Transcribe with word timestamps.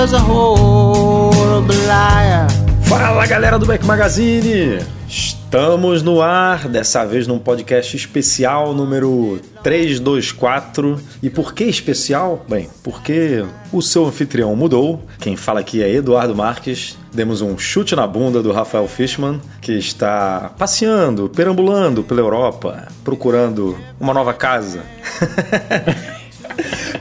was 0.00 0.14
a 0.14 0.18
horrible 0.18 1.74
liar. 1.86 2.46
Fala 2.88 3.26
galera 3.26 3.58
do 3.58 3.66
Mac 3.66 3.82
Magazine! 3.84 4.78
Estamos 5.06 6.02
no 6.02 6.22
ar, 6.22 6.68
dessa 6.68 7.04
vez 7.04 7.26
num 7.26 7.38
podcast 7.38 7.94
especial 7.94 8.72
número 8.72 9.38
324. 9.62 10.98
E 11.22 11.28
por 11.28 11.52
que 11.52 11.64
especial? 11.64 12.42
Bem, 12.48 12.70
porque 12.82 13.44
o 13.70 13.82
seu 13.82 14.06
anfitrião 14.06 14.56
mudou. 14.56 15.04
Quem 15.18 15.36
fala 15.36 15.60
aqui 15.60 15.82
é 15.82 15.92
Eduardo 15.92 16.34
Marques. 16.34 16.96
Demos 17.12 17.42
um 17.42 17.58
chute 17.58 17.94
na 17.94 18.06
bunda 18.06 18.42
do 18.42 18.52
Rafael 18.52 18.88
Fishman, 18.88 19.38
que 19.60 19.72
está 19.72 20.50
passeando, 20.56 21.28
perambulando 21.28 22.02
pela 22.02 22.20
Europa, 22.20 22.88
procurando 23.04 23.76
uma 24.00 24.14
nova 24.14 24.32
casa. 24.32 24.80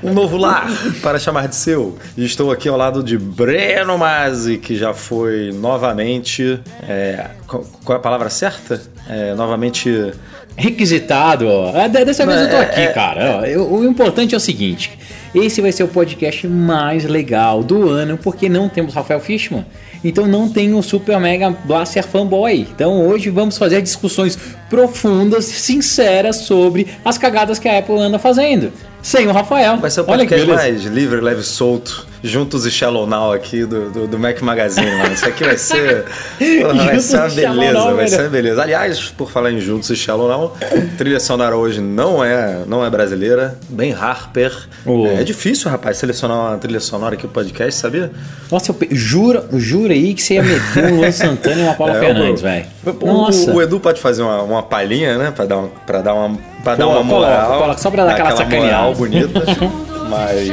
um 0.03 0.13
novo 0.13 0.37
lar 0.37 0.67
para 1.01 1.19
chamar 1.19 1.47
de 1.47 1.55
seu. 1.55 1.97
E 2.17 2.25
estou 2.25 2.51
aqui 2.51 2.67
ao 2.69 2.77
lado 2.77 3.03
de 3.03 3.17
Breno 3.17 3.97
Mazzi, 3.97 4.57
que 4.57 4.75
já 4.75 4.93
foi 4.93 5.51
novamente. 5.53 6.59
é, 6.87 7.27
qual 7.47 7.63
é 7.89 7.95
a 7.95 7.99
palavra 7.99 8.29
certa? 8.29 8.81
É, 9.09 9.33
novamente. 9.35 10.11
Requisitado, 10.57 11.47
de- 11.89 12.03
Dessa 12.05 12.25
vez 12.25 12.41
eu 12.41 12.49
tô 12.49 12.55
É, 12.57 12.61
aqui, 12.61 12.79
é, 12.81 12.87
cara. 12.87 13.43
O 13.61 13.85
importante 13.85 14.33
é 14.33 14.37
o 14.37 14.41
seguinte: 14.41 14.91
esse 15.33 15.61
vai 15.61 15.71
ser 15.71 15.83
o 15.83 15.87
podcast 15.87 16.45
mais 16.47 17.05
legal 17.05 17.63
do 17.63 17.87
ano, 17.89 18.17
porque 18.17 18.49
não 18.49 18.67
temos 18.67 18.93
Rafael 18.93 19.19
Fishman. 19.21 19.65
Então 20.03 20.27
não 20.27 20.49
tem 20.49 20.73
o 20.73 20.81
Super 20.81 21.19
Mega 21.19 21.49
Blaster 21.65 22.05
Fanboy. 22.05 22.67
Então 22.73 23.07
hoje 23.07 23.29
vamos 23.29 23.57
fazer 23.57 23.81
discussões 23.81 24.37
profundas, 24.69 25.45
sinceras 25.45 26.37
sobre 26.37 26.87
as 27.03 27.17
cagadas 27.17 27.59
que 27.59 27.67
a 27.67 27.79
Apple 27.79 27.99
anda 27.99 28.19
fazendo. 28.19 28.71
Sem 29.01 29.27
o 29.27 29.31
Rafael. 29.31 29.77
Vai 29.77 29.91
ser 29.91 30.01
o 30.01 30.05
podcast 30.05 30.47
mais 30.47 30.83
livre, 30.83 31.21
leve 31.21 31.43
solto, 31.43 32.05
juntos 32.23 32.65
e 32.65 32.71
Shallow 32.71 33.07
Now 33.07 33.31
aqui 33.31 33.65
do, 33.65 33.89
do, 33.89 34.07
do 34.07 34.19
Mac 34.19 34.41
Magazine, 34.41 34.91
mano. 34.97 35.13
Isso 35.13 35.25
aqui 35.25 35.43
vai 35.43 35.57
ser. 35.57 36.05
Porra, 36.61 36.73
vai 36.85 36.99
ser 36.99 37.17
uma 37.17 37.29
beleza, 37.29 37.73
Now, 37.73 37.95
vai 37.95 38.07
ser 38.07 38.21
uma 38.21 38.29
beleza. 38.29 38.61
Aliás, 38.61 38.99
por 39.09 39.29
falar 39.31 39.51
em 39.51 39.59
juntos 39.59 39.89
e 39.89 39.95
Shallow 39.95 40.27
Now, 40.27 40.57
trilha 40.97 41.19
sonora 41.19 41.55
hoje 41.55 41.79
não 41.81 42.23
é, 42.23 42.59
não 42.67 42.85
é 42.85 42.89
brasileira, 42.89 43.57
bem 43.69 43.93
Harper. 43.93 44.51
Oh. 44.85 45.07
É 45.07 45.23
difícil, 45.23 45.69
rapaz, 45.71 45.97
selecionar 45.97 46.37
uma 46.37 46.57
trilha 46.57 46.79
sonora 46.79 47.13
aqui 47.15 47.23
pro 47.23 47.33
podcast, 47.43 47.79
sabia? 47.79 48.11
Nossa, 48.51 48.71
eu 48.71 48.75
pe- 48.75 48.89
jura, 48.91 49.45
jura 49.53 49.93
aí 49.93 50.13
que 50.13 50.21
você 50.21 50.35
ia 50.35 50.43
meter 50.43 50.85
um 50.91 50.97
Luan 50.97 51.11
Santana 51.11 51.61
e 51.61 51.63
uma 51.63 51.73
Paula 51.73 51.95
É, 51.97 51.99
Fernandes, 51.99 52.41
velho. 52.41 52.65
o- 52.85 53.05
Nossa. 53.05 53.51
O, 53.51 53.61
Edu 53.61 53.79
pode 53.79 53.99
fazer 54.01 54.21
uma, 54.23 54.41
uma 54.41 54.63
palhinha, 54.63 55.17
né? 55.17 55.31
Pra 55.35 55.45
dar, 55.45 55.57
um, 55.57 55.69
pra 55.85 56.01
dar 56.01 56.13
uma, 56.13 56.37
pra 56.63 56.75
dar 56.75 56.83
Coloca, 56.85 56.99
uma 57.01 57.03
moral. 57.03 57.31
coloca, 57.45 57.57
coloca, 57.61 57.77
só 57.81 57.91
pra 57.91 58.05
dar 58.05 58.11
aquela 58.13 58.29
moral 58.31 58.45
sacaneada. 58.45 58.95
bonita. 58.95 59.89
Mas 60.09 60.49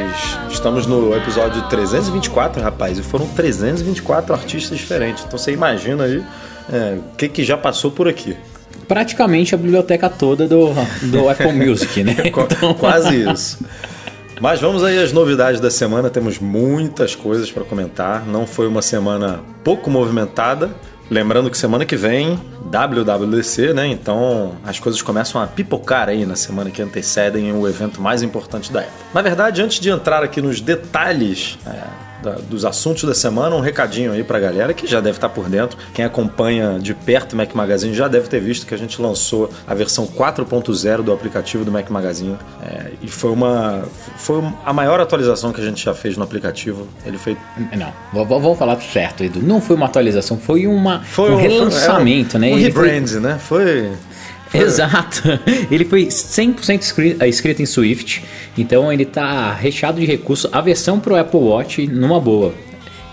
estamos 0.51 0.85
no 0.85 1.15
episódio 1.15 1.61
324, 1.63 2.61
rapaz. 2.61 2.99
E 2.99 3.01
foram 3.03 3.27
324 3.27 4.33
artistas 4.33 4.77
diferentes. 4.77 5.23
Então 5.25 5.37
você 5.37 5.51
imagina 5.51 6.03
aí 6.03 6.23
é, 6.71 6.97
o 6.99 7.15
que, 7.15 7.27
que 7.27 7.43
já 7.43 7.57
passou 7.57 7.89
por 7.89 8.07
aqui. 8.07 8.37
praticamente 8.87 9.55
a 9.55 9.57
biblioteca 9.57 10.09
toda 10.09 10.47
do, 10.47 10.69
do 11.03 11.27
Apple 11.27 11.51
Music, 11.53 12.03
né? 12.03 12.15
Então, 12.27 12.73
Quase 12.75 13.15
isso. 13.29 13.57
Mas 14.39 14.61
vamos 14.61 14.83
aí 14.83 15.01
às 15.01 15.11
novidades 15.11 15.59
da 15.59 15.71
semana. 15.71 16.09
Temos 16.09 16.37
muitas 16.37 17.15
coisas 17.15 17.51
para 17.51 17.63
comentar. 17.63 18.25
Não 18.27 18.45
foi 18.45 18.67
uma 18.67 18.83
semana 18.83 19.39
pouco 19.63 19.89
movimentada. 19.89 20.69
Lembrando 21.09 21.49
que 21.49 21.57
semana 21.57 21.85
que 21.85 21.95
vem, 21.95 22.39
WWDC, 22.65 23.73
né? 23.73 23.87
Então 23.87 24.55
as 24.65 24.79
coisas 24.79 25.01
começam 25.01 25.41
a 25.41 25.47
pipocar 25.47 26.09
aí 26.09 26.25
na 26.25 26.35
semana 26.35 26.69
que 26.69 26.81
antecedem 26.81 27.51
o 27.53 27.67
evento 27.67 28.01
mais 28.01 28.21
importante 28.21 28.71
da 28.71 28.81
Apple. 28.81 28.93
Na 29.13 29.21
verdade, 29.21 29.61
antes 29.61 29.79
de 29.79 29.89
entrar 29.89 30.23
aqui 30.23 30.41
nos 30.41 30.59
detalhes 30.59 31.57
é, 31.65 32.06
da- 32.21 32.35
dos 32.49 32.65
assuntos 32.65 33.03
da 33.03 33.13
semana, 33.13 33.55
um 33.55 33.59
recadinho 33.59 34.11
aí 34.11 34.23
pra 34.23 34.39
galera 34.39 34.73
que 34.73 34.85
já 34.87 34.99
deve 34.99 35.17
estar 35.17 35.29
por 35.29 35.49
dentro. 35.49 35.77
Quem 35.93 36.03
acompanha 36.05 36.79
de 36.79 36.93
perto 36.93 37.33
o 37.33 37.35
Mac 37.37 37.53
Magazine 37.53 37.93
já 37.93 38.07
deve 38.07 38.27
ter 38.27 38.39
visto 38.39 38.65
que 38.65 38.73
a 38.73 38.77
gente 38.77 39.01
lançou 39.01 39.49
a 39.67 39.73
versão 39.73 40.05
4.0 40.07 41.01
do 41.03 41.11
aplicativo 41.13 41.63
do 41.65 41.71
Mac 41.71 41.89
Magazine. 41.89 42.37
É, 42.63 42.91
e 43.01 43.07
foi 43.07 43.31
uma. 43.31 43.83
Foi 44.17 44.43
a 44.65 44.73
maior 44.73 44.99
atualização 44.99 45.51
que 45.53 45.61
a 45.61 45.63
gente 45.63 45.83
já 45.83 45.93
fez 45.93 46.17
no 46.17 46.23
aplicativo. 46.23 46.87
Ele 47.05 47.17
foi. 47.17 47.37
não, 47.75 47.87
v- 48.13 48.19
v- 48.25 48.39
vamos 48.41 48.57
falar 48.57 48.79
certo, 48.81 49.23
Edu. 49.23 49.41
Não 49.41 49.61
foi 49.61 49.75
uma 49.75 49.85
atualização, 49.85 50.37
foi, 50.37 50.67
uma, 50.67 51.01
Foi 51.03 51.31
um 51.31 51.35
relançamento, 51.37 52.31
foi- 52.31 52.39
né? 52.39 52.47
Um 52.53 52.57
Ele 52.57 52.71
foi- 52.71 52.87
rebrand, 52.89 53.11
né? 53.21 53.37
Foi. 53.39 53.91
Exato. 54.61 55.21
Ele 55.71 55.85
foi 55.85 56.05
100% 56.07 56.81
escri- 56.81 57.17
eh, 57.19 57.27
escrito 57.27 57.61
em 57.61 57.65
Swift, 57.65 58.23
então 58.57 58.91
ele 58.91 59.05
tá 59.05 59.53
recheado 59.53 59.99
de 59.99 60.05
recursos. 60.05 60.49
A 60.53 60.61
versão 60.61 60.99
pro 60.99 61.15
Apple 61.15 61.39
Watch, 61.39 61.85
numa 61.87 62.19
boa, 62.19 62.53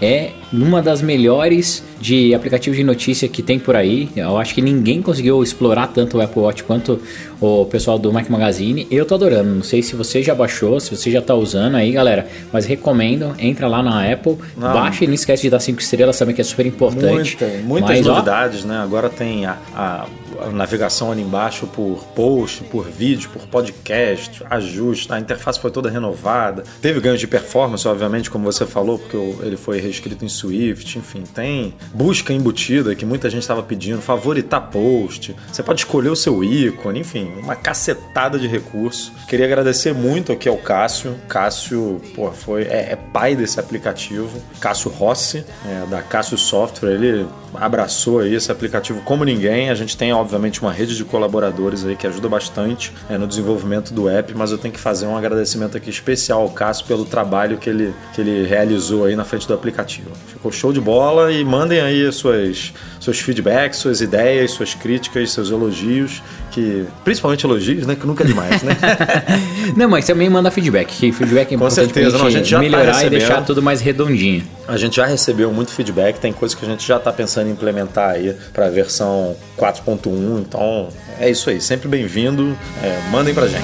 é 0.03 0.31
uma 0.53 0.83
das 0.83 1.01
melhores 1.01 1.83
de 2.01 2.35
aplicativos 2.35 2.77
de 2.77 2.85
notícia 2.85 3.27
que 3.29 3.43
tem 3.43 3.59
por 3.59 3.75
aí. 3.75 4.09
Eu 4.15 4.37
acho 4.37 4.55
que 4.55 4.61
ninguém 4.61 5.01
conseguiu 5.01 5.43
explorar 5.43 5.87
tanto 5.89 6.19
o 6.19 6.21
Apple 6.21 6.43
Watch 6.43 6.63
quanto 6.65 7.01
o 7.41 7.65
pessoal 7.67 7.99
do 7.99 8.13
Mac 8.13 8.29
Magazine. 8.29 8.87
Eu 8.91 9.05
tô 9.07 9.15
adorando. 9.15 9.55
Não 9.55 9.63
sei 9.63 9.83
se 9.83 9.97
você 9.97 10.23
já 10.23 10.35
baixou, 10.35 10.79
se 10.79 10.95
você 10.95 11.11
já 11.11 11.23
tá 11.23 11.35
usando 11.35 11.77
aí, 11.77 11.91
galera, 11.93 12.27
mas 12.53 12.67
recomendo, 12.67 13.35
entra 13.39 13.67
lá 13.67 13.83
na 13.83 14.13
Apple, 14.13 14.37
Não. 14.57 14.73
baixa 14.73 15.05
e 15.05 15.07
não 15.07 15.15
esquece 15.15 15.43
de 15.45 15.51
dar 15.51 15.61
5 15.61 15.81
estrelas 15.81 16.19
também, 16.19 16.35
que 16.35 16.41
é 16.41 16.45
super 16.45 16.67
importante. 16.67 17.37
Muita, 17.41 17.59
muitas 17.65 17.91
Mas, 17.91 18.07
ó, 18.07 18.13
novidades, 18.15 18.65
né? 18.65 18.77
Agora 18.79 19.09
tem 19.09 19.47
a, 19.47 19.57
a- 19.75 20.07
a 20.41 20.51
navegação 20.51 21.13
ali 21.13 21.23
embaixo 21.23 21.67
por 21.67 22.05
post, 22.15 22.65
por 22.65 22.87
vídeo, 22.87 23.31
por 23.31 23.43
podcast, 23.47 24.43
ajuste, 24.51 25.13
a 25.13 25.19
interface 25.19 25.59
foi 25.61 25.71
toda 25.71 25.91
renovada. 25.91 26.65
Teve 26.81 27.01
ganho 27.01 27.17
de 27.17 27.27
performance, 27.27 27.87
obviamente, 27.87 28.31
como 28.31 28.45
você 28.45 28.67
falou, 28.67 28.99
porque 28.99 29.17
ele 29.17 29.57
foi 29.57 29.81
reescrito 29.81 30.25
em 30.25 30.29
Swift, 30.29 30.99
enfim, 30.99 31.23
tem 31.23 31.75
busca 31.93 32.33
embutida 32.33 32.95
que 32.95 33.05
muita 33.05 33.31
gente 33.31 33.43
estava 33.43 33.63
pedindo, 33.63 34.01
favoritar 34.01 34.71
post, 34.71 35.35
você 35.51 35.63
pode 35.63 35.81
escolher 35.81 36.11
o 36.11 36.17
seu 36.17 36.43
ícone, 36.43 37.01
enfim, 37.01 37.33
uma 37.39 37.57
cacetada 37.57 38.39
de 38.39 38.47
recurso. 38.47 39.13
Queria 39.29 39.47
agradecer 39.47 39.93
muito 39.93 40.33
aqui 40.33 40.49
ao 40.49 40.57
Cássio. 40.57 41.17
Cássio, 41.29 42.01
pô, 42.15 42.31
foi, 42.33 42.63
é, 42.63 42.93
é 42.93 42.99
pai 43.13 43.37
desse 43.37 43.59
aplicativo, 43.61 44.43
Cássio 44.61 44.91
Rossi, 44.91 45.45
é, 45.67 45.87
da 45.87 46.03
Cássio 46.03 46.39
Software, 46.39 46.93
ele 46.93 47.27
abraçou 47.55 48.21
aí 48.21 48.35
esse 48.35 48.51
aplicativo 48.51 49.01
como 49.03 49.25
ninguém. 49.25 49.71
A 49.71 49.75
gente 49.75 49.97
tem, 49.97 50.13
obviamente, 50.13 50.61
uma 50.61 50.73
rede 50.73 50.97
de 50.97 51.05
colaboradores 51.05 51.85
aí 51.85 51.97
que 51.97 52.07
ajuda 52.07 52.29
bastante 52.29 52.93
é, 53.09 53.19
no 53.19 53.27
desenvolvimento 53.27 53.93
do 53.93 54.09
app, 54.09 54.35
mas 54.35 54.51
eu 54.51 54.59
tenho 54.59 54.73
que 54.73 54.81
fazer 54.81 55.07
um 55.07 55.17
agradecimento 55.17 55.77
aqui 55.77 55.91
especial 55.91 56.43
ao 56.43 56.51
Cássio 56.51 56.87
pelo 56.87 57.05
trabalho 57.05 57.59
que 57.59 57.69
ele, 57.69 57.95
que 58.15 58.21
ele 58.21 58.47
realizou 58.47 59.05
aí 59.05 59.17
na 59.17 59.25
frente 59.25 59.47
do 59.47 59.55
aplicativo. 59.55 60.11
Ficou 60.27 60.51
show 60.53 60.73
de 60.73 60.81
bola 60.81 61.33
e 61.33 61.45
mandem 61.45 61.81
aí 61.81 62.11
suas, 62.13 62.73
seus 63.05 63.21
feedbacks, 63.21 63.79
suas 63.79 64.01
ideias, 64.01 64.51
suas 64.53 64.75
críticas, 64.75 65.31
seus 65.33 65.51
elogios, 65.51 66.23
que 66.51 66.85
principalmente 67.05 67.45
elogios, 67.45 67.87
né? 67.87 67.95
Que 67.95 68.07
nunca 68.07 68.25
é 68.25 68.27
demais, 68.27 68.63
né? 68.63 68.77
Não, 69.77 69.89
mas 69.89 70.07
também 70.07 70.29
manda 70.31 70.51
feedback, 70.51 70.89
que 70.89 71.13
feedback 71.13 71.47
é 71.47 71.49
Com 71.51 71.55
importante 71.57 71.87
certeza, 71.87 72.11
pra 72.11 72.19
não, 72.21 72.27
a 72.27 72.31
gente 72.31 72.39
gente 72.41 72.51
já 72.51 72.57
tá 72.57 72.63
melhorar 72.63 72.85
e 72.85 72.87
recebendo. 72.95 73.19
deixar 73.19 73.43
tudo 73.43 73.63
mais 73.63 73.81
redondinho. 73.81 74.45
A 74.67 74.77
gente 74.77 74.97
já 74.97 75.07
recebeu 75.07 75.53
muito 75.53 75.73
feedback, 75.73 76.19
tem 76.19 76.33
coisas 76.33 76.57
que 76.59 76.65
a 76.65 76.69
gente 76.69 76.87
já 76.87 76.97
está 76.97 77.13
pensando 77.13 77.49
em 77.49 77.53
implementar 77.53 78.11
aí 78.11 78.35
para 78.53 78.67
a 78.67 78.71
versão 78.71 79.37
4.1, 79.59 80.41
então 80.41 80.89
é 81.21 81.29
isso 81.29 81.51
aí, 81.51 81.61
sempre 81.61 81.89
bem-vindo, 81.89 82.57
é, 82.83 83.01
mandem 83.11 83.35
pra 83.35 83.47
gente. 83.47 83.63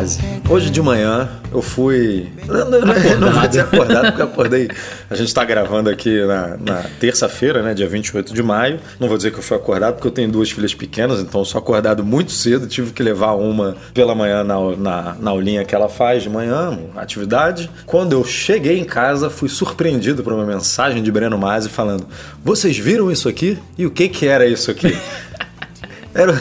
Masi, 0.00 0.18
hoje 0.48 0.70
de 0.70 0.80
manhã 0.80 1.28
eu 1.52 1.60
fui. 1.60 2.28
Não, 2.46 2.70
não, 2.70 2.80
não 3.20 3.32
vou 3.32 3.46
dizer 3.46 3.60
acordado, 3.60 4.06
porque 4.06 4.22
eu 4.22 4.26
acordei. 4.26 4.68
A 5.10 5.14
gente 5.14 5.34
tá 5.34 5.44
gravando 5.44 5.90
aqui 5.90 6.24
na, 6.24 6.56
na 6.56 6.82
terça-feira, 6.98 7.62
né? 7.62 7.74
Dia 7.74 7.86
28 7.86 8.32
de 8.32 8.42
maio. 8.42 8.80
Não 8.98 9.08
vou 9.08 9.18
dizer 9.18 9.30
que 9.30 9.38
eu 9.38 9.42
fui 9.42 9.56
acordado, 9.56 9.94
porque 9.94 10.08
eu 10.08 10.12
tenho 10.12 10.30
duas 10.30 10.50
filhas 10.50 10.74
pequenas, 10.74 11.20
então 11.20 11.42
eu 11.42 11.44
sou 11.44 11.58
acordado 11.58 12.02
muito 12.02 12.32
cedo. 12.32 12.66
Tive 12.66 12.92
que 12.92 13.02
levar 13.02 13.32
uma 13.32 13.76
pela 13.92 14.14
manhã 14.14 14.42
na, 14.42 14.56
na, 14.76 15.16
na 15.20 15.30
aulinha 15.30 15.64
que 15.64 15.74
ela 15.74 15.88
faz 15.88 16.22
de 16.22 16.30
manhã, 16.30 16.78
atividade. 16.96 17.70
Quando 17.84 18.12
eu 18.12 18.24
cheguei 18.24 18.78
em 18.78 18.84
casa, 18.84 19.28
fui 19.28 19.50
surpreendido 19.50 20.22
por 20.22 20.32
uma 20.32 20.46
mensagem 20.46 21.02
de 21.02 21.12
Breno 21.12 21.36
Masi 21.36 21.68
falando: 21.68 22.06
Vocês 22.42 22.78
viram 22.78 23.10
isso 23.10 23.28
aqui? 23.28 23.58
E 23.76 23.84
o 23.84 23.90
que 23.90 24.08
que 24.08 24.26
era 24.26 24.46
isso 24.46 24.70
aqui? 24.70 24.96
Era... 26.14 26.40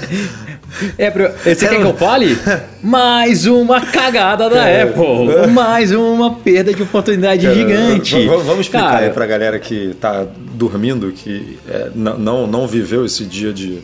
É, 0.97 1.09
pro... 1.09 1.29
Você 1.43 1.65
Era... 1.65 1.75
quer 1.75 1.81
que 1.81 1.87
eu 1.87 1.95
fale? 1.95 2.37
Mais 2.81 3.45
uma 3.45 3.81
cagada 3.81 4.49
da. 4.49 4.63
Apple. 4.83 5.47
Mais 5.51 5.91
uma 5.91 6.35
perda 6.35 6.73
de 6.73 6.83
oportunidade 6.83 7.43
Cara, 7.43 7.55
gigante. 7.55 8.27
Vamos 8.27 8.61
explicar 8.61 8.91
Cara... 8.91 9.05
aí 9.05 9.09
pra 9.11 9.25
galera 9.25 9.59
que 9.59 9.95
tá 9.99 10.25
dormindo, 10.53 11.11
que 11.11 11.57
é, 11.67 11.89
não, 11.95 12.47
não 12.47 12.67
viveu 12.67 13.05
esse 13.05 13.25
dia 13.25 13.51
de 13.51 13.83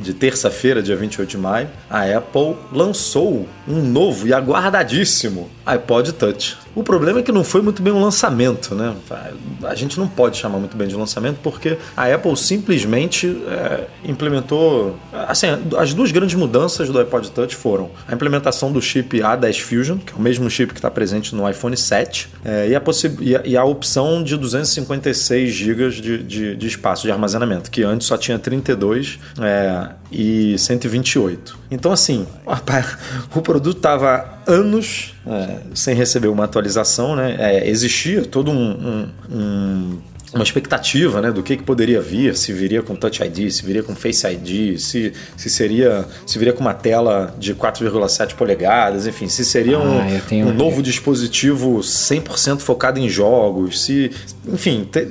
de 0.00 0.14
terça-feira, 0.14 0.82
dia 0.82 0.96
28 0.96 1.28
de 1.28 1.36
maio, 1.36 1.68
a 1.88 2.04
Apple 2.04 2.56
lançou 2.72 3.46
um 3.68 3.82
novo 3.82 4.26
e 4.26 4.32
aguardadíssimo 4.32 5.50
iPod 5.64 6.14
Touch. 6.14 6.56
O 6.74 6.82
problema 6.82 7.18
é 7.18 7.22
que 7.22 7.32
não 7.32 7.42
foi 7.42 7.62
muito 7.62 7.82
bem 7.82 7.92
um 7.92 8.00
lançamento, 8.00 8.74
né? 8.74 8.94
A 9.64 9.74
gente 9.74 9.98
não 9.98 10.06
pode 10.06 10.36
chamar 10.36 10.58
muito 10.58 10.76
bem 10.76 10.86
de 10.86 10.94
lançamento 10.94 11.38
porque 11.42 11.76
a 11.96 12.12
Apple 12.14 12.36
simplesmente 12.36 13.26
é, 13.48 13.86
implementou. 14.04 14.96
Assim, 15.12 15.46
as 15.76 15.92
duas 15.92 16.12
grandes 16.12 16.36
mudanças 16.36 16.88
do 16.88 16.98
iPod 16.98 17.30
Touch 17.32 17.56
foram 17.56 17.90
a 18.06 18.14
implementação 18.14 18.70
do 18.72 18.80
chip 18.80 19.18
A10 19.18 19.60
Fusion, 19.60 19.98
que 19.98 20.12
é 20.12 20.16
o 20.16 20.20
mesmo 20.20 20.48
chip 20.48 20.72
que 20.72 20.78
está 20.78 20.90
presente 20.90 21.34
no 21.34 21.48
iPhone 21.48 21.76
7, 21.76 22.28
é, 22.44 22.68
e, 22.68 22.76
a 22.76 22.82
e, 23.20 23.36
a, 23.36 23.42
e, 23.44 23.56
a 23.56 23.64
opção 23.64 24.22
de 24.22 24.36
256 24.36 25.52
GB 25.52 25.90
de, 25.90 26.22
de, 26.22 26.56
de, 26.56 26.66
espaço 26.66 27.02
de 27.02 27.10
armazenamento, 27.10 27.70
que 27.70 27.82
antes 27.82 28.06
só 28.06 28.16
tinha 28.16 28.38
32 28.38 29.18
é, 29.40 29.88
e 30.10 30.56
128. 30.56 31.58
Então, 31.70 31.92
assim, 31.92 32.26
o 33.34 33.42
produto 33.42 33.76
estava 33.76 34.38
anos 34.46 35.14
é, 35.26 35.58
sem 35.74 35.94
receber 35.94 36.28
uma 36.28 36.44
atualização, 36.44 37.14
né? 37.14 37.36
É, 37.38 37.68
existia 37.68 38.24
todo 38.24 38.50
um, 38.50 38.70
um, 38.70 39.08
um 39.30 39.98
uma 40.32 40.44
expectativa 40.44 41.20
né, 41.20 41.32
do 41.32 41.42
que, 41.42 41.56
que 41.56 41.62
poderia 41.62 42.00
vir, 42.00 42.36
se 42.36 42.52
viria 42.52 42.82
com 42.82 42.94
Touch 42.94 43.22
ID, 43.22 43.50
se 43.50 43.64
viria 43.64 43.82
com 43.82 43.94
Face 43.96 44.26
ID, 44.26 44.78
se, 44.78 45.12
se 45.36 45.50
seria 45.50 46.06
se 46.24 46.38
viria 46.38 46.52
com 46.52 46.60
uma 46.60 46.74
tela 46.74 47.34
de 47.38 47.54
4,7 47.54 48.34
polegadas, 48.34 49.06
enfim, 49.06 49.28
se 49.28 49.44
seria 49.44 49.76
ah, 49.76 49.80
um, 49.80 50.48
um 50.48 50.54
novo 50.54 50.82
dispositivo 50.82 51.80
100% 51.80 52.60
focado 52.60 53.00
em 53.00 53.08
jogos, 53.08 53.82
se 53.82 54.10
enfim, 54.46 54.88
te, 54.90 55.08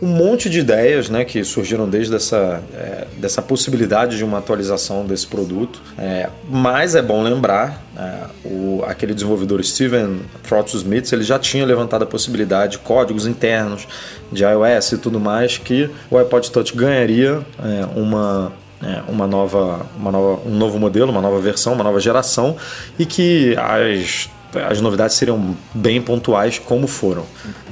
um 0.00 0.06
monte 0.06 0.48
de 0.48 0.60
ideias 0.60 1.08
né, 1.08 1.24
que 1.24 1.42
surgiram 1.42 1.88
desde 1.88 2.14
essa, 2.14 2.62
é, 2.74 3.06
dessa 3.18 3.42
possibilidade 3.42 4.16
de 4.16 4.24
uma 4.24 4.38
atualização 4.38 5.04
desse 5.04 5.26
produto, 5.26 5.82
é, 5.98 6.28
mas 6.48 6.94
é 6.94 7.02
bom 7.02 7.22
lembrar 7.22 7.83
é, 7.96 8.26
o, 8.44 8.82
aquele 8.86 9.14
desenvolvedor 9.14 9.62
Steven 9.64 10.20
Trotz-Smith 10.42 11.12
ele 11.12 11.22
já 11.22 11.38
tinha 11.38 11.64
levantado 11.64 12.02
a 12.02 12.06
possibilidade 12.06 12.72
de 12.72 12.78
códigos 12.78 13.26
internos 13.26 13.86
de 14.32 14.42
iOS 14.42 14.92
e 14.92 14.98
tudo 14.98 15.20
mais 15.20 15.58
que 15.58 15.88
o 16.10 16.18
iPod 16.18 16.50
Touch 16.50 16.76
ganharia 16.76 17.40
é, 17.62 17.86
uma 17.98 18.52
é, 18.82 19.02
uma 19.08 19.26
nova, 19.26 19.86
uma 19.96 20.10
nova, 20.10 20.42
um 20.46 20.54
novo 20.56 20.78
modelo, 20.78 21.10
uma 21.10 21.22
nova 21.22 21.40
versão, 21.40 21.72
uma 21.72 21.84
nova 21.84 22.00
geração 22.00 22.56
e 22.98 23.06
que 23.06 23.56
as 23.56 24.28
as 24.68 24.80
novidades 24.80 25.16
seriam 25.16 25.56
bem 25.74 26.00
pontuais 26.00 26.60
como 26.60 26.86
foram. 26.86 27.24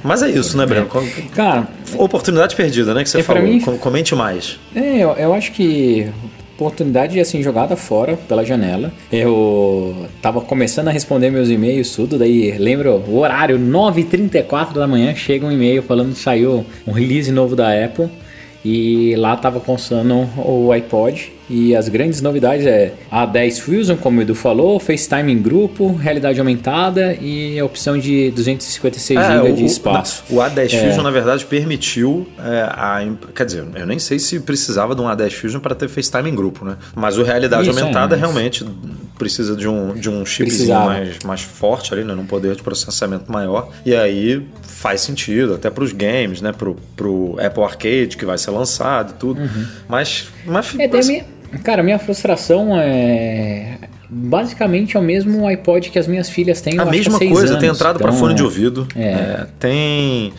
Mas 0.03 0.21
é 0.21 0.29
isso, 0.29 0.57
né, 0.57 0.65
Breno? 0.65 0.89
Cara, 1.33 1.67
oportunidade 1.97 2.55
perdida, 2.55 2.93
né, 2.93 3.03
que 3.03 3.09
você 3.09 3.19
é, 3.19 3.23
falou. 3.23 3.41
Mim, 3.41 3.61
Comente 3.61 4.13
mais. 4.15 4.59
É, 4.75 4.97
eu, 4.97 5.11
eu 5.11 5.33
acho 5.33 5.53
que 5.53 6.11
oportunidade 6.63 7.19
assim 7.19 7.43
jogada 7.43 7.75
fora 7.75 8.17
pela 8.27 8.45
janela. 8.45 8.91
Eu 9.11 10.07
tava 10.21 10.41
começando 10.41 10.87
a 10.87 10.91
responder 10.91 11.29
meus 11.29 11.49
e-mails 11.49 11.95
tudo, 11.95 12.17
daí 12.17 12.57
lembro 12.57 13.03
o 13.07 13.17
horário 13.19 13.57
9h34 13.59 14.73
da 14.73 14.87
manhã 14.87 15.13
chega 15.15 15.45
um 15.45 15.51
e-mail 15.51 15.83
falando 15.83 16.13
que 16.13 16.19
saiu 16.19 16.65
um 16.87 16.91
release 16.91 17.31
novo 17.31 17.55
da 17.55 17.69
Apple 17.83 18.09
e 18.63 19.15
lá 19.17 19.35
tava 19.35 19.59
constando 19.59 20.27
o 20.37 20.71
iPod 20.71 21.32
e 21.49 21.75
as 21.75 21.89
grandes 21.89 22.21
novidades 22.21 22.65
é 22.65 22.93
a 23.11 23.25
10 23.25 23.59
Fusion, 23.59 23.97
como 23.97 24.19
o 24.19 24.21
Edu 24.21 24.35
falou, 24.35 24.79
FaceTime 24.79 25.31
em 25.31 25.41
grupo, 25.41 25.93
realidade 25.93 26.39
aumentada 26.39 27.13
e 27.15 27.59
a 27.59 27.65
opção 27.65 27.97
de 27.97 28.31
256 28.31 29.19
é, 29.19 29.33
GB 29.33 29.53
de 29.53 29.65
espaço. 29.65 30.23
o 30.29 30.35
A10 30.35 30.73
é. 30.73 30.87
Fusion, 30.87 31.03
na 31.03 31.11
verdade, 31.11 31.45
permitiu 31.45 32.27
é, 32.39 32.61
a. 32.63 33.01
Quer 33.35 33.45
dizer, 33.45 33.65
eu 33.75 33.85
nem 33.85 33.99
sei 33.99 34.19
se 34.19 34.39
precisava 34.39 34.95
de 34.95 35.01
um 35.01 35.05
A10 35.05 35.31
Fusion 35.31 35.59
para 35.59 35.75
ter 35.75 35.87
FaceTime 35.89 36.29
em 36.29 36.35
grupo, 36.35 36.63
né? 36.65 36.77
Mas 36.95 37.17
o 37.17 37.23
realidade 37.23 37.69
Isso, 37.69 37.79
aumentada 37.79 38.15
é, 38.15 38.19
mas... 38.19 38.19
realmente 38.19 38.65
precisa 39.17 39.55
de 39.55 39.67
um, 39.67 39.93
de 39.93 40.09
um 40.09 40.25
chipzinho 40.25 40.73
mais, 40.73 41.19
mais 41.23 41.41
forte 41.41 41.93
ali, 41.93 42.03
né? 42.03 42.13
Num 42.13 42.25
poder 42.25 42.55
de 42.55 42.63
processamento 42.63 43.31
maior. 43.31 43.69
E 43.85 43.95
aí 43.95 44.45
faz 44.83 44.99
sentido, 44.99 45.53
até 45.53 45.69
para 45.69 45.81
os 45.81 45.93
games, 45.93 46.41
né? 46.41 46.51
Pro, 46.51 46.75
pro 46.93 47.37
Apple 47.39 47.63
Arcade 47.63 48.17
que 48.17 48.25
vai 48.25 48.37
ser 48.37 48.51
lançado 48.51 49.11
e 49.11 49.13
tudo. 49.13 49.39
Uhum. 49.39 49.65
Mas. 49.87 50.27
mas, 50.45 50.75
é, 50.77 50.87
mas... 50.89 51.07
Cara, 51.63 51.81
minha 51.81 51.97
frustração 51.97 52.77
é 52.77 53.77
basicamente 54.09 54.95
é 54.95 54.99
o 54.99 55.03
mesmo 55.03 55.47
iPod 55.47 55.89
que 55.89 55.97
as 55.97 56.05
minhas 56.05 56.29
filhas 56.29 56.59
têm. 56.59 56.77
A 56.77 56.85
mesma 56.85 57.17
coisa, 57.17 57.53
anos. 57.53 57.59
tem 57.59 57.69
entrada 57.69 57.97
então, 57.97 58.09
para 58.09 58.19
fone 58.19 58.35
de 58.35 58.43
ouvido, 58.43 58.85
é. 58.95 59.07
É, 59.07 59.47
tem 59.57 60.33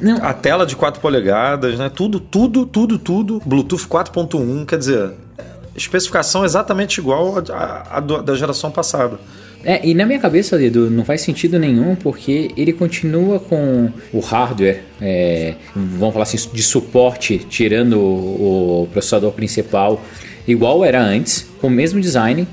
Não. 0.00 0.16
a 0.24 0.32
tela 0.32 0.64
de 0.64 0.74
4 0.74 1.00
polegadas, 1.00 1.78
né? 1.78 1.90
Tudo, 1.94 2.18
tudo, 2.18 2.64
tudo, 2.64 2.98
tudo. 2.98 3.42
Bluetooth 3.44 3.86
4.1, 3.86 4.66
quer 4.66 4.78
dizer, 4.78 5.10
especificação 5.76 6.44
exatamente 6.44 6.98
igual 6.98 7.34
à 7.52 8.00
da 8.00 8.34
geração 8.34 8.70
passada. 8.70 9.18
É, 9.64 9.86
e 9.86 9.94
na 9.94 10.06
minha 10.06 10.18
cabeça, 10.18 10.60
Edu, 10.62 10.90
não 10.90 11.04
faz 11.04 11.20
sentido 11.20 11.58
nenhum 11.58 11.94
porque 11.94 12.50
ele 12.56 12.72
continua 12.72 13.38
com 13.38 13.90
o 14.12 14.20
hardware, 14.20 14.82
é, 15.00 15.54
vamos 15.74 16.12
falar 16.12 16.22
assim, 16.22 16.38
de 16.52 16.62
suporte, 16.62 17.38
tirando 17.38 17.98
o, 17.98 18.82
o 18.84 18.88
processador 18.88 19.32
principal 19.32 20.02
igual 20.46 20.84
era 20.84 21.00
antes, 21.00 21.46
com 21.60 21.68
o 21.68 21.70
mesmo 21.70 22.00
design, 22.00 22.46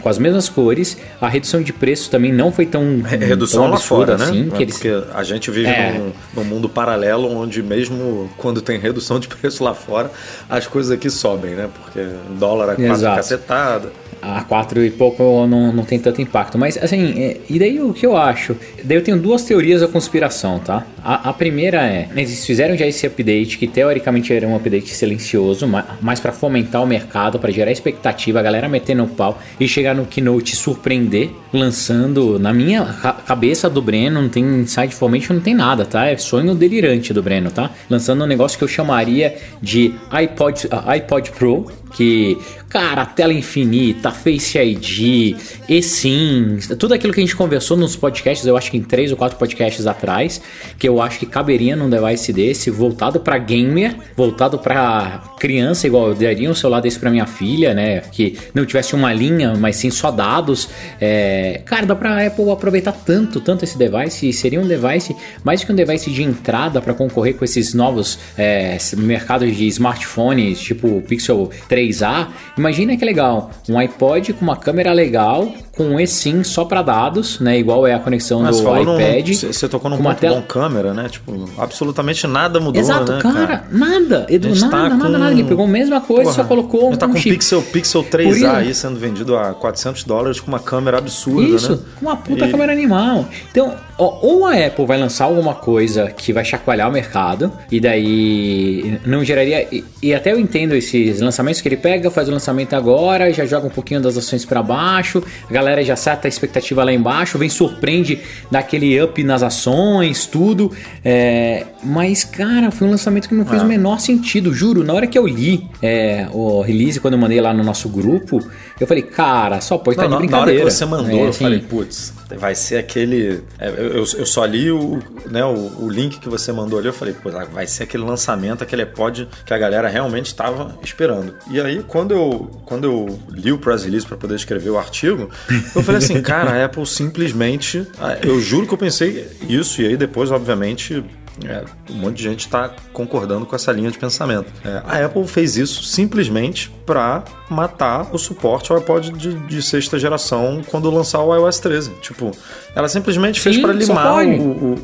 com 0.00 0.08
as 0.08 0.18
mesmas 0.18 0.48
cores. 0.48 0.96
A 1.20 1.28
redução 1.28 1.62
de 1.62 1.72
preço 1.72 2.10
também 2.10 2.32
não 2.32 2.52
foi 2.52 2.66
tão. 2.66 3.02
Redução 3.02 3.64
tão 3.64 3.72
lá 3.72 3.76
fora, 3.78 4.16
né? 4.16 4.24
assim, 4.24 4.42
né? 4.44 4.56
Que 4.56 4.62
eles... 4.62 4.74
Porque 4.74 5.04
a 5.12 5.22
gente 5.22 5.50
vive 5.50 5.68
é. 5.68 5.92
num, 5.92 6.12
num, 6.34 6.44
mundo 6.44 6.68
paralelo 6.68 7.28
onde, 7.28 7.62
mesmo 7.62 8.30
quando 8.36 8.62
tem 8.62 8.78
redução 8.78 9.18
de 9.18 9.28
preço 9.28 9.62
lá 9.62 9.74
fora, 9.74 10.10
as 10.48 10.66
coisas 10.66 10.92
aqui 10.92 11.10
sobem, 11.10 11.52
né? 11.52 11.68
Porque 11.82 12.06
dólar 12.38 12.74
é 12.78 12.86
quase 12.86 13.04
cacetada 13.04 13.92
a 14.24 14.42
4 14.42 14.84
e 14.84 14.90
pouco 14.90 15.46
não, 15.46 15.72
não 15.72 15.84
tem 15.84 15.98
tanto 15.98 16.22
impacto. 16.22 16.58
Mas 16.58 16.76
assim, 16.76 17.22
é, 17.22 17.36
e 17.48 17.58
daí 17.58 17.80
o 17.80 17.92
que 17.92 18.06
eu 18.06 18.16
acho? 18.16 18.56
Daí 18.82 18.96
eu 18.96 19.04
tenho 19.04 19.18
duas 19.18 19.44
teorias 19.44 19.80
da 19.80 19.88
conspiração, 19.88 20.58
tá? 20.58 20.86
A, 21.04 21.28
a, 21.28 21.32
primeira 21.34 21.82
é, 21.82 22.08
eles 22.16 22.46
fizeram 22.46 22.74
já 22.78 22.86
esse 22.86 23.06
update 23.06 23.58
que 23.58 23.66
teoricamente 23.66 24.32
era 24.32 24.48
um 24.48 24.56
update 24.56 24.94
silencioso, 24.94 25.68
mais 26.00 26.18
para 26.18 26.32
fomentar 26.32 26.82
o 26.82 26.86
mercado, 26.86 27.38
para 27.38 27.52
gerar 27.52 27.70
expectativa, 27.70 28.40
a 28.40 28.42
galera 28.42 28.70
meter 28.70 28.94
no 28.94 29.06
pau 29.06 29.38
e 29.60 29.68
chegar 29.68 29.94
no 29.94 30.06
keynote 30.06 30.56
surpreender, 30.56 31.28
lançando 31.52 32.38
na 32.38 32.54
minha 32.54 32.86
cabeça 33.26 33.68
do 33.68 33.82
Breno, 33.82 34.22
não 34.22 34.30
tem 34.30 34.42
inside 34.42 34.94
formation, 34.94 35.34
não 35.34 35.42
tem 35.42 35.54
nada, 35.54 35.84
tá? 35.84 36.06
É 36.06 36.16
sonho 36.16 36.54
delirante 36.54 37.12
do 37.12 37.22
Breno, 37.22 37.50
tá? 37.50 37.70
Lançando 37.90 38.24
um 38.24 38.26
negócio 38.26 38.56
que 38.56 38.64
eu 38.64 38.68
chamaria 38.68 39.36
de 39.60 39.94
iPod, 40.10 40.68
uh, 40.68 40.88
iPod 40.88 41.32
Pro, 41.32 41.66
que, 41.94 42.36
cara, 42.68 43.06
tela 43.06 43.32
infinita, 43.32 44.10
Face 44.10 44.58
ID, 44.58 45.36
sim 45.82 46.58
tudo 46.78 46.94
aquilo 46.94 47.12
que 47.12 47.20
a 47.20 47.22
gente 47.22 47.36
conversou 47.36 47.76
nos 47.76 47.94
podcasts, 47.94 48.46
eu 48.46 48.56
acho 48.56 48.70
que 48.70 48.76
em 48.76 48.82
três 48.82 49.10
ou 49.10 49.16
quatro 49.16 49.38
podcasts 49.38 49.86
atrás, 49.86 50.40
que 50.78 50.88
eu 50.88 50.93
acho 51.00 51.18
que 51.18 51.26
caberia 51.26 51.76
num 51.76 51.88
device 51.88 52.32
desse, 52.32 52.70
voltado 52.70 53.20
para 53.20 53.38
gamer, 53.38 53.96
voltado 54.16 54.58
para 54.58 55.22
criança, 55.38 55.86
igual 55.86 56.08
eu 56.08 56.14
daria 56.14 56.50
um 56.50 56.54
celular 56.54 56.80
desse 56.80 56.98
para 56.98 57.10
minha 57.10 57.26
filha, 57.26 57.72
né, 57.72 58.00
que 58.00 58.38
não 58.52 58.64
tivesse 58.64 58.94
uma 58.94 59.12
linha, 59.12 59.54
mas 59.56 59.76
sim 59.76 59.90
só 59.90 60.10
dados. 60.10 60.68
É, 61.00 61.62
cara, 61.64 61.86
dá 61.86 61.94
pra 61.94 62.26
Apple 62.26 62.50
aproveitar 62.50 62.92
tanto, 62.92 63.40
tanto 63.40 63.64
esse 63.64 63.78
device, 63.78 64.28
e 64.28 64.32
seria 64.32 64.60
um 64.60 64.66
device 64.66 65.14
mais 65.42 65.62
que 65.62 65.70
um 65.70 65.74
device 65.74 66.10
de 66.10 66.22
entrada 66.22 66.80
para 66.80 66.92
concorrer 66.92 67.34
com 67.34 67.44
esses 67.44 67.72
novos 67.72 68.18
é, 68.36 68.76
mercados 68.96 69.56
de 69.56 69.66
smartphones, 69.68 70.60
tipo 70.60 70.88
o 70.88 71.02
Pixel 71.02 71.50
3 71.68 71.84
3A, 71.84 72.28
imagina 72.56 72.96
que 72.96 73.04
legal, 73.04 73.50
um 73.68 73.78
iPod 73.78 74.32
com 74.34 74.42
uma 74.42 74.56
câmera 74.56 74.92
legal, 74.92 75.52
com 75.76 75.84
um 75.84 76.00
eSIM 76.00 76.42
só 76.44 76.64
para 76.64 76.82
dados, 76.82 77.40
né? 77.40 77.58
Igual 77.58 77.86
é 77.86 77.94
a 77.94 77.98
conexão 77.98 78.40
Mas 78.42 78.60
do 78.60 78.76
iPad. 78.76 79.28
Você 79.34 79.68
tocou 79.68 79.90
num 79.90 79.98
ponto 79.98 80.18
tela- 80.18 80.36
bom 80.36 80.42
câmera, 80.42 80.94
né? 80.94 81.08
Tipo, 81.08 81.48
absolutamente 81.58 82.26
nada 82.26 82.60
mudou, 82.60 82.80
Exato, 82.80 83.12
né, 83.12 83.18
cara, 83.20 83.64
nada, 83.70 84.26
Edu, 84.28 84.48
gente 84.48 84.60
nada, 84.62 84.70
tá 84.72 84.88
nada, 84.96 85.04
com- 85.12 85.18
nada. 85.18 85.32
Ele 85.32 85.44
pegou 85.44 85.64
a 85.64 85.68
mesma 85.68 86.00
coisa, 86.00 86.22
Porra, 86.30 86.34
só 86.34 86.44
colocou 86.44 86.96
tá 86.96 87.06
um 87.06 87.10
com 87.12 87.18
o 87.18 87.20
chip. 87.20 87.34
Pixel, 87.36 87.62
Pixel 87.62 88.02
Por 88.02 88.10
3A 88.10 88.36
isso- 88.36 88.46
aí 88.46 88.74
sendo 88.74 88.98
vendido 88.98 89.36
a 89.36 89.52
400 89.54 90.04
dólares 90.04 90.40
com 90.40 90.48
uma 90.48 90.60
câmera 90.60 90.98
absurda, 90.98 91.42
Isso, 91.56 91.72
né? 91.72 91.78
com 91.98 92.06
uma 92.06 92.16
puta 92.16 92.46
E- 92.46 92.50
câmera 92.50 92.72
animal. 92.72 93.26
Então, 93.50 93.74
ó, 93.98 94.18
ou 94.22 94.46
a 94.46 94.52
Apple 94.54 94.86
vai 94.86 94.98
lançar 94.98 95.24
alguma 95.24 95.54
coisa 95.54 96.10
que 96.10 96.32
vai 96.32 96.44
chacoalhar 96.44 96.88
o 96.88 96.92
mercado, 96.92 97.52
e 97.70 97.80
daí 97.80 98.98
não 99.04 99.24
geraria. 99.24 99.66
E, 99.72 99.84
e 100.02 100.14
até 100.14 100.32
eu 100.32 100.38
entendo 100.38 100.74
esses 100.74 101.20
lançamentos 101.20 101.60
que 101.60 101.68
ele 101.68 101.76
pega, 101.76 102.10
faz 102.10 102.28
o 102.28 102.32
lançamento 102.32 102.74
agora, 102.74 103.32
já 103.32 103.44
joga 103.44 103.66
um 103.66 103.70
pouquinho 103.70 104.00
das 104.00 104.16
ações 104.16 104.44
pra 104.44 104.62
baixo, 104.62 105.22
a 105.48 105.52
galera 105.64 105.84
já 105.84 105.96
seta 105.96 106.26
a 106.26 106.30
expectativa 106.30 106.84
lá 106.84 106.92
embaixo, 106.92 107.38
vem 107.38 107.48
surpreende 107.48 108.20
daquele 108.50 109.00
up 109.02 109.22
nas 109.24 109.42
ações, 109.42 110.26
tudo. 110.26 110.70
É, 111.04 111.66
mas, 111.82 112.22
cara, 112.24 112.70
foi 112.70 112.86
um 112.86 112.90
lançamento 112.90 113.28
que 113.28 113.34
não 113.34 113.42
É. 113.44 113.46
fez 113.46 113.62
o 113.62 113.66
menor 113.66 113.98
sentido, 114.00 114.52
juro. 114.54 114.84
Na 114.84 114.92
hora 114.92 115.06
que 115.06 115.18
eu 115.18 115.26
li 115.26 115.66
é, 115.82 116.26
o 116.32 116.60
release, 116.62 117.00
quando 117.00 117.14
eu 117.14 117.20
mandei 117.20 117.40
lá 117.40 117.52
no 117.52 117.64
nosso 117.64 117.88
grupo, 117.88 118.38
eu 118.78 118.86
falei, 118.86 119.02
cara, 119.02 119.60
só 119.60 119.78
pode 119.78 119.96
estar 119.96 120.08
Não, 120.08 120.20
de 120.20 120.26
na, 120.26 120.30
na 120.30 120.36
hora 120.38 120.46
brincadeira. 120.46 120.70
que 120.70 120.76
você 120.76 120.84
mandou, 120.86 121.18
É, 121.18 121.24
eu 121.24 121.28
assim, 121.28 121.44
falei, 121.44 121.58
putz, 121.60 122.12
vai 122.38 122.54
ser 122.54 122.76
aquele. 122.78 123.42
é, 123.58 123.68
eu, 123.68 124.04
eu- 124.04 124.26
só 124.26 124.44
li 124.44 124.70
o, 124.70 124.98
né, 125.30 125.44
o, 125.44 125.84
o 125.84 125.88
link 125.90 126.18
que 126.18 126.28
você 126.28 126.52
mandou 126.52 126.78
ali, 126.78 126.88
eu 126.88 126.92
falei, 126.92 127.14
pô, 127.14 127.30
vai 127.52 127.66
ser 127.66 127.82
aquele 127.84 128.02
lançamento, 128.04 128.62
aquele 128.62 128.82
iPod 128.82 129.28
que 129.44 129.52
a 129.54 129.58
galera 129.58 129.88
realmente 129.88 130.26
estava 130.26 130.76
esperando. 130.82 131.34
E 131.50 131.60
aí, 131.60 131.82
quando 131.86 132.12
eu, 132.12 132.50
quando 132.64 132.84
eu 132.84 133.18
li 133.30 133.52
o 133.52 133.58
press 133.58 133.84
release 133.84 134.06
para 134.06 134.16
poder 134.16 134.34
escrever 134.36 134.70
o 134.70 134.78
artigo, 134.78 135.28
eu 135.74 135.82
falei 135.82 135.98
assim, 135.98 136.20
cara, 136.22 136.50
a 136.52 136.64
Apple 136.64 136.86
simplesmente. 136.86 137.86
ah, 137.98 138.16
Eu 138.22 138.40
juro 138.40 138.66
que 138.66 138.74
eu 138.74 138.78
pensei 138.78 139.26
isso, 139.48 139.80
e 139.82 139.86
aí 139.86 139.96
depois, 139.96 140.30
obviamente. 140.30 141.04
É, 141.44 141.64
um 141.90 141.94
monte 141.94 142.16
de 142.18 142.22
gente 142.22 142.40
está 142.40 142.70
concordando 142.92 143.44
com 143.46 143.56
essa 143.56 143.72
linha 143.72 143.90
de 143.90 143.98
pensamento. 143.98 144.46
É, 144.64 144.82
a 144.86 145.06
Apple 145.06 145.26
fez 145.26 145.56
isso 145.56 145.82
simplesmente 145.82 146.70
para 146.86 147.24
matar 147.50 148.08
o 148.14 148.18
suporte 148.18 148.70
ao 148.70 148.78
iPod 148.78 149.10
de, 149.12 149.34
de 149.46 149.62
sexta 149.62 149.98
geração 149.98 150.62
quando 150.70 150.88
lançar 150.90 151.20
o 151.20 151.34
iOS 151.34 151.58
13. 151.58 151.90
Tipo, 152.02 152.30
ela 152.74 152.88
simplesmente 152.88 153.40
fez 153.40 153.56
Sim, 153.56 153.62
para 153.62 153.72
só 153.72 153.78
limar 153.78 154.24
o, 154.24 154.42
o, 154.42 154.74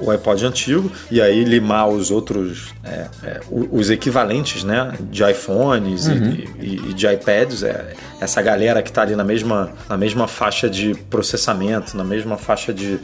o, 0.00 0.04
o 0.06 0.10
iPod 0.10 0.46
antigo 0.46 0.90
e 1.10 1.20
aí 1.20 1.44
limar 1.44 1.88
os 1.88 2.10
outros, 2.10 2.72
é, 2.84 3.06
é, 3.22 3.40
os 3.50 3.90
equivalentes, 3.90 4.64
né, 4.64 4.92
de 5.10 5.22
iPhones 5.28 6.06
e- 6.06 6.10
Uhum. 6.14 6.30
e, 6.60 6.90
e 6.90 6.94
de 6.94 7.06
iPads. 7.06 7.62
É, 7.64 7.92
essa 8.20 8.40
galera 8.40 8.80
que 8.82 8.88
está 8.90 9.02
ali 9.02 9.16
na 9.16 9.24
mesma, 9.24 9.72
na 9.88 9.96
mesma 9.96 10.26
faixa 10.28 10.70
de 10.70 10.94
processamento, 11.10 11.96
na 11.96 12.04
mesma 12.04 12.36
faixa 12.38 12.72
de 12.72 12.98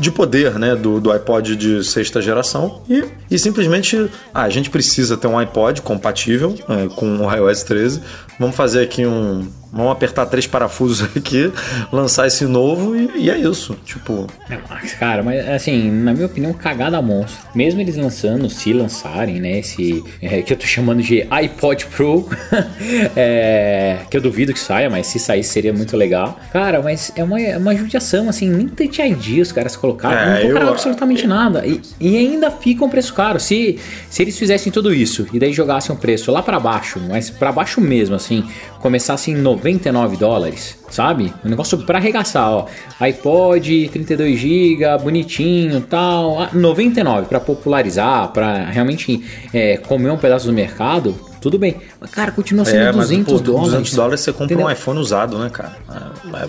de 0.00 0.10
poder 0.10 0.58
né, 0.58 0.74
do, 0.74 0.98
do 0.98 1.12
iPod 1.12 1.54
de 1.54 1.84
sexta 1.84 2.22
geração 2.22 2.80
e, 2.88 3.04
e 3.30 3.38
simplesmente 3.38 4.10
ah, 4.32 4.44
a 4.44 4.48
gente 4.48 4.70
precisa 4.70 5.14
ter 5.14 5.26
um 5.26 5.38
iPod 5.38 5.82
compatível 5.82 6.54
é, 6.66 6.88
com 6.88 7.18
o 7.18 7.30
iOS 7.30 7.62
13. 7.64 8.00
Vamos 8.38 8.56
fazer 8.56 8.82
aqui 8.82 9.04
um. 9.04 9.46
Vamos 9.72 9.92
apertar 9.92 10.26
três 10.26 10.46
parafusos 10.46 11.08
aqui, 11.16 11.52
lançar 11.92 12.26
esse 12.26 12.44
novo 12.44 12.96
e, 12.96 13.10
e 13.24 13.30
é 13.30 13.38
isso. 13.38 13.76
Tipo, 13.84 14.26
mas, 14.68 14.92
Cara, 14.94 15.22
mas 15.22 15.48
assim, 15.48 15.90
na 15.90 16.12
minha 16.12 16.26
opinião, 16.26 16.52
cagada 16.52 17.00
monstro. 17.00 17.38
Mesmo 17.54 17.80
eles 17.80 17.96
lançando, 17.96 18.48
se 18.50 18.72
lançarem, 18.72 19.40
né? 19.40 19.58
Esse 19.60 20.02
é, 20.20 20.42
que 20.42 20.52
eu 20.52 20.56
tô 20.56 20.66
chamando 20.66 21.02
de 21.02 21.26
iPod 21.30 21.86
Pro, 21.86 22.28
é, 23.16 23.98
que 24.10 24.16
eu 24.16 24.20
duvido 24.20 24.52
que 24.52 24.58
saia, 24.60 24.88
mas 24.90 25.06
se 25.06 25.18
sair 25.18 25.42
seria 25.44 25.72
muito 25.72 25.96
legal. 25.96 26.38
Cara, 26.52 26.82
mas 26.82 27.12
é 27.16 27.22
uma, 27.24 27.40
é 27.40 27.56
uma 27.56 27.74
judiação, 27.74 28.28
assim, 28.28 28.48
nem 28.50 28.68
Touch 28.68 29.00
ID 29.00 29.40
os 29.40 29.52
caras 29.52 29.76
colocaram, 29.76 30.16
É, 30.16 30.26
não 30.34 30.40
colocaram 30.42 30.66
eu- 30.66 30.72
absolutamente 30.72 31.26
nada. 31.26 31.66
E, 31.66 31.80
e 32.00 32.16
ainda 32.16 32.50
fica 32.50 32.84
um 32.84 32.88
preço 32.88 33.14
caro. 33.14 33.38
Se, 33.40 33.78
se 34.08 34.22
eles 34.22 34.38
fizessem 34.38 34.72
tudo 34.72 34.92
isso 34.92 35.26
e 35.32 35.38
daí 35.38 35.52
jogassem 35.52 35.94
o 35.94 35.98
preço 35.98 36.30
lá 36.32 36.42
pra 36.42 36.58
baixo, 36.60 37.00
mas 37.08 37.30
pra 37.30 37.52
baixo 37.52 37.80
mesmo, 37.80 38.14
assim, 38.14 38.44
começasse 38.80 39.30
em 39.30 39.36
99 39.60 40.16
dólares, 40.16 40.76
sabe? 40.90 41.32
Um 41.44 41.48
negócio 41.48 41.78
pra 41.78 41.98
arregaçar, 41.98 42.50
ó. 42.50 42.66
iPod 42.98 43.88
32 43.92 44.38
GB, 44.38 44.98
bonitinho, 45.02 45.80
tal, 45.82 46.40
ah, 46.40 46.50
99 46.52 47.26
pra 47.26 47.38
popularizar, 47.38 48.28
pra 48.28 48.64
realmente 48.64 49.22
é, 49.52 49.76
comer 49.76 50.10
um 50.10 50.16
pedaço 50.16 50.46
do 50.46 50.52
mercado. 50.52 51.14
Tudo 51.40 51.58
bem, 51.58 51.76
mas 51.98 52.10
cara, 52.10 52.30
continua 52.32 52.64
sendo 52.66 52.80
é, 52.82 52.92
mas 52.92 53.08
200 53.08 53.32
pô, 53.32 53.38
dólares. 53.40 53.70
200 53.70 53.94
dólares 53.94 54.20
você 54.20 54.30
compra 54.32 54.44
entendeu? 54.46 54.66
um 54.66 54.70
iPhone 54.70 54.98
usado, 55.00 55.38
né, 55.38 55.48
cara? 55.50 55.76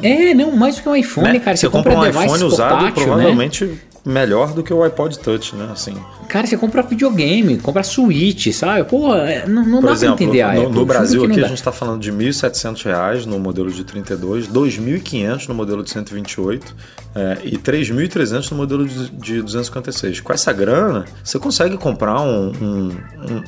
É, 0.03 0.31
É, 0.31 0.33
não, 0.33 0.51
mais 0.51 0.75
do 0.75 0.81
que 0.83 0.89
um 0.89 0.95
iPhone, 0.95 1.31
né? 1.33 1.39
cara. 1.39 1.55
você 1.55 1.65
Você, 1.67 1.69
compra 1.71 1.97
um 1.97 2.01
device 2.01 2.25
iPhone 2.25 2.43
usado 2.43 2.69
portátil, 2.71 3.01
né? 3.03 3.05
provavelmente 3.05 3.79
melhor 4.03 4.53
do 4.53 4.63
que 4.63 4.73
o 4.73 4.81
iPod 4.83 5.19
Touch, 5.19 5.55
né? 5.55 5.69
Assim, 5.71 5.95
Cara, 6.27 6.47
você 6.47 6.57
compra 6.57 6.81
videogame, 6.81 7.57
compra 7.57 7.83
Switch, 7.83 8.47
sabe? 8.53 8.83
Pô, 8.89 9.13
é, 9.15 9.45
não, 9.47 9.65
não 9.65 9.79
Por 9.81 9.87
dá 9.87 9.93
exemplo, 9.93 10.15
pra 10.17 10.23
entender 10.25 10.41
a 10.41 10.53
no, 10.53 10.61
Apple. 10.61 10.73
no 10.75 10.85
Brasil 10.85 11.23
aqui 11.25 11.39
a 11.39 11.41
dá. 11.41 11.47
gente 11.47 11.57
está 11.57 11.71
falando 11.71 12.01
de 12.01 12.11
1.700 12.11 12.83
reais 12.85 13.25
no 13.25 13.37
modelo 13.39 13.69
de 13.71 13.83
32, 13.83 14.47
R$ 14.47 14.53
2.500 14.53 15.47
no 15.49 15.53
modelo 15.55 15.83
de 15.83 15.91
128 15.91 16.75
é, 17.13 17.37
e 17.43 17.49
R$ 17.51 17.57
3.300 17.57 18.49
no 18.51 18.57
modelo 18.57 18.87
de, 18.87 19.09
de 19.11 19.41
256. 19.41 20.21
Com 20.21 20.33
essa 20.33 20.51
grana, 20.53 21.05
você 21.23 21.37
consegue 21.37 21.77
comprar 21.77 22.21
um, 22.21 22.47
um, 22.61 22.97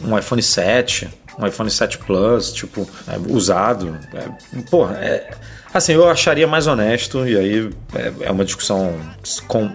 um- 0.07 0.11
um 0.11 0.19
iPhone 0.19 0.41
7, 0.43 1.07
um 1.39 1.47
iPhone 1.47 1.71
7 1.71 1.97
Plus, 1.99 2.51
tipo, 2.51 2.87
é, 3.07 3.17
usado. 3.33 3.97
É, 4.13 4.61
porra, 4.69 4.95
é, 4.97 5.31
assim, 5.73 5.93
eu 5.93 6.07
acharia 6.09 6.45
mais 6.47 6.67
honesto, 6.67 7.25
e 7.27 7.37
aí 7.37 7.69
é, 7.95 8.13
é 8.27 8.31
uma 8.31 8.43
discussão 8.45 8.93
com 9.47 9.71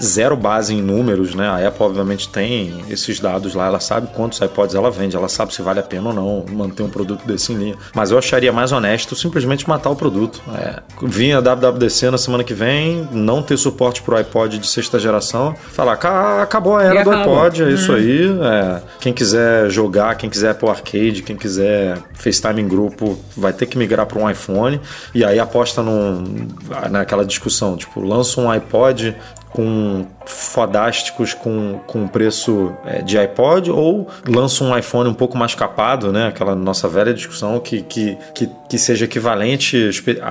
zero 0.00 0.36
base 0.36 0.74
em 0.74 0.82
números, 0.82 1.34
né? 1.34 1.48
A 1.48 1.68
Apple 1.68 1.84
obviamente 1.84 2.28
tem 2.28 2.84
esses 2.90 3.18
dados 3.20 3.54
lá, 3.54 3.66
ela 3.66 3.80
sabe 3.80 4.08
quantos 4.14 4.40
iPods 4.40 4.74
ela 4.74 4.90
vende, 4.90 5.16
ela 5.16 5.28
sabe 5.28 5.54
se 5.54 5.62
vale 5.62 5.80
a 5.80 5.82
pena 5.82 6.08
ou 6.08 6.14
não 6.14 6.44
manter 6.54 6.82
um 6.82 6.88
produto 6.88 7.26
desse 7.26 7.52
em 7.52 7.56
linha. 7.56 7.74
Mas 7.94 8.10
eu 8.10 8.18
acharia 8.18 8.52
mais 8.52 8.72
honesto 8.72 9.14
simplesmente 9.16 9.68
matar 9.68 9.90
o 9.90 9.96
produto. 9.96 10.42
É, 10.54 10.80
vinha 11.02 11.38
a 11.38 11.40
WWDC 11.40 12.10
na 12.10 12.18
semana 12.18 12.44
que 12.44 12.52
vem, 12.54 13.08
não 13.12 13.42
ter 13.42 13.56
suporte 13.56 14.02
pro 14.02 14.16
iPod 14.16 14.58
de 14.58 14.66
sexta 14.66 14.98
geração, 14.98 15.54
falar, 15.72 15.96
"Ca- 15.96 16.42
acabou 16.42 16.76
a 16.76 16.82
era 16.84 17.02
do 17.04 17.10
iPod, 17.10 17.62
é 17.62 17.70
isso 17.70 17.92
aí. 17.92 18.26
é, 18.42 18.82
quem 19.00 19.12
quiser 19.12 19.70
jogar, 19.70 20.14
quem 20.16 20.28
quiser 20.28 20.50
Apple 20.50 20.68
Arcade, 20.68 21.22
quem 21.22 21.36
quiser 21.36 21.98
FaceTime 22.14 22.60
em 22.60 22.68
grupo, 22.68 23.18
vai 23.36 23.52
ter 23.52 23.66
que 23.66 23.78
migrar 23.78 24.04
para 24.06 24.18
um 24.18 24.28
iPhone. 24.30 24.80
E 25.14 25.24
aí 25.24 25.38
aposta 25.38 25.82
num, 25.82 26.48
naquela 26.90 27.24
discussão, 27.24 27.76
tipo, 27.76 28.00
lança 28.00 28.40
um 28.40 28.50
iPod 28.50 29.14
com 29.50 30.06
fodásticos 30.26 31.32
com, 31.32 31.80
com 31.86 32.06
preço 32.08 32.72
é, 32.84 33.00
de 33.02 33.16
iPod 33.16 33.70
ou 33.70 34.08
lança 34.28 34.64
um 34.64 34.76
iPhone 34.76 35.08
um 35.08 35.14
pouco 35.14 35.36
mais 35.38 35.54
capado, 35.54 36.12
né? 36.12 36.26
Aquela 36.26 36.54
nossa 36.54 36.88
velha 36.88 37.14
discussão 37.14 37.58
que, 37.60 37.82
que, 37.82 38.18
que, 38.34 38.50
que 38.68 38.78
seja 38.78 39.04
equivalente 39.04 39.90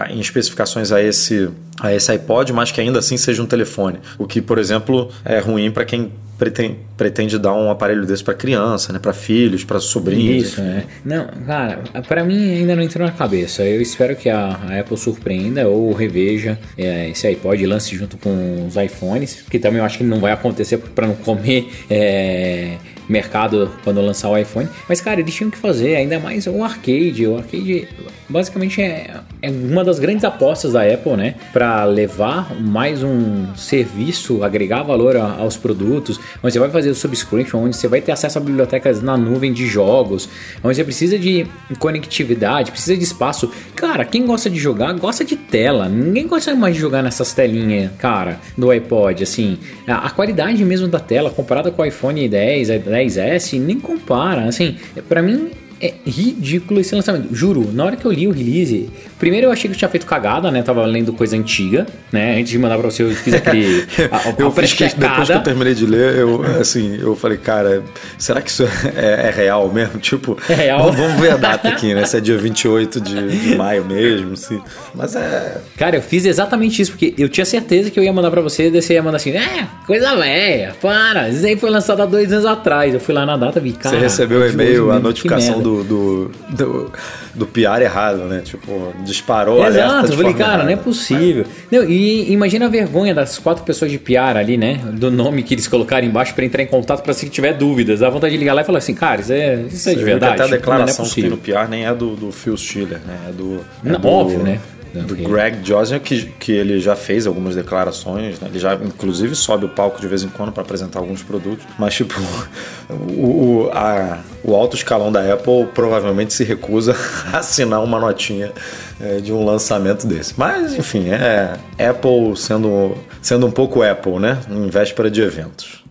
em 0.10 0.20
especificações 0.20 0.92
a 0.92 1.02
esse, 1.02 1.50
a 1.80 1.94
esse 1.94 2.12
iPod, 2.12 2.52
mas 2.54 2.72
que 2.72 2.82
ainda 2.82 3.00
assim 3.00 3.18
seja 3.18 3.42
um 3.42 3.46
telefone. 3.46 4.00
O 4.18 4.28
que, 4.28 4.42
por 4.42 4.58
exemplo, 4.58 5.10
é 5.24 5.40
ruim 5.40 5.72
para 5.72 5.86
quem 5.86 6.12
pretende, 6.38 6.78
pretende 6.98 7.40
dar 7.40 7.54
um 7.54 7.70
aparelho 7.70 8.06
desse 8.06 8.24
para 8.24 8.34
criança, 8.34 8.92
né? 8.92 9.00
Para 9.00 9.14
filhos, 9.14 9.64
para 9.64 9.80
sobrinhos. 9.80 10.48
Isso, 10.48 10.62
é. 10.62 10.84
Não, 11.04 11.28
cara, 11.46 11.84
pra 12.08 12.24
mim 12.24 12.58
ainda 12.58 12.76
não 12.76 12.84
entrou 12.84 13.06
na 13.06 13.14
cabeça. 13.14 13.64
Eu 13.64 13.82
espero 13.82 14.16
que 14.16 14.30
a, 14.30 14.48
a 14.48 14.80
Apple 14.80 14.98
surpreenda 14.98 15.68
ou 15.68 15.94
reveja 15.94 16.58
é, 16.78 17.10
esse 17.10 17.28
iPod 17.28 17.62
e 17.62 17.66
lance 17.66 17.96
junto 17.96 18.18
com 18.18 18.68
os 18.68 18.76
iPhones, 18.76 19.44
que 19.50 19.60
também 19.60 19.80
eu 19.80 19.86
acho 19.86 19.98
que 19.98 20.04
não 20.04 20.20
vai 20.20 20.32
acontecer 20.32 20.78
pra 20.78 21.08
não 21.08 21.16
comer 21.16 21.70
é, 21.90 22.78
mercado 23.08 23.72
quando 23.84 24.02
lançar 24.02 24.30
o 24.30 24.38
iPhone. 24.38 24.68
Mas, 24.88 25.02
cara, 25.02 25.20
eles 25.20 25.34
tinham 25.34 25.50
que 25.50 25.58
fazer 25.58 25.96
ainda 25.96 26.20
mais 26.20 26.48
o 26.48 26.64
arcade. 26.64 27.26
O 27.28 27.38
arcade 27.38 27.88
basicamente 28.28 28.82
é, 28.82 29.12
é 29.42 29.50
uma 29.50 29.84
das 29.84 30.00
grandes 30.00 30.24
apostas 30.24 30.74
da 30.74 30.82
Apple, 30.84 31.14
né? 31.16 31.36
Pra 31.54 31.84
levar 31.86 32.54
mais 32.60 33.04
um 33.04 33.54
serviço, 33.56 34.44
agregar 34.44 34.84
valor 34.84 35.16
a- 35.18 35.36
aos 35.40 35.58
produtos, 35.58 36.20
onde 36.44 36.54
você 36.54 36.60
vai 36.60 36.70
fazer 36.70 36.90
o 36.90 36.96
subscription, 36.96 37.60
onde 37.64 37.76
você 37.76 37.88
vai 37.88 38.02
ter 38.02 38.12
acesso 38.12 38.38
a 38.38 38.42
bibliotecas 38.42 39.02
na 39.02 39.16
nuvem 39.18 39.52
de 39.54 39.66
jogos, 39.68 40.28
onde 40.64 40.76
você 40.76 40.84
precisa 40.84 41.18
de 41.20 41.46
conectividade, 41.80 42.72
precisa 42.72 42.98
de 42.98 43.04
espaço. 43.04 43.52
Cara, 43.76 44.04
quem 44.06 44.26
gosta 44.26 44.50
de 44.50 44.58
jogar, 44.60 44.94
gosta 44.94 45.24
de 45.24 45.36
tela. 45.36 45.88
Ninguém 45.88 46.28
gosta 46.28 46.54
mais 46.56 46.76
de 46.76 46.82
jogar 46.82 47.02
nessas 47.02 47.34
telinhas, 47.34 47.92
cara, 47.98 48.40
do 48.58 48.70
iPod, 48.72 49.24
assim. 49.24 49.58
A, 49.88 50.08
a 50.08 50.10
qualidade 50.10 50.64
mesmo 50.66 50.88
da 50.88 51.00
tela, 51.00 51.30
comparada 51.30 51.72
com 51.72 51.82
o 51.82 51.86
iPhone 51.86 52.28
10, 52.28 52.70
10S, 52.70 53.60
nem 53.60 53.80
compara. 53.80 54.46
Assim, 54.46 54.76
pra 55.08 55.22
mim, 55.22 55.50
é 55.82 55.94
ridículo 56.06 56.80
esse 56.80 56.96
lançamento. 56.96 57.34
Juro, 57.34 57.72
na 57.72 57.86
hora 57.86 57.96
que 57.96 58.06
eu 58.06 58.12
li 58.12 58.28
o 58.28 58.32
release, 58.32 58.90
primeiro 59.20 59.48
eu 59.48 59.52
achei 59.52 59.70
que 59.70 59.76
eu 59.76 59.78
tinha 59.78 59.90
feito 59.90 60.06
cagada, 60.06 60.50
né? 60.52 60.62
Tava 60.62 60.86
lendo 60.86 61.14
coisa 61.14 61.36
antiga, 61.36 61.86
né? 62.12 62.38
Antes 62.40 62.50
de 62.50 62.60
mandar 62.60 62.78
pra 62.78 62.90
você, 62.90 63.04
eu 63.04 63.10
fiz 63.12 63.34
aquele. 63.34 63.86
A, 64.12 64.18
a 64.18 64.34
eu 64.38 64.52
fiz 64.52 64.74
que, 64.74 64.88
depois 64.96 65.28
que 65.28 65.34
eu 65.34 65.44
terminei 65.44 65.74
de 65.74 65.86
ler, 65.86 66.16
eu 66.16 66.42
assim, 66.60 66.98
eu 67.00 67.16
falei, 67.16 67.38
cara, 67.38 67.84
será 68.18 68.42
que 68.42 68.50
isso 68.50 68.64
é, 68.96 69.28
é 69.28 69.34
real 69.36 69.72
mesmo? 69.72 70.00
Tipo, 70.06 70.38
é 70.48 70.54
real. 70.54 70.92
Vamos, 70.92 71.20
ver 71.20 71.32
a 71.32 71.38
data 71.38 71.68
aqui, 71.68 71.94
né? 71.94 72.06
Se 72.06 72.18
é 72.18 72.22
dia 72.22 72.38
28 72.38 73.02
de, 73.02 73.28
de 73.28 73.56
maio 73.56 73.84
mesmo, 73.84 74.38
se... 74.38 74.62
mas 74.94 75.16
é. 75.16 75.62
Cara, 75.78 75.96
eu 75.96 76.02
fiz 76.02 76.26
exatamente 76.26 76.82
isso, 76.82 76.92
porque 76.92 77.14
eu 77.18 77.28
tinha 77.28 77.46
certeza 77.46 77.90
que 77.90 78.00
eu 78.00 78.04
ia 78.04 78.14
mandar 78.14 78.30
pra 78.30 78.42
você, 78.42 78.68
e 78.68 78.82
você 78.82 78.94
ia 78.94 79.04
mandar 79.04 79.18
assim, 79.18 79.32
é, 79.32 79.68
coisa 79.86 80.16
velha, 80.16 80.76
para, 80.82 81.30
isso 81.30 81.46
aí 81.46 81.58
foi 81.58 81.70
lançado 81.70 82.02
há 82.02 82.06
dois 82.06 82.32
anos 82.32 82.46
atrás. 82.46 82.94
Eu 82.94 83.00
fui 83.00 83.14
lá 83.14 83.26
na 83.26 83.36
data 83.36 83.60
e 83.60 83.62
vi, 83.64 83.72
cara. 83.74 83.96
Você 83.96 84.02
recebeu 84.02 84.42
o 84.42 84.48
e-mail, 84.48 84.92
a 84.92 85.00
notificação 85.00 85.62
do, 85.66 85.84
do, 85.84 86.32
do, 86.50 86.92
do 87.34 87.48
PR 87.48 87.82
errado, 87.82 88.20
né? 88.26 88.42
Tipo, 88.42 88.94
disparou 89.04 89.66
Exato, 89.66 89.90
alerta. 89.90 90.14
eu 90.14 90.18
falei, 90.18 90.34
cara, 90.34 90.50
errada. 90.50 90.64
não 90.64 90.72
é 90.72 90.76
possível. 90.76 91.46
Não, 91.72 91.84
e 91.84 92.32
imagina 92.32 92.66
a 92.66 92.70
vergonha 92.70 93.16
das 93.16 93.40
quatro 93.40 93.64
pessoas 93.64 93.90
de 93.90 93.98
PR 93.98 94.38
ali, 94.38 94.58
né? 94.58 94.80
Do 94.94 95.10
nome 95.10 95.42
que 95.42 95.56
eles 95.56 95.68
colocaram 95.68 96.06
embaixo 96.06 96.36
para 96.36 96.46
entrar 96.46 96.62
em 96.62 96.68
contato 96.68 97.02
para 97.02 97.14
se 97.14 97.28
tiver 97.30 97.54
dúvidas. 97.54 98.02
Dá 98.02 98.10
vontade 98.10 98.34
de 98.34 98.38
ligar 98.38 98.54
lá 98.54 98.62
e 98.62 98.64
falar 98.64 98.78
assim, 98.78 98.94
cara, 98.94 99.22
isso 99.22 99.34
é, 99.34 99.62
isso 99.64 99.90
é 99.90 99.96
de 99.96 100.04
verdade. 100.04 100.42
Até 100.42 100.44
a 100.44 100.58
declaração 100.58 101.06
não 101.06 101.12
é 101.12 101.16
que 101.16 101.22
tem 101.22 101.30
no 101.30 101.38
PR 101.38 101.70
nem 101.70 101.86
é 101.86 101.94
do, 101.94 102.16
do 102.16 102.32
Phil 102.32 102.56
Schiller, 102.56 103.00
né? 103.06 103.18
É 103.30 103.32
do. 103.32 103.66
É 103.84 103.90
não, 103.90 104.00
do, 104.00 104.08
óbvio, 104.08 104.40
né? 104.40 104.60
Do 105.04 105.16
Greg 105.16 105.60
Josniak, 105.64 106.06
que, 106.06 106.26
que 106.40 106.52
ele 106.52 106.80
já 106.80 106.96
fez 106.96 107.28
algumas 107.28 107.56
declarações, 107.56 108.40
né? 108.40 108.48
ele 108.50 108.60
já 108.60 108.76
inclusive 108.76 109.36
sobe 109.36 109.66
o 109.66 109.70
palco 109.70 110.00
de 110.00 110.08
vez 110.08 110.24
em 110.24 110.30
quando 110.30 110.52
para 110.52 110.64
apresentar 110.64 111.00
alguns 111.00 111.24
produtos, 111.24 111.66
mas 111.78 111.94
tipo, 111.94 112.14
o, 112.90 113.64
o, 113.64 113.72
a, 113.74 114.20
o 114.44 114.56
alto 114.56 114.76
escalão 114.76 115.12
da 115.12 115.34
Apple 115.34 115.68
provavelmente 115.74 116.34
se 116.34 116.44
recusa 116.44 116.96
a 117.32 117.40
assinar 117.40 117.84
uma 117.84 118.00
notinha 118.00 118.52
é, 119.00 119.18
de 119.18 119.32
um 119.32 119.44
lançamento 119.44 120.08
desse. 120.08 120.34
Mas 120.38 120.74
enfim, 120.74 121.10
é 121.10 121.58
Apple 121.90 122.36
sendo, 122.36 122.96
sendo 123.22 123.46
um 123.48 123.52
pouco 123.52 123.82
Apple, 123.82 124.20
né? 124.20 124.40
Em 124.50 124.70
véspera 124.70 125.10
de 125.10 125.22
eventos. 125.22 125.85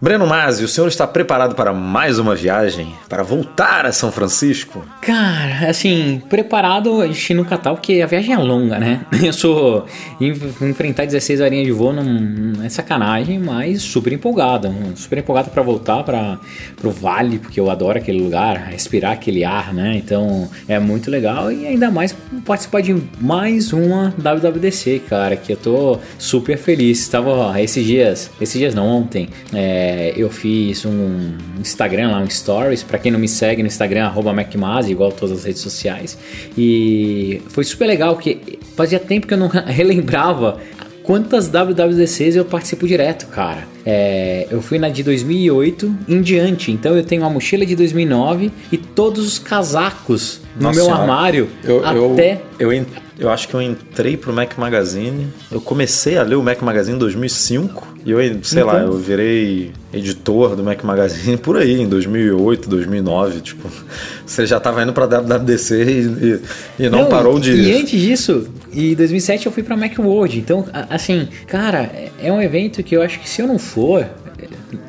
Breno 0.00 0.28
Masi, 0.28 0.62
o 0.62 0.68
senhor 0.68 0.86
está 0.86 1.08
preparado 1.08 1.56
para 1.56 1.72
mais 1.72 2.20
uma 2.20 2.32
viagem? 2.32 2.94
Para 3.08 3.24
voltar 3.24 3.84
a 3.84 3.90
São 3.90 4.12
Francisco? 4.12 4.84
Cara, 5.02 5.68
assim, 5.68 6.22
preparado 6.28 7.00
a 7.00 7.08
gente 7.08 7.34
nunca 7.34 7.58
tá, 7.58 7.74
porque 7.74 8.00
a 8.00 8.06
viagem 8.06 8.32
é 8.32 8.38
longa, 8.38 8.78
né? 8.78 9.04
Eu 9.20 9.32
sou. 9.32 9.86
Enfrentar 10.20 11.04
16 11.04 11.40
horinhas 11.40 11.66
de 11.66 11.72
voo 11.72 11.92
não 11.92 12.64
é 12.64 12.68
sacanagem, 12.68 13.40
mas 13.40 13.82
super 13.82 14.12
empolgado. 14.12 14.72
Super 14.94 15.18
empolgado 15.18 15.50
para 15.50 15.62
voltar 15.62 16.04
para 16.04 16.38
o 16.84 16.90
vale, 16.90 17.40
porque 17.40 17.58
eu 17.58 17.68
adoro 17.68 17.98
aquele 17.98 18.22
lugar, 18.22 18.68
respirar 18.70 19.12
aquele 19.12 19.44
ar, 19.44 19.74
né? 19.74 19.96
Então 19.96 20.48
é 20.68 20.78
muito 20.78 21.10
legal 21.10 21.50
e 21.50 21.66
ainda 21.66 21.90
mais 21.90 22.14
participar 22.46 22.82
de 22.82 22.96
mais 23.20 23.72
uma 23.72 24.14
WWDC, 24.16 25.02
cara, 25.08 25.34
que 25.34 25.52
eu 25.52 25.56
tô 25.56 25.98
super 26.16 26.56
feliz. 26.56 27.00
Estava 27.00 27.60
esses 27.60 27.84
dias, 27.84 28.30
esses 28.40 28.58
dias 28.58 28.74
não, 28.76 28.86
ontem. 28.86 29.28
É, 29.52 29.87
é, 29.88 30.12
eu 30.16 30.28
fiz 30.28 30.84
um 30.84 31.32
Instagram 31.58 32.10
lá, 32.10 32.20
um 32.20 32.28
Stories. 32.28 32.82
Para 32.82 32.98
quem 32.98 33.10
não 33.10 33.18
me 33.18 33.28
segue 33.28 33.62
no 33.62 33.68
Instagram, 33.68 34.04
arroba 34.04 34.32
MacMaz, 34.32 34.88
igual 34.88 35.10
todas 35.10 35.38
as 35.38 35.44
redes 35.44 35.62
sociais. 35.62 36.18
E 36.56 37.40
foi 37.48 37.64
super 37.64 37.86
legal, 37.86 38.14
porque 38.14 38.58
fazia 38.76 38.98
tempo 38.98 39.26
que 39.26 39.32
eu 39.32 39.38
não 39.38 39.48
relembrava 39.66 40.60
quantas 41.02 41.48
WWDCs 41.48 42.36
eu 42.36 42.44
participo 42.44 42.86
direto, 42.86 43.28
cara. 43.28 43.66
É, 43.86 44.46
eu 44.50 44.60
fui 44.60 44.78
na 44.78 44.90
de 44.90 45.02
2008 45.02 45.96
em 46.06 46.20
diante, 46.20 46.70
então 46.70 46.94
eu 46.94 47.02
tenho 47.02 47.22
uma 47.22 47.30
mochila 47.30 47.64
de 47.64 47.74
2009 47.74 48.52
e 48.70 48.76
todos 48.76 49.26
os 49.26 49.38
casacos 49.38 50.42
no 50.54 50.64
Nossa 50.64 50.76
meu 50.76 50.84
senhora. 50.84 51.02
armário 51.02 51.48
eu, 51.64 51.82
até... 51.86 52.42
Eu, 52.58 52.70
eu, 52.70 52.86
eu 53.18 53.30
acho 53.30 53.48
que 53.48 53.54
eu 53.54 53.60
entrei 53.60 54.16
pro 54.16 54.32
Mac 54.32 54.56
Magazine. 54.56 55.26
Eu 55.50 55.60
comecei 55.60 56.16
a 56.16 56.22
ler 56.22 56.36
o 56.36 56.42
Mac 56.42 56.62
Magazine 56.62 56.94
em 56.94 56.98
2005. 56.98 57.96
E 58.04 58.12
eu, 58.12 58.18
sei 58.18 58.62
então... 58.62 58.66
lá, 58.66 58.78
eu 58.80 58.96
virei 58.96 59.72
editor 59.92 60.54
do 60.54 60.62
Mac 60.62 60.84
Magazine 60.84 61.36
por 61.38 61.56
aí, 61.56 61.80
em 61.80 61.88
2008, 61.88 62.68
2009. 62.68 63.40
Tipo, 63.40 63.68
você 64.24 64.46
já 64.46 64.60
tava 64.60 64.82
indo 64.84 64.92
pra 64.92 65.06
WWDC 65.06 65.74
e, 65.74 65.88
e, 65.88 66.84
e 66.84 66.88
não, 66.88 67.00
não, 67.00 67.08
parou 67.08 67.40
de. 67.40 67.52
E 67.52 67.72
antes 67.74 68.00
disso, 68.00 68.48
em 68.72 68.94
2007 68.94 69.46
eu 69.46 69.52
fui 69.52 69.64
pra 69.64 69.76
Macworld. 69.76 70.38
Então, 70.38 70.64
assim, 70.88 71.28
cara, 71.48 71.90
é 72.22 72.32
um 72.32 72.40
evento 72.40 72.84
que 72.84 72.96
eu 72.96 73.02
acho 73.02 73.18
que 73.18 73.28
se 73.28 73.42
eu 73.42 73.48
não 73.48 73.58
for. 73.58 74.06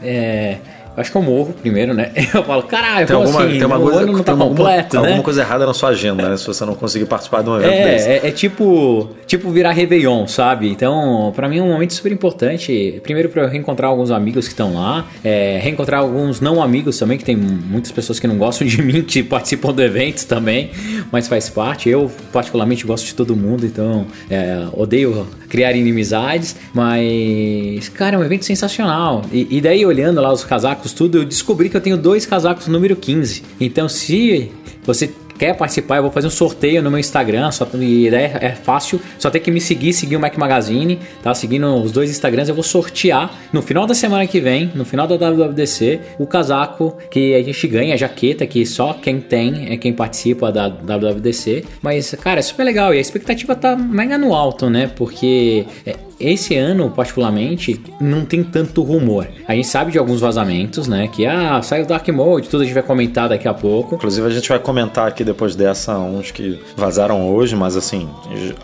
É, 0.04 0.58
Acho 1.00 1.12
que 1.12 1.18
eu 1.18 1.22
morro 1.22 1.54
primeiro, 1.54 1.94
né? 1.94 2.12
Eu 2.34 2.44
falo, 2.44 2.64
caralho, 2.64 3.08
tem 3.08 3.16
alguma, 3.16 3.44
assim? 3.46 3.58
tem 3.58 3.66
uma 3.66 3.80
coisa, 3.80 4.00
ano 4.02 4.14
não 4.14 4.24
tá 4.24 4.36
completo, 4.36 4.98
alguma, 4.98 5.02
né? 5.02 5.08
Alguma 5.08 5.24
coisa 5.24 5.42
errada 5.42 5.66
na 5.66 5.74
sua 5.74 5.90
agenda, 5.90 6.30
né? 6.30 6.38
Se 6.38 6.46
você 6.46 6.66
não 6.66 6.76
conseguir 6.76 7.06
participar 7.06 7.42
de 7.42 7.50
um 7.50 7.56
evento 7.58 7.74
é, 7.74 7.92
desse. 7.92 8.10
É, 8.10 8.28
é 8.28 8.32
tipo, 8.32 9.10
tipo 9.26 9.50
virar 9.50 9.72
Réveillon, 9.72 10.28
sabe? 10.28 10.70
Então, 10.70 11.32
para 11.36 11.48
mim 11.48 11.60
é 11.60 11.64
um 11.64 11.72
momento 11.72 11.94
super 11.94 12.12
importante. 12.12 13.00
Primeiro 13.04 13.30
para 13.30 13.44
eu 13.44 13.50
reencontrar 13.50 13.90
alguns 13.90 14.12
amigos 14.12 14.46
que 14.46 14.54
estão 14.54 14.76
lá, 14.76 15.06
é, 15.24 15.60
reencontrar 15.62 16.02
alguns 16.02 16.42
não 16.42 16.62
amigos 16.62 16.98
também, 16.98 17.18
que 17.18 17.24
tem 17.24 17.36
muitas 17.36 17.92
pessoas 17.92 18.20
que 18.20 18.28
não 18.28 18.38
gostam 18.38 18.68
de 18.68 18.82
mim, 18.84 19.02
que 19.02 19.24
participam 19.24 19.74
do 19.74 19.82
evento 19.82 20.26
também, 20.26 20.72
mas 21.12 21.28
faz 21.28 21.50
parte. 21.50 21.90
Eu, 21.90 22.12
particularmente, 22.32 22.86
gosto 22.86 23.06
de 23.06 23.16
todo 23.16 23.36
mundo, 23.36 23.66
então 23.66 24.06
é, 24.30 24.68
odeio 24.74 25.28
criar 25.50 25.74
inimizades, 25.74 26.56
mas, 26.74 27.90
cara, 27.90 28.16
é 28.16 28.20
um 28.20 28.24
evento 28.24 28.46
sensacional. 28.46 29.24
E, 29.32 29.58
e 29.58 29.62
daí, 29.62 29.86
olhando 29.86 30.22
lá 30.22 30.32
os 30.32 30.44
casacos, 30.44 30.89
tudo, 30.94 31.20
eu 31.20 31.26
descobri 31.26 31.70
que 31.70 31.78
eu 31.78 31.82
tenho 31.82 31.98
dois 31.98 32.26
casacos 32.26 32.68
número 32.68 32.96
15. 32.96 33.44
Então, 33.60 33.88
se 33.88 34.52
você 34.84 35.10
quer 35.40 35.56
participar, 35.56 35.96
eu 35.96 36.02
vou 36.04 36.12
fazer 36.12 36.28
um 36.28 36.32
sorteio 36.32 36.84
no 36.84 36.92
meu 36.92 37.00
Instagram, 37.00 37.50
só 37.52 37.66
e 37.80 38.10
é, 38.10 38.38
é 38.42 38.50
fácil, 38.52 39.00
só 39.18 39.30
tem 39.30 39.42
que 39.42 39.50
me 39.50 39.62
seguir, 39.62 39.94
seguir 39.94 40.18
o 40.18 40.20
Mac 40.20 40.36
Magazine, 40.38 41.00
tá? 41.24 41.34
Seguindo 41.34 41.66
os 41.76 41.94
dois 41.94 42.10
Instagrams, 42.10 42.50
eu 42.50 42.56
vou 42.56 42.64
sortear 42.64 43.34
no 43.54 43.62
final 43.62 43.88
da 43.88 43.94
semana 43.94 44.28
que 44.28 44.42
vem, 44.42 44.70
no 44.76 44.84
final 44.84 45.08
da 45.08 45.16
WWDC, 45.16 46.02
o 46.20 46.28
casaco 46.28 46.98
que 47.10 47.34
a 47.34 47.42
gente 47.42 47.68
ganha, 47.70 47.94
a 47.94 47.98
jaqueta 47.98 48.46
que 48.46 48.66
só 48.66 48.94
quem 48.94 49.22
tem 49.22 49.72
é 49.72 49.78
quem 49.78 49.94
participa 49.94 50.52
da 50.52 50.68
WWDC. 50.68 51.64
Mas, 51.82 52.14
cara, 52.22 52.40
é 52.40 52.44
super 52.44 52.66
legal 52.66 52.94
e 52.94 52.98
a 52.98 53.02
expectativa 53.02 53.56
tá 53.56 53.78
mega 53.78 54.18
no 54.18 54.36
alto, 54.36 54.70
né? 54.70 54.92
Porque 54.94 55.66
é, 55.86 55.96
esse 56.20 56.56
ano, 56.56 56.90
particularmente, 56.90 57.82
não 58.00 58.26
tem 58.26 58.44
tanto 58.44 58.84
rumor. 58.84 59.28
A 59.48 59.54
gente 59.56 59.68
sabe 59.68 59.92
de 59.92 59.98
alguns 59.98 60.20
vazamentos, 60.20 60.88
né? 60.88 61.08
Que 61.08 61.26
ah, 61.26 61.62
saiu 61.62 61.86
Dark 61.86 62.08
Mode, 62.10 62.50
tudo 62.50 62.62
a 62.62 62.66
gente 62.66 62.74
vai 62.74 62.84
comentar 62.84 63.30
daqui 63.30 63.48
a 63.48 63.54
pouco. 63.54 63.96
Inclusive, 63.96 64.28
a 64.28 64.30
gente 64.30 64.50
vai 64.50 64.60
comentar 64.60 65.08
aqui 65.08 65.24
depois 65.24 65.56
dessa 65.56 65.98
uns 65.98 66.32
que 66.32 66.60
vazaram 66.76 67.30
hoje, 67.34 67.56
mas 67.56 67.76
assim, 67.76 68.10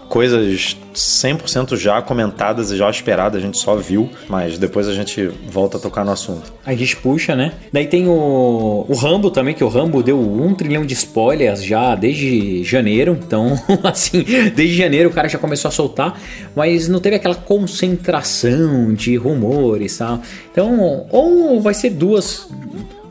coisas 0.09 0.77
100% 0.95 1.77
já 1.77 2.01
comentadas 2.01 2.71
e 2.71 2.77
já 2.77 2.89
esperadas, 2.89 3.41
a 3.41 3.45
gente 3.45 3.57
só 3.57 3.75
viu, 3.75 4.09
mas 4.27 4.57
depois 4.57 4.87
a 4.87 4.93
gente 4.93 5.27
volta 5.49 5.77
a 5.77 5.79
tocar 5.79 6.05
no 6.05 6.11
assunto. 6.11 6.53
A 6.65 6.73
gente 6.73 6.95
puxa, 6.97 7.35
né? 7.35 7.53
Daí 7.71 7.85
tem 7.85 8.07
o, 8.07 8.85
o 8.87 8.95
Rambo 8.95 9.29
também, 9.29 9.53
que 9.53 9.63
o 9.63 9.67
Rambo 9.67 10.01
deu 10.01 10.19
um 10.19 10.53
trilhão 10.53 10.85
de 10.85 10.93
spoilers 10.93 11.63
já 11.63 11.95
desde 11.95 12.63
janeiro, 12.63 13.17
então, 13.25 13.53
assim, 13.83 14.23
desde 14.55 14.75
janeiro 14.75 15.09
o 15.09 15.13
cara 15.13 15.27
já 15.27 15.37
começou 15.37 15.69
a 15.69 15.71
soltar, 15.71 16.19
mas 16.55 16.87
não 16.87 16.99
teve 16.99 17.17
aquela 17.17 17.35
concentração 17.35 18.93
de 18.93 19.15
rumores, 19.17 19.97
tá? 19.97 20.19
Então, 20.51 21.05
ou 21.09 21.59
vai 21.59 21.73
ser 21.73 21.89
duas 21.89 22.47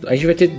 a 0.07 0.15
gente 0.15 0.27
vai 0.27 0.35
ter 0.35 0.51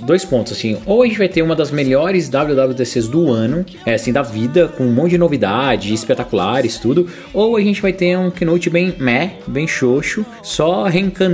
dois 0.00 0.24
pontos, 0.24 0.52
assim. 0.52 0.78
Ou 0.86 1.02
a 1.02 1.06
gente 1.06 1.18
vai 1.18 1.28
ter 1.28 1.42
uma 1.42 1.54
das 1.54 1.70
melhores 1.70 2.28
WWDCs 2.28 3.08
do 3.08 3.30
ano, 3.30 3.64
é, 3.84 3.94
assim, 3.94 4.12
da 4.12 4.22
vida, 4.22 4.68
com 4.68 4.84
um 4.84 4.92
monte 4.92 5.10
de 5.10 5.18
novidade, 5.18 5.92
espetaculares, 5.92 6.78
tudo. 6.78 7.06
Ou 7.32 7.56
a 7.56 7.60
gente 7.60 7.80
vai 7.80 7.92
ter 7.92 8.16
um 8.16 8.30
keynote 8.30 8.70
bem 8.70 8.94
meh, 8.98 9.34
bem 9.46 9.66
xoxo, 9.66 10.24
só 10.42 10.86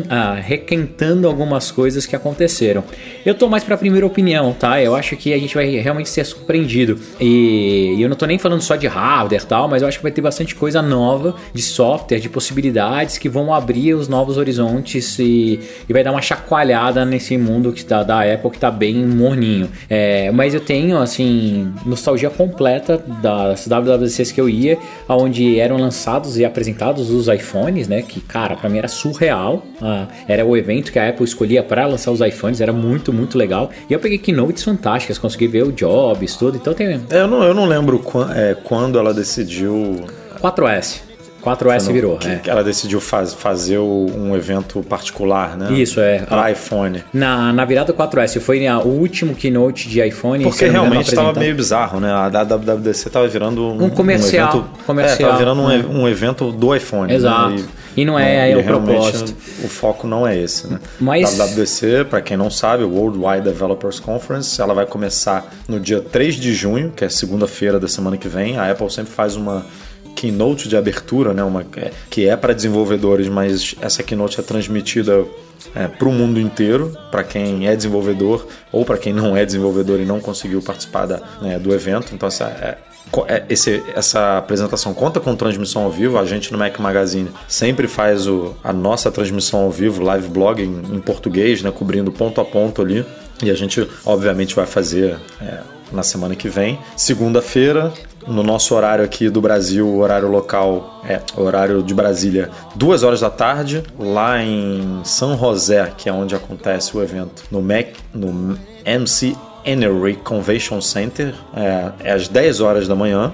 ah, 0.09 0.35
requentando 0.35 1.27
algumas 1.27 1.71
coisas 1.71 2.07
que 2.07 2.14
aconteceram. 2.14 2.85
Eu 3.25 3.35
tô 3.35 3.49
mais 3.49 3.64
pra 3.64 3.77
primeira 3.77 4.07
opinião, 4.07 4.53
tá? 4.53 4.83
Eu 4.83 4.94
acho 4.94 5.16
que 5.16 5.33
a 5.33 5.38
gente 5.38 5.55
vai 5.55 5.68
realmente 5.77 6.09
ser 6.09 6.25
surpreendido. 6.25 6.99
E, 7.21 7.94
e 7.97 8.03
eu 8.03 8.09
não 8.09 8.16
tô 8.16 8.27
nem 8.27 8.38
falando 8.38 8.62
só 8.62 8.77
de 8.77 8.87
hardware 8.87 9.42
e 9.42 9.47
tal, 9.47 9.68
mas 9.68 9.83
eu 9.83 9.88
acho 9.88 9.99
que 9.99 10.03
vai 10.03 10.12
ter 10.12 10.21
bastante 10.21 10.55
coisa 10.55 10.83
nova 10.83 11.35
de 11.53 11.62
software, 11.62 12.18
de 12.18 12.29
possibilidades 12.29 13.18
que 13.18 13.29
vão 13.29 13.53
abrir 13.53 13.94
os 13.94 14.09
novos 14.09 14.37
horizontes 14.37 15.18
e, 15.18 15.61
e 15.88 15.92
vai 15.92 16.03
dar 16.03 16.12
uma 16.12 16.23
chacoalhada 16.23 17.05
nesse 17.05 17.37
mundo 17.37 17.73
que 17.73 17.85
tá 17.85 18.03
da 18.03 18.23
Apple 18.23 18.47
que 18.50 18.58
tá 18.58 18.70
bem 18.70 18.94
morninho. 19.06 19.68
É, 19.88 20.30
mas 20.30 20.54
eu 20.54 20.61
tenho, 20.61 20.98
assim, 20.98 21.72
nostalgia 21.84 22.30
completa 22.30 23.02
das 23.22 23.66
WWDCs 23.66 24.32
que 24.32 24.40
eu 24.40 24.48
ia, 24.48 24.78
onde 25.08 25.58
eram 25.58 25.76
lançados 25.76 26.38
e 26.38 26.44
apresentados 26.44 27.11
os 27.11 27.28
iPhones, 27.28 27.88
né? 27.88 28.02
Que, 28.02 28.20
cara, 28.20 28.56
para 28.56 28.68
mim 28.68 28.78
era 28.78 28.88
surreal. 28.88 29.62
Ah, 29.80 30.06
era 30.26 30.44
o 30.44 30.56
evento 30.56 30.92
que 30.92 30.98
a 30.98 31.08
Apple 31.08 31.24
escolhia 31.24 31.62
para 31.62 31.87
lançar 31.87 32.11
os 32.11 32.20
iPhones, 32.20 32.61
era 32.61 32.72
muito, 32.72 33.12
muito 33.12 33.38
legal. 33.38 33.70
E 33.88 33.92
eu 33.92 33.98
peguei 33.98 34.18
keynotes 34.18 34.62
fantásticas, 34.62 35.18
consegui 35.18 35.46
ver 35.46 35.64
o 35.64 35.72
Jobs, 35.72 36.37
tudo. 36.37 36.56
Então 36.56 36.74
tem. 36.74 37.00
É, 37.11 37.20
eu, 37.20 37.28
não, 37.28 37.42
eu 37.42 37.54
não 37.54 37.66
lembro 37.66 37.98
quando, 37.98 38.32
é, 38.32 38.54
quando 38.54 38.98
ela 38.98 39.14
decidiu. 39.14 40.04
4S. 40.40 41.08
4S 41.42 41.87
no- 41.87 41.92
virou, 41.92 42.16
que, 42.18 42.29
é. 42.29 42.40
ela 42.46 42.62
decidiu 42.64 43.01
faz, 43.01 43.33
fazer 43.33 43.79
o- 43.79 44.07
um 44.16 44.35
evento 44.37 44.83
particular, 44.83 45.57
né? 45.57 45.72
Isso, 45.72 46.01
é. 46.01 46.18
Para 46.20 46.51
iPhone. 46.51 47.05
Na, 47.12 47.53
na 47.53 47.64
virada 47.64 47.92
4S, 47.92 48.40
foi 48.40 48.66
a- 48.66 48.79
o 48.81 48.88
último 48.88 49.35
keynote 49.35 49.88
de 49.88 50.01
iPhone. 50.07 50.44
Porque 50.44 50.66
não 50.66 50.83
realmente 50.83 51.09
estava 51.09 51.38
meio 51.38 51.55
bizarro, 51.55 52.01
né? 52.01 52.11
A 52.12 52.29
WWDC 52.29 53.09
estava 53.09 53.27
virando 53.29 53.62
um, 53.64 53.85
Um 53.85 53.90
comercial, 53.90 54.48
evento, 54.51 54.68
comercial, 54.87 55.35
É, 55.35 55.37
virando 55.38 55.62
um, 55.62 55.68
né? 55.68 55.85
e- 55.85 55.87
um 55.87 56.09
evento 56.09 56.51
do 56.53 56.74
iPhone. 56.74 57.12
Exato. 57.12 57.51
Né? 57.51 57.64
E 57.96 58.05
não 58.05 58.16
é 58.16 58.53
e 58.53 58.55
o 58.57 58.61
realmente 58.61 58.96
propósito. 58.96 59.35
O 59.64 59.68
foco 59.68 60.07
não 60.07 60.24
é 60.27 60.37
esse, 60.38 60.68
né? 60.68 60.79
Mas- 61.01 61.37
WWDC, 61.37 62.05
para 62.09 62.20
quem 62.20 62.37
não 62.37 62.48
sabe, 62.51 62.85
o 62.85 62.90
Worldwide 62.90 63.42
Developers 63.42 63.98
Conference, 63.98 64.61
ela 64.61 64.72
vai 64.72 64.87
começar 64.87 65.53
no 65.66 65.81
dia 65.81 66.01
3 66.01 66.37
de 66.37 66.53
junho, 66.55 66.92
que 66.94 67.05
é 67.05 67.09
segunda-feira 67.09 67.81
da 67.81 67.88
semana 67.88 68.16
que 68.16 68.29
vem. 68.29 68.57
A 68.57 68.70
Apple 68.70 68.88
sempre 68.90 69.12
faz 69.12 69.35
uma 69.35 69.66
keynote 70.18 70.68
de 70.68 70.76
abertura, 70.76 71.33
né? 71.33 71.44
Uma, 71.44 71.64
é, 71.76 71.90
que 72.11 72.28
é 72.28 72.37
para 72.37 72.52
desenvolvedores, 72.52 73.28
mas 73.28 73.74
essa 73.81 74.02
keynote 74.02 74.40
é 74.40 74.42
transmitida 74.42 75.24
para 75.98 76.09
o 76.09 76.12
mundo 76.12 76.40
inteiro, 76.40 76.96
para 77.11 77.22
quem 77.22 77.68
é 77.68 77.76
desenvolvedor 77.76 78.46
ou 78.72 78.85
para 78.85 78.96
quem 78.98 79.12
não 79.12 79.37
é 79.37 79.44
desenvolvedor 79.44 80.00
e 80.00 80.04
não 80.04 80.18
conseguiu 80.18 80.61
participar 80.62 81.07
da, 81.07 81.20
né, 81.40 81.59
do 81.59 81.72
evento. 81.72 82.14
Então, 82.14 82.26
essa, 82.26 82.44
é, 82.46 82.78
é, 83.28 83.44
esse- 83.48 83.83
essa 83.94 84.38
apresentação 84.38 84.92
conta 84.94 85.20
com 85.20 85.37
transmissão 85.37 85.83
ao 85.85 85.90
vivo. 85.90 86.18
A 86.18 86.24
gente 86.24 86.50
no 86.52 86.59
Mac 86.59 86.78
Magazine 86.81 87.31
sempre 87.46 87.87
faz 87.87 88.26
o, 88.26 88.57
a 88.64 88.72
nossa 88.72 89.11
transmissão 89.12 89.61
ao 89.61 89.70
vivo, 89.70 90.02
live 90.02 90.28
blog 90.28 90.62
em, 90.62 90.96
em 90.96 91.00
português, 91.00 91.62
né, 91.62 91.70
cobrindo 91.70 92.11
ponto 92.11 92.40
a 92.40 92.44
ponto 92.44 92.83
ali. 92.83 93.04
E 93.42 93.50
a 93.50 93.54
gente, 93.54 93.87
obviamente, 94.04 94.54
vai 94.57 94.66
fazer 94.66 95.16
é, 95.40 95.59
na 95.92 96.03
semana 96.03 96.35
que 96.35 96.48
vem. 96.48 96.79
Segunda-feira, 96.96 97.92
no 98.27 98.42
nosso 98.42 98.74
horário 98.74 99.05
aqui 99.05 99.29
do 99.29 99.40
Brasil, 99.40 99.96
horário 99.96 100.29
local, 100.29 101.03
é, 101.09 101.20
horário 101.37 101.83
de 101.83 101.94
Brasília, 101.94 102.51
duas 102.74 103.03
horas 103.03 103.20
da 103.20 103.31
tarde, 103.31 103.83
lá 103.98 104.42
em 104.42 105.01
São 105.05 105.38
José, 105.38 105.92
que 105.96 106.09
é 106.09 106.12
onde 106.12 106.35
acontece 106.35 106.96
o 106.96 107.03
evento, 107.03 107.44
no, 107.51 107.62
Mac, 107.62 107.88
no 108.12 108.59
MC 108.85 109.37
Enery 109.64 110.14
Convention 110.16 110.81
Center, 110.81 111.35
é, 111.55 112.09
é 112.11 112.12
às 112.12 112.29
10 112.29 112.61
horas 112.61 112.88
da 112.88 112.94
manhã. 112.94 113.33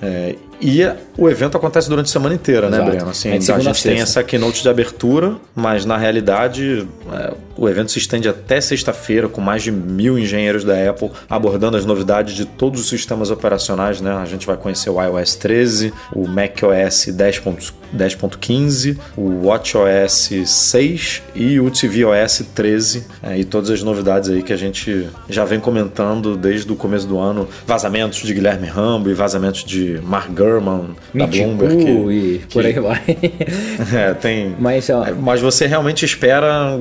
É, 0.00 0.34
e 0.62 0.88
o 1.18 1.28
evento 1.28 1.56
acontece 1.56 1.88
durante 1.88 2.06
a 2.06 2.12
semana 2.12 2.34
inteira, 2.34 2.70
né, 2.70 2.76
Exato. 2.76 2.90
Breno? 2.90 3.10
Assim, 3.10 3.28
É 3.30 3.36
a 3.36 3.58
gente 3.58 3.82
tem 3.82 4.00
essa 4.00 4.22
keynote 4.22 4.62
de 4.62 4.68
abertura, 4.68 5.36
mas 5.54 5.84
na 5.84 5.96
realidade 5.96 6.86
é, 7.12 7.34
o 7.56 7.68
evento 7.68 7.90
se 7.90 7.98
estende 7.98 8.28
até 8.28 8.60
sexta-feira 8.60 9.28
com 9.28 9.40
mais 9.40 9.62
de 9.62 9.72
mil 9.72 10.16
engenheiros 10.16 10.62
da 10.62 10.88
Apple 10.88 11.10
abordando 11.28 11.76
as 11.76 11.84
novidades 11.84 12.34
de 12.34 12.44
todos 12.44 12.80
os 12.80 12.88
sistemas 12.88 13.30
operacionais. 13.30 14.00
Né? 14.00 14.12
A 14.12 14.24
gente 14.24 14.46
vai 14.46 14.56
conhecer 14.56 14.88
o 14.88 15.02
iOS 15.02 15.34
13, 15.34 15.92
o 16.14 16.28
macOS 16.28 17.08
10.- 17.08 17.72
10.15, 17.92 18.96
o 19.16 19.46
WatchOS 19.46 20.30
6 20.46 21.22
e 21.34 21.60
o 21.60 21.70
tvOS 21.70 22.42
13 22.54 23.06
é, 23.22 23.38
e 23.38 23.44
todas 23.44 23.70
as 23.70 23.82
novidades 23.82 24.30
aí 24.30 24.42
que 24.42 24.52
a 24.52 24.56
gente 24.56 25.08
já 25.28 25.44
vem 25.44 25.60
comentando 25.60 26.36
desde 26.36 26.72
o 26.72 26.76
começo 26.76 27.06
do 27.06 27.18
ano. 27.18 27.46
Vazamentos 27.66 28.20
de 28.20 28.32
Guilherme 28.32 28.66
Rambo 28.66 29.10
e 29.10 29.14
vazamentos 29.14 29.64
de 29.64 30.00
Mark 30.02 30.30
Gurman 30.30 30.51
da 30.60 31.26
Bloomberg. 31.26 31.76
Que- 31.84 31.90
e 32.12 32.38
por 32.52 32.62
que- 32.62 32.68
aí 32.68 32.72
vai. 32.74 33.02
é, 33.94 34.14
tem. 34.14 34.54
Mas, 34.58 34.88
ó, 34.90 35.06
Mas 35.20 35.40
você 35.40 35.66
realmente 35.66 36.04
espera 36.04 36.78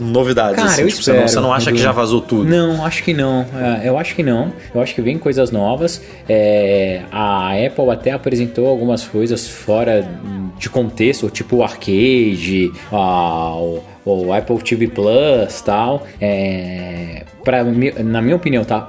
novidades? 0.00 0.56
Cara, 0.56 0.68
assim, 0.68 0.82
eu 0.82 0.88
tipo, 0.88 1.02
você, 1.02 1.10
não, 1.10 1.18
espero, 1.18 1.28
você 1.32 1.40
não 1.40 1.52
acha 1.52 1.72
que 1.72 1.78
já 1.78 1.92
vazou 1.92 2.20
tudo? 2.20 2.48
Não, 2.48 2.84
acho 2.84 3.02
que 3.02 3.12
não. 3.12 3.44
É, 3.82 3.88
Eu 3.88 3.98
acho 3.98 4.14
que 4.14 4.22
não. 4.22 4.52
Eu 4.74 4.80
acho 4.80 4.94
que 4.94 5.02
vem 5.02 5.18
coisas 5.18 5.50
novas. 5.50 6.00
É, 6.28 7.02
a 7.12 7.50
Apple 7.66 7.90
até 7.90 8.12
apresentou 8.12 8.66
algumas 8.66 9.04
coisas 9.04 9.46
fora 9.48 10.06
de 10.58 10.68
contexto, 10.70 11.28
tipo 11.30 11.56
o 11.56 11.62
arcade, 11.62 12.70
a- 12.92 13.54
o, 13.56 13.82
o 14.04 14.32
Apple 14.32 14.58
TV 14.58 14.88
Plus 14.88 15.60
tal. 15.60 16.06
É, 16.20 17.24
mi- 17.74 17.92
na 18.02 18.20
minha 18.22 18.36
opinião, 18.36 18.64
tá? 18.64 18.88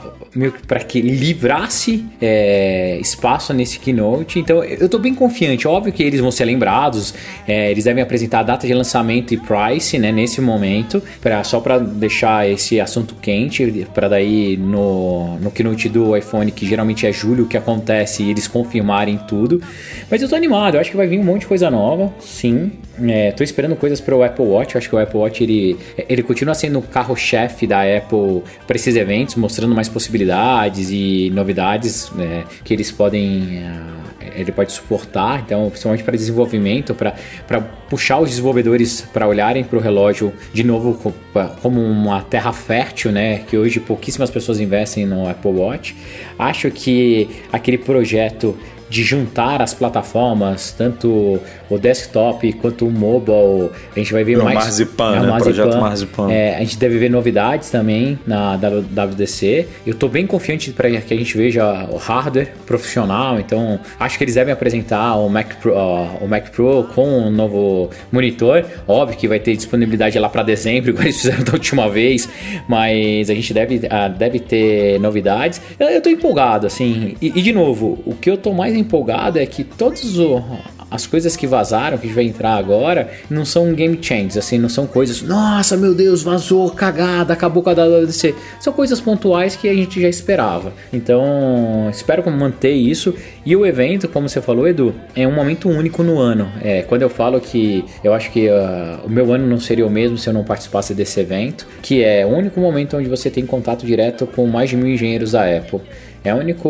Para 0.67 0.79
que 0.79 1.01
livrasse 1.01 2.05
é, 2.21 2.97
espaço 3.01 3.53
nesse 3.53 3.79
keynote. 3.79 4.39
Então 4.39 4.63
eu 4.63 4.87
tô 4.87 4.97
bem 4.97 5.13
confiante. 5.13 5.67
Óbvio 5.67 5.91
que 5.91 6.01
eles 6.03 6.19
vão 6.19 6.31
ser 6.31 6.45
lembrados. 6.45 7.13
é, 7.47 7.69
eles 7.71 7.83
devem 7.83 8.01
apresentar 8.01 8.39
a 8.39 8.43
data 8.43 8.65
de 8.67 8.73
lançamento 8.73 9.33
e 9.33 9.37
price, 9.37 9.97
né? 9.99 10.11
Nesse 10.11 10.39
momento, 10.41 11.01
pra, 11.21 11.43
só 11.43 11.59
para 11.59 11.77
deixar 11.79 12.49
esse 12.49 12.79
assunto 12.79 13.15
quente, 13.21 13.85
para 13.93 14.07
daí 14.07 14.55
no, 14.57 15.37
no 15.39 15.51
keynote 15.51 15.89
do 15.89 16.15
iPhone, 16.15 16.51
que 16.51 16.65
geralmente 16.65 17.05
é 17.05 17.11
julho 17.11 17.45
que 17.45 17.57
acontece, 17.57 18.23
eles 18.29 18.47
confirmarem 18.47 19.17
tudo. 19.27 19.61
Mas 20.09 20.21
eu 20.21 20.29
tô 20.29 20.35
animado. 20.35 20.75
Eu 20.75 20.81
acho 20.81 20.91
que 20.91 20.97
vai 20.97 21.07
vir 21.07 21.19
um 21.19 21.23
monte 21.23 21.41
de 21.41 21.47
coisa 21.47 21.69
nova. 21.69 22.13
Sim. 22.19 22.71
É, 23.03 23.31
tô 23.31 23.43
esperando 23.43 23.75
coisas 23.75 23.99
para 23.99 24.15
o 24.15 24.23
Apple 24.23 24.45
Watch. 24.45 24.75
Eu 24.75 24.79
acho 24.79 24.89
que 24.89 24.95
o 24.95 24.99
Apple 24.99 25.17
Watch 25.19 25.43
ele, 25.43 25.77
ele 26.07 26.21
continua 26.23 26.53
sendo 26.53 26.79
o 26.79 26.81
carro-chefe 26.81 27.65
da 27.67 27.81
Apple 27.81 28.40
para 28.67 28.75
esses 28.75 28.95
eventos, 28.95 29.35
mostrando 29.35 29.73
mais 29.75 29.89
possibilidades 29.89 30.89
e 30.91 31.31
novidades 31.33 32.09
né, 32.11 32.43
que 32.63 32.73
eles 32.73 32.91
podem. 32.91 33.63
ah, 33.65 34.01
ele 34.35 34.51
pode 34.51 34.71
suportar, 34.71 35.41
então, 35.45 35.67
principalmente 35.69 36.03
para 36.03 36.15
desenvolvimento, 36.15 36.95
para 36.95 37.61
puxar 37.89 38.19
os 38.19 38.29
desenvolvedores 38.29 39.01
para 39.11 39.27
olharem 39.27 39.63
para 39.63 39.77
o 39.77 39.81
relógio 39.81 40.31
de 40.53 40.63
novo 40.63 40.93
co- 40.93 41.13
como 41.61 41.81
uma 41.81 42.21
terra 42.21 42.53
fértil, 42.53 43.11
né? 43.11 43.39
Que 43.39 43.57
hoje 43.57 43.79
pouquíssimas 43.79 44.29
pessoas 44.29 44.59
investem 44.59 45.05
no 45.05 45.27
Apple 45.27 45.51
Watch. 45.51 45.95
Acho 46.39 46.69
que 46.71 47.27
aquele 47.51 47.77
projeto 47.79 48.55
de 48.91 49.03
juntar 49.03 49.61
as 49.61 49.73
plataformas, 49.73 50.75
tanto 50.77 51.39
o 51.69 51.79
desktop 51.79 52.51
quanto 52.53 52.85
o 52.85 52.91
mobile, 52.91 53.69
a 53.95 53.97
gente 53.97 54.11
vai 54.11 54.21
ver 54.25 54.33
É 54.33 54.37
o 54.39 54.43
mais. 54.43 54.55
Marzipan, 54.55 55.21
o 55.21 55.25
né? 55.27 55.39
Projeto 55.39 55.77
Marzipan. 55.77 56.29
É, 56.29 56.57
a 56.57 56.59
gente 56.59 56.77
deve 56.77 56.97
ver 56.97 57.09
novidades 57.09 57.69
também 57.69 58.19
na 58.27 58.57
WWDC. 58.57 59.65
Eu 59.87 59.95
tô 59.95 60.09
bem 60.09 60.27
confiante 60.27 60.71
para 60.71 60.89
que 60.89 61.13
a 61.13 61.17
gente 61.17 61.37
veja 61.37 61.87
o 61.89 61.95
hardware 61.95 62.51
profissional, 62.65 63.39
então 63.39 63.79
acho 63.97 64.17
que 64.17 64.25
eles 64.25 64.35
devem 64.35 64.51
apresentar 64.51 65.15
o 65.15 65.29
Mac 65.29 65.55
Pro, 65.61 65.73
o 66.19 66.27
Mac 66.27 66.49
Pro 66.49 66.89
com 66.93 67.07
um 67.07 67.31
novo 67.31 67.89
monitor. 68.11 68.65
Óbvio 68.85 69.17
que 69.17 69.25
vai 69.25 69.39
ter 69.39 69.55
disponibilidade 69.55 70.19
lá 70.19 70.27
para 70.27 70.43
dezembro, 70.43 70.89
igual 70.91 71.05
eles 71.05 71.21
fizeram 71.21 71.45
da 71.45 71.53
última 71.53 71.87
vez, 71.87 72.27
mas 72.67 73.29
a 73.29 73.33
gente 73.33 73.53
deve, 73.53 73.87
ah, 73.89 74.09
deve 74.09 74.39
ter 74.39 74.99
novidades. 74.99 75.61
Eu, 75.79 76.01
tô 76.01 76.09
empolgado, 76.09 76.67
assim. 76.67 77.15
E, 77.21 77.27
e, 77.27 77.41
de 77.41 77.53
novo, 77.53 77.99
o 78.05 78.15
que 78.15 78.29
eu 78.29 78.37
tô 78.37 78.51
mais 78.51 78.75
empolgado 78.81 79.39
é 79.39 79.45
que 79.45 79.63
todos 79.63 80.17
o, 80.17 80.43
as 80.91 81.07
coisas 81.07 81.37
que 81.37 81.47
vazaram, 81.47 81.97
que 81.97 82.03
a 82.03 82.07
gente 82.07 82.15
vai 82.15 82.25
entrar 82.25 82.55
agora, 82.55 83.09
não 83.29 83.45
são 83.45 83.73
game 83.73 83.97
changes, 84.01 84.35
assim, 84.35 84.57
não 84.57 84.67
são 84.67 84.85
coisas, 84.85 85.21
nossa, 85.21 85.77
meu 85.77 85.95
Deus, 85.95 86.21
vazou, 86.21 86.69
cagada, 86.71 87.31
acabou 87.31 87.63
com 87.63 87.69
a 87.69 87.73
WWDC. 87.73 88.35
São 88.59 88.73
coisas 88.73 88.99
pontuais 88.99 89.55
que 89.55 89.69
a 89.69 89.73
gente 89.73 90.01
já 90.01 90.09
esperava. 90.09 90.73
Então, 90.91 91.87
espero 91.89 92.29
manter 92.29 92.73
isso. 92.73 93.15
E 93.45 93.55
o 93.55 93.65
evento, 93.65 94.09
como 94.09 94.27
você 94.27 94.41
falou, 94.41 94.67
Edu, 94.67 94.93
é 95.15 95.25
um 95.25 95.33
momento 95.33 95.69
único 95.69 96.03
no 96.03 96.19
ano. 96.19 96.51
É, 96.61 96.81
quando 96.81 97.03
eu 97.03 97.09
falo 97.09 97.39
que 97.39 97.85
eu 98.03 98.13
acho 98.13 98.29
que 98.31 98.49
uh, 98.49 99.05
o 99.05 99.09
meu 99.09 99.31
ano 99.31 99.47
não 99.47 99.59
seria 99.59 99.87
o 99.87 99.89
mesmo 99.89 100.17
se 100.17 100.27
eu 100.27 100.33
não 100.33 100.43
participasse 100.43 100.93
desse 100.93 101.19
evento, 101.19 101.65
que 101.81 102.03
é 102.03 102.25
o 102.25 102.29
único 102.29 102.59
momento 102.59 102.97
onde 102.97 103.07
você 103.07 103.29
tem 103.29 103.45
contato 103.45 103.85
direto 103.85 104.27
com 104.27 104.45
mais 104.45 104.69
de 104.69 104.75
mil 104.75 104.87
engenheiros 104.87 105.31
da 105.31 105.43
Apple. 105.43 105.79
É 106.23 106.33
o 106.33 106.37
único 106.37 106.69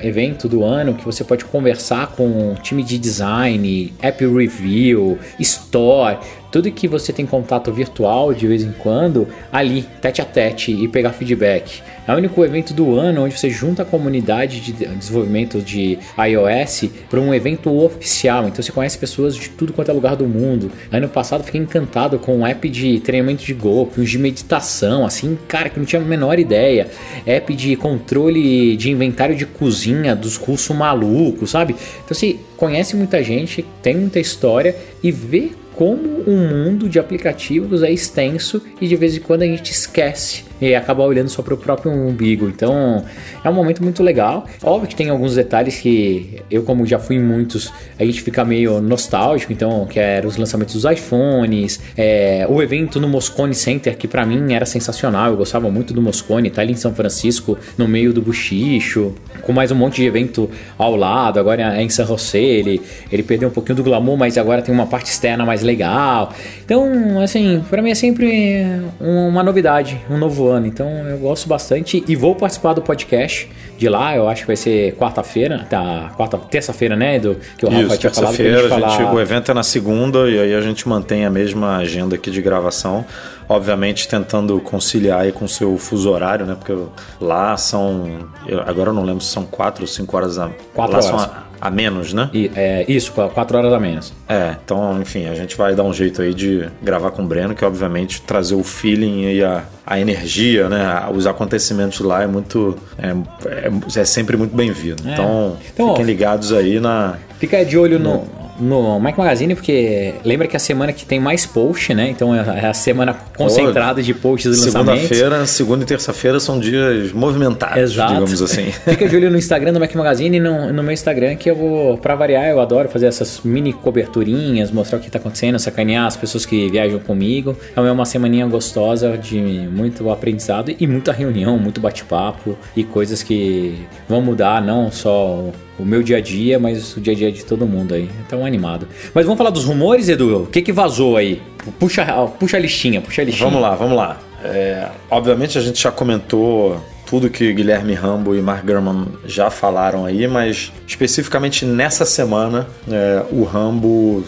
evento 0.00 0.48
do 0.48 0.62
ano 0.62 0.94
que 0.94 1.04
você 1.04 1.24
pode 1.24 1.44
conversar 1.44 2.12
com 2.12 2.54
time 2.62 2.84
de 2.84 2.98
design, 2.98 3.92
app 4.00 4.24
review, 4.24 5.18
store, 5.40 6.18
tudo 6.52 6.70
que 6.70 6.86
você 6.86 7.12
tem 7.12 7.26
contato 7.26 7.72
virtual 7.72 8.32
de 8.32 8.46
vez 8.46 8.62
em 8.62 8.70
quando, 8.72 9.26
ali, 9.52 9.84
tete 10.00 10.22
a 10.22 10.24
tete 10.24 10.70
e 10.70 10.86
pegar 10.86 11.10
feedback. 11.10 11.82
É 12.06 12.12
o 12.12 12.16
único 12.16 12.44
evento 12.44 12.72
do 12.72 12.94
ano 12.94 13.24
onde 13.24 13.36
você 13.36 13.50
junta 13.50 13.82
a 13.82 13.84
comunidade 13.84 14.60
de 14.60 14.72
desenvolvimento 14.72 15.60
de 15.60 15.98
iOS 16.16 16.90
para 17.10 17.20
um 17.20 17.34
evento 17.34 17.76
oficial. 17.76 18.46
Então 18.46 18.62
você 18.62 18.70
conhece 18.70 18.96
pessoas 18.96 19.34
de 19.34 19.48
tudo 19.50 19.72
quanto 19.72 19.90
é 19.90 19.94
lugar 19.94 20.14
do 20.14 20.26
mundo. 20.26 20.70
Ano 20.92 21.08
passado 21.08 21.42
fiquei 21.42 21.60
encantado 21.60 22.18
com 22.18 22.38
um 22.38 22.46
app 22.46 22.68
de 22.68 23.00
treinamento 23.00 23.44
de 23.44 23.52
golfe, 23.52 24.04
de 24.04 24.18
meditação, 24.18 25.04
assim, 25.04 25.36
cara, 25.48 25.68
que 25.68 25.78
não 25.78 25.86
tinha 25.86 26.00
a 26.00 26.04
menor 26.04 26.38
ideia. 26.38 26.88
App 27.26 27.52
de 27.54 27.74
controle 27.74 28.76
de 28.76 28.90
inventário 28.90 29.34
de 29.34 29.44
cozinha 29.44 30.14
dos 30.14 30.36
russos 30.36 30.76
malucos, 30.76 31.50
sabe? 31.50 31.74
Então 32.04 32.16
você 32.16 32.36
conhece 32.56 32.94
muita 32.94 33.22
gente, 33.22 33.64
tem 33.82 33.96
muita 33.96 34.20
história 34.20 34.76
e 35.02 35.10
vê 35.10 35.50
como 35.76 36.24
um 36.26 36.64
mundo 36.64 36.88
de 36.88 36.98
aplicativos 36.98 37.82
é 37.82 37.92
extenso 37.92 38.62
e 38.80 38.88
de 38.88 38.96
vez 38.96 39.14
em 39.14 39.20
quando 39.20 39.42
a 39.42 39.46
gente 39.46 39.70
esquece 39.70 40.46
e 40.60 40.74
acabar 40.74 41.04
olhando 41.04 41.28
só 41.28 41.42
pro 41.42 41.56
próprio 41.56 41.92
umbigo. 41.92 42.48
Então 42.48 43.04
é 43.44 43.50
um 43.50 43.52
momento 43.52 43.82
muito 43.82 44.02
legal. 44.02 44.46
Óbvio 44.62 44.88
que 44.88 44.96
tem 44.96 45.08
alguns 45.10 45.34
detalhes 45.34 45.78
que 45.78 46.42
eu, 46.50 46.62
como 46.62 46.86
já 46.86 46.98
fui 46.98 47.16
em 47.16 47.22
muitos, 47.22 47.72
a 47.98 48.04
gente 48.04 48.22
fica 48.22 48.44
meio 48.44 48.80
nostálgico. 48.80 49.52
Então, 49.52 49.86
que 49.86 49.98
eram 49.98 50.28
os 50.28 50.36
lançamentos 50.36 50.74
dos 50.74 50.90
iPhones, 50.90 51.80
é, 51.96 52.46
o 52.48 52.62
evento 52.62 53.00
no 53.00 53.08
Moscone 53.08 53.54
Center, 53.54 53.96
que 53.96 54.08
para 54.08 54.24
mim 54.24 54.54
era 54.54 54.66
sensacional. 54.66 55.30
Eu 55.30 55.36
gostava 55.36 55.70
muito 55.70 55.92
do 55.92 56.00
Moscone, 56.00 56.50
tá 56.50 56.62
ali 56.62 56.72
em 56.72 56.76
São 56.76 56.94
Francisco, 56.94 57.58
no 57.76 57.86
meio 57.86 58.12
do 58.12 58.22
buchicho, 58.22 59.14
com 59.42 59.52
mais 59.52 59.70
um 59.70 59.74
monte 59.74 59.96
de 59.96 60.06
evento 60.06 60.50
ao 60.78 60.96
lado. 60.96 61.38
Agora 61.38 61.76
é 61.76 61.82
em 61.82 61.88
San 61.88 62.06
José, 62.06 62.38
ele, 62.38 62.80
ele 63.12 63.22
perdeu 63.22 63.48
um 63.48 63.52
pouquinho 63.52 63.76
do 63.76 63.84
glamour, 63.84 64.16
mas 64.16 64.38
agora 64.38 64.62
tem 64.62 64.74
uma 64.74 64.86
parte 64.86 65.10
externa 65.10 65.44
mais 65.44 65.62
legal. 65.66 66.32
Então, 66.64 67.20
assim, 67.22 67.62
para 67.68 67.82
mim 67.82 67.90
é 67.90 67.94
sempre 67.94 68.64
uma 69.00 69.42
novidade, 69.42 70.00
um 70.10 70.16
novo 70.16 70.48
ano. 70.48 70.66
Então, 70.66 70.88
eu 71.08 71.18
gosto 71.18 71.48
bastante 71.48 72.02
e 72.06 72.16
vou 72.16 72.34
participar 72.34 72.72
do 72.72 72.80
podcast 72.82 73.48
de 73.76 73.88
lá. 73.88 74.16
Eu 74.16 74.28
acho 74.28 74.42
que 74.42 74.46
vai 74.46 74.56
ser 74.56 74.94
quarta-feira, 74.94 75.66
tá? 75.68 76.12
Quarta, 76.16 76.38
terça-feira, 76.38 76.96
né? 76.96 77.18
Do 77.18 77.36
que 77.58 77.66
o 77.66 77.68
Rafa 77.68 77.82
Isso, 77.82 77.98
tinha 77.98 78.12
falado. 78.12 78.36
terça-feira, 78.36 78.62
gente 78.62 78.72
a 78.72 78.88
gente- 78.88 78.96
falar- 78.98 79.14
o 79.14 79.20
evento 79.20 79.50
é 79.50 79.54
na 79.54 79.62
segunda 79.62 80.30
e 80.30 80.38
aí 80.38 80.54
a 80.54 80.60
gente 80.60 80.88
mantém 80.88 81.26
a 81.26 81.30
mesma 81.30 81.76
agenda 81.76 82.14
aqui 82.14 82.30
de 82.30 82.40
gravação. 82.40 83.04
Obviamente 83.48 84.08
tentando 84.08 84.58
conciliar 84.60 85.20
aí 85.20 85.30
com 85.30 85.44
o 85.44 85.48
seu 85.48 85.78
fuso 85.78 86.10
horário, 86.10 86.44
né? 86.46 86.56
Porque 86.58 86.74
lá 87.20 87.56
são. 87.56 88.26
eu- 88.48 88.60
agora 88.66 88.90
eu 88.90 88.94
não 88.94 89.04
lembro 89.04 89.22
se 89.22 89.30
são 89.30 89.44
quatro 89.44 89.82
ou 89.82 89.86
cinco 89.86 90.16
horas 90.16 90.36
a. 90.36 90.50
Quatro 90.74 90.96
lá 90.96 91.02
são 91.02 91.14
horas. 91.14 91.30
a, 91.30 91.45
a 91.66 91.70
menos, 91.70 92.12
né? 92.12 92.30
E, 92.32 92.50
é, 92.54 92.84
isso, 92.88 93.12
qu- 93.12 93.28
quatro 93.30 93.56
horas 93.58 93.72
a 93.72 93.78
menos. 93.80 94.12
É, 94.28 94.54
então, 94.64 95.00
enfim, 95.00 95.26
a 95.26 95.34
gente 95.34 95.56
vai 95.56 95.74
dar 95.74 95.82
um 95.84 95.92
jeito 95.92 96.22
aí 96.22 96.32
de 96.34 96.68
gravar 96.82 97.10
com 97.10 97.22
o 97.22 97.26
Breno, 97.26 97.54
que 97.54 97.64
obviamente 97.64 98.20
trazer 98.22 98.54
o 98.54 98.62
feeling 98.62 99.24
e 99.32 99.42
a, 99.42 99.64
a 99.86 99.98
energia, 100.00 100.68
né? 100.68 100.84
Os 101.14 101.26
acontecimentos 101.26 102.00
lá 102.00 102.22
é 102.22 102.26
muito. 102.26 102.76
É, 102.98 103.08
é, 103.48 104.00
é 104.00 104.04
sempre 104.04 104.36
muito 104.36 104.54
bem-vindo. 104.56 105.02
É. 105.08 105.12
Então, 105.12 105.56
Então, 105.72 105.86
ó, 105.86 105.90
fiquem 105.90 106.04
ligados 106.06 106.52
aí 106.52 106.78
na. 106.80 107.14
Fica 107.38 107.64
de 107.64 107.76
olho 107.76 107.98
no, 107.98 108.24
no 108.24 108.45
Mike 108.58 109.18
Magazine, 109.18 109.54
porque 109.54 110.14
lembra 110.24 110.46
que 110.46 110.56
é 110.56 110.58
a 110.58 110.60
semana 110.60 110.92
que 110.92 111.04
tem 111.04 111.20
mais 111.20 111.44
post, 111.46 111.92
né? 111.94 112.10
Então 112.10 112.34
é 112.34 112.46
é 112.56 112.66
a 112.66 112.74
semana 112.74 113.14
concentrada 113.36 114.02
de 114.02 114.14
posts 114.14 114.46
e 114.46 114.64
lançamentos. 114.64 115.08
Segunda-feira, 115.08 115.46
segunda 115.46 115.82
e 115.82 115.86
terça-feira 115.86 116.40
são 116.40 116.58
dias 116.58 117.12
movimentados, 117.12 117.92
Exato. 117.92 118.14
digamos 118.14 118.42
assim. 118.42 118.66
Fica 118.86 119.08
de 119.08 119.16
olho 119.16 119.30
no 119.30 119.36
Instagram 119.36 119.72
do 119.72 119.80
Mac 119.80 119.94
Magazine 119.94 120.36
e 120.36 120.40
no, 120.40 120.72
no 120.72 120.82
meu 120.82 120.92
Instagram, 120.92 121.36
que 121.36 121.50
eu 121.50 121.56
vou, 121.56 121.98
pra 121.98 122.14
variar, 122.14 122.46
eu 122.46 122.60
adoro 122.60 122.88
fazer 122.88 123.06
essas 123.06 123.40
mini 123.44 123.72
coberturinhas, 123.72 124.70
mostrar 124.70 124.98
o 124.98 125.00
que 125.00 125.10
tá 125.10 125.18
acontecendo, 125.18 125.58
sacanear 125.58 126.06
as 126.06 126.16
pessoas 126.16 126.46
que 126.46 126.68
viajam 126.70 126.98
comigo. 127.00 127.56
Então 127.72 127.86
é 127.86 127.92
uma 127.92 128.04
semaninha 128.04 128.46
gostosa 128.46 129.16
de 129.18 129.38
muito 129.38 130.08
aprendizado 130.10 130.74
e 130.78 130.86
muita 130.86 131.12
reunião, 131.12 131.58
muito 131.58 131.80
bate-papo 131.80 132.56
e 132.76 132.84
coisas 132.84 133.22
que 133.22 133.86
vão 134.08 134.20
mudar 134.20 134.62
não 134.62 134.90
só 134.90 135.50
o 135.78 135.84
meu 135.84 136.02
dia 136.02 136.18
a 136.18 136.20
dia, 136.20 136.58
mas 136.58 136.96
o 136.96 137.00
dia 137.00 137.12
a 137.12 137.16
dia 137.16 137.32
de 137.32 137.44
todo 137.44 137.66
mundo 137.66 137.94
aí. 137.94 138.08
Então 138.26 138.44
animado. 138.44 138.88
Mas 139.14 139.24
vamos 139.24 139.38
falar 139.38 139.50
dos 139.50 139.64
rumores, 139.64 140.08
Edu? 140.08 140.44
O 140.44 140.46
que 140.46 140.62
que 140.62 140.72
vazou 140.72 141.16
aí? 141.16 141.42
Puxa, 141.78 142.04
puxa 142.38 142.56
a 142.56 142.60
listinha, 142.60 143.00
puxa 143.00 143.22
a 143.22 143.24
listinha. 143.24 143.48
Vamos 143.48 143.62
lá, 143.62 143.74
vamos 143.74 143.96
lá. 143.96 144.18
É, 144.42 144.88
obviamente 145.10 145.58
a 145.58 145.60
gente 145.60 145.82
já 145.82 145.90
comentou 145.90 146.80
tudo 147.06 147.30
que 147.30 147.52
Guilherme 147.52 147.94
Rambo 147.94 148.34
e 148.34 148.42
Mark 148.42 148.64
Gurman 148.64 149.06
já 149.24 149.48
falaram 149.48 150.04
aí, 150.04 150.26
mas 150.26 150.72
especificamente 150.86 151.64
nessa 151.64 152.04
semana 152.04 152.66
é, 152.90 153.24
o 153.30 153.44
Rambo 153.44 154.24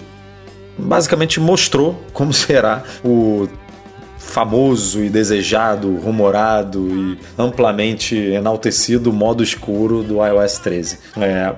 basicamente 0.76 1.40
mostrou 1.40 2.00
como 2.12 2.32
será 2.34 2.84
o 3.04 3.48
famoso 4.18 5.02
e 5.02 5.09
desejado, 5.09 5.94
rumorado 5.96 6.88
e 6.88 7.18
amplamente 7.38 8.16
enaltecido 8.16 9.12
modo 9.12 9.42
escuro 9.42 10.02
do 10.02 10.24
iOS 10.24 10.59
13. 10.59 10.98
É, 11.16 11.54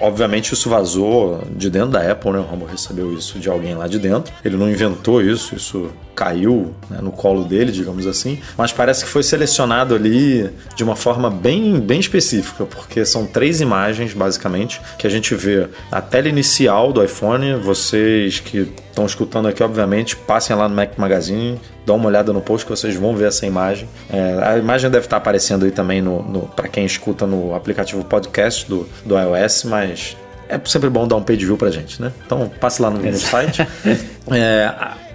obviamente 0.00 0.52
isso 0.54 0.68
vazou 0.68 1.42
de 1.54 1.70
dentro 1.70 1.90
da 1.90 2.10
Apple, 2.10 2.32
né? 2.32 2.38
O 2.38 2.42
Rambo 2.42 2.64
recebeu 2.64 3.12
isso 3.12 3.38
de 3.38 3.48
alguém 3.48 3.74
lá 3.74 3.86
de 3.86 3.98
dentro. 3.98 4.32
Ele 4.44 4.56
não 4.56 4.68
inventou 4.68 5.22
isso, 5.22 5.54
isso 5.54 5.90
caiu 6.18 6.74
né, 6.90 6.98
no 7.00 7.12
colo 7.12 7.44
dele, 7.44 7.70
digamos 7.70 8.04
assim. 8.04 8.40
Mas 8.56 8.72
parece 8.72 9.04
que 9.04 9.10
foi 9.10 9.22
selecionado 9.22 9.94
ali 9.94 10.50
de 10.74 10.82
uma 10.82 10.96
forma 10.96 11.30
bem, 11.30 11.78
bem 11.78 12.00
específica, 12.00 12.64
porque 12.64 13.04
são 13.04 13.24
três 13.24 13.60
imagens, 13.60 14.12
basicamente, 14.14 14.80
que 14.98 15.06
a 15.06 15.10
gente 15.10 15.32
vê 15.36 15.68
a 15.92 16.00
tela 16.00 16.28
inicial 16.28 16.92
do 16.92 17.04
iPhone. 17.04 17.54
Vocês 17.54 18.40
que 18.40 18.68
estão 18.98 19.06
escutando 19.06 19.46
aqui, 19.46 19.62
obviamente, 19.62 20.16
passem 20.16 20.54
lá 20.56 20.68
no 20.68 20.74
Mac 20.74 20.98
Magazine, 20.98 21.60
dão 21.86 21.96
uma 21.96 22.08
olhada 22.08 22.32
no 22.32 22.40
post 22.40 22.66
que 22.66 22.70
vocês 22.70 22.96
vão 22.96 23.14
ver 23.14 23.28
essa 23.28 23.46
imagem. 23.46 23.88
É, 24.12 24.38
a 24.42 24.58
imagem 24.58 24.90
deve 24.90 25.06
estar 25.06 25.16
aparecendo 25.16 25.64
aí 25.64 25.70
também 25.70 26.02
no, 26.02 26.22
no 26.22 26.40
para 26.40 26.66
quem 26.66 26.84
escuta 26.84 27.26
no 27.26 27.54
aplicativo 27.54 28.04
podcast 28.04 28.68
do, 28.68 28.88
do 29.04 29.14
iOS, 29.16 29.64
mas 29.64 30.16
é 30.48 30.60
sempre 30.64 30.90
bom 30.90 31.06
dar 31.06 31.16
um 31.16 31.22
page 31.22 31.44
view 31.44 31.56
pra 31.56 31.70
gente, 31.70 32.02
né? 32.02 32.12
Então 32.26 32.50
passe 32.60 32.82
lá 32.82 32.90
no, 32.90 32.98
no 32.98 33.18
site. 33.18 33.66
É, 34.30 34.70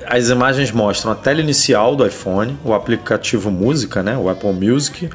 as 0.08 0.30
imagens 0.30 0.72
mostram 0.72 1.12
a 1.12 1.16
tela 1.16 1.40
inicial 1.40 1.96
do 1.96 2.04
iPhone, 2.04 2.58
o 2.66 2.74
aplicativo 2.74 3.52
música, 3.52 4.02
né? 4.02 4.18
O 4.18 4.28
Apple 4.28 4.52
Music 4.52 5.08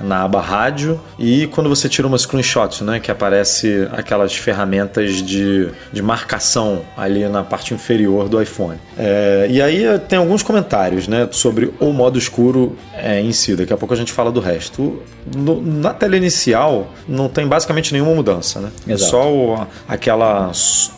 na 0.00 0.22
aba 0.22 0.40
rádio 0.40 1.00
e 1.18 1.46
quando 1.48 1.68
você 1.68 1.88
tira 1.88 2.06
uma 2.06 2.18
screenshot, 2.18 2.82
né, 2.82 3.00
que 3.00 3.10
aparece 3.10 3.88
aquelas 3.92 4.34
ferramentas 4.34 5.22
de, 5.22 5.68
de 5.92 6.02
marcação 6.02 6.82
ali 6.96 7.26
na 7.28 7.42
parte 7.42 7.74
inferior 7.74 8.28
do 8.28 8.40
iPhone. 8.40 8.78
É, 8.98 9.46
e 9.50 9.60
aí 9.60 9.98
tem 10.08 10.18
alguns 10.18 10.42
comentários, 10.42 11.08
né, 11.08 11.28
sobre 11.30 11.72
o 11.80 11.92
modo 11.92 12.18
escuro 12.18 12.76
é, 12.94 13.20
em 13.20 13.32
si. 13.32 13.54
Daqui 13.54 13.72
a 13.72 13.76
pouco 13.76 13.94
a 13.94 13.96
gente 13.96 14.12
fala 14.12 14.30
do 14.30 14.40
resto. 14.40 15.02
No- 15.34 15.62
na 15.62 15.94
tela 15.94 16.16
inicial 16.16 16.92
não 17.08 17.28
tem 17.28 17.46
basicamente 17.46 17.92
nenhuma 17.92 18.14
mudança, 18.14 18.60
né? 18.60 18.68
Exato. 18.86 19.10
Só 19.10 19.32
o- 19.32 19.66
aquela 19.88 20.50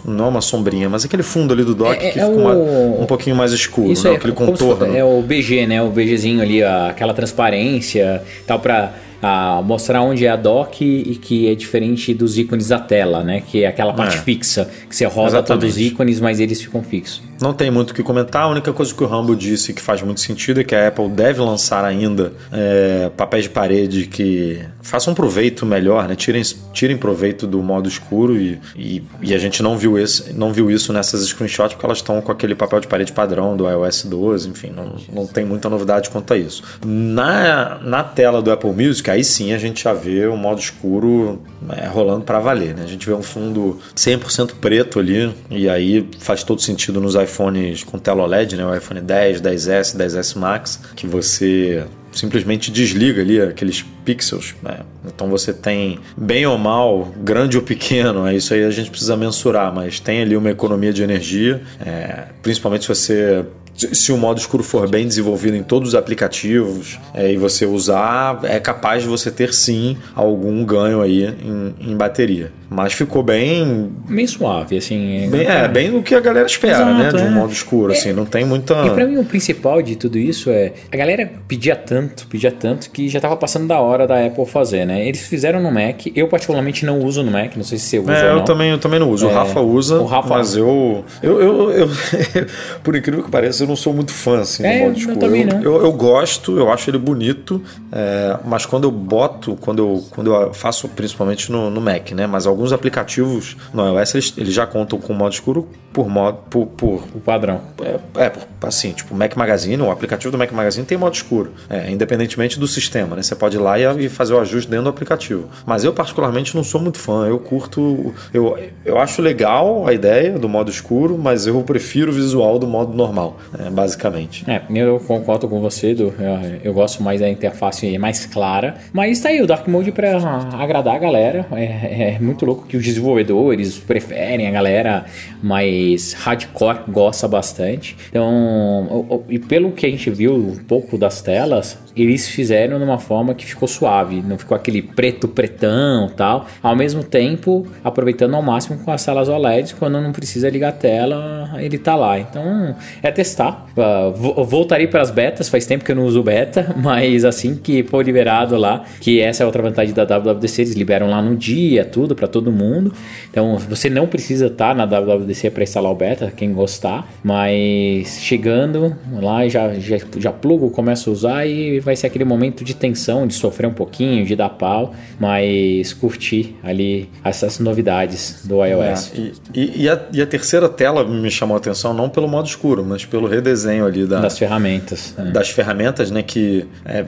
não 0.04 0.24
é 0.24 0.28
uma 0.28 0.40
sombrinha, 0.40 0.88
mas 0.88 1.04
aquele 1.04 1.22
fundo 1.22 1.54
ali 1.54 1.62
do 1.64 1.74
dock 1.74 1.92
É- 2.02 2.08
é- 2.08 2.10
que 2.10 2.18
é 2.18 2.24
fica 2.26 2.26
uma- 2.36 2.54
o- 2.54 3.02
um 3.02 3.06
pouquinho 3.06 3.36
mais 3.36 3.52
escuro, 3.52 3.92
Isso 3.92 4.04
né? 4.08 4.14
é 4.14 4.16
aquele 4.16 4.32
contorno. 4.32 4.96
É 4.96 5.04
o 5.04 5.22
BG, 5.22 5.66
né? 5.66 5.80
O 5.80 5.90
BGzinho 5.90 6.42
ali, 6.42 6.62
aquela 6.62 7.14
transparência, 7.14 8.22
tal 8.46 8.58
pra 8.58 8.92
ah, 9.22 9.62
mostrar 9.64 10.02
onde 10.02 10.26
é 10.26 10.28
a 10.28 10.36
dock 10.36 10.84
e 10.84 11.16
que 11.16 11.48
é 11.48 11.54
diferente 11.54 12.12
dos 12.12 12.36
ícones 12.36 12.68
da 12.68 12.78
tela, 12.78 13.24
né? 13.24 13.42
Que 13.44 13.64
é 13.64 13.66
aquela 13.66 13.92
parte 13.94 14.18
É. 14.18 14.20
fixa, 14.20 14.68
que 14.88 14.94
você 14.94 15.06
roda 15.06 15.28
Exatamente. 15.38 15.46
todos 15.62 15.74
os 15.74 15.80
ícones, 15.80 16.20
mas 16.20 16.38
eles 16.38 16.60
ficam 16.60 16.82
fixos. 16.82 17.22
Não 17.40 17.52
tem 17.52 17.70
muito 17.70 17.90
o 17.90 17.94
que 17.94 18.02
comentar. 18.02 18.42
A 18.42 18.48
única 18.48 18.72
coisa 18.72 18.94
que 18.94 19.02
o 19.02 19.06
Rambo 19.06 19.36
disse 19.36 19.72
que 19.72 19.80
faz 19.80 20.02
muito 20.02 20.20
sentido 20.20 20.60
é 20.60 20.64
que 20.64 20.74
a 20.74 20.88
Apple 20.88 21.08
deve 21.08 21.40
lançar 21.40 21.84
ainda 21.84 22.32
é, 22.52 23.10
papéis 23.16 23.44
de 23.44 23.50
parede 23.50 24.06
que 24.06 24.60
façam 24.82 25.14
proveito 25.14 25.66
melhor, 25.66 26.08
né? 26.08 26.14
Tirem, 26.14 26.42
tirem 26.72 26.96
proveito 26.96 27.46
do 27.46 27.62
modo 27.62 27.88
escuro 27.88 28.36
e, 28.36 28.58
e, 28.76 29.02
e 29.20 29.34
a 29.34 29.38
gente 29.38 29.62
não 29.62 29.76
viu, 29.76 29.98
esse, 29.98 30.32
não 30.32 30.52
viu 30.52 30.70
isso 30.70 30.92
nessas 30.92 31.26
screenshots 31.26 31.74
porque 31.74 31.84
elas 31.84 31.98
estão 31.98 32.20
com 32.20 32.30
aquele 32.30 32.54
papel 32.54 32.80
de 32.80 32.86
parede 32.86 33.12
padrão 33.12 33.56
do 33.56 33.68
iOS 33.68 34.04
12, 34.04 34.48
enfim, 34.48 34.70
não, 34.74 34.94
não 35.12 35.26
tem 35.26 35.44
muita 35.44 35.68
novidade 35.68 36.08
quanto 36.10 36.32
a 36.32 36.36
isso. 36.36 36.62
Na, 36.84 37.78
na 37.82 38.04
tela 38.04 38.40
do 38.40 38.50
Apple 38.50 38.70
Music, 38.70 39.10
aí 39.10 39.24
sim 39.24 39.52
a 39.52 39.58
gente 39.58 39.84
já 39.84 39.92
vê 39.92 40.26
o 40.26 40.36
modo 40.36 40.60
escuro 40.60 41.42
é, 41.70 41.86
rolando 41.86 42.24
para 42.24 42.38
valer, 42.38 42.74
né? 42.74 42.84
A 42.84 42.88
gente 42.88 43.06
vê 43.06 43.12
um 43.12 43.22
fundo 43.22 43.78
100% 43.94 44.52
preto 44.60 45.00
ali 45.00 45.34
e 45.50 45.68
aí 45.68 46.08
faz 46.20 46.44
todo 46.44 46.62
sentido 46.62 47.00
nos 47.00 47.16
iPhones 47.26 47.84
com 47.84 47.98
tela 47.98 48.22
OLED, 48.22 48.56
né? 48.56 48.66
O 48.66 48.74
iPhone 48.74 49.00
10, 49.00 49.40
10S, 49.40 49.96
10S 49.96 50.38
Max, 50.38 50.80
que 50.94 51.06
você 51.06 51.84
simplesmente 52.12 52.70
desliga 52.70 53.20
ali 53.20 53.40
aqueles 53.40 53.84
pixels, 54.04 54.54
né? 54.62 54.78
Então 55.04 55.28
você 55.28 55.52
tem 55.52 55.98
bem 56.16 56.46
ou 56.46 56.56
mal, 56.56 57.12
grande 57.18 57.56
ou 57.56 57.62
pequeno, 57.62 58.26
é 58.26 58.34
isso 58.34 58.54
aí 58.54 58.64
a 58.64 58.70
gente 58.70 58.90
precisa 58.90 59.16
mensurar, 59.16 59.72
mas 59.74 60.00
tem 60.00 60.22
ali 60.22 60.36
uma 60.36 60.50
economia 60.50 60.92
de 60.92 61.02
energia, 61.02 61.60
é, 61.84 62.24
principalmente 62.42 62.82
se 62.82 62.88
você 62.88 63.44
se- 63.76 64.12
o 64.12 64.16
modo 64.16 64.38
escuro 64.38 64.62
for 64.62 64.88
bem 64.88 65.06
desenvolvido 65.06 65.56
em 65.56 65.62
todos 65.62 65.90
os 65.90 65.94
aplicativos 65.94 66.98
é, 67.14 67.32
e 67.32 67.36
você 67.36 67.64
usar, 67.66 68.40
é 68.44 68.58
capaz 68.58 69.02
de 69.02 69.08
você 69.08 69.30
ter 69.30 69.52
sim 69.54 69.96
algum 70.14 70.64
ganho 70.64 71.00
aí 71.02 71.24
em, 71.24 71.74
em 71.92 71.96
bateria. 71.96 72.52
Mas 72.68 72.92
ficou 72.94 73.22
bem, 73.22 73.92
Meio 74.08 74.26
suave, 74.26 74.76
assim. 74.76 75.28
bem, 75.30 75.46
é, 75.46 75.68
bem 75.68 75.96
o 75.96 76.02
que 76.02 76.16
a 76.16 76.20
galera 76.20 76.46
espera, 76.46 76.78
Exato, 76.82 76.92
né? 76.94 77.08
De 77.10 77.16
um 77.22 77.26
é. 77.28 77.30
modo 77.30 77.52
escuro, 77.52 77.92
assim, 77.92 78.12
não 78.12 78.24
tem 78.26 78.44
muita. 78.44 78.74
E 78.86 78.90
pra 78.90 79.06
mim 79.06 79.18
o 79.18 79.24
principal 79.24 79.80
de 79.80 79.94
tudo 79.94 80.18
isso 80.18 80.50
é 80.50 80.72
a 80.90 80.96
galera 80.96 81.30
pedia 81.46 81.76
tanto, 81.76 82.26
pedia 82.26 82.50
tanto 82.50 82.90
que 82.90 83.08
já 83.08 83.20
tava 83.20 83.36
passando 83.36 83.68
da 83.68 83.78
hora 83.78 84.04
da 84.04 84.24
Apple 84.26 84.44
fazer, 84.46 84.84
né? 84.84 85.06
Eles 85.06 85.20
fizeram 85.20 85.62
no 85.62 85.70
Mac, 85.70 86.06
eu 86.16 86.26
particularmente 86.26 86.84
não 86.84 86.98
uso 86.98 87.22
no 87.22 87.30
Mac, 87.30 87.54
não 87.56 87.62
sei 87.62 87.78
se 87.78 87.84
você 87.86 87.98
usa 88.00 88.12
É, 88.12 88.32
eu 88.32 88.42
também, 88.42 88.70
eu 88.72 88.78
também 88.78 88.98
não 88.98 89.10
uso. 89.10 89.28
O 89.28 89.30
É, 89.30 89.34
Rafa 89.34 89.60
usa, 89.60 90.00
o 90.00 90.04
Rafa- 90.04 90.28
mas 90.36 90.56
eu, 90.56 91.04
eu, 91.22 91.40
eu, 91.40 91.70
eu- 91.70 91.88
por 92.82 92.96
incrível 92.96 93.22
que 93.22 93.30
pareça, 93.30 93.62
eu 93.66 93.68
não 93.68 93.76
sou 93.76 93.92
muito 93.92 94.12
fã 94.12 94.40
assim, 94.40 94.64
É, 94.64 94.78
do 94.78 94.84
modo 94.84 94.92
eu 94.92 94.98
escuro. 94.98 95.18
também 95.18 95.44
não. 95.44 95.60
eu, 95.62 95.82
eu 95.82 95.92
gosto, 95.92 96.56
eu 96.58 96.70
acho 96.72 96.88
ele 96.90 96.98
bonito, 96.98 97.60
é, 97.92 98.36
mas 98.44 98.64
quando 98.64 98.84
eu 98.84 98.90
boto, 98.90 99.56
quando 99.60 99.78
eu, 99.80 100.04
quando 100.10 100.32
eu 100.32 100.54
faço, 100.54 100.88
principalmente 100.88 101.50
no, 101.50 101.70
no 101.70 101.80
Mac, 101.80 102.12
né? 102.12 102.26
Mas 102.26 102.46
alguns 102.46 102.72
aplicativos 102.72 103.56
no 103.72 103.86
iOS 103.98 104.14
eles, 104.14 104.34
eles 104.36 104.54
já 104.54 104.66
contam 104.66 104.98
com 104.98 105.12
modo 105.12 105.32
escuro 105.32 105.68
por 105.92 106.08
modo 106.08 106.38
por, 106.50 106.66
por 106.66 107.04
O 107.14 107.20
padrão. 107.20 107.60
é, 107.82 107.98
é, 108.24 108.32
assim, 108.62 108.92
tipo, 108.92 109.14
o 109.14 109.16
Mac 109.16 109.34
Magazine, 109.34 109.80
o 109.82 109.90
aplicativo 109.90 110.30
do 110.30 110.36
Mac 110.38 110.52
Magazine 110.52 110.84
tem 110.86 110.98
modo 110.98 111.14
escuro, 111.14 111.52
é, 111.70 111.90
independentemente 111.90 112.58
do 112.58 112.66
sistema, 112.68 113.16
né? 113.16 113.22
Você 113.22 113.34
pode 113.34 113.56
ir 113.56 113.60
lá 113.60 113.78
e, 113.78 114.04
e 114.04 114.08
fazer 114.08 114.34
o 114.34 114.38
ajuste 114.40 114.70
dentro 114.70 114.84
do 114.84 114.90
aplicativo. 114.90 115.48
Mas 115.64 115.84
eu, 115.84 115.92
particularmente, 115.92 116.54
não 116.54 116.62
sou 116.62 116.80
muito 116.80 116.98
fã. 116.98 117.26
Eu 117.26 117.38
curto. 117.38 118.14
Eu, 118.32 118.58
eu 118.84 118.98
acho 118.98 119.22
legal 119.22 119.86
a 119.88 119.92
ideia 119.92 120.38
do 120.38 120.48
modo 120.48 120.70
escuro, 120.70 121.16
mas 121.16 121.46
eu 121.46 121.62
prefiro 121.62 122.10
o 122.10 122.14
visual 122.14 122.58
do 122.58 122.66
modo 122.66 122.94
normal, 122.94 123.38
é, 123.55 123.55
basicamente. 123.72 124.44
É, 124.50 124.62
eu 124.74 124.98
concordo 125.00 125.48
com 125.48 125.60
você, 125.60 125.94
Du. 125.94 126.14
Eu, 126.18 126.60
eu 126.64 126.74
gosto 126.74 127.02
mais 127.02 127.20
da 127.20 127.28
interface 127.28 127.96
mais 127.98 128.26
clara. 128.26 128.76
Mas 128.92 129.20
tá 129.20 129.28
aí 129.28 129.40
o 129.40 129.46
Dark 129.46 129.66
Mode 129.68 129.92
pra 129.92 130.16
agradar 130.52 130.96
a 130.96 130.98
galera. 130.98 131.46
É, 131.52 132.14
é 132.14 132.18
muito 132.20 132.44
louco 132.44 132.66
que 132.66 132.76
os 132.76 132.84
desenvolvedores 132.84 133.78
preferem, 133.78 134.46
a 134.46 134.50
galera 134.50 135.04
mais 135.42 136.12
hardcore 136.14 136.80
gosta 136.88 137.28
bastante. 137.28 137.96
Então, 138.08 139.24
e 139.28 139.38
pelo 139.38 139.72
que 139.72 139.86
a 139.86 139.90
gente 139.90 140.10
viu 140.10 140.34
um 140.34 140.56
pouco 140.56 140.98
das 140.98 141.22
telas, 141.22 141.78
eles 141.96 142.28
fizeram 142.28 142.78
de 142.78 142.84
uma 142.84 142.98
forma 142.98 143.34
que 143.34 143.46
ficou 143.46 143.66
suave, 143.66 144.22
não 144.22 144.36
ficou 144.36 144.56
aquele 144.56 144.82
preto 144.82 145.26
pretão 145.26 146.08
tal. 146.14 146.46
Ao 146.62 146.76
mesmo 146.76 147.02
tempo, 147.02 147.66
aproveitando 147.82 148.34
ao 148.34 148.42
máximo 148.42 148.78
com 148.78 148.90
as 148.90 149.04
telas 149.04 149.28
OLEDs, 149.28 149.72
quando 149.72 150.00
não 150.00 150.12
precisa 150.12 150.50
ligar 150.50 150.68
a 150.68 150.72
tela, 150.72 151.54
ele 151.58 151.78
tá 151.78 151.94
lá. 151.94 152.18
Então, 152.18 152.76
é 153.02 153.10
testar. 153.10 153.45
Ah, 153.76 154.08
vo- 154.14 154.42
voltarei 154.44 154.86
para 154.86 155.02
as 155.02 155.10
betas, 155.10 155.48
faz 155.48 155.66
tempo 155.66 155.84
que 155.84 155.92
eu 155.92 155.96
não 155.96 156.04
uso 156.06 156.22
beta, 156.22 156.74
mas 156.82 157.24
assim 157.24 157.54
que 157.56 157.82
for 157.82 158.04
liberado 158.04 158.56
lá, 158.56 158.84
que 159.00 159.20
essa 159.20 159.42
é 159.42 159.46
outra 159.46 159.62
vantagem 159.62 159.94
da 159.94 160.04
WWDC, 160.04 160.62
eles 160.62 160.74
liberam 160.74 161.10
lá 161.10 161.20
no 161.20 161.36
dia, 161.36 161.84
tudo 161.84 162.14
para 162.14 162.26
todo 162.26 162.50
mundo. 162.50 162.92
Então, 163.30 163.58
você 163.58 163.90
não 163.90 164.06
precisa 164.06 164.46
estar 164.46 164.74
na 164.74 164.84
WWDC 164.86 165.50
para 165.50 165.62
instalar 165.62 165.92
o 165.92 165.94
beta, 165.94 166.32
quem 166.34 166.52
gostar, 166.52 167.06
mas 167.22 168.18
chegando 168.20 168.96
lá 169.20 169.46
já 169.48 169.74
já, 169.74 169.96
já 170.18 170.32
plugo, 170.32 170.70
começo 170.70 171.10
a 171.10 171.12
usar 171.12 171.46
e 171.46 171.78
vai 171.80 171.94
ser 171.96 172.06
aquele 172.06 172.24
momento 172.24 172.64
de 172.64 172.74
tensão, 172.74 173.26
de 173.26 173.34
sofrer 173.34 173.66
um 173.66 173.72
pouquinho, 173.74 174.24
de 174.24 174.34
dar 174.34 174.48
pau, 174.50 174.94
mas 175.18 175.92
curtir 175.92 176.56
ali 176.62 177.08
essas 177.24 177.58
novidades 177.58 178.42
do 178.46 178.64
iOS. 178.64 179.12
É, 179.14 179.20
e- 179.54 179.82
e 179.84 179.88
a, 179.88 180.00
e 180.12 180.22
a 180.22 180.26
terceira 180.26 180.68
tela 180.68 181.04
me 181.04 181.30
chamou 181.30 181.54
a 181.56 181.58
atenção 181.58 181.92
não 181.92 182.08
pelo 182.08 182.28
modo 182.28 182.46
escuro, 182.46 182.84
mas 182.84 183.04
pelo 183.04 183.26
redesenho 183.36 183.86
ali 183.86 184.06
da, 184.06 184.20
Das 184.20 184.38
ferramentas. 184.38 185.14
né? 185.16 185.30
das 185.30 185.50
ferramentas, 185.50 186.10
né? 186.10 186.22
Que 186.22 186.66
é, 186.84 187.04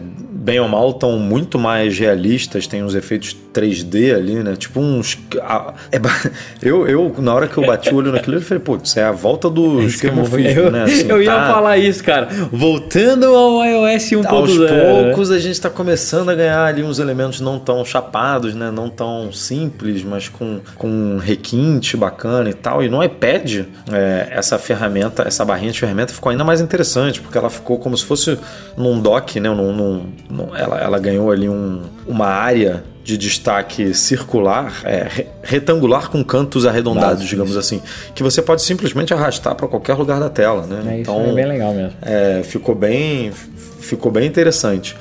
bem 0.48 0.60
ou 0.60 0.68
mal 0.68 0.90
estão 0.90 1.18
muito 1.18 1.58
mais 1.58 1.98
realistas, 1.98 2.66
tem 2.66 2.82
uns 2.82 2.94
efeitos 2.94 3.36
3D 3.54 4.14
ali, 4.14 4.34
né? 4.42 4.54
Tipo 4.56 4.80
uns. 4.80 5.18
a- 5.40 5.74
é 5.92 5.98
eu, 6.62 6.86
eu, 6.88 7.14
na 7.18 7.34
hora 7.34 7.46
que 7.46 7.58
eu 7.58 7.66
bati 7.66 7.92
o 7.92 7.96
olho 7.96 8.12
naquilo, 8.12 8.36
eu 8.36 8.40
falei, 8.42 8.62
putz, 8.62 8.96
é 8.96 9.04
a 9.04 9.12
volta 9.12 9.48
do 9.50 9.82
esquemorfismo, 9.82 10.60
eu, 10.60 10.70
né? 10.70 10.84
Assim, 10.88 11.08
eu 11.08 11.22
ia 11.22 11.30
tá- 11.32 11.52
falar 11.52 11.76
isso, 11.78 12.02
cara. 12.02 12.28
Voltando 12.52 13.26
ao 13.26 13.64
iOS 13.64 14.04
1.0. 14.10 14.26
Aos 14.26 14.56
poucos 14.56 15.30
a 15.30 15.38
gente 15.38 15.52
está 15.52 15.68
começando 15.70 16.28
a 16.30 16.34
ganhar 16.34 16.64
ali 16.64 16.82
uns 16.82 16.98
elementos 16.98 17.40
não 17.40 17.58
tão 17.58 17.84
chapados, 17.84 18.54
né? 18.54 18.70
Não 18.70 18.88
tão 18.88 19.32
simples, 19.32 20.02
mas 20.04 20.28
com, 20.28 20.60
com 20.76 20.88
um 20.88 21.18
requinte 21.18 21.96
bacana 21.96 22.48
e 22.50 22.54
tal. 22.54 22.82
E 22.82 22.88
no 22.88 23.02
iPad, 23.02 23.64
é, 23.92 24.28
essa 24.30 24.58
ferramenta, 24.58 25.24
essa 25.26 25.44
barrinha 25.44 25.72
de 25.72 25.80
ferramenta 25.80 26.12
ficou 26.12 26.30
ainda 26.30 26.44
mais 26.44 26.60
interessante, 26.60 27.20
porque 27.20 27.36
ela 27.36 27.50
ficou 27.50 27.78
como 27.78 27.96
se 27.96 28.04
fosse 28.04 28.38
num 28.76 29.00
dock, 29.00 29.38
né? 29.40 29.48
Num- 29.48 29.72
num- 29.72 30.06
ela, 30.54 30.78
ela 30.78 30.98
ganhou 30.98 31.30
ali 31.30 31.48
um, 31.48 31.82
uma 32.06 32.26
área 32.26 32.82
de 33.04 33.16
destaque 33.16 33.94
circular, 33.94 34.82
é, 34.84 35.06
re- 35.08 35.26
retangular 35.42 36.10
com 36.10 36.22
cantos 36.22 36.66
arredondados, 36.66 37.20
Isso, 37.22 37.30
digamos 37.30 37.56
assim, 37.56 37.80
que 38.14 38.22
você 38.22 38.42
pode 38.42 38.60
simplesmente 38.62 39.14
arrastar 39.14 39.54
para 39.54 39.66
qualquer 39.66 39.94
lugar 39.94 40.20
da 40.20 40.28
tela, 40.28 40.66
né? 40.66 40.96
É, 40.96 41.00
isso 41.00 41.10
é 41.10 41.32
bem 41.32 41.46
legal 41.46 41.72
mesmo. 41.72 41.94
É, 42.02 42.42
ficou 42.44 42.74
bem 42.74 43.32
ficou 43.80 44.12
bem 44.12 44.26
interessante. 44.26 44.94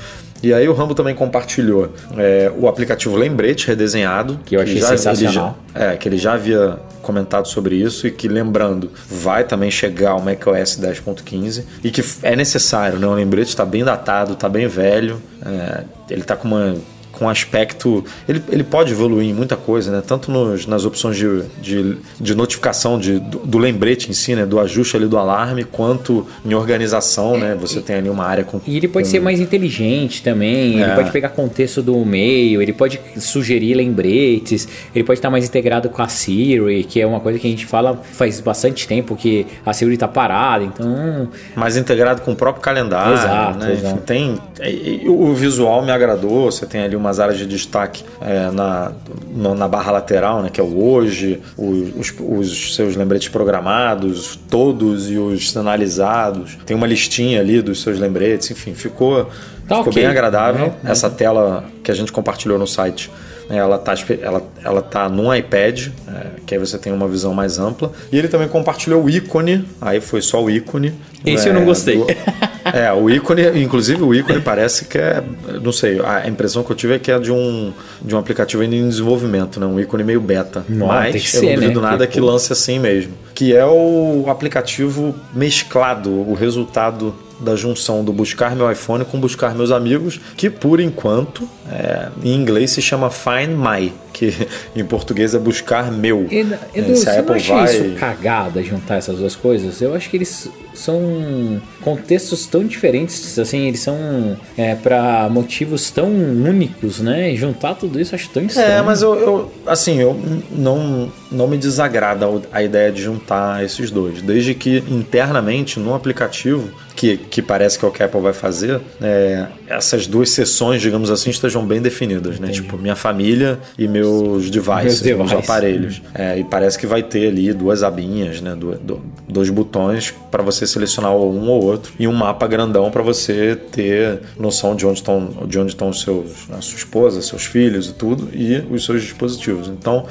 E 0.43 0.54
aí 0.54 0.67
o 0.69 0.73
Rambo 0.73 0.93
também 0.93 1.15
compartilhou 1.15 1.91
é, 2.17 2.52
o 2.58 2.67
aplicativo 2.67 3.15
Lembrete 3.15 3.67
redesenhado. 3.67 4.39
Que 4.45 4.56
eu 4.56 4.62
achei 4.62 4.78
já- 4.80 4.88
sensacional. 4.89 5.58
Ele 5.73 5.84
já, 5.84 5.91
é, 5.93 5.97
que 5.97 6.08
ele 6.08 6.17
já 6.17 6.34
havia 6.34 6.78
comentado 7.02 7.47
sobre 7.47 7.76
isso 7.76 8.06
e 8.06 8.12
que, 8.12 8.28
lembrando, 8.28 8.91
vai 9.10 9.43
também 9.45 9.71
chegar 9.71 10.12
ao 10.12 10.21
macOS 10.21 10.78
10.15 10.78 11.63
e 11.84 11.89
que 11.89 12.04
é 12.21 12.36
necessário, 12.36 13.00
né? 13.00 13.08
O 13.08 13.13
Lembrete 13.13 13.47
está 13.50 13.65
bem 13.65 13.84
datado, 13.84 14.34
está 14.34 14.50
bem 14.50 14.67
velho, 14.67 15.21
é, 15.45 15.84
ele 16.10 16.21
está 16.21 16.36
com 16.36 16.47
uma 16.50 16.76
com 17.12 17.28
aspecto. 17.30 18.04
Ele, 18.28 18.41
ele 18.50 18.63
pode 18.63 18.91
evoluir 18.91 19.28
em 19.30 19.34
muita 19.34 19.56
coisa, 19.56 19.91
né? 19.91 20.04
Tanto 20.06 20.32
nos, 20.32 20.65
nas 20.67 20.86
opções 20.86 21.15
de, 21.17 21.43
de, 21.62 21.98
de 22.20 22.36
notificação 22.36 23.00
de, 23.00 23.20
do, 23.20 23.39
do 23.39 23.58
lembrete 23.58 24.10
em 24.10 24.13
si, 24.13 24.36
né? 24.36 24.46
Do 24.46 24.60
ajuste 24.60 24.96
ali 24.98 25.08
do 25.08 25.17
alarme, 25.17 25.63
quanto 25.63 26.26
em 26.46 26.54
organização, 26.54 27.38
né? 27.38 27.56
Você 27.60 27.82
tem 27.82 27.96
ali 27.98 28.10
uma 28.10 28.26
área 28.26 28.43
com. 28.43 28.60
E 28.67 28.78
ele 28.78 28.88
pode 28.88 29.06
com- 29.08 29.12
ser 29.12 29.20
mais 29.20 29.39
inteligente 29.39 30.22
também, 30.22 30.74
ele 30.76 30.84
É. 30.84 30.96
pode 30.96 31.12
pegar 31.12 31.30
contexto 31.30 31.82
do 31.82 31.96
e-mail, 32.02 32.62
ele 32.62 32.74
pode 32.74 33.00
sugerir 33.20 33.74
lembretes, 33.74 34.67
ele 34.93 35.04
pode 35.04 35.20
estar 35.20 35.30
mais 35.30 35.46
integrado 35.46 35.89
com 35.89 36.02
a 36.02 36.08
Siri, 36.08 36.84
que 36.84 37.00
é 37.02 37.06
uma 37.08 37.20
coisa 37.20 37.39
que 37.39 37.48
a 37.48 37.50
gente 37.50 37.65
fala 37.65 38.00
faz 38.13 38.39
bastante 38.39 38.88
tempo 38.88 39.15
que 39.15 39.46
a 39.65 39.74
Siri 39.74 39.93
está 39.93 40.08
parada, 40.08 40.63
então 40.63 41.30
mais 41.56 41.78
integrado 41.78 42.22
com 42.22 42.32
o 42.32 42.36
próprio 42.36 42.62
calendário. 42.62 43.13
Exato, 43.13 43.60
né? 43.60 43.74
exato. 43.74 43.96
Enfim, 43.96 44.02
tem, 44.06 44.38
e- 44.62 45.02
e 45.06 45.10
o 45.10 45.34
visual 45.34 45.84
me 45.84 45.91
agradou. 45.91 46.52
Você 46.52 46.65
tem 46.65 46.82
ali 46.82 46.96
umas 46.98 47.20
áreas 47.20 47.38
de 47.38 47.46
destaque 47.46 48.04
é, 48.22 48.50
na, 48.52 48.92
no- 49.34 49.56
na 49.56 49.68
barra 49.68 49.92
lateral, 49.92 50.42
né? 50.42 50.50
Que 50.52 50.60
é 50.60 50.64
o 50.64 50.84
hoje, 50.84 51.40
os, 51.58 52.14
os 52.20 52.76
seus 52.76 52.96
lembretes 52.96 53.30
programados, 53.30 54.38
todos 54.50 55.10
e 55.10 55.18
os 55.18 55.52
sinalizados. 55.52 56.58
Tem 56.66 56.76
uma 56.76 56.88
listinha 56.88 57.40
ali 57.40 57.62
dos 57.62 57.82
seus 57.82 58.00
lembretes. 58.00 58.52
Enfim, 58.52 58.74
ficou, 58.74 59.26
Tá 59.68 59.78
ficou 59.78 59.92
ok, 59.92 59.94
bem 59.94 60.06
agradável. 60.06 60.68
né? 60.68 60.92
Essa 60.92 61.10
tela 61.10 61.66
que 61.84 61.92
a 61.92 61.94
gente 61.94 62.12
compartilhou 62.12 62.58
no 62.58 62.66
site. 62.68 63.10
né, 63.50 63.58
Ela 63.58 63.78
tá, 63.78 63.94
ela, 64.22 64.42
ela 64.64 64.82
tá 64.82 65.10
num 65.10 65.34
iPad, 65.34 65.88
é, 66.08 66.26
que 66.46 66.54
aí 66.56 66.60
você 66.60 66.78
tem 66.78 66.92
uma 66.94 67.08
visão 67.08 67.34
mais 67.34 67.60
ampla. 67.60 67.92
E 68.12 68.18
ele 68.18 68.28
também 68.28 68.48
compartilhou 68.48 69.04
o 69.04 69.10
ícone, 69.10 69.66
aí 69.82 70.00
foi 70.02 70.22
só 70.22 70.44
o 70.44 70.50
ícone. 70.50 70.94
Esse 71.26 71.50
eu 71.50 71.54
não 71.54 71.66
gostei. 71.66 71.98
do- 71.98 72.08
é, 72.74 72.92
o 72.94 73.10
ícone, 73.10 73.62
inclusive 73.64 74.02
o 74.04 74.14
ícone 74.14 74.42
parece 74.42 74.86
que 74.86 74.98
é, 74.98 75.24
não 75.62 75.72
sei, 75.72 76.00
a 76.04 76.28
impressão 76.28 76.64
que 76.64 76.72
eu 76.72 76.76
tive 76.76 76.94
é 76.96 77.00
que 77.00 77.12
é 77.12 77.20
de 77.20 77.32
um, 77.32 77.72
de 78.02 78.16
um 78.16 78.18
aplicativo 78.18 78.62
ainda 78.64 78.76
em 78.76 78.88
desenvolvimento, 78.88 79.60
né? 79.60 79.66
Um 79.66 79.80
ícone 79.80 80.04
meio 80.04 80.22
beta. 80.22 80.66
Não, 80.68 80.88
Mas 80.88 81.12
que 81.12 81.38
eu 81.38 81.42
ser, 81.42 81.46
não 81.48 81.56
duvido 81.56 81.82
né? 81.82 81.88
nada 81.92 82.08
Que, 82.08 82.14
que 82.14 82.20
lance 82.20 82.52
assim 82.54 82.80
mesmo. 82.80 83.14
Que 83.34 83.56
é 83.56 83.66
o 83.66 84.26
aplicativo 84.28 85.14
mesclado, 85.34 86.10
o 86.12 86.34
resultado 86.34 87.14
da 87.40 87.56
junção 87.56 88.04
do 88.04 88.12
buscar 88.12 88.56
meu 88.56 88.72
iPhone 88.72 89.06
com 89.06 89.20
buscar 89.20 89.54
meus 89.54 89.70
amigos, 89.70 90.20
que 90.36 90.50
por 90.50 90.80
enquanto 90.80 91.48
é, 91.72 92.08
em 92.24 92.34
inglês 92.34 92.72
se 92.72 92.82
chama 92.82 93.12
Find 93.12 93.50
My, 93.56 93.94
que 94.12 94.34
em 94.76 94.84
português 94.84 95.36
é 95.36 95.38
buscar 95.40 95.92
meu. 95.92 96.26
Edu, 96.32 96.56
É, 96.74 96.96
se 96.96 97.04
você 97.04 97.10
a 97.12 97.20
Apple 97.20 97.36
acha 97.36 97.54
vai- 97.54 97.66
isso 97.76 97.96
cagada 98.00 98.64
juntar 98.64 98.96
essas 98.96 99.20
duas 99.20 99.36
coisas? 99.36 99.80
Eu 99.82 99.94
acho 99.94 100.10
que 100.10 100.18
eles 100.18 100.50
são 100.78 101.62
contextos 101.82 102.46
tão 102.46 102.63
diferentes, 102.66 103.38
assim, 103.40 103.68
eles 103.68 103.80
são 103.80 104.38
é, 104.58 104.76
para 104.76 105.28
motivos 105.30 105.90
tão 105.92 106.08
únicos, 106.08 107.00
né? 107.00 107.32
E 107.32 107.36
juntar 107.38 107.76
tudo 107.76 108.00
isso 108.00 108.13
acho 108.16 108.30
tão 108.30 108.44
estranho. 108.44 108.72
É, 108.72 108.82
mas 108.82 109.02
eu, 109.02 109.16
eu- 109.16 109.52
assim, 109.66 110.00
eu 110.00 110.20
não, 110.52 111.12
não 111.32 111.48
me 111.48 111.58
desagrada 111.58 112.28
a 112.52 112.62
ideia 112.63 112.92
de 112.92 113.02
juntar 113.02 113.63
esses 113.63 113.92
dois. 113.92 114.22
Desde 114.22 114.54
que 114.54 114.84
internamente, 114.90 115.80
no 115.80 115.94
aplicativo, 115.94 116.70
que, 116.98 117.16
que 117.16 117.42
parece 117.42 117.78
que 117.78 117.86
é 117.86 117.88
o 117.88 117.92
que 117.92 118.02
a 118.02 118.08
Apple 118.08 118.20
vai 118.20 118.34
fazer, 118.34 118.82
é, 119.02 119.46
essas 119.70 120.08
duas 120.08 120.32
sessões, 120.32 120.82
digamos 120.82 121.12
assim, 121.12 121.30
estejam 121.30 121.66
bem 121.66 121.80
definidas, 121.82 122.40
né? 122.40 122.50
Tipo, 122.50 122.76
minha 122.78 122.96
família 122.96 123.60
e 123.78 123.88
meus 123.88 124.50
devices, 124.50 125.02
Meus 125.04 125.18
meus, 125.18 125.30
devices. 125.30 125.50
aparelhos. 125.50 126.02
É, 126.14 126.40
e 126.40 126.44
parece 126.44 126.78
que 126.80 126.88
vai 126.88 127.04
ter 127.04 127.28
ali 127.28 127.54
duas 127.54 127.84
abinhas, 127.84 128.42
né? 128.42 128.56
Du- 128.56 128.76
du- 128.80 129.02
dois 129.30 129.50
botões 129.52 130.14
para 130.32 130.42
você 130.42 130.66
selecionar 130.66 131.12
um 131.14 131.48
ou 131.50 131.64
outro 131.64 131.94
e 132.00 132.08
um 132.08 132.14
mapa 132.14 132.48
grandão 132.48 132.90
para 132.90 133.04
você 133.04 133.56
ter 133.72 134.20
noção 134.40 134.76
de 134.76 134.86
onde 134.86 134.98
estão 135.00 135.30
de 135.48 135.60
onde 135.60 135.72
estão 135.74 135.90
os 135.90 136.02
seus, 136.02 136.32
a 136.52 136.60
sua 136.62 136.78
esposa, 136.78 137.22
seus 137.22 137.46
filhos 137.46 137.90
e 137.90 137.94
tudo 137.94 138.30
e 138.34 138.64
os 138.72 138.84
seus 138.84 139.04
dispositivos. 139.04 139.68
Então 139.68 140.06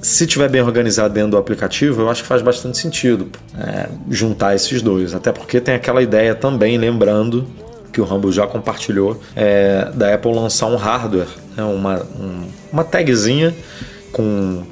se 0.00 0.26
tiver 0.26 0.48
bem 0.48 0.62
organizado 0.62 1.12
dentro 1.12 1.32
do 1.32 1.36
aplicativo, 1.36 2.02
eu 2.02 2.08
acho 2.08 2.22
que 2.22 2.28
faz 2.28 2.40
bastante 2.42 2.78
sentido 2.78 3.28
é, 3.58 3.88
juntar 4.10 4.54
esses 4.54 4.80
dois. 4.80 5.14
Até 5.14 5.32
porque 5.32 5.60
tem 5.60 5.74
aquela 5.74 6.02
ideia 6.02 6.34
também, 6.34 6.78
lembrando 6.78 7.46
que 7.92 8.00
o 8.00 8.04
Rambo 8.04 8.30
já 8.30 8.46
compartilhou, 8.46 9.20
é, 9.34 9.90
da 9.94 10.14
Apple 10.14 10.32
lançar 10.32 10.66
um 10.66 10.76
hardware, 10.76 11.26
né, 11.56 11.64
uma, 11.64 12.00
um- 12.18 12.48
uma 12.72 12.84
tagzinha 12.84 13.52
com, 14.12 14.62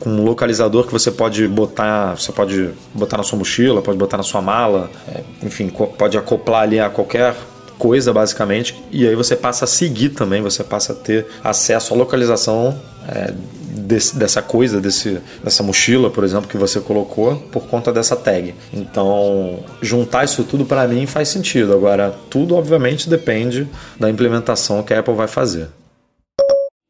com 0.00 0.10
um 0.10 0.24
localizador 0.24 0.84
que 0.84 0.92
você 0.92 1.12
pode 1.12 1.46
botar, 1.46 2.16
você 2.16 2.32
pode 2.32 2.70
botar 2.92 3.18
na 3.18 3.22
sua 3.22 3.38
mochila, 3.38 3.80
pode 3.80 3.96
botar 3.96 4.16
na 4.16 4.24
sua 4.24 4.42
mala, 4.42 4.90
é, 5.06 5.20
enfim, 5.44 5.68
pode 5.68 6.18
acoplar 6.18 6.62
ali 6.62 6.80
a 6.80 6.90
qualquer 6.90 7.36
coisa 7.78 8.10
basicamente 8.12 8.74
e 8.90 9.06
aí 9.06 9.14
você 9.14 9.36
passa 9.36 9.64
a 9.66 9.68
seguir 9.68 10.08
também, 10.08 10.40
você 10.42 10.64
passa 10.64 10.92
a 10.92 10.96
ter 10.96 11.26
acesso 11.44 11.92
à 11.94 11.96
localização 11.96 12.74
é, 13.06 13.32
desse, 13.76 14.16
dessa 14.16 14.42
coisa, 14.42 14.80
desse, 14.80 15.20
dessa 15.42 15.62
mochila, 15.62 16.10
por 16.10 16.24
exemplo, 16.24 16.48
que 16.48 16.56
você 16.56 16.80
colocou 16.80 17.36
por 17.52 17.66
conta 17.66 17.92
dessa 17.92 18.16
tag. 18.16 18.54
Então, 18.72 19.60
juntar 19.82 20.24
isso 20.24 20.44
tudo 20.44 20.64
para 20.64 20.88
mim 20.88 21.06
faz 21.06 21.28
sentido. 21.28 21.72
Agora, 21.72 22.14
tudo 22.30 22.56
obviamente 22.56 23.08
depende 23.08 23.68
da 23.98 24.10
implementação 24.10 24.82
que 24.82 24.94
a 24.94 25.00
Apple 25.00 25.14
vai 25.14 25.28
fazer. 25.28 25.68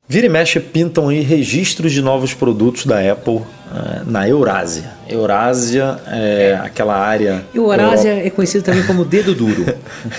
Vira 0.09 0.27
e 0.27 0.29
mexe 0.29 0.61
pintam 0.61 1.09
aí 1.09 1.21
registros 1.21 1.93
de 1.93 2.01
novos 2.01 2.33
produtos 2.33 2.87
da 2.87 3.01
Apple 3.13 3.43
na 4.07 4.29
Eurásia. 4.29 4.97
Eurásia 5.09 5.99
é 6.07 6.59
aquela 6.63 6.97
área. 6.97 7.45
Eurásia 7.55 8.11
Europa... 8.11 8.27
é 8.27 8.31
conhecido 8.31 8.65
também 8.65 8.83
como 8.85 9.05
dedo 9.05 9.35
duro. 9.35 9.65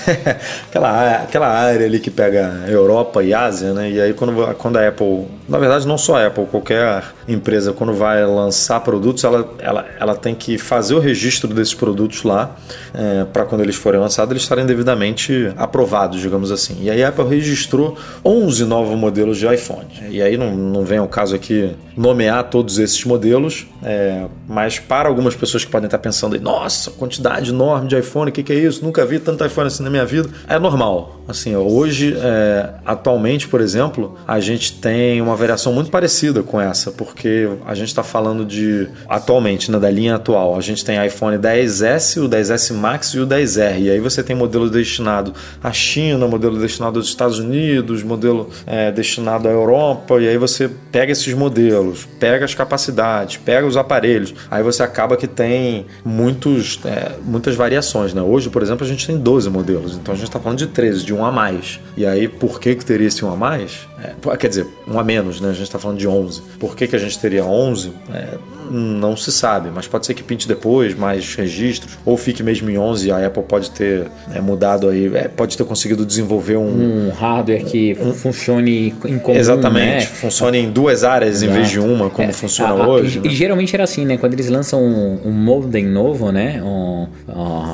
aquela, 0.70 1.16
aquela 1.16 1.48
área 1.48 1.86
ali 1.86 2.00
que 2.00 2.10
pega 2.10 2.64
Europa 2.68 3.24
e 3.24 3.34
Ásia, 3.34 3.74
né? 3.74 3.92
E 3.92 4.00
aí 4.00 4.14
quando, 4.14 4.56
quando 4.56 4.78
a 4.78 4.88
Apple, 4.88 5.26
na 5.48 5.58
verdade 5.58 5.86
não 5.86 5.98
só 5.98 6.18
a 6.18 6.28
Apple, 6.28 6.46
qualquer 6.46 7.04
empresa 7.28 7.74
quando 7.74 7.94
vai 7.94 8.26
lançar 8.26 8.80
produtos, 8.80 9.24
ela, 9.24 9.50
ela, 9.60 9.86
ela 10.00 10.16
tem 10.16 10.34
que 10.34 10.58
fazer 10.58 10.94
o 10.96 11.00
registro 11.00 11.54
desses 11.54 11.74
produtos 11.74 12.24
lá 12.24 12.56
é, 12.94 13.26
para 13.26 13.44
quando 13.44 13.62
eles 13.62 13.76
forem 13.76 14.00
lançados 14.00 14.32
eles 14.32 14.44
estarem 14.44 14.66
devidamente 14.66 15.52
aprovados, 15.58 16.22
digamos 16.22 16.52
assim. 16.52 16.78
E 16.82 16.90
aí 16.90 17.04
a 17.04 17.10
Apple 17.10 17.28
registrou 17.28 17.98
11 18.24 18.64
novos 18.66 18.98
modelos 18.98 19.38
de 19.38 19.54
iPhone. 19.54 19.88
E 20.10 20.22
aí 20.22 20.38
não, 20.38 20.56
não 20.56 20.84
vem 20.84 20.98
ao 20.98 21.08
caso 21.08 21.36
aqui 21.36 21.76
nomear 21.98 22.44
todos 22.44 22.78
esses 22.78 23.04
modelos, 23.04 23.66
é, 23.82 24.28
mas 24.48 24.78
para 24.78 25.10
algumas 25.10 25.36
pessoas 25.36 25.66
que 25.66 25.72
podem 25.72 25.88
estar 25.88 25.98
pensando 25.98 26.40
nossa, 26.40 26.92
quantidade 26.92 27.50
enorme 27.50 27.88
de 27.88 27.98
iPhone, 27.98 28.30
o 28.30 28.34
que, 28.34 28.44
que, 28.44 28.54
é 28.54 28.56
isso? 28.56 28.86
Nunca 28.86 29.04
vi 29.06 29.20
tanto 29.20 29.44
iPhone 29.44 29.68
assim 29.68 29.84
na 29.84 29.90
minha 29.90 30.06
vida. 30.06 30.30
É 30.48 30.60
normal. 30.60 31.17
Assim, 31.28 31.56
hoje, 31.56 32.16
é, 32.18 32.70
atualmente, 32.86 33.50
por 33.50 33.60
exemplo, 33.60 34.18
a 34.26 34.40
gente 34.40 34.74
tem 34.74 35.22
uma 35.22 35.36
variação 35.36 35.74
muito 35.74 35.92
parecida 35.92 36.42
com 36.42 36.60
essa, 36.60 36.90
porque 36.90 37.50
a 37.66 37.76
gente 37.76 37.90
está 37.90 38.02
falando 38.02 38.46
de, 38.46 38.88
atualmente, 39.10 39.70
né, 39.70 39.78
da 39.78 39.90
linha 39.90 40.16
atual, 40.16 40.56
a 40.56 40.62
gente 40.62 40.86
tem 40.86 41.06
iPhone 41.06 41.38
10S, 41.38 42.24
o 42.24 42.30
10S 42.30 42.74
Max 42.74 43.10
e 43.10 43.20
o 43.20 43.28
10R. 43.28 43.80
E 43.82 43.92
aí 43.92 44.00
você 44.00 44.24
tem 44.24 44.36
modelo 44.36 44.70
destinado 44.70 45.34
à 45.62 45.74
China, 45.74 46.28
modelo 46.28 46.58
destinado 46.58 46.98
aos 46.98 47.10
Estados 47.10 47.40
Unidos, 47.40 48.04
modelo 48.04 48.50
é, 48.66 48.90
destinado 48.90 49.50
à 49.50 49.52
Europa, 49.52 50.22
e 50.22 50.30
aí 50.30 50.38
você 50.38 50.70
pega 50.94 51.12
esses 51.12 51.34
modelos, 51.34 52.08
pega 52.20 52.46
as 52.46 52.56
capacidades, 52.56 53.36
pega 53.36 53.68
os 53.68 53.76
aparelhos, 53.76 54.34
aí 54.50 54.64
você 54.64 54.82
acaba 54.82 55.18
que 55.18 55.28
tem 55.28 55.88
muitos, 56.06 56.80
é, 56.86 57.12
muitas 57.26 57.54
variações. 57.56 58.14
Né? 58.14 58.22
Hoje, 58.22 58.50
por 58.50 58.62
exemplo, 58.62 58.86
a 58.86 58.90
gente 58.90 59.06
tem 59.06 59.18
12 59.18 59.50
modelos, 59.50 59.96
então 59.96 60.14
a 60.14 60.18
gente 60.18 60.28
está 60.28 60.40
falando 60.40 60.60
de 60.60 60.68
13, 60.68 61.04
de 61.04 61.17
um 61.18 61.26
a 61.26 61.32
mais. 61.32 61.80
E 61.96 62.06
aí, 62.06 62.28
por 62.28 62.60
que, 62.60 62.76
que 62.76 62.86
teria 62.86 63.08
esse 63.08 63.26
um 63.26 63.32
a 63.32 63.36
mais? 63.36 63.88
É, 64.04 64.38
quer 64.38 64.48
dizer, 64.48 64.68
um 64.88 65.00
a 65.00 65.04
menos, 65.04 65.42
né? 65.42 65.50
a 65.50 65.54
gente 65.54 65.64
está 65.64 65.80
falando 65.80 65.98
de 65.98 66.08
11. 66.08 66.42
Por 66.60 66.76
que, 66.76 66.88
que 66.88 66.96
a 66.96 67.00
gente 67.00 67.18
teria 67.18 67.44
11? 67.44 67.92
É, 68.14 68.38
não 68.70 69.16
se 69.16 69.32
sabe, 69.32 69.70
mas 69.74 69.88
pode 69.88 70.06
ser 70.06 70.14
que 70.14 70.22
pinte 70.22 70.48
depois 70.48 70.94
mais 70.94 71.36
registros, 71.36 71.98
ou 72.06 72.18
fique 72.18 72.44
mesmo 72.44 72.70
em 72.70 72.78
11 72.78 73.12
a 73.12 73.26
Apple 73.26 73.44
pode 73.44 73.72
ter 73.72 74.08
é, 74.34 74.42
mudado 74.42 74.90
aí, 74.90 75.10
é, 75.16 75.28
pode 75.28 75.58
ter 75.58 75.64
conseguido 75.64 76.06
desenvolver 76.06 76.58
um, 76.58 77.08
um 77.08 77.10
hardware 77.10 77.64
que 77.66 77.98
um, 78.00 78.14
funcione 78.14 78.94
em 79.06 79.20
comum, 79.20 79.38
Exatamente, 79.38 80.06
né? 80.06 80.12
funcione 80.16 80.58
em 80.60 80.70
duas 80.70 81.04
áreas 81.04 81.42
Exato. 81.42 81.52
em 81.52 81.56
vez 81.56 81.70
de 81.70 81.80
uma, 81.80 82.10
como 82.10 82.30
é, 82.30 82.34
funciona 82.34 82.74
a, 82.74 82.84
a, 82.84 82.88
hoje. 82.88 83.20
E, 83.24 83.28
né? 83.28 83.34
geralmente 83.34 83.74
era 83.74 83.84
assim, 83.84 84.06
né? 84.06 84.18
Quando 84.18 84.34
eles 84.34 84.50
lançam 84.50 84.84
um, 84.84 85.20
um 85.26 85.32
modem 85.32 85.86
novo, 85.86 86.32
né? 86.32 86.62
Um, 86.62 87.08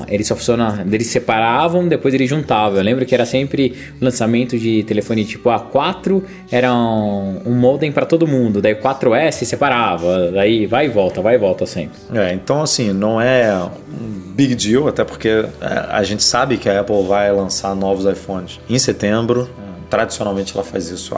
ele 0.08 0.24
só 0.24 0.36
funciona, 0.36 0.86
eles 0.92 1.08
separavam, 1.08 1.88
depois 1.88 2.14
eles 2.14 2.30
juntavam. 2.30 2.78
Eu 2.78 2.84
lembro 2.84 3.06
que 3.06 3.14
era 3.14 3.26
sempre 3.34 3.74
o 4.00 4.06
lançamento 4.06 4.58
de 4.60 4.84
telefone 4.84 5.26
tipo 5.26 5.50
A4, 5.50 6.22
era 6.52 6.72
um, 6.72 7.42
um 7.46 7.56
modem 7.56 7.92
para 7.92 8.06
todo 8.06 8.28
mundo, 8.28 8.62
daí 8.62 8.76
4S 8.76 9.44
separava, 9.46 10.32
daí 10.32 10.68
vai 10.68 10.86
e 10.86 10.90
volta, 10.90 11.20
vai 11.20 11.34
e 11.34 11.38
volta 11.40 11.66
sempre. 11.66 11.98
É, 12.14 12.32
então 12.34 12.62
assim, 12.62 12.94
não 12.94 13.20
é 13.20 13.52
um 13.58 14.34
big 14.36 14.54
deal, 14.54 14.88
até 14.88 15.04
porque 15.04 15.30
é, 15.30 15.46
a 15.90 16.04
gente 16.04 16.24
sabe 16.24 16.58
que 16.58 16.70
a 16.70 16.82
Apple 16.82 17.04
vai 17.08 17.32
lançar 17.32 17.76
novos 17.76 18.06
iPhones 18.06 18.60
em 18.70 18.78
setembro 18.78 19.50
tradicionalmente 19.94 20.56
ela 20.56 20.64
faz 20.64 20.90
isso 20.90 21.14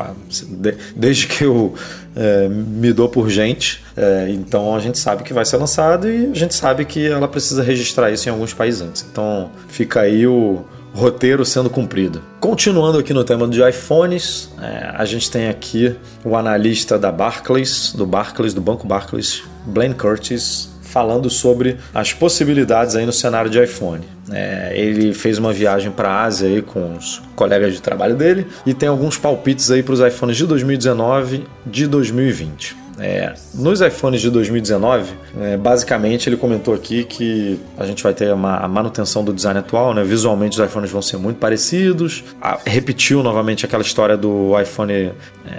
desde 0.94 1.28
que 1.28 1.46
eu 1.46 1.74
é, 2.14 2.50
me 2.50 2.92
dou 2.92 3.08
por 3.08 3.30
gente. 3.30 3.82
É, 3.96 4.28
então 4.32 4.76
a 4.76 4.80
gente 4.82 4.98
sabe 4.98 5.24
que 5.24 5.34
vai 5.34 5.46
ser 5.46 5.56
lançado 5.56 6.10
e 6.10 6.30
a 6.30 6.34
gente 6.34 6.54
sabe 6.54 6.84
que 6.84 7.08
ela 7.08 7.26
precisa 7.26 7.64
registrar 7.64 8.12
isso 8.12 8.28
em 8.28 8.34
alguns 8.34 8.54
países 8.54 8.82
antes. 8.82 9.06
Então 9.10 9.50
fica 9.70 10.02
aí 10.02 10.28
o 10.28 10.66
roteiro 10.96 11.46
sendo 11.46 11.70
cumprido. 11.70 12.22
Continuando 12.40 12.98
aqui 12.98 13.14
no 13.14 13.24
tema 13.24 13.48
de 13.48 13.62
iPhones, 13.62 14.50
é, 14.62 14.92
a 14.96 15.04
gente 15.04 15.30
tem 15.30 15.50
aqui 15.50 15.94
o 16.24 16.38
analista 16.38 16.98
da 16.98 17.12
Barclays, 17.12 17.94
do 17.94 18.06
Barclays, 18.06 18.54
do 18.54 18.62
Banco 18.62 18.88
Barclays, 18.88 19.44
Blaine 19.66 19.94
Curtis, 19.94 20.70
falando 20.82 21.30
sobre 21.30 21.78
as 21.94 22.14
possibilidades 22.14 22.96
aí 22.96 23.06
no 23.06 23.12
cenário 23.12 23.52
de 23.52 23.62
iPhone. 23.62 24.06
É, 24.32 24.72
ele 24.74 25.14
fez 25.14 25.38
uma 25.38 25.52
viagem 25.52 25.92
para 25.92 26.10
a 26.10 26.24
Ásia 26.24 26.48
aí 26.48 26.62
com 26.62 26.96
os 26.96 27.22
colegas 27.36 27.74
de 27.74 27.82
trabalho 27.82 28.16
dele 28.16 28.48
e 28.66 28.74
tem 28.74 28.88
alguns 28.88 29.18
palpites 29.18 29.70
aí 29.70 29.84
para 29.84 29.94
os 29.94 30.00
iPhones 30.00 30.38
de 30.38 30.48
2019 30.48 31.46
de 31.66 31.86
2020. 31.88 32.85
É, 33.00 33.34
nos 33.54 33.82
iPhones 33.82 34.22
de 34.22 34.30
2019, 34.30 35.14
é, 35.42 35.58
basicamente 35.58 36.30
ele 36.30 36.38
comentou 36.38 36.74
aqui 36.74 37.04
que 37.04 37.60
a 37.78 37.86
gente 37.86 38.02
vai 38.02 38.14
ter 38.14 38.34
uma, 38.34 38.58
a 38.58 38.68
manutenção 38.68 39.24
do 39.24 39.34
design 39.34 39.60
atual, 39.60 39.94
né? 39.94 40.04
visualmente 40.04 40.60
os 40.60 40.66
iPhones 40.66 40.92
vão 40.92 41.02
ser 41.02 41.18
muito 41.18 41.38
parecidos. 41.38 42.24
A, 42.42 42.60
repetiu 42.66 43.22
novamente 43.22 43.66
aquela 43.66 43.84
história 43.84 44.16
do 44.16 44.60
iPhone, 44.60 44.94
é, 44.94 45.14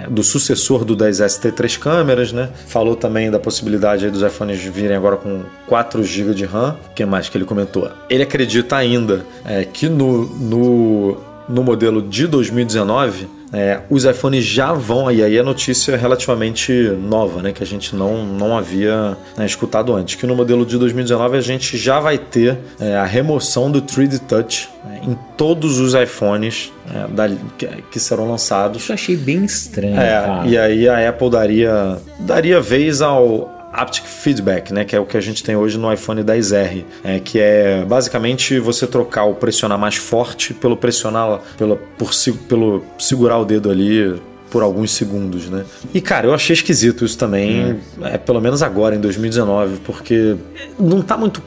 do 0.09 0.23
sucessor 0.23 0.85
do 0.85 0.97
10S 0.97 1.39
ter 1.39 1.53
três 1.53 1.77
câmeras, 1.77 2.33
né? 2.33 2.51
falou 2.67 2.97
também 2.97 3.31
da 3.31 3.39
possibilidade 3.39 4.11
dos 4.11 4.23
iPhones 4.23 4.63
virem 4.63 4.97
agora 4.97 5.17
com 5.17 5.43
4 5.67 6.03
GB 6.03 6.35
de 6.35 6.45
RAM. 6.45 6.77
O 6.91 6.95
que 6.95 7.05
mais 7.05 7.29
que 7.29 7.37
ele 7.37 7.45
comentou? 7.45 7.91
Ele 8.09 8.23
acredita 8.23 8.77
ainda 8.77 9.27
é, 9.45 9.65
que 9.65 9.89
no, 9.89 10.27
no, 10.27 11.17
no 11.49 11.63
modelo 11.63 12.01
de 12.01 12.27
2019 12.27 13.36
é, 13.53 13.81
os 13.89 14.05
iPhones 14.05 14.45
já 14.45 14.73
vão, 14.73 15.11
e 15.11 15.23
aí 15.23 15.39
a 15.39 15.43
notícia 15.43 15.93
é 15.93 15.97
relativamente 15.97 16.73
nova, 16.73 17.43
né, 17.43 17.53
que 17.53 17.63
a 17.63 17.67
gente 17.67 17.95
não, 17.95 18.25
não 18.25 18.57
havia 18.57 19.17
né, 19.37 19.47
escutado 19.47 19.95
antes, 19.95 20.17
que 20.17 20.27
no 20.27 20.35
modelo 20.35 20.67
de 20.67 20.77
2019 20.77 21.37
a 21.37 21.41
gente 21.41 21.77
já 21.77 22.01
vai 22.01 22.19
ter 22.19 22.59
é, 22.81 22.97
a 22.97 23.05
remoção 23.05 23.71
do 23.71 23.81
3D 23.81 24.21
Touch 24.21 24.69
é, 24.91 25.05
em 25.05 25.17
todos 25.37 25.79
os 25.79 25.95
iPhones 25.95 26.73
é, 26.93 27.09
da, 27.09 27.29
que, 27.57 27.67
que, 27.91 28.01
serão 28.01 28.29
lançados. 28.29 28.83
Isso 28.83 28.93
eu 28.93 28.95
achei 28.95 29.17
bem 29.17 29.45
estranho. 29.45 29.99
É, 29.99 30.43
e 30.47 30.59
aí 30.59 30.89
a 30.89 31.09
Apple 31.09 31.31
daria, 31.31 31.99
daria 32.21 32.61
vez 32.61 33.01
ao, 33.01 33.56
Haptic 33.77 34.07
Feedback, 34.07 34.73
né, 34.73 34.85
que 34.85 34.97
é 34.97 35.01
o 35.01 35.05
que 35.05 35.17
a 35.17 35.21
gente 35.21 35.45
tem 35.45 35.55
hoje 35.55 35.79
no 35.79 35.93
iPhone 35.93 36.23
10R, 36.23 36.85
é, 37.05 37.21
que 37.21 37.39
é 37.39 37.85
basicamente 37.85 38.59
você 38.59 38.87
trocar 38.87 39.25
o 39.25 39.35
pressionar 39.35 39.79
mais 39.79 39.97
forte 39.97 40.55
pelo 40.55 40.77
pressionar 40.77 41.41
pelo, 41.59 41.77
por, 41.99 42.11
pelo 42.49 42.83
segurar 42.99 43.39
o 43.39 43.45
dedo 43.45 43.71
ali 43.71 44.21
por 44.51 44.63
alguns 44.63 44.93
segundos, 44.93 45.51
né? 45.51 45.65
E 45.93 46.01
cara, 46.01 46.27
eu 46.27 46.35
achei 46.35 46.55
esquisito 46.55 47.05
isso 47.05 47.19
também, 47.19 47.75
hum. 47.75 47.79
é, 48.03 48.17
pelo 48.17 48.41
menos 48.41 48.63
agora 48.63 48.95
em 48.95 49.01
2019, 49.01 49.79
porque 49.85 50.37
não 50.79 51.03
tá 51.03 51.17
muito 51.17 51.43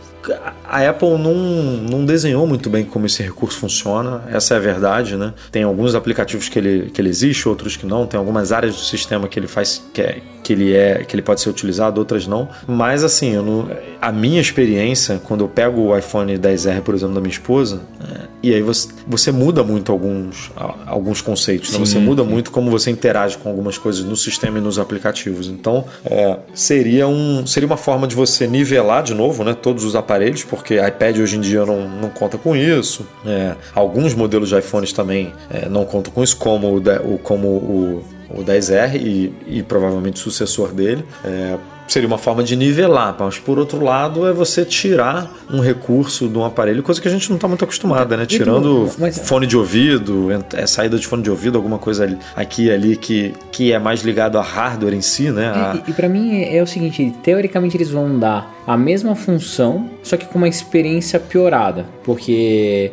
a 0.64 0.88
Apple 0.88 1.18
não, 1.18 1.34
não 1.34 2.06
desenhou 2.06 2.46
muito 2.46 2.70
bem 2.70 2.84
como 2.84 3.06
esse 3.06 3.24
recurso 3.24 3.58
funciona, 3.58 4.24
essa 4.28 4.54
é 4.54 4.58
a 4.58 4.60
verdade, 4.60 5.16
né? 5.16 5.34
Tem 5.52 5.64
alguns 5.64 5.96
aplicativos 5.96 6.50
que 6.50 6.60
ele, 6.60 6.92
que 6.92 7.00
ele 7.00 7.10
existe, 7.10 7.48
outros 7.48 7.78
que 7.78 7.86
não, 7.86 8.06
tem 8.06 8.18
algumas 8.18 8.52
áreas 8.52 8.76
do 8.76 8.82
sistema 8.82 9.28
que 9.28 9.40
ele 9.40 9.48
faz 9.48 9.82
que, 9.94 10.02
é, 10.02 10.22
que 10.44 10.54
ele 10.54 10.76
é 10.76 11.04
que 11.04 11.16
ele 11.16 11.22
pode 11.22 11.42
ser 11.42 11.50
utilizado, 11.50 12.00
outras 12.00 12.28
não. 12.28 12.50
Mas 12.68 13.04
assim, 13.04 13.36
não, 13.36 13.70
a 14.02 14.12
minha 14.12 14.42
experiência, 14.42 15.20
quando 15.24 15.44
eu 15.44 15.48
pego 15.48 15.82
o 15.82 15.98
iPhone 15.98 16.38
10R, 16.38 16.82
por 16.82 16.94
exemplo, 16.94 17.16
da 17.16 17.22
minha 17.22 17.32
esposa, 17.32 17.82
é, 18.02 18.28
e 18.44 18.54
aí 18.54 18.62
você, 18.62 18.90
você 19.08 19.32
muda 19.32 19.64
muito 19.64 19.92
alguns, 19.92 20.52
alguns 20.86 21.22
conceitos, 21.22 21.72
né? 21.72 21.80
você 21.80 21.98
muda 21.98 22.24
muito 22.24 22.52
como 22.52 22.70
você 22.70 22.92
interage 22.92 23.38
com 23.38 23.50
algumas 23.50 23.78
coisas 23.78 24.04
no 24.04 24.16
sistema 24.16 24.60
e 24.60 24.62
nos 24.62 24.78
aplicativos. 24.78 25.48
Então, 25.48 25.86
é, 26.06 26.38
seria, 26.54 27.08
um, 27.08 27.46
seria 27.48 27.68
uma 27.68 27.78
forma 27.78 28.08
de 28.08 28.16
você 28.16 28.46
nivelar 28.48 29.04
de 29.04 29.14
novo 29.14 29.44
né, 29.44 29.54
todos 29.54 29.84
os 29.84 29.96
aplicativos 29.96 30.09
aparelhos, 30.10 30.44
porque 30.44 30.76
iPad 30.76 31.18
hoje 31.20 31.38
em 31.38 31.42
dia 31.42 31.64
não, 31.66 31.88
não 31.88 32.10
conta 32.10 32.38
com 32.38 32.56
isso. 32.56 33.06
É, 33.26 33.54
alguns 33.76 34.16
modelos 34.16 34.50
de 34.50 34.58
iPhones 34.58 34.92
também 34.92 35.32
é, 35.52 35.70
não 35.70 35.86
contam 35.86 36.12
com 36.12 36.24
isso, 36.24 36.36
como 36.38 36.78
o, 36.78 37.20
como 37.20 37.48
o, 37.48 38.04
o 38.32 38.44
10R 38.44 38.96
e, 38.96 39.32
e 39.48 39.62
provavelmente 39.64 40.16
o 40.16 40.20
sucessor 40.20 40.72
dele. 40.74 41.06
É, 41.24 41.56
seria 41.88 42.08
uma 42.08 42.20
forma 42.20 42.44
de 42.44 42.56
nivelar, 42.56 43.16
mas 43.20 43.40
por 43.40 43.58
outro 43.58 43.84
lado 43.84 44.28
é 44.28 44.32
você 44.32 44.64
tirar 44.64 45.28
um 45.52 45.60
recurso 45.60 46.28
de 46.28 46.38
um 46.38 46.46
aparelho, 46.46 46.84
coisa 46.84 47.02
que 47.02 47.08
a 47.08 47.12
gente 47.12 47.28
não 47.30 47.36
está 47.36 47.48
muito 47.48 47.64
acostumada, 47.64 48.16
né? 48.16 48.28
Tirando 48.28 48.88
mas- 49.00 49.18
fone 49.28 49.48
de 49.48 49.58
ouvido, 49.58 50.28
é, 50.54 50.68
saída 50.68 51.00
de 51.00 51.08
fone 51.08 51.24
de 51.24 51.32
ouvido, 51.32 51.58
alguma 51.58 51.80
coisa 51.80 52.04
ali- 52.04 52.18
aqui 52.36 52.66
e 52.66 52.72
ali 52.72 52.96
que, 52.96 53.34
que 53.52 53.72
é 53.74 53.80
mais 53.80 54.02
ligado 54.02 54.38
a 54.38 54.42
hardware 54.44 54.94
em 54.94 55.02
si, 55.02 55.32
né? 55.32 55.48
A- 55.48 55.82
E, 55.88 55.90
e 55.90 55.94
para 55.96 56.08
mim 56.08 56.36
é, 56.44 56.58
é 56.58 56.62
o 56.62 56.68
seguinte, 56.68 57.12
teoricamente 57.24 57.76
eles 57.76 57.90
vão 57.90 58.20
dar 58.20 58.54
a 58.68 58.78
mesma 58.78 59.16
função, 59.16 59.90
só 60.10 60.18
que 60.18 60.26
com 60.26 60.40
uma 60.40 60.48
experiência 60.48 61.20
piorada, 61.20 61.86
porque 62.04 62.92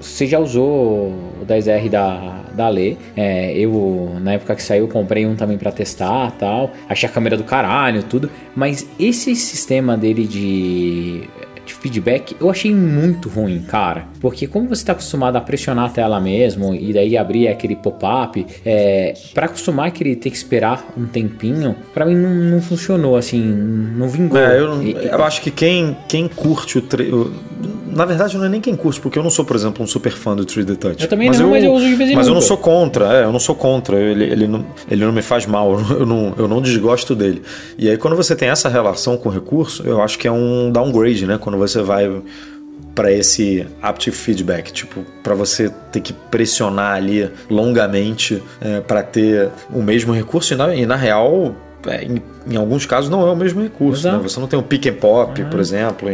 você 0.00 0.24
já 0.24 0.38
usou 0.38 1.08
o 1.42 1.44
10R 1.44 1.88
da, 1.88 2.44
da 2.52 2.68
Lê, 2.68 2.96
é, 3.16 3.58
eu 3.58 4.12
na 4.20 4.34
época 4.34 4.54
que 4.54 4.62
saiu 4.62 4.86
comprei 4.86 5.26
um 5.26 5.34
também 5.34 5.58
para 5.58 5.72
testar 5.72 6.30
tal, 6.38 6.70
achei 6.88 7.08
a 7.08 7.12
câmera 7.12 7.36
do 7.36 7.42
caralho, 7.42 8.04
tudo, 8.04 8.30
mas 8.54 8.86
esse 9.00 9.34
sistema 9.34 9.96
dele 9.96 10.28
de 10.28 11.28
de 11.66 11.74
feedback 11.74 12.36
eu 12.40 12.50
achei 12.50 12.74
muito 12.74 13.28
ruim, 13.28 13.60
cara. 13.62 14.06
Porque 14.20 14.46
como 14.46 14.68
você 14.68 14.82
está 14.82 14.92
acostumado 14.92 15.36
a 15.36 15.40
pressionar 15.40 15.86
a 15.86 15.88
tela 15.88 16.20
mesmo 16.20 16.74
e 16.74 16.92
daí 16.92 17.16
abrir 17.16 17.48
aquele 17.48 17.76
pop-up, 17.76 18.46
é, 18.64 19.14
para 19.32 19.46
acostumar 19.46 19.90
que 19.90 20.02
ele 20.02 20.16
ter 20.16 20.30
que 20.30 20.36
esperar 20.36 20.86
um 20.96 21.06
tempinho, 21.06 21.74
pra 21.92 22.04
mim 22.06 22.14
não, 22.16 22.34
não 22.34 22.60
funcionou 22.62 23.16
assim, 23.16 23.40
não 23.42 24.08
vingou. 24.08 24.38
É, 24.38 24.58
eu, 24.58 24.82
eu 24.82 25.24
acho 25.24 25.40
que 25.42 25.50
quem, 25.50 25.96
quem 26.08 26.28
curte 26.28 26.78
o. 26.78 26.82
tre- 26.82 27.10
o- 27.12 27.32
Na 27.94 28.04
verdade, 28.04 28.36
não 28.36 28.44
é 28.44 28.48
nem 28.48 28.60
quem 28.60 28.74
curte, 28.74 29.00
porque 29.00 29.18
eu 29.18 29.22
não 29.22 29.30
sou, 29.30 29.44
por 29.44 29.56
exemplo, 29.56 29.82
um 29.82 29.86
super 29.86 30.12
fã 30.12 30.34
do 30.34 30.44
3D 30.44 30.76
Touch. 30.76 31.02
Eu 31.02 31.08
também 31.08 31.30
não, 31.30 31.50
mas 31.50 31.64
eu 31.64 31.72
uso 31.72 31.86
de 31.86 31.94
vez 31.94 32.10
em 32.10 32.14
Mas 32.14 32.26
eu 32.26 32.34
não 32.34 32.40
sou 32.40 32.56
contra, 32.56 33.20
é, 33.20 33.24
eu 33.24 33.32
não 33.32 33.38
sou 33.38 33.54
contra. 33.54 33.98
Ele, 33.98 34.24
ele, 34.24 34.46
não, 34.46 34.66
ele 34.90 35.04
não 35.04 35.12
me 35.12 35.22
faz 35.22 35.46
mal, 35.46 35.78
eu 35.90 36.04
não, 36.06 36.34
eu 36.36 36.48
não 36.48 36.60
desgosto 36.60 37.14
dele. 37.14 37.42
E 37.78 37.88
aí, 37.88 37.96
quando 37.96 38.16
você 38.16 38.34
tem 38.34 38.48
essa 38.48 38.68
relação 38.68 39.16
com 39.16 39.28
o 39.28 39.32
recurso, 39.32 39.82
eu 39.86 40.02
acho 40.02 40.18
que 40.18 40.26
é 40.26 40.32
um 40.32 40.70
downgrade, 40.70 41.26
né? 41.26 41.38
Quando 41.38 41.58
você 41.58 41.82
vai 41.82 42.10
para 42.94 43.10
esse 43.10 43.66
aptic 43.82 44.14
feedback, 44.14 44.72
tipo, 44.72 45.04
para 45.22 45.34
você 45.34 45.68
ter 45.90 46.00
que 46.00 46.12
pressionar 46.12 46.94
ali 46.94 47.28
longamente 47.50 48.40
para 48.86 49.02
ter 49.02 49.50
o 49.72 49.82
mesmo 49.82 50.12
recurso 50.12 50.54
e 50.54 50.56
na, 50.56 50.74
e 50.76 50.86
na 50.86 50.94
real 50.94 51.56
é, 51.73 51.73
em, 52.02 52.22
em 52.52 52.56
alguns 52.56 52.86
casos 52.86 53.10
não 53.10 53.26
é 53.26 53.30
o 53.32 53.36
mesmo 53.36 53.62
recurso. 53.62 54.10
Né? 54.10 54.18
Você 54.22 54.38
não 54.40 54.46
tem 54.46 54.58
o 54.58 54.62
pick 54.62 54.86
and 54.86 54.94
pop, 54.94 55.42
por 55.44 55.60
exemplo, 55.60 56.08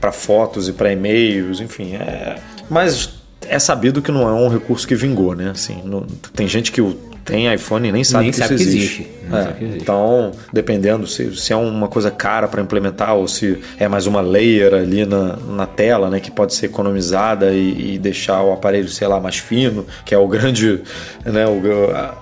para 0.00 0.12
fotos 0.12 0.68
e 0.68 0.72
para 0.72 0.92
e-mails, 0.92 1.60
enfim. 1.60 1.94
É, 1.96 2.36
mas 2.68 3.10
é 3.48 3.58
sabido 3.58 4.00
que 4.02 4.10
não 4.12 4.28
é 4.28 4.32
um 4.32 4.48
recurso 4.48 4.86
que 4.86 4.94
vingou, 4.94 5.34
né? 5.34 5.50
Assim, 5.50 5.80
não- 5.84 6.06
tem 6.34 6.48
gente 6.48 6.72
que 6.72 6.80
o- 6.80 6.96
tem 7.24 7.50
iPhone 7.54 7.88
e 7.88 7.92
nem 7.92 8.04
sabe 8.04 8.24
Nem 8.24 8.32
que 8.32 8.36
sabe 8.36 8.54
isso 8.54 8.64
que 8.64 8.70
existe. 8.70 9.00
existe. 9.02 9.18
É, 9.28 9.30
sabe 9.42 9.54
que 9.58 9.64
existe. 9.64 9.82
Então, 9.82 10.32
dependendo 10.52 11.06
se, 11.06 11.34
se 11.36 11.54
é 11.54 11.56
uma 11.56 11.88
coisa 11.88 12.10
cara 12.10 12.46
para 12.48 12.60
implementar 12.60 13.14
ou 13.14 13.26
se 13.26 13.58
é 13.78 13.88
mais 13.88 14.06
uma 14.06 14.20
layer 14.20 14.74
ali 14.74 15.06
na, 15.06 15.36
na 15.36 15.66
tela, 15.66 16.10
né, 16.10 16.20
que 16.20 16.30
pode 16.30 16.54
ser 16.54 16.66
economizada 16.66 17.50
e, 17.52 17.94
e 17.94 17.98
deixar 17.98 18.42
o 18.42 18.52
aparelho, 18.52 18.88
sei 18.90 19.08
lá, 19.08 19.18
mais 19.20 19.38
fino, 19.38 19.86
que 20.04 20.14
é 20.14 20.18
o 20.18 20.28
grande, 20.28 20.82
né, 21.24 21.46
o, 21.46 21.90
a- 21.96 22.14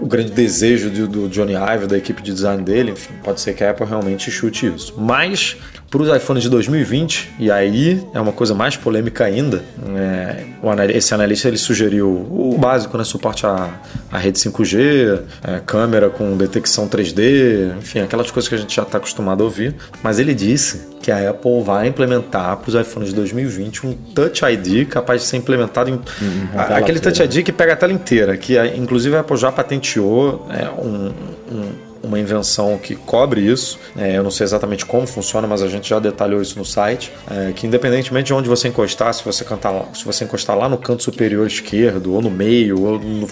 o 0.00 0.06
grande 0.06 0.30
desejo 0.32 0.90
do, 0.90 1.06
do 1.08 1.28
Johnny 1.28 1.54
Ive, 1.54 1.86
da 1.86 1.96
equipe 1.98 2.22
de 2.22 2.32
design 2.32 2.62
dele, 2.62 2.92
enfim, 2.92 3.12
pode 3.22 3.40
ser 3.40 3.54
que 3.54 3.64
a 3.64 3.70
Apple 3.70 3.86
realmente 3.86 4.30
chute 4.30 4.66
isso. 4.66 4.94
Mas 4.96 5.56
para 5.90 6.02
os 6.02 6.14
iPhones 6.14 6.42
de 6.42 6.50
2020, 6.50 7.30
e 7.38 7.50
aí 7.50 8.06
é 8.12 8.20
uma 8.20 8.32
coisa 8.32 8.54
mais 8.54 8.76
polêmica 8.76 9.24
ainda, 9.24 9.62
é, 9.96 10.44
anal- 10.62 10.90
esse 10.90 11.14
analista 11.14 11.48
ele 11.48 11.56
sugeriu 11.56 12.08
o 12.08 12.56
básico, 12.58 12.96
né, 12.98 13.04
suporte 13.04 13.46
à, 13.46 13.70
à 14.12 14.18
rede 14.18 14.38
5G, 14.38 15.20
é, 15.42 15.60
câmera 15.64 16.10
com 16.10 16.36
detecção 16.36 16.86
3D, 16.88 17.76
enfim, 17.78 18.00
aquelas 18.00 18.30
coisas 18.30 18.48
que 18.48 18.54
a 18.54 18.58
gente 18.58 18.74
já 18.76 18.82
está 18.82 18.98
acostumado 18.98 19.42
a 19.42 19.44
ouvir. 19.44 19.74
Mas 20.02 20.18
ele 20.18 20.34
disse 20.34 20.82
que 21.00 21.10
a 21.10 21.30
Apple 21.30 21.62
vai 21.62 21.86
implementar 21.88 22.56
para 22.56 22.68
os 22.68 22.74
iPhones 22.74 23.10
de 23.10 23.14
2020 23.14 23.86
um 23.86 23.92
Touch 24.14 24.42
ID 24.44 24.86
capaz 24.88 25.22
de 25.22 25.26
ser 25.28 25.36
implementado 25.36 25.90
em 25.90 25.94
uma 25.94 26.62
a- 26.62 26.76
aquele. 26.78 26.98
Touch 27.00 27.22
ID 27.22 27.42
que 27.44 27.52
pega 27.52 27.72
a 27.72 27.76
tela 27.76 27.92
inteira, 27.92 28.36
que 28.36 28.58
a- 28.58 28.66
inclusive 28.66 29.16
a 29.16 29.20
Apple 29.20 29.36
já 29.36 29.50
patenteou 29.52 30.46
é, 30.50 30.68
um- 30.80 31.12
um- 31.52 31.87
uma 32.02 32.18
invenção 32.18 32.78
que 32.78 32.94
cobre 32.94 33.40
isso. 33.40 33.78
É, 33.96 34.16
eu 34.16 34.22
não 34.22 34.30
sei 34.30 34.44
exatamente 34.44 34.86
como 34.86 35.06
funciona, 35.06 35.46
mas 35.46 35.62
a 35.62 35.68
gente 35.68 35.88
já 35.88 35.98
detalhou 35.98 36.40
isso 36.40 36.58
no 36.58 36.64
site. 36.64 37.12
é, 37.30 37.52
que 37.52 37.66
independentemente 37.66 38.26
de 38.26 38.34
onde 38.34 38.48
você 38.48 38.68
encostar, 38.68 39.12
se 39.14 39.24
você, 39.24 39.44
cantar 39.44 39.88
se 39.94 40.04
você 40.04 40.24
encostar 40.24 40.56
lá 40.56 40.68
no 40.68 40.78
canto 40.78 41.02
superior 41.02 41.46
esquerdo, 41.46 42.14
ou 42.14 42.22
no 42.22 42.30
meio, 42.30 42.80
ou 42.82 42.98
no, 42.98 43.26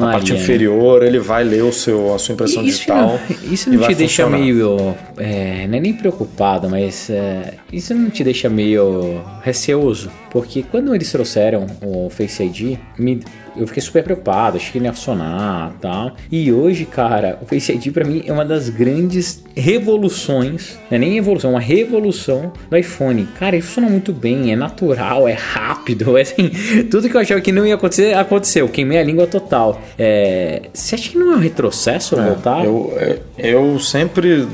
na 0.00 0.12
parte 0.12 0.32
né? 0.32 0.38
inferior, 0.38 1.02
ele 1.02 1.18
vai 1.18 1.44
ler 1.44 1.62
o 1.62 1.72
seu, 1.72 2.14
a 2.14 2.18
sua 2.18 2.32
impressão 2.34 2.62
Isso 2.62 2.78
digital. 2.78 3.18
não, 3.28 3.52
isso 3.52 3.70
não 3.70 3.78
vai 3.78 3.88
te 3.88 3.94
deixa 3.94 4.24
funcionar. 4.24 4.42
meio. 4.44 4.94
É, 5.16 5.66
não 5.68 5.78
é 5.78 5.80
nem 5.80 5.92
preocupado, 5.94 6.68
mas 6.68 7.08
é, 7.10 7.54
isso 7.72 7.94
não 7.94 8.10
te 8.10 8.22
deixa 8.24 8.48
meio 8.48 9.22
receoso. 9.42 10.10
Porque 10.30 10.62
quando 10.62 10.94
eles 10.94 11.10
trouxeram 11.10 11.66
o 11.82 12.10
Face 12.10 12.42
ID, 12.42 12.78
me- 12.98 13.20
eu 13.56 13.66
fiquei 13.66 13.82
super 13.82 14.02
preocupado, 14.02 14.56
achei 14.56 14.72
que 14.72 14.78
não 14.78 14.86
ia 14.86 14.92
funcionar 14.92 15.72
e 15.76 15.80
tal. 15.80 16.12
E 16.30 16.52
hoje, 16.52 16.84
cara, 16.84 17.38
o 17.42 17.46
Face 17.46 17.72
ID 17.72 17.92
pra 17.92 18.04
mim 18.04 18.22
é 18.26 18.32
uma 18.32 18.44
das 18.44 18.68
grandes 18.68 19.44
revoluções, 19.54 20.78
não 20.90 20.96
é 20.96 20.98
nem 20.98 21.16
evolução, 21.16 21.50
é 21.50 21.54
uma 21.54 21.60
revolução 21.60 22.52
do 22.68 22.76
iPhone. 22.76 23.26
Cara, 23.38 23.56
ele 23.56 23.62
funciona 23.62 23.88
muito 23.88 24.12
bem, 24.12 24.52
é 24.52 24.56
natural, 24.56 25.26
é 25.26 25.32
rápido, 25.32 26.16
é 26.16 26.22
assim, 26.26 26.50
tudo 26.90 27.08
que 27.08 27.16
eu 27.16 27.20
achava 27.20 27.40
que 27.40 27.52
não 27.52 27.66
ia 27.66 27.74
acontecer, 27.74 28.14
aconteceu. 28.14 28.68
Queimei 28.68 28.98
a 28.98 29.02
língua 29.02 29.26
total. 29.26 29.80
É, 29.98 30.62
você 30.72 30.94
acha 30.94 31.10
que 31.10 31.18
não 31.18 31.32
é 31.32 31.36
um 31.36 31.40
retrocesso 31.40 32.16
voltar? 32.16 32.64
Eu, 32.64 32.92
é, 32.96 33.18
eu 33.38 33.78
sempre. 33.78 34.46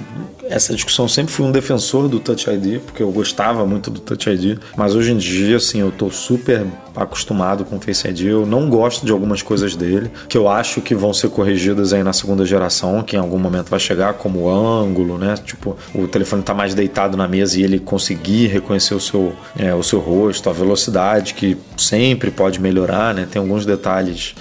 Essa 0.49 0.75
discussão 0.75 1.07
sempre 1.07 1.33
fui 1.33 1.47
um 1.47 1.53
defensor 1.53 2.09
do 2.09 2.19
Touch 2.19 2.49
ID, 2.51 2.81
porque 2.81 3.03
eu 3.03 3.11
gostava 3.11 3.65
muito 3.67 3.91
do 3.91 4.01
Touch 4.01 4.29
ID, 4.29 4.59
mas 4.77 4.95
hoje 4.95 5.13
em 5.13 5.17
dia, 5.17 5.57
assim, 5.57 5.81
eu 5.81 5.91
tô 5.93 6.11
super 6.11 6.67
acostumado 6.95 7.65
com 7.65 7.77
o 7.77 7.81
Face 7.81 8.07
ID. 8.07 8.23
Eu 8.23 8.47
não 8.47 8.69
gosto 8.69 9.07
de 9.07 9.13
algumas 9.13 9.43
coisas 9.43 9.75
dele, 9.75 10.11
que 10.29 10.37
eu 10.37 10.49
acho 10.49 10.81
que 10.81 10.95
vão 10.95 11.13
ser 11.13 11.31
corrigidas 11.31 11.93
aí 11.93 12.03
na 12.03 12.13
segunda 12.13 12.45
geração, 12.45 13.03
que 13.03 13.17
em 13.17 13.19
algum 13.19 13.39
momento 13.39 13.69
vai 13.71 13.81
chegar, 13.81 14.15
como 14.15 14.51
ângulo, 14.51 15.17
né? 15.17 15.35
Tipo, 15.37 15.77
o 15.95 16.07
telefone 16.07 16.43
tá 16.43 16.55
mais 16.55 16.75
deitado 16.75 17.17
na 17.17 17.29
mesa 17.29 17.59
e 17.59 17.63
ele 17.63 17.79
conseguir 17.79 18.49
reconhecer 18.49 18.95
o 18.95 19.01
seu, 19.01 19.33
é, 19.59 19.75
o 19.75 19.83
seu 19.83 20.01
rosto, 20.01 20.51
a 20.51 20.53
velocidade, 20.53 21.35
que 21.35 21.57
sempre 21.77 22.31
pode 22.31 22.61
melhorar, 22.61 23.15
né? 23.15 23.27
Tem 23.31 23.41
alguns 23.41 23.65
detalhes 23.65 24.35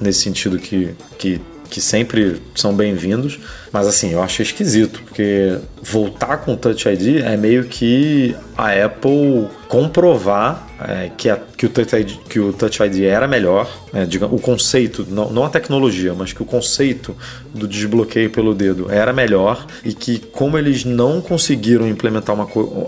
nesse 0.00 0.20
sentido 0.20 0.58
que, 0.58 0.94
que, 1.18 1.40
que 1.70 1.80
sempre 1.80 2.40
são 2.54 2.74
bem-vindos, 2.74 3.38
mas 3.70 3.86
assim, 3.86 4.12
eu 4.12 4.22
achei 4.22 4.42
esquisito, 4.44 5.02
porque 5.04 5.58
voltar 5.82 6.38
com 6.38 6.54
o 6.54 6.56
Touch 6.56 6.88
ID 6.88 7.22
é 7.22 7.36
meio 7.36 7.64
que 7.64 8.34
a 8.56 8.70
Apple 8.84 9.48
comprovar 9.68 10.66
é, 10.80 11.10
que, 11.16 11.28
a- 11.28 11.38
que, 11.56 11.66
o 11.66 11.68
Touch 11.68 11.94
ID, 11.94 12.10
que 12.28 12.38
o 12.40 12.52
Touch 12.52 12.82
ID 12.82 13.02
era 13.02 13.26
melhor, 13.26 13.68
né, 13.92 14.06
diga- 14.06 14.26
o 14.26 14.38
conceito, 14.40 15.06
não, 15.10 15.30
não 15.30 15.44
a 15.44 15.50
tecnologia, 15.50 16.14
mas 16.14 16.32
que 16.32 16.40
o 16.40 16.44
conceito 16.46 17.16
do 17.52 17.66
desbloqueio 17.68 18.30
pelo 18.30 18.54
dedo 18.54 18.90
era 18.90 19.12
melhor 19.12 19.66
e 19.84 19.92
que 19.92 20.18
como 20.18 20.56
eles 20.56 20.84
não 20.84 21.20
conseguiram 21.20 21.86
implementar 21.88 22.34
uma 22.34 22.46
coisa 22.46 22.86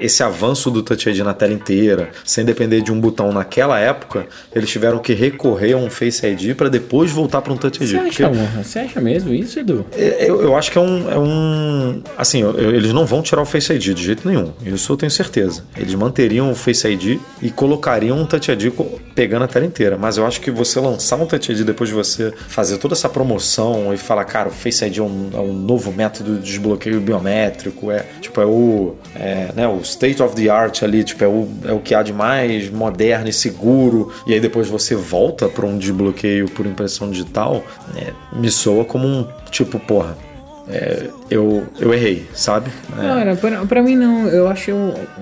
esse 0.00 0.22
avanço 0.22 0.70
do 0.70 0.82
Touch 0.82 1.08
ID 1.08 1.18
na 1.20 1.34
tela 1.34 1.52
inteira, 1.52 2.10
sem 2.24 2.44
depender 2.44 2.80
de 2.82 2.92
um 2.92 3.00
botão 3.00 3.32
naquela 3.32 3.78
época, 3.78 4.26
eles 4.54 4.70
tiveram 4.70 4.98
que 4.98 5.12
recorrer 5.12 5.72
a 5.74 5.76
um 5.76 5.90
Face 5.90 6.24
ID 6.26 6.54
para 6.56 6.68
depois 6.68 7.10
voltar 7.10 7.42
para 7.42 7.52
um 7.52 7.56
Touch 7.56 7.82
ID. 7.82 7.90
Você 7.90 7.96
Porque 7.98 8.22
acha, 8.24 8.26
amor? 8.32 8.48
Você 8.64 8.78
acha 8.78 9.00
mesmo 9.00 9.32
isso, 9.34 9.58
Edu? 9.58 9.84
eu, 9.96 10.42
eu 10.42 10.56
acho 10.56 10.70
que 10.70 10.78
é 10.78 10.80
um. 10.80 11.10
É 11.10 11.18
um 11.18 12.02
assim, 12.16 12.42
eu- 12.42 12.52
eu- 12.58 12.74
eles 12.74 12.92
não 12.92 13.04
vão 13.06 13.22
tirar 13.22 13.42
o 13.42 13.44
Face 13.46 13.72
ID 13.72 13.94
de 13.94 14.04
jeito 14.04 14.26
nenhum. 14.28 14.52
Isso 14.64 14.92
eu 14.92 14.96
tenho 14.96 15.10
certeza. 15.10 15.64
Eles 15.76 15.94
manteriam 15.94 16.50
o 16.50 16.54
Face 16.54 16.86
ID 16.86 17.18
e 17.40 17.50
colocariam 17.50 18.18
um 18.18 18.24
Touch 18.26 18.50
ID 18.50 18.72
pegando 19.14 19.44
a 19.44 19.48
tela 19.48 19.64
inteira. 19.66 19.96
Mas 19.98 20.16
eu 20.16 20.26
acho 20.26 20.40
que 20.40 20.50
você 20.50 20.78
lançar 20.80 21.16
um 21.16 21.26
Touch 21.26 21.50
ID 21.52 21.62
depois 21.64 21.88
de 21.90 21.94
você 21.94 22.32
fazer 22.48 22.78
toda 22.78 22.94
essa 22.94 23.08
promoção 23.08 23.92
e 23.92 23.96
falar, 23.96 24.24
cara, 24.24 24.48
o 24.48 24.52
Face 24.52 24.84
ID 24.84 24.98
é 24.98 25.02
um, 25.02 25.30
é 25.34 25.38
um 25.40 25.52
novo 25.52 25.92
método 25.92 26.36
de 26.38 26.42
desbloqueio 26.52 27.00
biométrico, 27.00 27.90
é 27.90 28.04
tipo, 28.20 28.40
é 28.40 28.46
o. 28.46 28.94
é, 29.14 29.48
né, 29.54 29.66
o 29.72 29.80
state 29.80 30.22
of 30.22 30.34
the 30.34 30.48
art 30.48 30.82
ali, 30.82 31.04
tipo, 31.04 31.24
é 31.24 31.28
o, 31.28 31.48
é 31.64 31.72
o 31.72 31.80
que 31.80 31.94
há 31.94 32.02
de 32.02 32.12
mais 32.12 32.70
moderno 32.70 33.28
e 33.28 33.32
seguro. 33.32 34.12
E 34.26 34.34
aí 34.34 34.40
depois 34.40 34.68
você 34.68 34.94
volta 34.94 35.48
para 35.48 35.66
um 35.66 35.78
desbloqueio 35.78 36.48
por 36.50 36.66
impressão 36.66 37.10
digital, 37.10 37.62
é, 37.96 38.12
me 38.32 38.50
soa 38.50 38.84
como 38.84 39.06
um 39.06 39.26
tipo, 39.50 39.78
porra. 39.78 40.16
é, 40.68 41.08
eu, 41.32 41.66
eu 41.80 41.94
errei, 41.94 42.26
sabe? 42.34 42.70
É, 42.98 43.00
Cara, 43.00 43.36
pra, 43.36 43.66
pra 43.66 43.82
mim 43.82 43.96
não, 43.96 44.28
eu 44.28 44.48
acho. 44.48 44.72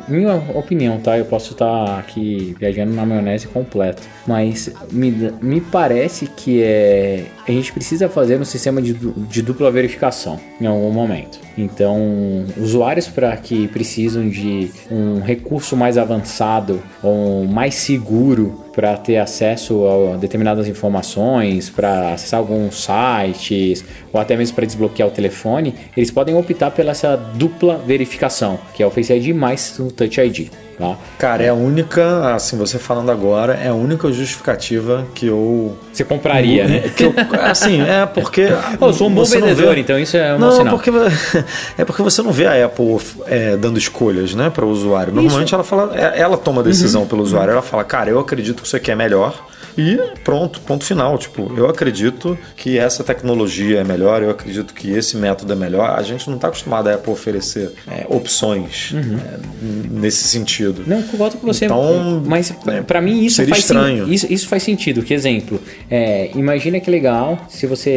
Minha 0.09 0.35
opinião, 0.55 0.99
tá? 0.99 1.17
Eu 1.17 1.25
posso 1.25 1.53
estar 1.53 1.99
aqui 1.99 2.55
viajando 2.59 2.93
na 2.93 3.07
maionese 3.07 3.47
completo. 3.47 4.03
Mas 4.27 4.73
me, 4.91 5.33
me 5.41 5.61
parece 5.61 6.27
que 6.27 6.63
é, 6.63 7.25
a 7.47 7.51
gente 7.53 7.73
precisa 7.73 8.09
fazer 8.09 8.41
um 8.41 8.45
sistema 8.45 8.83
de, 8.83 8.93
de 8.93 9.43
dupla 9.43 9.71
verificação 9.71 10.39
em 10.61 10.67
algum 10.67 10.91
momento. 10.91 11.39
Então, 11.57 12.45
usuários 12.57 13.07
para 13.07 13.37
que 13.37 13.69
precisam 13.69 14.29
de 14.29 14.71
um 14.91 15.21
recurso 15.21 15.77
mais 15.77 15.99
avançado 15.99 16.83
ou 17.03 17.45
mais 17.45 17.75
seguro 17.75 18.65
para 18.73 18.97
ter 18.97 19.19
acesso 19.19 19.85
a 19.87 20.17
determinadas 20.17 20.69
informações, 20.69 21.69
para 21.69 22.15
acessar 22.15 22.41
alguns 22.41 22.83
sites 22.83 23.85
ou 24.13 24.21
até 24.21 24.37
mesmo 24.37 24.55
para 24.55 24.65
desbloquear 24.65 25.09
o 25.09 25.13
telefone, 25.13 25.75
eles 26.01 26.11
podem 26.11 26.35
optar 26.35 26.71
pela 26.71 26.91
essa 26.91 27.17
dupla 27.17 27.79
verificação, 27.87 28.59
que 28.75 28.83
é 28.83 28.87
o 28.87 28.91
Face 28.91 29.13
ID 29.13 29.35
mais 29.35 29.79
o 29.79 29.91
Touch 29.91 30.21
ID. 30.21 30.49
Tá? 30.79 30.97
Cara, 31.19 31.43
é 31.43 31.51
a 31.51 31.55
única, 31.55 32.35
assim, 32.35 32.57
você 32.57 32.79
falando 32.79 33.11
agora, 33.11 33.53
é 33.53 33.69
a 33.69 33.75
única 33.75 34.11
justificativa 34.11 35.07
que 35.15 35.27
eu. 35.27 35.77
Você 35.93 36.03
compraria, 36.05 36.67
né? 36.67 36.81
Que 36.97 37.05
eu, 37.05 37.15
assim, 37.43 37.83
é 37.83 38.07
porque. 38.07 38.49
Eu 38.81 38.93
sou 38.95 39.09
um 39.09 39.15
bom 39.15 39.23
vendedor, 39.25 39.75
vê- 39.75 39.81
então 39.83 39.99
isso 39.99 40.17
é 40.17 40.35
um 40.35 40.39
Não, 40.39 40.53
sinal. 40.53 40.75
porque 40.79 40.91
é 41.77 41.85
porque 41.85 42.03
você 42.03 42.23
não 42.23 42.33
vê 42.33 42.47
a 42.47 42.65
Apple 42.65 42.97
é, 43.27 43.59
dando 43.59 43.79
escolhas, 43.79 44.35
né, 44.35 44.49
para 44.49 44.65
o 44.65 44.71
usuário. 44.71 45.13
Normalmente 45.13 45.53
ela 45.53 45.63
fala, 45.65 45.93
é- 45.95 46.19
ela 46.19 46.39
toma 46.39 46.63
a 46.63 46.65
decisão 46.65 47.07
pelo 47.07 47.23
usuário. 47.23 47.53
Ela 47.53 47.63
fala, 47.63 47.85
cara, 47.85 48.09
eu 48.09 48.19
acredito 48.19 48.63
que 48.63 48.67
isso 48.67 48.77
aqui 48.77 48.91
é 48.91 48.95
melhor. 48.95 49.35
E 49.79 49.99
pronto, 50.25 50.61
ponto 50.61 50.85
final. 50.85 51.17
Tipo, 51.19 51.53
eu 51.57 51.69
acredito 51.69 52.37
que 52.57 52.79
essa 52.79 53.03
tecnologia 53.05 53.81
é 53.81 53.85
melhor, 53.85 54.23
eu 54.23 54.31
acredito 54.31 54.75
que 54.75 54.91
esse 54.91 55.17
método 55.17 55.53
é 55.53 55.57
melhor. 55.57 55.91
A 55.99 56.03
gente 56.03 56.27
não 56.29 56.37
está 56.37 56.49
acostumado 56.49 56.89
a 56.89 56.95
Apple 56.95 57.13
oferecer 57.13 57.73
é, 57.91 58.07
opções 58.09 58.93
é, 58.95 59.39
nesse 59.91 60.25
sentido. 60.25 60.83
Não, 60.87 61.03
concordo 61.03 61.37
com 61.39 61.47
você. 61.47 61.65
Então, 61.67 62.23
mas 62.27 62.53
é, 62.67 62.81
pra 62.83 63.01
mim 63.01 63.25
isso 63.25 63.37
seria 63.37 63.51
faz 63.55 63.65
estranho. 63.65 64.13
isso, 64.13 64.27
isso 64.33 64.49
faz 64.49 64.63
sentido. 64.63 65.03
Que 65.03 65.15
exemplo? 65.15 65.61
É, 65.91 66.31
imagina 66.35 66.81
que 66.81 66.91
legal 66.91 67.39
se 67.49 67.67
você 67.67 67.91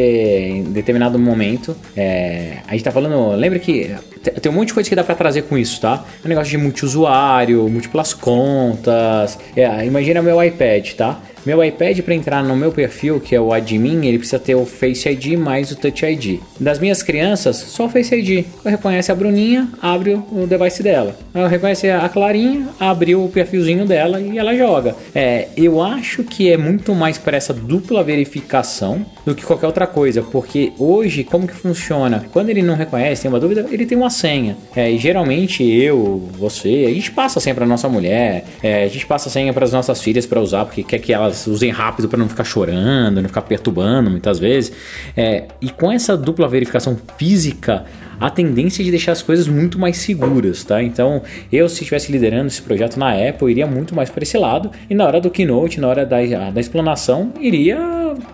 em 0.48 0.62
determinado 0.64 1.18
momento 1.18 1.76
é, 1.96 2.58
a 2.66 2.72
gente 2.72 2.84
tá 2.84 2.90
falando. 2.92 3.34
Lembra 3.36 3.58
que 3.58 3.94
te- 4.22 4.30
tem 4.30 4.50
um 4.50 4.54
monte 4.54 4.68
de 4.68 4.74
coisa 4.74 4.88
que 4.88 4.94
dá 4.96 5.04
pra 5.04 5.14
trazer 5.14 5.42
com 5.42 5.56
isso, 5.58 5.80
tá? 5.80 6.04
Um 6.24 6.28
negócio 6.28 6.50
de 6.50 6.58
multiusuário, 6.58 7.68
múltiplas 7.68 8.14
contas. 8.14 9.38
É, 9.56 9.84
imagina 9.86 10.22
meu 10.22 10.42
iPad, 10.42 10.92
tá? 10.92 11.20
Meu 11.46 11.62
iPad 11.62 12.00
para 12.00 12.14
entrar 12.14 12.42
no 12.42 12.56
meu 12.56 12.72
perfil, 12.72 13.20
que 13.20 13.34
é 13.34 13.40
o 13.40 13.52
admin, 13.52 14.06
ele 14.06 14.16
precisa 14.16 14.38
ter 14.38 14.54
o 14.54 14.64
Face 14.64 15.06
ID 15.06 15.36
mais 15.36 15.70
o 15.70 15.76
Touch 15.76 16.04
ID. 16.04 16.40
Das 16.58 16.78
minhas 16.78 17.02
crianças, 17.02 17.56
só 17.56 17.84
o 17.84 17.88
Face 17.90 18.14
ID. 18.14 18.46
Eu 18.64 18.70
reconhece 18.70 19.12
a 19.12 19.14
Bruninha, 19.14 19.68
abre 19.82 20.14
o 20.14 20.46
device 20.46 20.82
dela. 20.82 21.14
Eu 21.34 21.46
reconhece 21.46 21.90
a 21.90 22.08
Clarinha, 22.08 22.68
abre 22.80 23.14
o 23.14 23.28
perfilzinho 23.28 23.84
dela 23.84 24.22
e 24.22 24.38
ela 24.38 24.56
joga. 24.56 24.96
É, 25.14 25.48
eu 25.54 25.82
acho 25.82 26.24
que 26.24 26.50
é 26.50 26.56
muito 26.56 26.94
mais 26.94 27.18
para 27.18 27.36
essa 27.36 27.52
dupla 27.52 28.02
verificação 28.02 29.04
do 29.26 29.34
que 29.34 29.44
qualquer 29.44 29.66
outra 29.66 29.86
coisa, 29.86 30.22
porque 30.22 30.72
hoje 30.78 31.24
como 31.24 31.46
que 31.46 31.54
funciona? 31.54 32.24
Quando 32.32 32.48
ele 32.48 32.62
não 32.62 32.74
reconhece, 32.74 33.22
tem 33.22 33.30
uma 33.30 33.40
dúvida, 33.40 33.66
ele 33.70 33.84
tem 33.84 33.98
uma 33.98 34.10
senha. 34.10 34.56
É, 34.74 34.90
e 34.90 34.96
geralmente 34.96 35.62
eu, 35.62 36.26
você, 36.38 36.86
a 36.88 36.94
gente 36.94 37.12
passa 37.12 37.38
a 37.38 37.42
senha 37.42 37.54
para 37.54 37.66
nossa 37.66 37.88
mulher, 37.88 38.44
é, 38.62 38.84
a 38.84 38.88
gente 38.88 39.04
passa 39.04 39.28
a 39.28 39.32
senha 39.32 39.52
para 39.52 39.64
as 39.64 39.72
nossas 39.72 40.00
filhas 40.00 40.24
para 40.24 40.40
usar, 40.40 40.64
porque 40.64 40.82
quer 40.82 40.98
que 40.98 41.12
elas 41.12 41.33
usem 41.46 41.70
rápido 41.70 42.08
para 42.08 42.18
não 42.18 42.28
ficar 42.28 42.44
chorando, 42.44 43.20
não 43.20 43.28
ficar 43.28 43.42
perturbando 43.42 44.10
muitas 44.10 44.38
vezes. 44.38 44.72
É, 45.16 45.48
e 45.60 45.70
com 45.70 45.90
essa 45.90 46.16
dupla 46.16 46.48
verificação 46.48 46.96
física, 47.16 47.84
a 48.20 48.30
tendência 48.30 48.84
de 48.84 48.90
deixar 48.90 49.12
as 49.12 49.22
coisas 49.22 49.48
muito 49.48 49.78
mais 49.78 49.96
seguras, 49.98 50.64
tá? 50.64 50.82
Então, 50.82 51.22
eu 51.52 51.68
se 51.68 51.80
estivesse 51.82 52.10
liderando 52.10 52.46
esse 52.46 52.62
projeto 52.62 52.98
na 52.98 53.12
Apple, 53.12 53.50
iria 53.50 53.66
muito 53.66 53.94
mais 53.94 54.10
para 54.10 54.22
esse 54.22 54.36
lado 54.38 54.70
e 54.88 54.94
na 54.94 55.04
hora 55.06 55.20
do 55.20 55.30
keynote, 55.30 55.80
na 55.80 55.88
hora 55.88 56.04
da, 56.06 56.16
da 56.50 56.60
explanação, 56.60 57.32
iria 57.40 57.78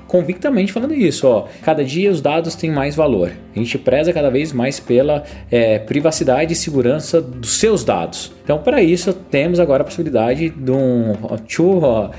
convictamente 0.07 0.73
falando 0.73 0.95
isso, 0.95 1.27
ó. 1.27 1.47
Cada 1.63 1.85
dia 1.85 2.11
os 2.11 2.21
dados 2.21 2.55
têm 2.55 2.71
mais 2.71 2.95
valor. 2.95 3.31
A 3.55 3.59
gente 3.59 3.79
preza 3.79 4.13
cada 4.13 4.31
vez 4.31 4.53
mais 4.53 4.79
pela 4.79 5.25
é, 5.51 5.79
privacidade 5.79 6.53
e 6.53 6.57
segurança 6.57 7.21
dos 7.21 7.59
seus 7.59 7.85
dados. 7.85 8.33
Então, 8.45 8.59
para 8.59 8.83
isso, 8.83 9.13
temos 9.13 9.61
agora 9.61 9.83
a 9.83 9.85
possibilidade 9.85 10.51
de 10.51 10.71
um 10.71 11.13
two, 11.49 11.79
uh, 11.79 12.11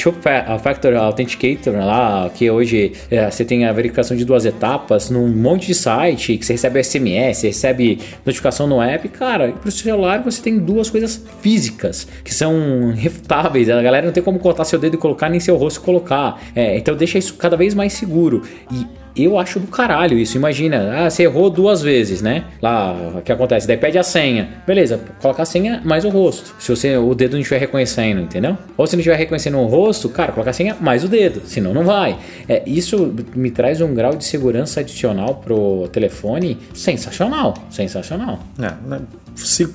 two 0.00 0.12
fa- 0.20 0.58
factor 0.58 0.94
authenticator 0.94 1.74
lá, 1.74 2.30
que 2.32 2.48
hoje 2.50 2.92
é, 3.10 3.28
você 3.30 3.44
tem 3.44 3.64
a 3.64 3.72
verificação 3.72 4.16
de 4.16 4.24
duas 4.24 4.44
etapas 4.44 5.10
num 5.10 5.28
monte 5.28 5.66
de 5.66 5.74
site, 5.74 6.36
que 6.36 6.46
você 6.46 6.52
recebe 6.52 6.82
SMS, 6.82 7.09
recebe 7.12 7.98
notificação 8.24 8.66
no 8.66 8.80
app. 8.80 9.08
Cara, 9.08 9.52
para 9.52 9.68
o 9.68 9.72
celular 9.72 10.22
você 10.22 10.42
tem 10.42 10.58
duas 10.58 10.90
coisas 10.90 11.24
físicas 11.40 12.06
que 12.24 12.34
são 12.34 12.92
refutáveis. 12.94 13.68
A 13.68 13.82
galera 13.82 14.06
não 14.06 14.12
tem 14.12 14.22
como 14.22 14.38
cortar 14.38 14.64
seu 14.64 14.78
dedo 14.78 14.94
e 14.94 14.98
colocar, 14.98 15.28
nem 15.28 15.40
seu 15.40 15.56
rosto 15.56 15.80
colocar. 15.80 16.40
É, 16.54 16.76
então, 16.76 16.94
deixa 16.94 17.18
isso 17.18 17.34
cada 17.34 17.56
vez 17.56 17.74
mais 17.74 17.92
seguro. 17.92 18.42
E 18.72 18.99
eu 19.16 19.38
acho 19.38 19.60
do 19.60 19.66
caralho 19.66 20.18
isso. 20.18 20.36
Imagina, 20.36 21.06
ah, 21.06 21.10
você 21.10 21.24
errou 21.24 21.50
duas 21.50 21.82
vezes, 21.82 22.22
né? 22.22 22.44
Lá, 22.60 22.92
o 23.18 23.22
que 23.22 23.32
acontece? 23.32 23.66
Daí 23.66 23.76
pede 23.76 23.98
a 23.98 24.02
senha. 24.02 24.48
Beleza, 24.66 25.00
coloca 25.20 25.42
a 25.42 25.46
senha 25.46 25.80
mais 25.84 26.04
o 26.04 26.08
rosto. 26.08 26.54
Se 26.58 26.68
você 26.74 26.96
o 26.96 27.14
dedo 27.14 27.32
não 27.32 27.40
estiver 27.40 27.58
reconhecendo, 27.58 28.20
entendeu? 28.20 28.56
Ou 28.76 28.86
se 28.86 28.96
não 28.96 29.00
estiver 29.00 29.16
reconhecendo 29.16 29.58
o 29.58 29.66
rosto, 29.66 30.08
cara, 30.08 30.32
coloca 30.32 30.50
a 30.50 30.52
senha 30.52 30.76
mais 30.80 31.04
o 31.04 31.08
dedo. 31.08 31.42
Senão 31.44 31.74
não 31.74 31.84
vai. 31.84 32.18
É, 32.48 32.62
isso 32.66 33.14
me 33.34 33.50
traz 33.50 33.80
um 33.80 33.94
grau 33.94 34.16
de 34.16 34.24
segurança 34.24 34.80
adicional 34.80 35.36
pro 35.36 35.88
telefone 35.92 36.58
sensacional. 36.74 37.54
Sensacional. 37.70 38.38
É, 38.58 38.88
né, 38.88 39.00
se- 39.34 39.68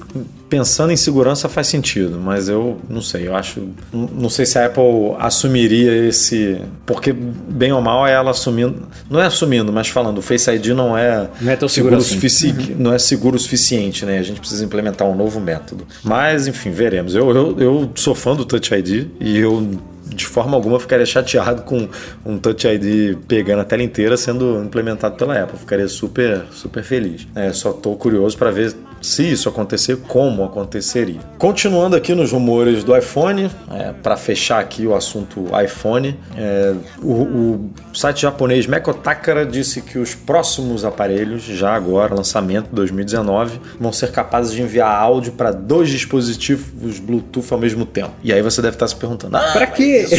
pensando 0.50 0.92
em 0.92 0.96
segurança 0.96 1.50
faz 1.50 1.68
sentido, 1.68 2.20
mas 2.20 2.48
eu 2.48 2.78
não 2.90 3.02
sei, 3.02 3.28
eu 3.28 3.36
acho. 3.36 3.68
Não 3.92 4.30
sei 4.30 4.46
se 4.46 4.58
a 4.60 4.68
Apple 4.68 4.84
assumiria 5.20 5.92
esse. 6.08 6.62
Porque, 6.86 7.12
bem 7.12 7.72
ou 7.72 7.82
mal, 7.82 8.06
é 8.08 8.14
ela 8.14 8.32
assumindo. 8.32 8.88
Não 9.10 9.20
é 9.20 9.26
assumindo, 9.26 9.74
mas 9.74 9.88
falando, 9.88 10.20
o 10.20 10.22
Face 10.22 10.50
ID 10.52 10.68
não 10.68 10.98
é, 10.98 11.30
Não 11.42 11.52
é 11.52 11.56
tão 11.56 11.68
seguro, 11.68 11.96
assim. 11.98 12.16
sufici- 12.16 12.76
não 12.78 12.94
é 12.94 13.00
seguro 13.00 13.36
o 13.36 13.40
suficiente, 13.40 14.06
né? 14.06 14.20
A 14.20 14.24
gente 14.24 14.40
precisa 14.40 14.64
implementar 14.64 15.08
um 15.08 15.16
novo 15.16 15.40
método. 15.40 15.86
Mas, 16.04 16.48
enfim, 16.48 16.70
veremos. 16.72 17.16
Eu, 17.16 17.30
eu, 17.36 17.60
eu 17.60 17.92
sou 17.96 18.14
fã 18.14 18.36
do 18.36 18.46
Touch 18.46 18.74
ID 18.74 19.08
e 19.20 19.38
eu. 19.38 19.70
De 20.08 20.26
forma 20.26 20.56
alguma 20.56 20.80
ficaria 20.80 21.06
chateado 21.06 21.64
com 21.64 21.88
um 22.26 22.38
Touch 22.38 22.68
ID 22.68 23.18
pegando 23.28 23.62
a 23.62 23.66
tela 23.66 23.84
inteira 23.84 24.18
sendo 24.18 24.64
implementado 24.64 25.16
pela 25.16 25.42
Apple. 25.42 25.58
Ficaria 25.58 25.88
super, 25.88 26.44
super 26.52 26.84
feliz. 26.84 27.28
É, 27.36 27.52
só 27.52 27.72
estou 27.72 27.96
curioso 27.96 28.38
para 28.38 28.52
ver 28.52 28.76
se 29.06 29.24
isso 29.32 29.48
acontecer, 29.48 29.98
como 30.08 30.44
aconteceria. 30.44 31.20
Continuando 31.38 31.96
aqui 31.96 32.16
nos 32.16 32.32
rumores 32.32 32.84
do 32.84 32.96
iPhone, 32.98 33.52
para 34.02 34.18
fechar 34.18 34.60
aqui 34.60 34.88
o 34.88 34.96
assunto 34.96 35.46
iPhone, 35.64 36.20
é, 36.36 36.74
o, 37.02 37.12
o 37.14 37.70
site 37.94 38.24
japonês 38.24 38.66
Mekotakara 38.66 39.46
disse 39.46 39.82
que 39.82 40.00
os 40.00 40.16
próximos 40.16 40.84
aparelhos, 40.84 41.44
já 41.44 41.76
agora, 41.76 42.16
lançamento 42.16 42.70
2019, 42.72 43.60
vão 43.80 43.94
ser 43.94 44.12
capazes 44.12 44.54
de 44.54 44.62
enviar 44.62 44.90
áudio 44.90 45.34
para 45.34 45.52
dois 45.52 45.90
dispositivos 45.90 47.00
Bluetooth 47.00 47.52
ao 47.52 47.60
mesmo 47.60 47.86
tempo. 47.86 48.12
E 48.24 48.34
aí 48.34 48.42
você 48.42 48.62
deve 48.62 48.76
estar 48.76 48.88
se 48.88 48.96
perguntando: 48.96 49.38
ah, 49.38 49.52
Pra 49.54 49.68
Isso, 50.04 50.16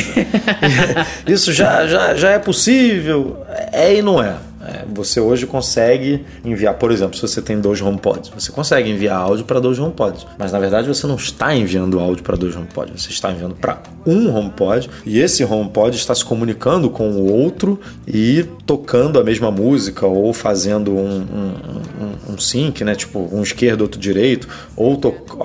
isso 1.27 1.53
já, 1.53 1.87
já, 1.87 2.15
já 2.15 2.31
é 2.31 2.39
possível? 2.39 3.39
É 3.73 3.95
e 3.95 4.03
não 4.03 4.23
é. 4.23 4.37
É, 4.67 4.85
você 4.93 5.21
hoje 5.21 5.47
consegue 5.47 6.25
enviar, 6.45 6.75
por 6.75 6.91
exemplo, 6.91 7.15
se 7.15 7.23
você 7.23 7.41
tem 7.41 7.61
dois 7.61 7.81
HomePods, 7.81 8.31
você 8.31 8.51
consegue 8.51 8.91
enviar 8.91 9.17
áudio 9.17 9.45
para 9.45 9.61
dois 9.61 9.79
HomePods, 9.79 10.27
mas 10.37 10.51
na 10.51 10.59
verdade 10.59 10.89
você 10.89 11.07
não 11.07 11.15
está 11.15 11.55
enviando 11.55 12.01
áudio 12.01 12.25
para 12.25 12.37
dois 12.37 12.57
HomePods, 12.57 13.03
você 13.03 13.11
está 13.11 13.31
enviando 13.31 13.55
para 13.55 13.79
um 14.07 14.35
HomePod 14.35 14.89
e 15.05 15.19
esse 15.19 15.45
HomePod 15.45 15.97
está 15.97 16.15
se 16.15 16.25
comunicando 16.25 16.89
com 16.89 17.11
o 17.11 17.33
outro 17.33 17.79
e 18.07 18.45
tocando 18.65 19.19
a 19.19 19.25
mesma 19.25 19.51
música 19.51 20.07
ou 20.07 20.33
fazendo 20.33 20.93
um, 20.93 21.21
um, 21.21 22.31
um, 22.31 22.35
um 22.35 22.39
sync, 22.39 22.85
né? 22.85 22.95
Tipo 22.95 23.29
um 23.33 23.43
esquerdo, 23.43 23.83
outro 23.83 24.01
direito, 24.01 24.49
ou 24.77 25.01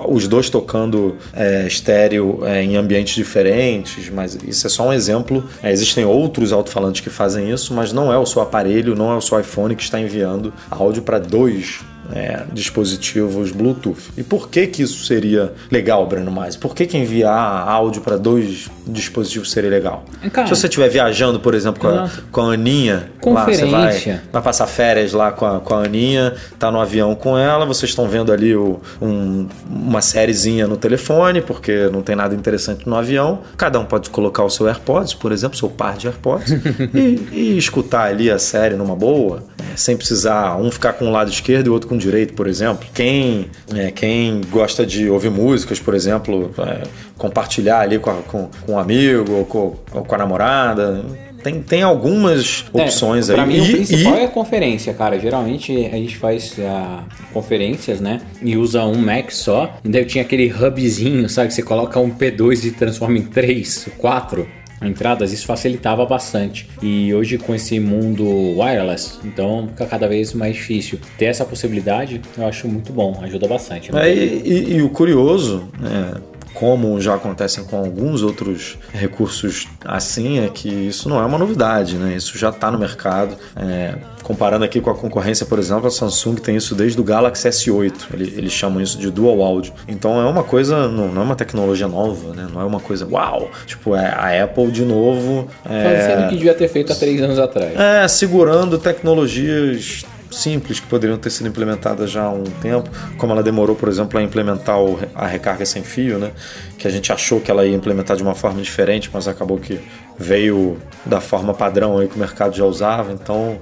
os 0.08 0.28
dois 0.28 0.48
tocando 0.48 1.16
é, 1.32 1.66
estéreo 1.66 2.40
é, 2.44 2.62
em 2.62 2.76
ambientes 2.76 3.14
diferentes, 3.14 4.08
mas 4.10 4.38
isso 4.46 4.66
é 4.66 4.70
só 4.70 4.88
um 4.88 4.92
exemplo. 4.92 5.44
É, 5.62 5.72
existem 5.72 6.04
outros 6.04 6.52
alto-falantes 6.52 7.00
que 7.00 7.10
fazem 7.10 7.50
isso, 7.50 7.74
mas 7.74 7.92
não 7.92 8.12
é 8.12 8.18
o 8.18 8.26
seu 8.26 8.42
aparelho, 8.42 8.94
não 8.94 9.12
é 9.12 9.16
o 9.16 9.20
seu 9.20 9.38
iPhone 9.38 9.74
que 9.74 9.82
está 9.82 10.00
enviando 10.00 10.52
áudio 10.70 11.02
para 11.02 11.18
dois 11.18 11.80
é, 12.14 12.42
dispositivos 12.52 13.52
Bluetooth. 13.52 14.10
E 14.16 14.22
por 14.22 14.48
que 14.48 14.66
que 14.66 14.82
isso 14.82 15.04
seria 15.04 15.52
legal, 15.70 16.06
Breno 16.06 16.30
Mais? 16.30 16.56
Por 16.56 16.74
que 16.74 16.86
que 16.86 16.96
enviar 16.98 17.68
áudio 17.68 18.00
para 18.02 18.16
dois 18.16 18.68
dispositivos 18.86 19.50
seria 19.50 19.70
legal? 19.70 20.04
Cara, 20.32 20.46
Se 20.48 20.56
você 20.56 20.66
estiver 20.66 20.88
viajando, 20.88 21.38
por 21.40 21.54
exemplo, 21.54 21.80
com 21.80 21.88
a, 21.88 22.10
com 22.30 22.40
a 22.42 22.54
Aninha, 22.54 23.10
lá, 23.32 23.44
você 23.56 23.64
vai, 23.70 23.92
vai 24.32 24.42
passar 24.42 24.66
férias 24.66 25.12
lá 25.12 25.30
com 25.32 25.46
a, 25.46 25.60
com 25.60 25.74
a 25.74 25.84
Aninha, 25.84 26.34
tá 26.58 26.70
no 26.70 26.80
avião 26.80 27.14
com 27.14 27.36
ela, 27.38 27.64
vocês 27.64 27.90
estão 27.90 28.08
vendo 28.08 28.32
ali 28.32 28.54
o- 28.56 28.80
um- 29.00 29.46
uma 29.70 30.00
sériezinha 30.02 30.66
no 30.66 30.76
telefone, 30.76 31.40
porque 31.40 31.88
não 31.92 32.02
tem 32.02 32.16
nada 32.16 32.34
interessante 32.34 32.88
no 32.88 32.96
avião. 32.96 33.40
Cada 33.56 33.78
um 33.78 33.84
pode 33.84 34.10
colocar 34.10 34.42
o 34.44 34.50
seu 34.50 34.66
AirPods, 34.66 35.14
por 35.14 35.32
exemplo, 35.32 35.56
seu 35.56 35.68
par 35.70 35.96
de 35.96 36.06
AirPods, 36.08 36.52
e, 36.94 37.28
e 37.32 37.58
escutar 37.58 38.08
ali 38.08 38.30
a 38.30 38.38
série 38.38 38.74
numa 38.74 38.96
boa, 38.96 39.44
é, 39.72 39.76
sem 39.76 39.96
precisar 39.96 40.56
um 40.56 40.70
ficar 40.70 40.94
com 40.94 41.06
o 41.06 41.10
lado 41.10 41.30
esquerdo 41.30 41.66
e 41.66 41.70
o 41.70 41.72
outro 41.72 41.88
com 41.88 41.91
o 41.94 41.98
direito, 41.98 42.34
por 42.34 42.46
exemplo. 42.46 42.86
Quem, 42.94 43.46
é, 43.74 43.90
quem 43.90 44.40
gosta 44.50 44.84
de 44.86 45.08
ouvir 45.08 45.30
músicas, 45.30 45.78
por 45.80 45.94
exemplo, 45.94 46.50
é, 46.58 46.82
compartilhar 47.16 47.80
ali 47.80 47.98
com, 47.98 48.10
a- 48.10 48.22
com, 48.22 48.48
com 48.66 48.72
um 48.72 48.78
amigo 48.78 49.32
ou 49.32 49.44
com, 49.44 49.76
ou 49.92 50.04
com 50.04 50.14
a 50.14 50.18
namorada. 50.18 51.04
tem, 51.42 51.60
tem 51.62 51.82
algumas 51.82 52.64
opções 52.72 53.28
é, 53.28 53.32
aí. 53.32 53.36
Pra 53.36 53.46
mim, 53.46 53.56
e, 53.56 53.60
o 53.60 53.72
principal 53.72 54.14
e- 54.16 54.20
é 54.20 54.24
a 54.24 54.28
conferência, 54.28 54.94
cara. 54.94 55.18
Geralmente 55.18 55.72
a 55.92 55.96
gente 55.96 56.16
faz 56.16 56.54
ah, 56.60 57.04
conferências, 57.32 58.00
né? 58.00 58.20
E 58.42 58.56
usa 58.56 58.84
um 58.84 58.96
Mac 58.98 59.30
só. 59.30 59.76
E 59.84 59.88
daí 59.88 60.04
tinha 60.04 60.22
aquele 60.22 60.52
hubzinho, 60.52 61.28
sabe? 61.28 61.48
Que 61.48 61.54
você 61.54 61.62
coloca 61.62 61.98
um 62.00 62.10
P2 62.10 62.64
e 62.64 62.70
transforma 62.70 63.18
em 63.18 63.22
3, 63.22 63.88
4 63.98 64.46
entradas. 64.84 65.32
Isso 65.32 65.46
facilitava 65.46 66.04
bastante. 66.06 66.68
E 66.82 67.12
hoje, 67.14 67.38
com 67.38 67.54
esse 67.54 67.78
mundo 67.80 68.24
wireless, 68.58 69.18
então 69.24 69.68
fica 69.68 69.86
cada 69.86 70.08
vez 70.08 70.32
mais 70.32 70.54
difícil. 70.56 70.98
Ter 71.18 71.26
essa 71.26 71.44
possibilidade, 71.44 72.20
eu 72.36 72.46
acho 72.46 72.68
muito 72.68 72.92
bom. 72.92 73.18
Ajuda 73.22 73.46
bastante. 73.48 73.92
né? 73.92 74.08
É, 74.10 74.14
e, 74.14 74.42
e- 74.44 74.74
e 74.76 74.82
o 74.82 74.88
curioso, 74.90 75.68
né, 75.80 76.14
como 76.54 77.00
já 77.00 77.14
acontecem 77.14 77.64
com 77.64 77.76
alguns 77.76 78.22
outros 78.22 78.76
recursos 78.92 79.66
assim, 79.84 80.40
é 80.40 80.48
que 80.48 80.68
isso 80.68 81.08
não 81.08 81.20
é 81.20 81.24
uma 81.24 81.38
novidade, 81.38 81.96
né? 81.96 82.14
Isso 82.16 82.36
já 82.38 82.50
está 82.50 82.70
no 82.70 82.78
mercado. 82.78 83.36
É, 83.56 83.94
comparando 84.22 84.64
aqui 84.64 84.80
com 84.80 84.88
a 84.90 84.94
concorrência, 84.94 85.44
por 85.44 85.58
exemplo, 85.58 85.86
a 85.88 85.90
Samsung 85.90 86.36
tem 86.36 86.56
isso 86.56 86.74
desde 86.74 87.00
o 87.00 87.04
Galaxy 87.04 87.48
S8. 87.48 87.92
Ele- 88.14 88.32
Eles 88.36 88.52
chamam 88.52 88.80
isso 88.80 88.96
de 88.98 89.10
dual 89.10 89.42
audio. 89.42 89.72
Então 89.88 90.20
é 90.20 90.24
uma 90.24 90.44
coisa, 90.44 90.88
não, 90.88 91.08
não 91.08 91.22
é 91.22 91.24
uma 91.24 91.34
tecnologia 91.36 91.88
nova, 91.88 92.32
né? 92.34 92.46
Não 92.52 92.60
é 92.60 92.64
uma 92.64 92.78
coisa 92.80 93.06
uau. 93.10 93.50
Tipo, 93.66 93.96
é 93.96 94.06
a 94.06 94.44
Apple 94.44 94.70
de 94.70 94.84
novo. 94.84 95.48
é, 95.68 95.82
Fazendo 96.06 96.26
o 96.26 96.28
que 96.28 96.36
devia 96.36 96.54
ter 96.54 96.68
feito 96.68 96.92
há 96.92 96.96
três 96.96 97.20
anos 97.20 97.38
atrás. 97.38 97.78
é, 97.78 98.06
segurando 98.08 98.78
tecnologias 98.78 100.04
simples 100.32 100.80
que 100.80 100.86
poderiam 100.86 101.18
ter 101.18 101.30
sido 101.30 101.48
implementadas 101.48 102.10
já 102.10 102.24
há 102.24 102.30
um 102.30 102.44
tempo, 102.44 102.90
como 103.16 103.32
ela 103.32 103.42
demorou, 103.42 103.76
por 103.76 103.88
exemplo, 103.88 104.18
a 104.18 104.22
implementar 104.22 104.76
a 105.14 105.26
recarga 105.26 105.64
sem 105.64 105.82
fio, 105.82 106.18
né? 106.18 106.32
Que 106.78 106.88
a 106.88 106.90
gente 106.90 107.12
achou 107.12 107.40
que 107.40 107.50
ela 107.50 107.64
ia 107.64 107.74
implementar 107.74 108.16
de 108.16 108.22
uma 108.22 108.34
forma 108.34 108.60
diferente, 108.60 109.10
mas 109.12 109.28
acabou 109.28 109.58
que 109.58 109.80
veio 110.18 110.78
da 111.04 111.20
forma 111.20 111.52
padrão 111.52 111.98
aí 111.98 112.06
que 112.06 112.14
o 112.14 112.18
mercado 112.18 112.54
já 112.56 112.64
usava. 112.64 113.12
Então, 113.12 113.58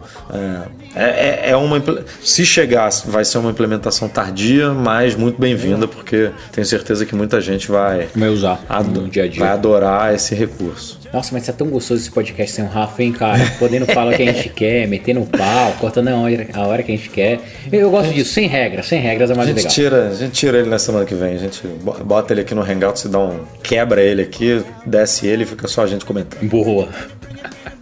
é, 0.95 1.03
é, 1.47 1.51
é 1.51 1.57
uma 1.57 1.83
se 2.23 2.45
chegar, 2.45 2.91
vai 3.07 3.25
ser 3.25 3.39
uma 3.39 3.51
implementação 3.51 4.09
tardia, 4.09 4.71
mas 4.73 5.15
muito 5.15 5.41
bem-vinda, 5.41 5.89
porque 5.89 6.31
tenho 6.53 6.67
certeza 6.67 7.07
que 7.07 7.15
muita 7.15 7.41
gente 7.41 7.71
vai 7.71 8.09
Vai 8.15 8.29
usar 8.29 8.61
no 8.85 9.09
dia 9.09 9.25
a 9.25 9.29
dia. 9.29 9.41
vai 9.41 9.53
adorar 9.53 10.15
esse 10.15 10.35
recurso. 10.35 11.01
Nossa, 11.13 11.31
mas 11.33 11.49
é 11.49 11.53
tão 11.53 11.67
gostoso 11.69 12.01
esse 12.03 12.11
podcast 12.11 12.55
sem 12.55 12.65
o 12.65 12.69
Rafa, 12.69 13.03
hein, 13.03 13.11
cara? 13.13 13.41
Podendo 13.59 13.85
falar 13.87 14.13
o 14.13 14.17
que 14.17 14.23
a 14.23 14.33
gente 14.33 14.49
quer, 14.51 14.87
metendo 14.87 15.21
o 15.21 15.27
pau, 15.27 15.73
cortando 15.81 16.07
a 16.09 16.17
hora, 16.17 16.47
a 16.53 16.61
hora 16.67 16.83
que 16.85 16.93
a 16.93 16.97
gente 16.97 17.11
quer. 17.11 17.41
Eu, 17.73 17.81
eu 17.81 17.91
gosto 17.91 18.13
disso, 18.15 18.33
sem 18.33 18.47
regras, 18.47 18.87
sem 18.87 19.01
regras 19.01 19.29
é 19.31 19.33
A 19.33 19.37
mais 19.37 19.49
gente, 19.49 19.57
legal. 19.59 19.73
tira, 19.73 20.09
a 20.09 20.15
gente 20.15 20.33
tira 20.33 20.59
ele 20.59 20.69
na 20.69 20.79
semana 20.79 21.05
que 21.05 21.15
vem. 21.15 21.35
A 21.35 21.39
gente 21.39 21.67
bo- 21.67 21.97
bota 22.05 22.33
ele 22.33 22.43
aqui 22.43 22.55
no 22.55 22.63
Hangout, 22.63 23.01
se 23.01 23.09
dá 23.09 23.19
um. 23.19 23.41
quebra 23.61 24.01
ele 24.01 24.23
aqui, 24.23 24.63
desce 24.87 25.27
ele 25.27 25.43
e 25.43 25.47
fica 25.47 25.67
só 25.67 25.83
a 25.83 25.87
gente 25.89 26.05
comentando. 26.05 26.49
Boa. 26.51 26.89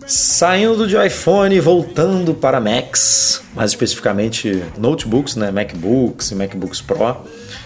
Saindo 0.06 0.86
de 0.86 0.94
iPhone 0.94 1.58
voltando 1.58 2.34
para 2.34 2.60
Macs, 2.60 3.42
mais 3.54 3.70
especificamente 3.70 4.62
notebooks, 4.76 5.36
né? 5.36 5.50
MacBooks 5.50 6.30
e 6.30 6.34
MacBooks 6.34 6.82
Pro. 6.82 7.16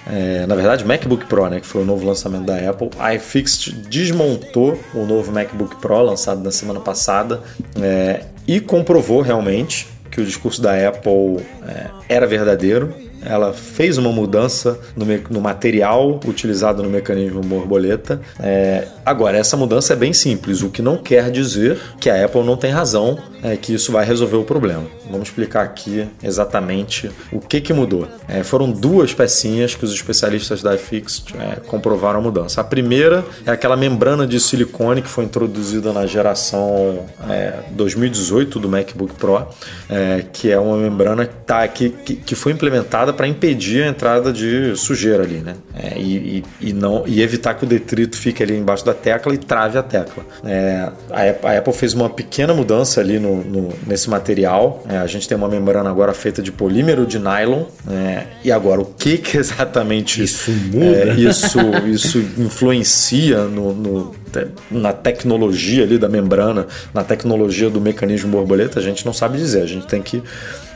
É, 0.08 0.46
na 0.46 0.54
verdade, 0.54 0.84
MacBook 0.84 1.26
Pro, 1.26 1.48
né? 1.48 1.58
Que 1.58 1.66
foi 1.66 1.82
o 1.82 1.84
novo 1.84 2.06
lançamento 2.06 2.44
da 2.44 2.56
Apple. 2.70 2.90
A 3.00 3.14
iFixit 3.16 3.72
desmontou 3.72 4.78
o 4.94 5.04
novo 5.04 5.32
MacBook 5.32 5.74
Pro 5.76 6.02
lançado 6.02 6.40
na 6.40 6.52
semana 6.52 6.78
passada 6.78 7.40
é, 7.80 8.24
e 8.46 8.60
comprovou 8.60 9.22
realmente 9.22 9.88
que 10.08 10.20
o 10.20 10.24
discurso 10.24 10.62
da 10.62 10.88
Apple 10.88 11.44
é, 11.66 11.86
era 12.08 12.26
verdadeiro. 12.28 12.94
Ela 13.24 13.52
fez 13.52 13.98
uma 13.98 14.10
mudança 14.10 14.78
no, 14.96 15.06
no 15.30 15.40
material 15.40 16.20
utilizado 16.26 16.82
no 16.82 16.90
mecanismo 16.90 17.40
borboleta. 17.40 18.20
É, 18.40 18.86
agora, 19.04 19.38
essa 19.38 19.56
mudança 19.56 19.92
é 19.92 19.96
bem 19.96 20.12
simples, 20.12 20.62
o 20.62 20.70
que 20.70 20.82
não 20.82 20.96
quer 20.96 21.30
dizer 21.30 21.78
que 22.00 22.08
a 22.08 22.24
Apple 22.24 22.42
não 22.42 22.56
tem 22.56 22.70
razão, 22.70 23.18
é, 23.42 23.56
que 23.56 23.74
isso 23.74 23.90
vai 23.90 24.04
resolver 24.04 24.36
o 24.36 24.44
problema. 24.44 24.84
Vamos 25.10 25.28
explicar 25.28 25.62
aqui 25.64 26.06
exatamente 26.22 27.10
o 27.32 27.40
que, 27.40 27.60
que 27.60 27.72
mudou. 27.72 28.06
É, 28.28 28.42
foram 28.42 28.70
duas 28.70 29.12
pecinhas 29.12 29.74
que 29.74 29.84
os 29.84 29.92
especialistas 29.92 30.62
da 30.62 30.74
iFixit 30.74 31.34
é, 31.36 31.56
comprovaram 31.66 32.20
a 32.20 32.22
mudança. 32.22 32.60
A 32.60 32.64
primeira 32.64 33.24
é 33.44 33.50
aquela 33.50 33.76
membrana 33.76 34.26
de 34.26 34.38
silicone 34.38 35.02
que 35.02 35.08
foi 35.08 35.24
introduzida 35.24 35.92
na 35.92 36.06
geração 36.06 37.04
é, 37.28 37.54
2018 37.70 38.58
do 38.60 38.68
MacBook 38.68 39.14
Pro, 39.14 39.46
é, 39.90 40.24
que 40.32 40.50
é 40.50 40.58
uma 40.58 40.76
membrana 40.76 41.26
tá, 41.26 41.66
que, 41.66 41.90
que, 41.90 42.14
que 42.14 42.34
foi 42.34 42.52
implementada 42.52 43.12
para 43.12 43.26
impedir 43.26 43.82
a 43.82 43.88
entrada 43.88 44.32
de 44.32 44.76
sujeira 44.76 45.24
ali, 45.24 45.38
né? 45.38 45.56
É, 45.74 45.98
e, 45.98 46.44
e, 46.60 46.68
e 46.68 46.72
não, 46.72 47.04
e 47.06 47.20
evitar 47.20 47.54
que 47.54 47.64
o 47.64 47.66
detrito 47.66 48.16
fique 48.16 48.42
ali 48.42 48.56
embaixo 48.56 48.84
da 48.84 48.91
tecla 48.94 49.34
e 49.34 49.38
trave 49.38 49.78
a 49.78 49.82
tecla. 49.82 50.24
É, 50.44 50.88
a, 51.10 51.58
Apple, 51.58 51.72
fez 51.72 51.94
uma 51.94 52.08
pequena 52.10 52.52
mudança 52.54 53.00
ali 53.00 53.18
no, 53.18 53.42
no- 53.44 53.72
nesse 53.86 54.08
material. 54.10 54.82
É, 54.88 54.98
a 54.98 55.06
gente 55.06 55.28
tem 55.28 55.36
uma 55.36 55.48
membrana 55.48 55.88
agora 55.90 56.12
feita 56.14 56.42
de 56.42 56.50
polímero 56.52 57.06
de 57.06 57.18
nylon. 57.18 57.64
é, 57.90 58.24
e 58.44 58.50
agora, 58.52 58.80
o 58.80 58.84
que, 58.84 59.18
que 59.18 59.36
exatamente 59.38 60.22
Isso 60.22 60.50
muda? 60.50 60.86
é, 60.86 61.14
isso, 61.14 61.58
isso 61.86 62.18
influencia 62.38 63.44
no, 63.44 63.72
no- 63.74 64.22
na 64.70 64.94
tecnologia 64.94 65.84
ali 65.84 65.98
da 65.98 66.08
membrana, 66.08 66.66
na 66.94 67.04
tecnologia 67.04 67.68
do 67.68 67.80
mecanismo 67.82 68.30
borboleta, 68.30 68.80
a 68.80 68.82
gente 68.82 69.04
não 69.04 69.12
sabe 69.12 69.36
dizer. 69.36 69.60
A 69.62 69.66
gente 69.66 69.86
tem 69.86 70.00
que 70.00 70.22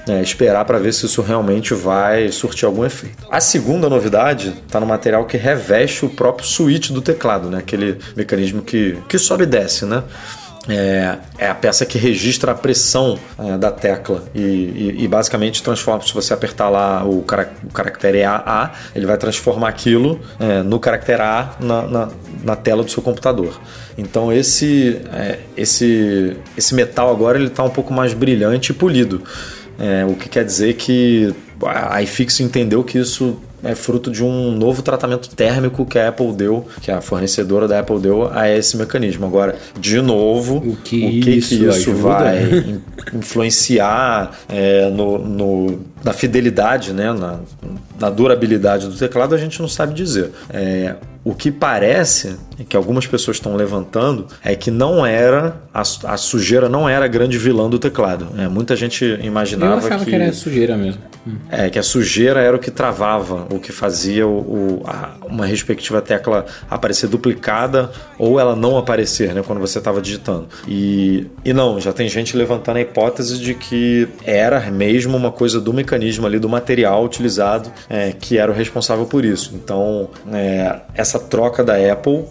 é, 0.09 0.23
esperar 0.23 0.65
para 0.65 0.79
ver 0.79 0.93
se 0.93 1.07
isso 1.07 1.21
realmente 1.23 1.75
vai 1.75 2.31
surtir 2.31 2.65
algum 2.67 2.85
efeito. 2.85 3.17
A 3.31 3.41
segunda 3.41 3.89
novidade 3.89 4.55
está 4.67 4.79
no 4.81 4.87
material 4.87 5.25
que 5.27 5.37
reveste 5.37 6.05
o 6.05 6.09
próprio 6.09 6.47
switch 6.47 6.91
do 6.91 7.03
teclado, 7.03 7.51
né? 7.51 7.59
aquele 7.59 7.99
mecanismo 8.17 8.63
que, 8.63 8.99
que 9.09 9.19
sobe 9.19 9.43
e 9.45 9.47
desce, 9.47 9.85
né? 9.85 10.03
É, 10.69 11.19
é 11.39 11.49
a 11.49 11.55
peça 11.55 11.87
que 11.87 11.97
registra 11.97 12.51
a 12.51 12.55
pressão 12.57 13.17
é, 13.39 13.57
da 13.57 13.71
tecla 13.71 14.25
e, 14.35 14.41
e- 14.41 14.95
e 15.05 15.07
basicamente 15.07 15.63
transforma. 15.63 16.03
Se 16.05 16.13
você 16.13 16.35
apertar 16.35 16.69
lá 16.69 17.05
o, 17.05 17.21
o 17.21 17.71
caractere 17.73 18.25
AA, 18.25 18.73
ele 18.93 19.07
vai 19.07 19.17
transformar 19.17 19.69
aquilo 19.69 20.19
é, 20.41 20.65
no 20.65 20.81
caractere 20.81 21.23
A 21.23 21.51
na, 21.61 21.83
na- 21.87 22.09
na 22.43 22.57
tela 22.57 22.83
do 22.83 22.91
seu 22.91 23.01
computador. 23.01 23.61
Então 23.97 24.33
esse, 24.33 25.01
é, 25.13 25.39
esse, 25.57 26.37
esse 26.59 26.75
metal 26.75 27.13
agora 27.13 27.39
ele 27.39 27.47
está 27.47 27.63
um 27.63 27.71
pouco 27.71 27.95
mais 27.95 28.13
brilhante 28.13 28.73
e 28.73 28.75
polido. 28.75 29.23
É, 29.79 30.05
o 30.05 30.15
que 30.15 30.29
quer 30.29 30.45
dizer 30.45 30.75
que 30.75 31.35
a 31.65 32.03
iFix 32.03 32.41
entendeu 32.41 32.83
que 32.85 32.99
isso 32.99 33.37
é 33.65 33.75
fruto 33.75 34.11
de 34.11 34.23
um 34.23 34.53
novo 34.53 34.81
tratamento 34.83 35.29
térmico 35.31 35.85
que 35.87 35.99
a 35.99 36.09
Apple 36.09 36.33
deu, 36.33 36.67
que 36.83 36.91
a 36.91 37.01
fornecedora 37.01 37.67
da 37.67 37.81
Apple 37.81 37.99
deu 37.99 38.31
a 38.33 38.49
esse 38.49 38.77
mecanismo. 38.77 39.27
Agora, 39.27 39.57
de 39.81 40.01
novo, 40.01 40.59
O 40.59 40.77
que 40.77 40.97
isso 40.97 41.69
ajuda? 41.69 41.99
vai 41.99 42.43
in- 42.53 42.81
influenciar 43.19 44.33
é, 44.49 44.89
no, 44.91 45.19
no- 45.19 45.81
na 46.05 46.13
fidelidade, 46.13 46.93
né, 46.93 47.13
na, 47.13 47.41
na 47.99 48.11
durabilidade 48.11 48.87
do 48.87 48.97
teclado, 48.97 49.35
a 49.35 49.39
gente 49.39 49.61
não 49.61 49.69
sabe 49.69 49.95
dizer. 49.95 50.31
É, 50.51 50.95
o 51.25 51.35
que 51.35 51.51
parece, 51.51 52.37
que 52.65 52.77
algumas 52.77 53.07
pessoas 53.07 53.37
estão 53.37 53.55
levantando, 53.57 54.27
é 54.45 54.55
que 54.55 54.71
não 54.71 55.05
era, 55.05 55.57
a, 55.75 55.81
a 55.81 56.17
sujeira 56.17 56.69
não 56.69 56.89
era 56.89 57.05
a 57.05 57.09
grande 57.09 57.37
vilã 57.39 57.69
do 57.69 57.79
teclado. 57.79 58.29
É, 58.39 58.49
muita 58.49 58.75
gente 58.75 59.05
Eu 59.05 59.21
imaginava 59.21 59.87
achava 59.87 60.05
que... 60.05 60.15
era 60.15 60.33
sujeira 60.33 60.77
mesmo. 60.77 61.01
é, 61.51 61.69
que 61.69 61.79
a 61.79 61.83
sujeira 61.83 62.41
era 62.41 62.57
o 62.57 62.59
que 62.59 62.71
travava, 62.71 63.47
o 63.51 63.59
que 63.59 63.73
fazia 63.73 64.27
o, 64.27 64.81
o- 64.81 64.83
a- 64.87 65.15
uma 65.27 65.45
respectiva 65.45 66.01
tecla 66.01 66.47
aparecer 66.71 67.09
duplicada 67.09 67.91
ou 68.19 68.39
ela 68.41 68.55
não 68.57 68.79
aparecer, 68.79 69.35
né, 69.35 69.43
quando 69.47 69.59
você 69.61 69.79
estava 69.79 70.01
digitando. 70.01 70.47
E, 70.69 71.27
e 71.45 71.53
não, 71.53 71.81
já 71.81 71.93
tem 71.93 72.09
gente 72.09 72.37
levantando 72.37 72.77
a 72.77 72.81
hipótese 72.81 73.39
de 73.39 73.55
que 73.55 74.09
era 74.25 74.61
mesmo 74.71 75.17
uma 75.17 75.31
coisa 75.33 75.61
do 75.61 75.73
mecanismo 75.73 76.27
ali, 76.27 76.39
do 76.39 76.49
material 76.49 77.05
utilizado, 77.05 77.71
é, 77.91 78.13
que 78.13 78.39
era 78.39 78.51
o 78.51 78.55
responsável 78.55 79.05
por 79.07 79.25
isso. 79.25 79.53
Então, 79.55 80.09
é, 80.33 80.81
essa 80.95 81.19
troca 81.19 81.63
da 81.65 81.75
Apple 81.93 82.25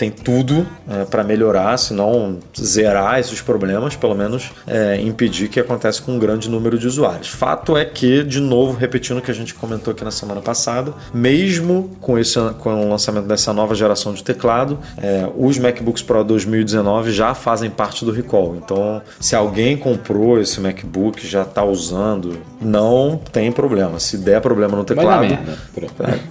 tem 0.00 0.10
tudo 0.10 0.66
para 1.10 1.22
melhorar, 1.22 1.76
se 1.76 1.92
não 1.92 2.38
zerar 2.58 3.20
esses 3.20 3.42
problemas, 3.42 3.94
pelo 3.96 4.14
menos 4.14 4.50
é, 4.66 4.96
impedir 4.96 5.48
que 5.48 5.60
aconteça 5.60 6.00
com 6.00 6.12
um 6.12 6.18
grande 6.18 6.48
número 6.48 6.78
de 6.78 6.86
usuários. 6.86 7.28
Fato 7.28 7.76
é 7.76 7.84
que, 7.84 8.24
de 8.24 8.40
novo, 8.40 8.78
repetindo 8.78 9.18
o 9.18 9.20
que 9.20 9.30
a 9.30 9.34
gente 9.34 9.52
comentou 9.52 9.92
aqui 9.92 10.02
na 10.02 10.10
semana 10.10 10.40
passada, 10.40 10.94
mesmo 11.12 11.90
com, 12.00 12.18
esse, 12.18 12.38
com 12.60 12.86
o 12.86 12.88
lançamento 12.88 13.26
dessa 13.26 13.52
nova 13.52 13.74
geração 13.74 14.14
de 14.14 14.24
teclado, 14.24 14.78
é, 14.96 15.28
os 15.36 15.58
MacBooks 15.58 16.02
Pro 16.02 16.24
2019 16.24 17.12
já 17.12 17.34
fazem 17.34 17.68
parte 17.68 18.02
do 18.02 18.10
recall. 18.10 18.56
Então, 18.56 19.02
se 19.20 19.36
alguém 19.36 19.76
comprou 19.76 20.40
esse 20.40 20.60
MacBook 20.60 21.26
já 21.26 21.42
está 21.42 21.62
usando, 21.62 22.38
não 22.60 23.20
tem 23.32 23.52
problema. 23.52 24.00
Se 24.00 24.16
der 24.16 24.40
problema 24.40 24.76
no 24.76 24.84
teclado, 24.84 25.24
é, 25.24 25.38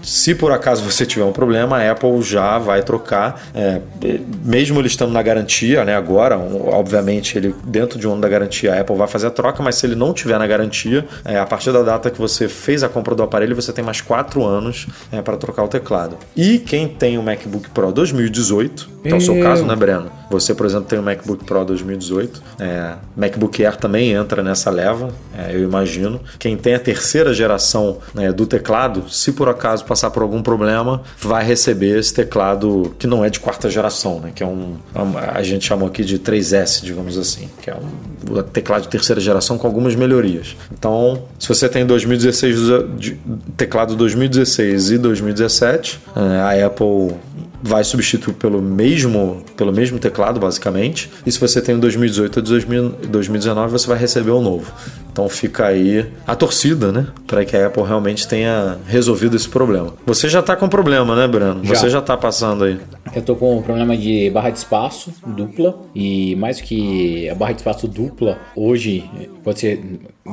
Se 0.02 0.34
por 0.34 0.52
acaso 0.52 0.84
você 0.84 1.06
tiver 1.06 1.26
um 1.26 1.32
problema, 1.32 1.78
a 1.78 1.92
Apple 1.92 2.22
já 2.22 2.58
vai 2.58 2.82
trocar. 2.82 3.42
É, 3.60 3.82
mesmo 4.46 4.80
ele 4.80 4.88
estando 4.88 5.12
na 5.12 5.22
garantia, 5.22 5.84
né, 5.84 5.96
agora, 5.96 6.38
obviamente, 6.38 7.38
ele 7.38 7.54
dentro 7.66 8.00
de 8.00 8.08
um 8.08 8.14
ano 8.14 8.22
da 8.22 8.30
garantia, 8.30 8.74
a 8.74 8.80
Apple 8.80 8.96
vai 8.96 9.08
fazer 9.08 9.28
a 9.28 9.30
troca, 9.30 9.62
mas 9.62 9.76
se 9.76 9.86
ele 9.86 9.96
não 9.96 10.14
tiver 10.14 10.40
na 10.40 10.48
garantia, 10.48 11.06
é, 11.26 11.38
a 11.38 11.46
partir 11.46 11.74
da 11.74 11.82
data 11.82 12.10
que 12.10 12.18
você 12.18 12.48
fez 12.48 12.84
a 12.84 12.90
compra 12.90 13.14
do 13.14 13.22
aparelho, 13.22 13.56
você 13.56 13.74
tem 13.74 13.84
mais 13.84 14.00
quatro 14.00 14.46
anos 14.46 14.88
é, 15.12 15.22
para 15.22 15.36
trocar 15.36 15.64
o 15.64 15.68
teclado. 15.68 16.18
E 16.36 16.60
quem 16.60 16.88
tem 16.88 17.18
o 17.18 17.24
MacBook 17.24 17.70
Pro 17.72 17.92
2018, 17.92 18.90
que 19.04 19.10
é 19.10 19.16
o 19.16 19.22
seu 19.22 19.42
caso, 19.42 19.66
né, 19.66 19.76
Breno? 19.76 20.10
Você, 20.30 20.54
por 20.54 20.66
exemplo, 20.66 20.86
tem 20.86 21.00
o 21.00 21.04
MacBook 21.04 21.44
Pro 21.44 21.66
2018, 21.66 22.42
é, 22.60 22.94
MacBook 23.18 23.66
Air 23.66 23.76
também 23.76 24.12
entra 24.12 24.42
nessa 24.42 24.70
leva, 24.70 25.10
é, 25.38 25.54
eu 25.54 25.64
imagino. 25.64 26.22
Quem 26.38 26.56
tem 26.56 26.76
a 26.76 26.80
terceira 26.80 27.34
geração 27.34 27.98
né, 28.14 28.32
do 28.32 28.46
teclado, 28.46 29.10
se 29.10 29.34
por 29.34 29.50
acaso 29.50 29.84
passar 29.86 30.12
por 30.12 30.24
algum 30.24 30.42
problema, 30.42 31.02
vai 31.20 31.44
receber 31.44 31.98
esse 31.98 32.14
teclado 32.14 32.96
que 32.98 33.08
não 33.08 33.26
é 33.26 33.30
de 33.30 33.40
quarta 33.50 33.68
geração, 33.68 34.20
né? 34.20 34.32
Que 34.34 34.44
é 34.44 34.46
um. 34.46 34.78
A 35.34 35.42
gente 35.42 35.66
chamou 35.66 35.88
aqui 35.88 36.04
de 36.04 36.20
3S, 36.20 36.84
digamos 36.84 37.18
assim. 37.18 37.50
Que 37.62 37.72
é 37.72 37.76
um 37.76 38.44
teclado 38.44 38.84
de 38.84 38.90
terceira 38.90 39.20
geração 39.20 39.58
com 39.58 39.66
algumas 39.66 39.96
melhorias. 39.96 40.56
Então, 40.72 41.24
se 41.40 41.48
você 41.48 41.68
tem 41.68 41.86
2016, 41.86 42.58
teclado 43.58 43.96
2016 43.96 44.92
e 44.92 44.98
2017, 45.00 46.00
é, 46.16 46.62
a 46.62 46.68
Apple 46.68 47.16
vai 47.62 47.84
substituir 47.84 48.34
pelo 48.34 48.62
mesmo, 48.62 49.44
pelo 49.56 49.72
mesmo 49.72 50.00
teclado, 50.00 50.40
basicamente. 50.40 51.10
E 51.26 51.32
se 51.32 51.40
você 51.40 51.62
tem 51.62 51.76
o 51.76 51.80
2018 51.80 52.38
ou 52.38 52.44
2019, 53.10 53.72
você 53.72 53.88
vai 53.88 53.98
receber 53.98 54.32
o 54.32 54.42
novo. 54.42 54.72
Então 55.12 55.28
fica 55.28 55.68
aí 55.68 56.06
a 56.26 56.36
torcida, 56.36 56.92
né? 56.92 57.08
Para 57.28 57.44
que 57.44 57.56
a 57.56 57.68
Apple 57.68 57.84
realmente 57.84 58.28
tenha 58.28 58.78
resolvido 58.88 59.36
esse 59.36 59.50
problema. 59.50 59.94
Você 60.06 60.30
já 60.30 60.40
está 60.40 60.56
com 60.56 60.70
problema, 60.70 61.16
né, 61.16 61.28
Breno? 61.28 61.64
Já. 61.64 61.76
Você 61.76 61.90
já 61.90 62.00
está 62.00 62.16
passando 62.16 62.64
aí. 62.64 62.80
Eu 63.14 63.22
tô 63.22 63.36
com 63.36 63.58
um 63.58 63.62
problema 63.62 63.98
de 63.98 64.30
barra 64.30 64.50
de 64.52 64.60
espaço 64.60 65.12
dupla 65.26 65.78
e 65.96 66.36
mais 66.36 66.62
que 66.62 67.28
a 67.30 67.36
barra 67.36 67.54
de 67.54 67.60
espaço 67.60 67.88
dupla, 67.88 68.38
hoje 68.56 69.10
você 69.44 69.80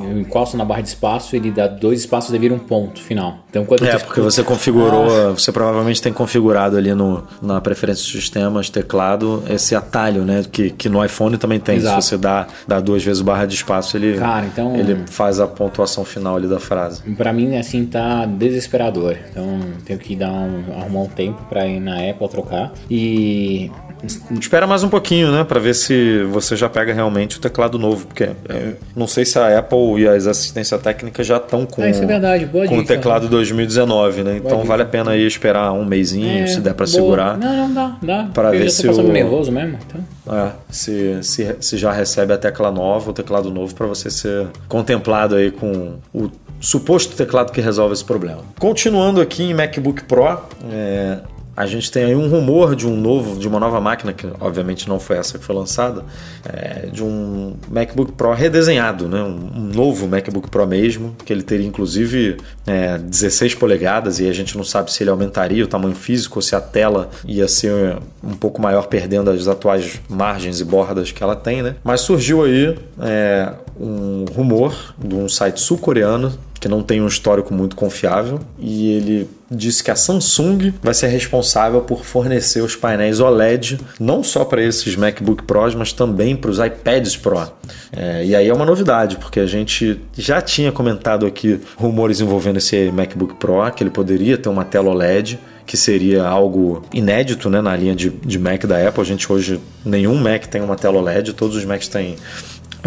eu 0.03 0.19
encosto 0.19 0.57
na 0.57 0.65
barra 0.65 0.81
de 0.81 0.89
espaço, 0.89 1.35
ele 1.35 1.51
dá 1.51 1.67
dois 1.67 2.01
espaços 2.01 2.33
e 2.33 2.37
vira 2.37 2.53
um 2.53 2.59
ponto 2.59 3.01
final. 3.01 3.39
Então 3.49 3.65
quando 3.65 3.85
É, 3.85 3.97
porque 3.97 4.21
você 4.21 4.43
configurou, 4.43 5.07
ah. 5.09 5.31
você 5.31 5.51
provavelmente 5.51 6.01
tem 6.01 6.13
configurado 6.13 6.77
ali 6.77 6.93
no, 6.93 7.23
na 7.41 7.61
preferência 7.61 8.03
de 8.03 8.11
sistemas, 8.11 8.69
teclado, 8.69 9.43
esse 9.49 9.75
atalho, 9.75 10.23
né, 10.23 10.43
que, 10.51 10.69
que 10.71 10.89
no 10.89 11.03
iPhone 11.03 11.37
também 11.37 11.59
tem. 11.59 11.77
Exato. 11.77 12.01
Se 12.01 12.09
você 12.09 12.17
dá, 12.17 12.47
dá 12.67 12.79
duas 12.79 13.03
vezes 13.03 13.21
barra 13.21 13.45
de 13.45 13.55
espaço, 13.55 13.97
ele 13.97 14.17
Cara, 14.17 14.45
então 14.45 14.75
ele 14.75 15.03
faz 15.07 15.39
a 15.39 15.47
pontuação 15.47 16.03
final 16.03 16.35
ali 16.35 16.47
da 16.47 16.59
frase. 16.59 17.01
Para 17.15 17.33
mim 17.33 17.55
assim 17.57 17.85
tá 17.85 18.25
desesperador. 18.25 19.17
Então 19.29 19.59
tenho 19.85 19.99
que 19.99 20.15
dar 20.15 20.31
um, 20.31 20.63
arrumar 20.77 21.01
um 21.01 21.07
tempo 21.07 21.41
para 21.49 21.65
ir 21.65 21.79
na 21.79 22.09
Apple 22.09 22.27
trocar 22.29 22.71
e 22.89 23.71
Espera 24.39 24.67
mais 24.67 24.83
um 24.83 24.89
pouquinho, 24.89 25.31
né, 25.31 25.43
para 25.43 25.59
ver 25.59 25.73
se 25.73 26.23
você 26.25 26.55
já 26.55 26.69
pega 26.69 26.93
realmente 26.93 27.37
o 27.37 27.39
teclado 27.39 27.79
novo, 27.79 28.07
porque 28.07 28.23
é, 28.23 28.73
não 28.95 29.07
sei 29.07 29.25
se 29.25 29.39
a 29.39 29.57
Apple 29.57 30.01
e 30.01 30.07
as 30.07 30.27
assistência 30.27 30.77
técnica 30.77 31.23
já 31.23 31.37
estão 31.37 31.65
com, 31.65 31.83
é, 31.83 31.89
é 31.89 32.05
verdade, 32.05 32.45
boa 32.45 32.67
com 32.67 32.77
o 32.77 32.85
teclado 32.85 33.27
2019, 33.27 34.23
né? 34.23 34.37
Então 34.37 34.63
vale 34.63 34.83
a 34.83 34.85
pena 34.85 35.11
aí 35.11 35.25
esperar 35.25 35.71
um 35.71 35.85
mêsinho, 35.85 36.43
é, 36.43 36.47
se 36.47 36.59
der 36.59 36.73
para 36.73 36.85
segurar. 36.85 37.37
Não, 37.37 37.67
não 37.67 37.73
dá, 37.73 37.97
dá. 38.01 38.29
Para 38.33 38.51
ver 38.51 38.69
se 38.69 38.87
o 38.87 39.03
nervoso 39.03 39.51
mesmo, 39.51 39.77
então. 39.87 40.01
É, 40.35 40.51
se, 40.69 41.23
se, 41.23 41.55
se 41.59 41.77
já 41.77 41.91
recebe 41.91 42.33
a 42.33 42.37
tecla 42.37 42.71
nova, 42.71 43.09
o 43.09 43.13
teclado 43.13 43.49
novo 43.49 43.73
para 43.73 43.87
você 43.87 44.09
ser 44.11 44.47
contemplado 44.67 45.35
aí 45.35 45.51
com 45.51 45.95
o 46.13 46.29
suposto 46.59 47.15
teclado 47.15 47.51
que 47.51 47.61
resolve 47.61 47.93
esse 47.93 48.03
problema. 48.03 48.41
Continuando 48.59 49.21
aqui 49.21 49.43
em 49.43 49.53
MacBook 49.53 50.03
Pro, 50.03 50.39
é, 50.71 51.19
a 51.57 51.65
gente 51.65 51.91
tem 51.91 52.03
aí 52.03 52.15
um 52.15 52.29
rumor 52.29 52.75
de 52.75 52.85
um 52.87 52.95
novo, 52.95 53.39
de 53.39 53.47
uma 53.47 53.59
nova 53.59 53.81
máquina, 53.81 54.13
que 54.13 54.27
obviamente 54.39 54.87
não 54.87 54.99
foi 54.99 55.17
essa 55.17 55.39
que 55.39 55.43
foi 55.43 55.55
lançada, 55.55 56.05
é, 56.47 56.85
de 56.85 57.03
um 57.03 57.55
MacBook 57.67 58.11
Pro 58.11 58.31
redesenhado, 58.31 59.07
né? 59.07 59.23
um, 59.23 59.49
um, 59.55 59.71
novo 59.73 60.07
MacBook 60.07 60.51
Pro 60.51 60.67
mesmo, 60.67 61.15
que 61.25 61.33
ele 61.33 61.41
teria 61.41 61.65
inclusive 61.65 62.37
é, 62.67 62.99
16 62.99 63.55
polegadas 63.55 64.19
e 64.19 64.29
a 64.29 64.33
gente 64.33 64.55
não 64.55 64.63
sabe 64.63 64.93
se 64.93 65.01
ele 65.01 65.09
aumentaria 65.09 65.63
o 65.63 65.67
tamanho 65.67 65.95
físico 65.95 66.37
ou 66.37 66.43
se 66.43 66.55
a 66.55 66.61
tela 66.61 67.09
ia 67.25 67.47
ser 67.47 67.97
um 68.23 68.35
pouco 68.35 68.61
maior, 68.61 68.85
perdendo 68.85 69.31
as 69.31 69.47
atuais 69.47 69.99
margens 70.07 70.61
e 70.61 70.63
bordas 70.63 71.11
que 71.11 71.23
ela 71.23 71.35
tem, 71.35 71.63
né? 71.63 71.75
Mas 71.83 72.01
surgiu 72.01 72.43
aí 72.43 72.77
é, 73.01 73.51
um 73.79 74.25
rumor 74.31 74.93
de 74.95 75.15
um 75.15 75.27
site 75.27 75.59
sul-coreano 75.59 76.37
que 76.59 76.67
não 76.67 76.81
tem 76.81 77.01
um 77.01 77.07
histórico 77.07 77.53
muito 77.53 77.75
confiável, 77.75 78.39
e 78.59 78.91
ele 78.93 79.29
disse 79.49 79.83
que 79.83 79.89
a 79.89 79.95
Samsung 79.95 80.73
vai 80.81 80.93
ser 80.93 81.07
responsável 81.07 81.81
por 81.81 82.03
fornecer 82.03 82.61
os 82.61 82.75
painéis 82.75 83.19
OLED 83.19 83.79
não 83.99 84.21
só 84.23 84.43
para 84.43 84.61
esses 84.61 84.95
MacBook 84.95 85.43
Pros, 85.43 85.73
mas 85.73 85.93
também 85.93 86.35
para 86.35 86.51
os 86.51 86.59
iPads 86.59 87.15
Pro. 87.15 87.51
É, 87.91 88.25
e 88.25 88.35
aí 88.35 88.47
é 88.47 88.53
uma 88.53 88.65
novidade, 88.65 89.17
porque 89.17 89.39
a 89.39 89.45
gente 89.45 89.99
já 90.17 90.41
tinha 90.41 90.71
comentado 90.71 91.25
aqui 91.25 91.59
rumores 91.77 92.19
envolvendo 92.19 92.57
esse 92.57 92.91
MacBook 92.91 93.35
Pro, 93.35 93.71
que 93.71 93.83
ele 93.83 93.89
poderia 93.89 94.37
ter 94.37 94.49
uma 94.49 94.65
tela 94.65 94.89
OLED 94.89 95.39
que 95.67 95.75
seria 95.75 96.25
algo 96.25 96.81
inédito 96.93 97.49
né, 97.49 97.59
na 97.59 97.75
linha 97.75 97.93
de, 97.93 98.09
de 98.09 98.39
Mac 98.39 98.63
da 98.63 98.87
Apple. 98.87 99.01
A 99.01 99.05
gente 99.05 99.31
hoje, 99.31 99.59
nenhum 99.83 100.15
Mac 100.15 100.45
tem 100.45 100.61
uma 100.61 100.77
tela 100.77 100.97
OLED, 100.97 101.33
todos 101.33 101.57
os 101.57 101.65
Macs 101.65 101.89
têm 101.89 102.15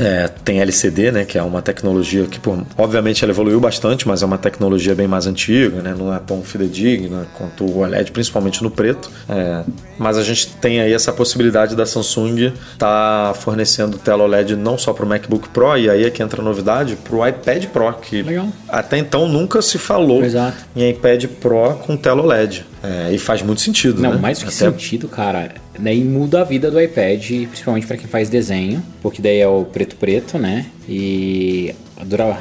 é, 0.00 0.28
tem 0.28 0.60
LCD, 0.60 1.12
né, 1.12 1.24
que 1.26 1.36
é 1.36 1.42
uma 1.42 1.60
tecnologia 1.60 2.24
que, 2.24 2.40
obviamente, 2.78 3.22
ela 3.22 3.32
evoluiu 3.32 3.60
bastante, 3.60 4.08
mas 4.08 4.22
é 4.22 4.26
uma 4.26 4.38
tecnologia 4.38 4.94
bem 4.94 5.06
mais 5.06 5.26
antiga, 5.26 5.82
né, 5.82 5.94
não 5.96 6.14
é 6.14 6.18
tão 6.18 6.42
fidedigna 6.42 7.26
quanto 7.36 7.64
o 7.64 7.80
OLED, 7.80 8.10
principalmente 8.10 8.62
no 8.62 8.70
preto. 8.70 9.10
É, 9.28 9.62
mas 9.98 10.16
a 10.16 10.22
gente 10.22 10.48
tem 10.56 10.80
aí 10.80 10.92
essa 10.92 11.12
possibilidade 11.12 11.76
da 11.76 11.84
Samsung 11.84 12.46
estar 12.72 13.28
tá 13.28 13.34
fornecendo 13.34 13.98
tela 13.98 14.24
OLED 14.24 14.56
não 14.56 14.78
só 14.78 14.94
para 14.94 15.04
o 15.04 15.08
MacBook 15.08 15.50
Pro, 15.50 15.76
e 15.76 15.90
aí 15.90 16.04
é 16.04 16.10
que 16.10 16.22
entra 16.22 16.40
a 16.40 16.44
novidade, 16.44 16.96
para 16.96 17.16
o 17.16 17.26
iPad 17.26 17.66
Pro, 17.66 17.92
que 17.92 18.22
Legal. 18.22 18.48
até 18.68 18.96
então 18.96 19.28
nunca 19.28 19.60
se 19.60 19.76
falou 19.76 20.24
Exato. 20.24 20.56
em 20.74 20.88
iPad 20.88 21.26
Pro 21.26 21.74
com 21.74 21.94
tela 21.94 22.22
OLED. 22.22 22.64
É, 22.82 23.12
e 23.12 23.18
faz 23.18 23.42
muito 23.42 23.60
sentido, 23.60 24.00
Não, 24.00 24.14
né? 24.14 24.18
mais 24.18 24.38
do 24.38 24.46
que 24.46 24.48
Até... 24.48 24.70
sentido, 24.70 25.06
cara. 25.06 25.50
Daí 25.80 26.04
muda 26.04 26.40
a 26.40 26.44
vida 26.44 26.70
do 26.70 26.80
iPad, 26.80 27.24
principalmente 27.48 27.86
para 27.86 27.96
quem 27.96 28.06
faz 28.06 28.28
desenho, 28.28 28.82
porque 29.02 29.22
daí 29.22 29.38
é 29.38 29.48
o 29.48 29.64
preto 29.64 29.96
preto, 29.96 30.38
né? 30.38 30.66
E 30.88 31.74
a 31.96 32.04
dura 32.04 32.36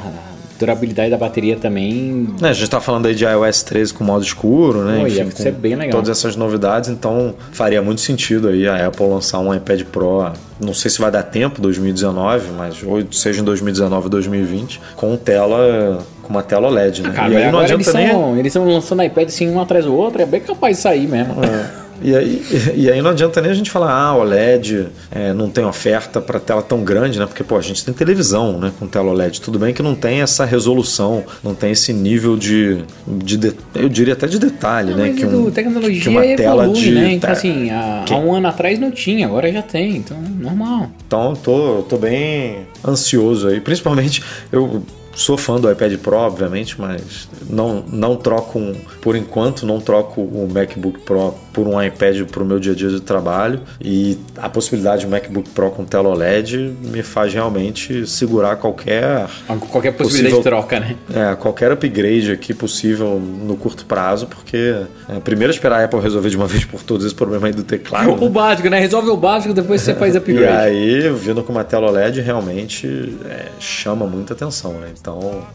durabilidade 0.60 1.10
da 1.10 1.16
bateria 1.16 1.56
também. 1.56 2.28
É, 2.42 2.48
a 2.48 2.52
gente 2.52 2.64
está 2.64 2.80
falando 2.80 3.06
aí 3.06 3.14
de 3.14 3.24
iOS 3.24 3.62
13 3.62 3.94
com 3.94 4.04
modo 4.04 4.22
escuro, 4.22 4.82
né? 4.82 5.00
Pô, 5.00 5.06
Enfim, 5.06 5.30
com 5.30 5.52
bem 5.52 5.74
legal. 5.74 5.92
Todas 5.92 6.10
essas 6.10 6.36
novidades, 6.36 6.90
então 6.90 7.34
faria 7.52 7.80
muito 7.80 8.02
sentido 8.02 8.48
aí 8.48 8.68
a 8.68 8.86
Apple 8.86 9.06
lançar 9.06 9.38
um 9.38 9.54
iPad 9.54 9.82
Pro. 9.84 10.32
Não 10.60 10.74
sei 10.74 10.90
se 10.90 11.00
vai 11.00 11.10
dar 11.10 11.22
tempo, 11.22 11.62
2019, 11.62 12.50
mas 12.56 12.82
ou 12.82 13.10
seja 13.10 13.40
em 13.40 13.44
2019 13.44 14.04
ou 14.04 14.10
2020, 14.10 14.80
com 14.94 15.16
tela 15.16 16.04
com 16.22 16.28
uma 16.28 16.42
tela 16.42 16.68
OLED, 16.68 17.02
né? 17.02 17.08
Ah, 17.10 17.14
cara, 17.14 17.32
e 17.32 17.36
aí 17.38 17.50
não 17.50 17.60
adianta 17.60 17.82
eles 17.82 17.94
nem... 17.94 18.38
eles 18.38 18.54
estão 18.54 18.66
lançando 18.66 19.02
iPad 19.02 19.28
assim 19.28 19.48
um 19.48 19.60
atrás 19.60 19.86
do 19.86 19.94
outro, 19.94 20.20
é 20.20 20.26
bem 20.26 20.40
capaz 20.40 20.76
de 20.76 20.82
sair 20.82 21.08
mesmo. 21.08 21.42
É. 21.42 21.79
E 22.02 22.14
aí, 22.14 22.42
e 22.74 22.90
aí 22.90 23.02
não 23.02 23.10
adianta 23.10 23.40
nem 23.40 23.50
a 23.50 23.54
gente 23.54 23.70
falar, 23.70 23.92
ah, 23.92 24.16
OLED 24.16 24.88
é, 25.10 25.32
não 25.32 25.50
tem 25.50 25.64
oferta 25.64 26.20
para 26.20 26.40
tela 26.40 26.62
tão 26.62 26.82
grande, 26.82 27.18
né? 27.18 27.26
Porque, 27.26 27.44
pô, 27.44 27.56
a 27.56 27.60
gente 27.60 27.84
tem 27.84 27.92
televisão 27.92 28.58
né, 28.58 28.72
com 28.78 28.86
tela 28.86 29.10
OLED. 29.10 29.40
Tudo 29.40 29.58
bem 29.58 29.74
que 29.74 29.82
não 29.82 29.94
tem 29.94 30.20
essa 30.22 30.44
resolução, 30.44 31.24
não 31.42 31.54
tem 31.54 31.72
esse 31.72 31.92
nível 31.92 32.36
de. 32.36 32.82
de, 33.06 33.36
de 33.36 33.54
eu 33.74 33.88
diria 33.88 34.14
até 34.14 34.26
de 34.26 34.38
detalhe, 34.38 34.90
não, 34.92 34.98
né? 34.98 35.12
Que, 35.12 35.26
um, 35.26 35.50
tecnologia 35.50 36.00
que 36.00 36.08
uma 36.08 36.24
evolui, 36.24 36.36
tela 36.36 36.68
de. 36.68 36.90
Né? 36.92 37.12
Então, 37.12 37.30
assim, 37.30 37.70
há, 37.70 38.02
que... 38.06 38.14
há, 38.14 38.16
um 38.16 38.34
ano 38.34 38.48
atrás 38.48 38.78
não 38.78 38.90
tinha, 38.90 39.26
agora 39.26 39.52
já 39.52 39.62
tem, 39.62 39.96
então 39.96 40.16
normal. 40.38 40.90
Então, 41.06 41.34
tô, 41.34 41.82
tô 41.88 41.96
bem 41.96 42.66
ansioso 42.86 43.48
aí. 43.48 43.60
Principalmente, 43.60 44.22
eu 44.50 44.82
Sou 45.20 45.36
fã 45.36 45.60
do 45.60 45.70
iPad 45.70 45.98
Pro, 45.98 46.16
obviamente, 46.16 46.80
mas 46.80 47.28
não, 47.46 47.84
não 47.92 48.16
troco, 48.16 48.58
um, 48.58 48.74
por 49.02 49.14
enquanto, 49.14 49.66
não 49.66 49.78
troco 49.78 50.22
o 50.22 50.48
MacBook 50.50 51.00
Pro 51.00 51.34
por 51.52 51.66
um 51.68 51.82
iPad 51.82 52.22
para 52.22 52.42
o 52.42 52.46
meu 52.46 52.58
dia 52.58 52.72
a 52.72 52.74
dia 52.74 52.88
de 52.88 53.02
trabalho. 53.02 53.60
E 53.82 54.16
a 54.38 54.48
possibilidade 54.48 55.02
de 55.02 55.06
um 55.06 55.10
MacBook 55.10 55.50
Pro 55.50 55.70
com 55.72 55.84
tela 55.84 56.08
OLED 56.08 56.74
me 56.80 57.02
faz 57.02 57.34
realmente 57.34 58.06
segurar 58.06 58.56
qualquer. 58.56 59.28
Qualquer 59.70 59.92
possibilidade 59.92 60.36
possível, 60.36 60.38
de 60.38 60.42
troca, 60.42 60.80
né? 60.80 60.96
É, 61.12 61.34
qualquer 61.36 61.70
upgrade 61.70 62.32
aqui 62.32 62.54
possível 62.54 63.20
no 63.20 63.58
curto 63.58 63.84
prazo, 63.84 64.26
porque 64.26 64.74
é, 65.06 65.20
primeiro 65.20 65.52
esperar 65.52 65.82
a 65.82 65.84
Apple 65.84 66.00
resolver 66.00 66.30
de 66.30 66.36
uma 66.38 66.46
vez 66.48 66.64
por 66.64 66.82
todos 66.82 67.04
esse 67.04 67.14
problema 67.14 67.46
aí 67.46 67.52
do 67.52 67.62
teclado. 67.62 68.10
O 68.14 68.24
né? 68.24 68.28
básico, 68.30 68.70
né? 68.70 68.80
Resolve 68.80 69.10
o 69.10 69.18
básico, 69.18 69.52
depois 69.52 69.82
você 69.82 69.94
faz 69.94 70.16
upgrade. 70.16 70.44
e 70.44 70.46
aí, 70.46 71.12
vindo 71.12 71.42
com 71.42 71.52
uma 71.52 71.62
tela 71.62 71.88
OLED, 71.88 72.22
realmente 72.22 73.18
é, 73.26 73.48
chama 73.58 74.06
muita 74.06 74.32
atenção, 74.32 74.72
né? 74.74 74.88
Então, 74.98 75.09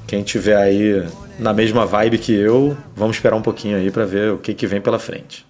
quem 0.08 0.24
tiver 0.24 0.56
aí 0.56 1.06
na 1.39 1.53
mesma 1.53 1.86
vibe 1.86 2.18
que 2.18 2.34
eu, 2.34 2.76
vamos 2.95 3.18
esperar 3.18 3.36
um 3.36 3.41
pouquinho 3.41 3.78
aí 3.78 3.91
para 3.91 4.06
ver 4.06 4.32
o 4.32 4.38
que, 4.38 4.53
que 4.53 4.68
vem 4.68 4.82
pela 4.82 4.99
frente. 4.99 5.45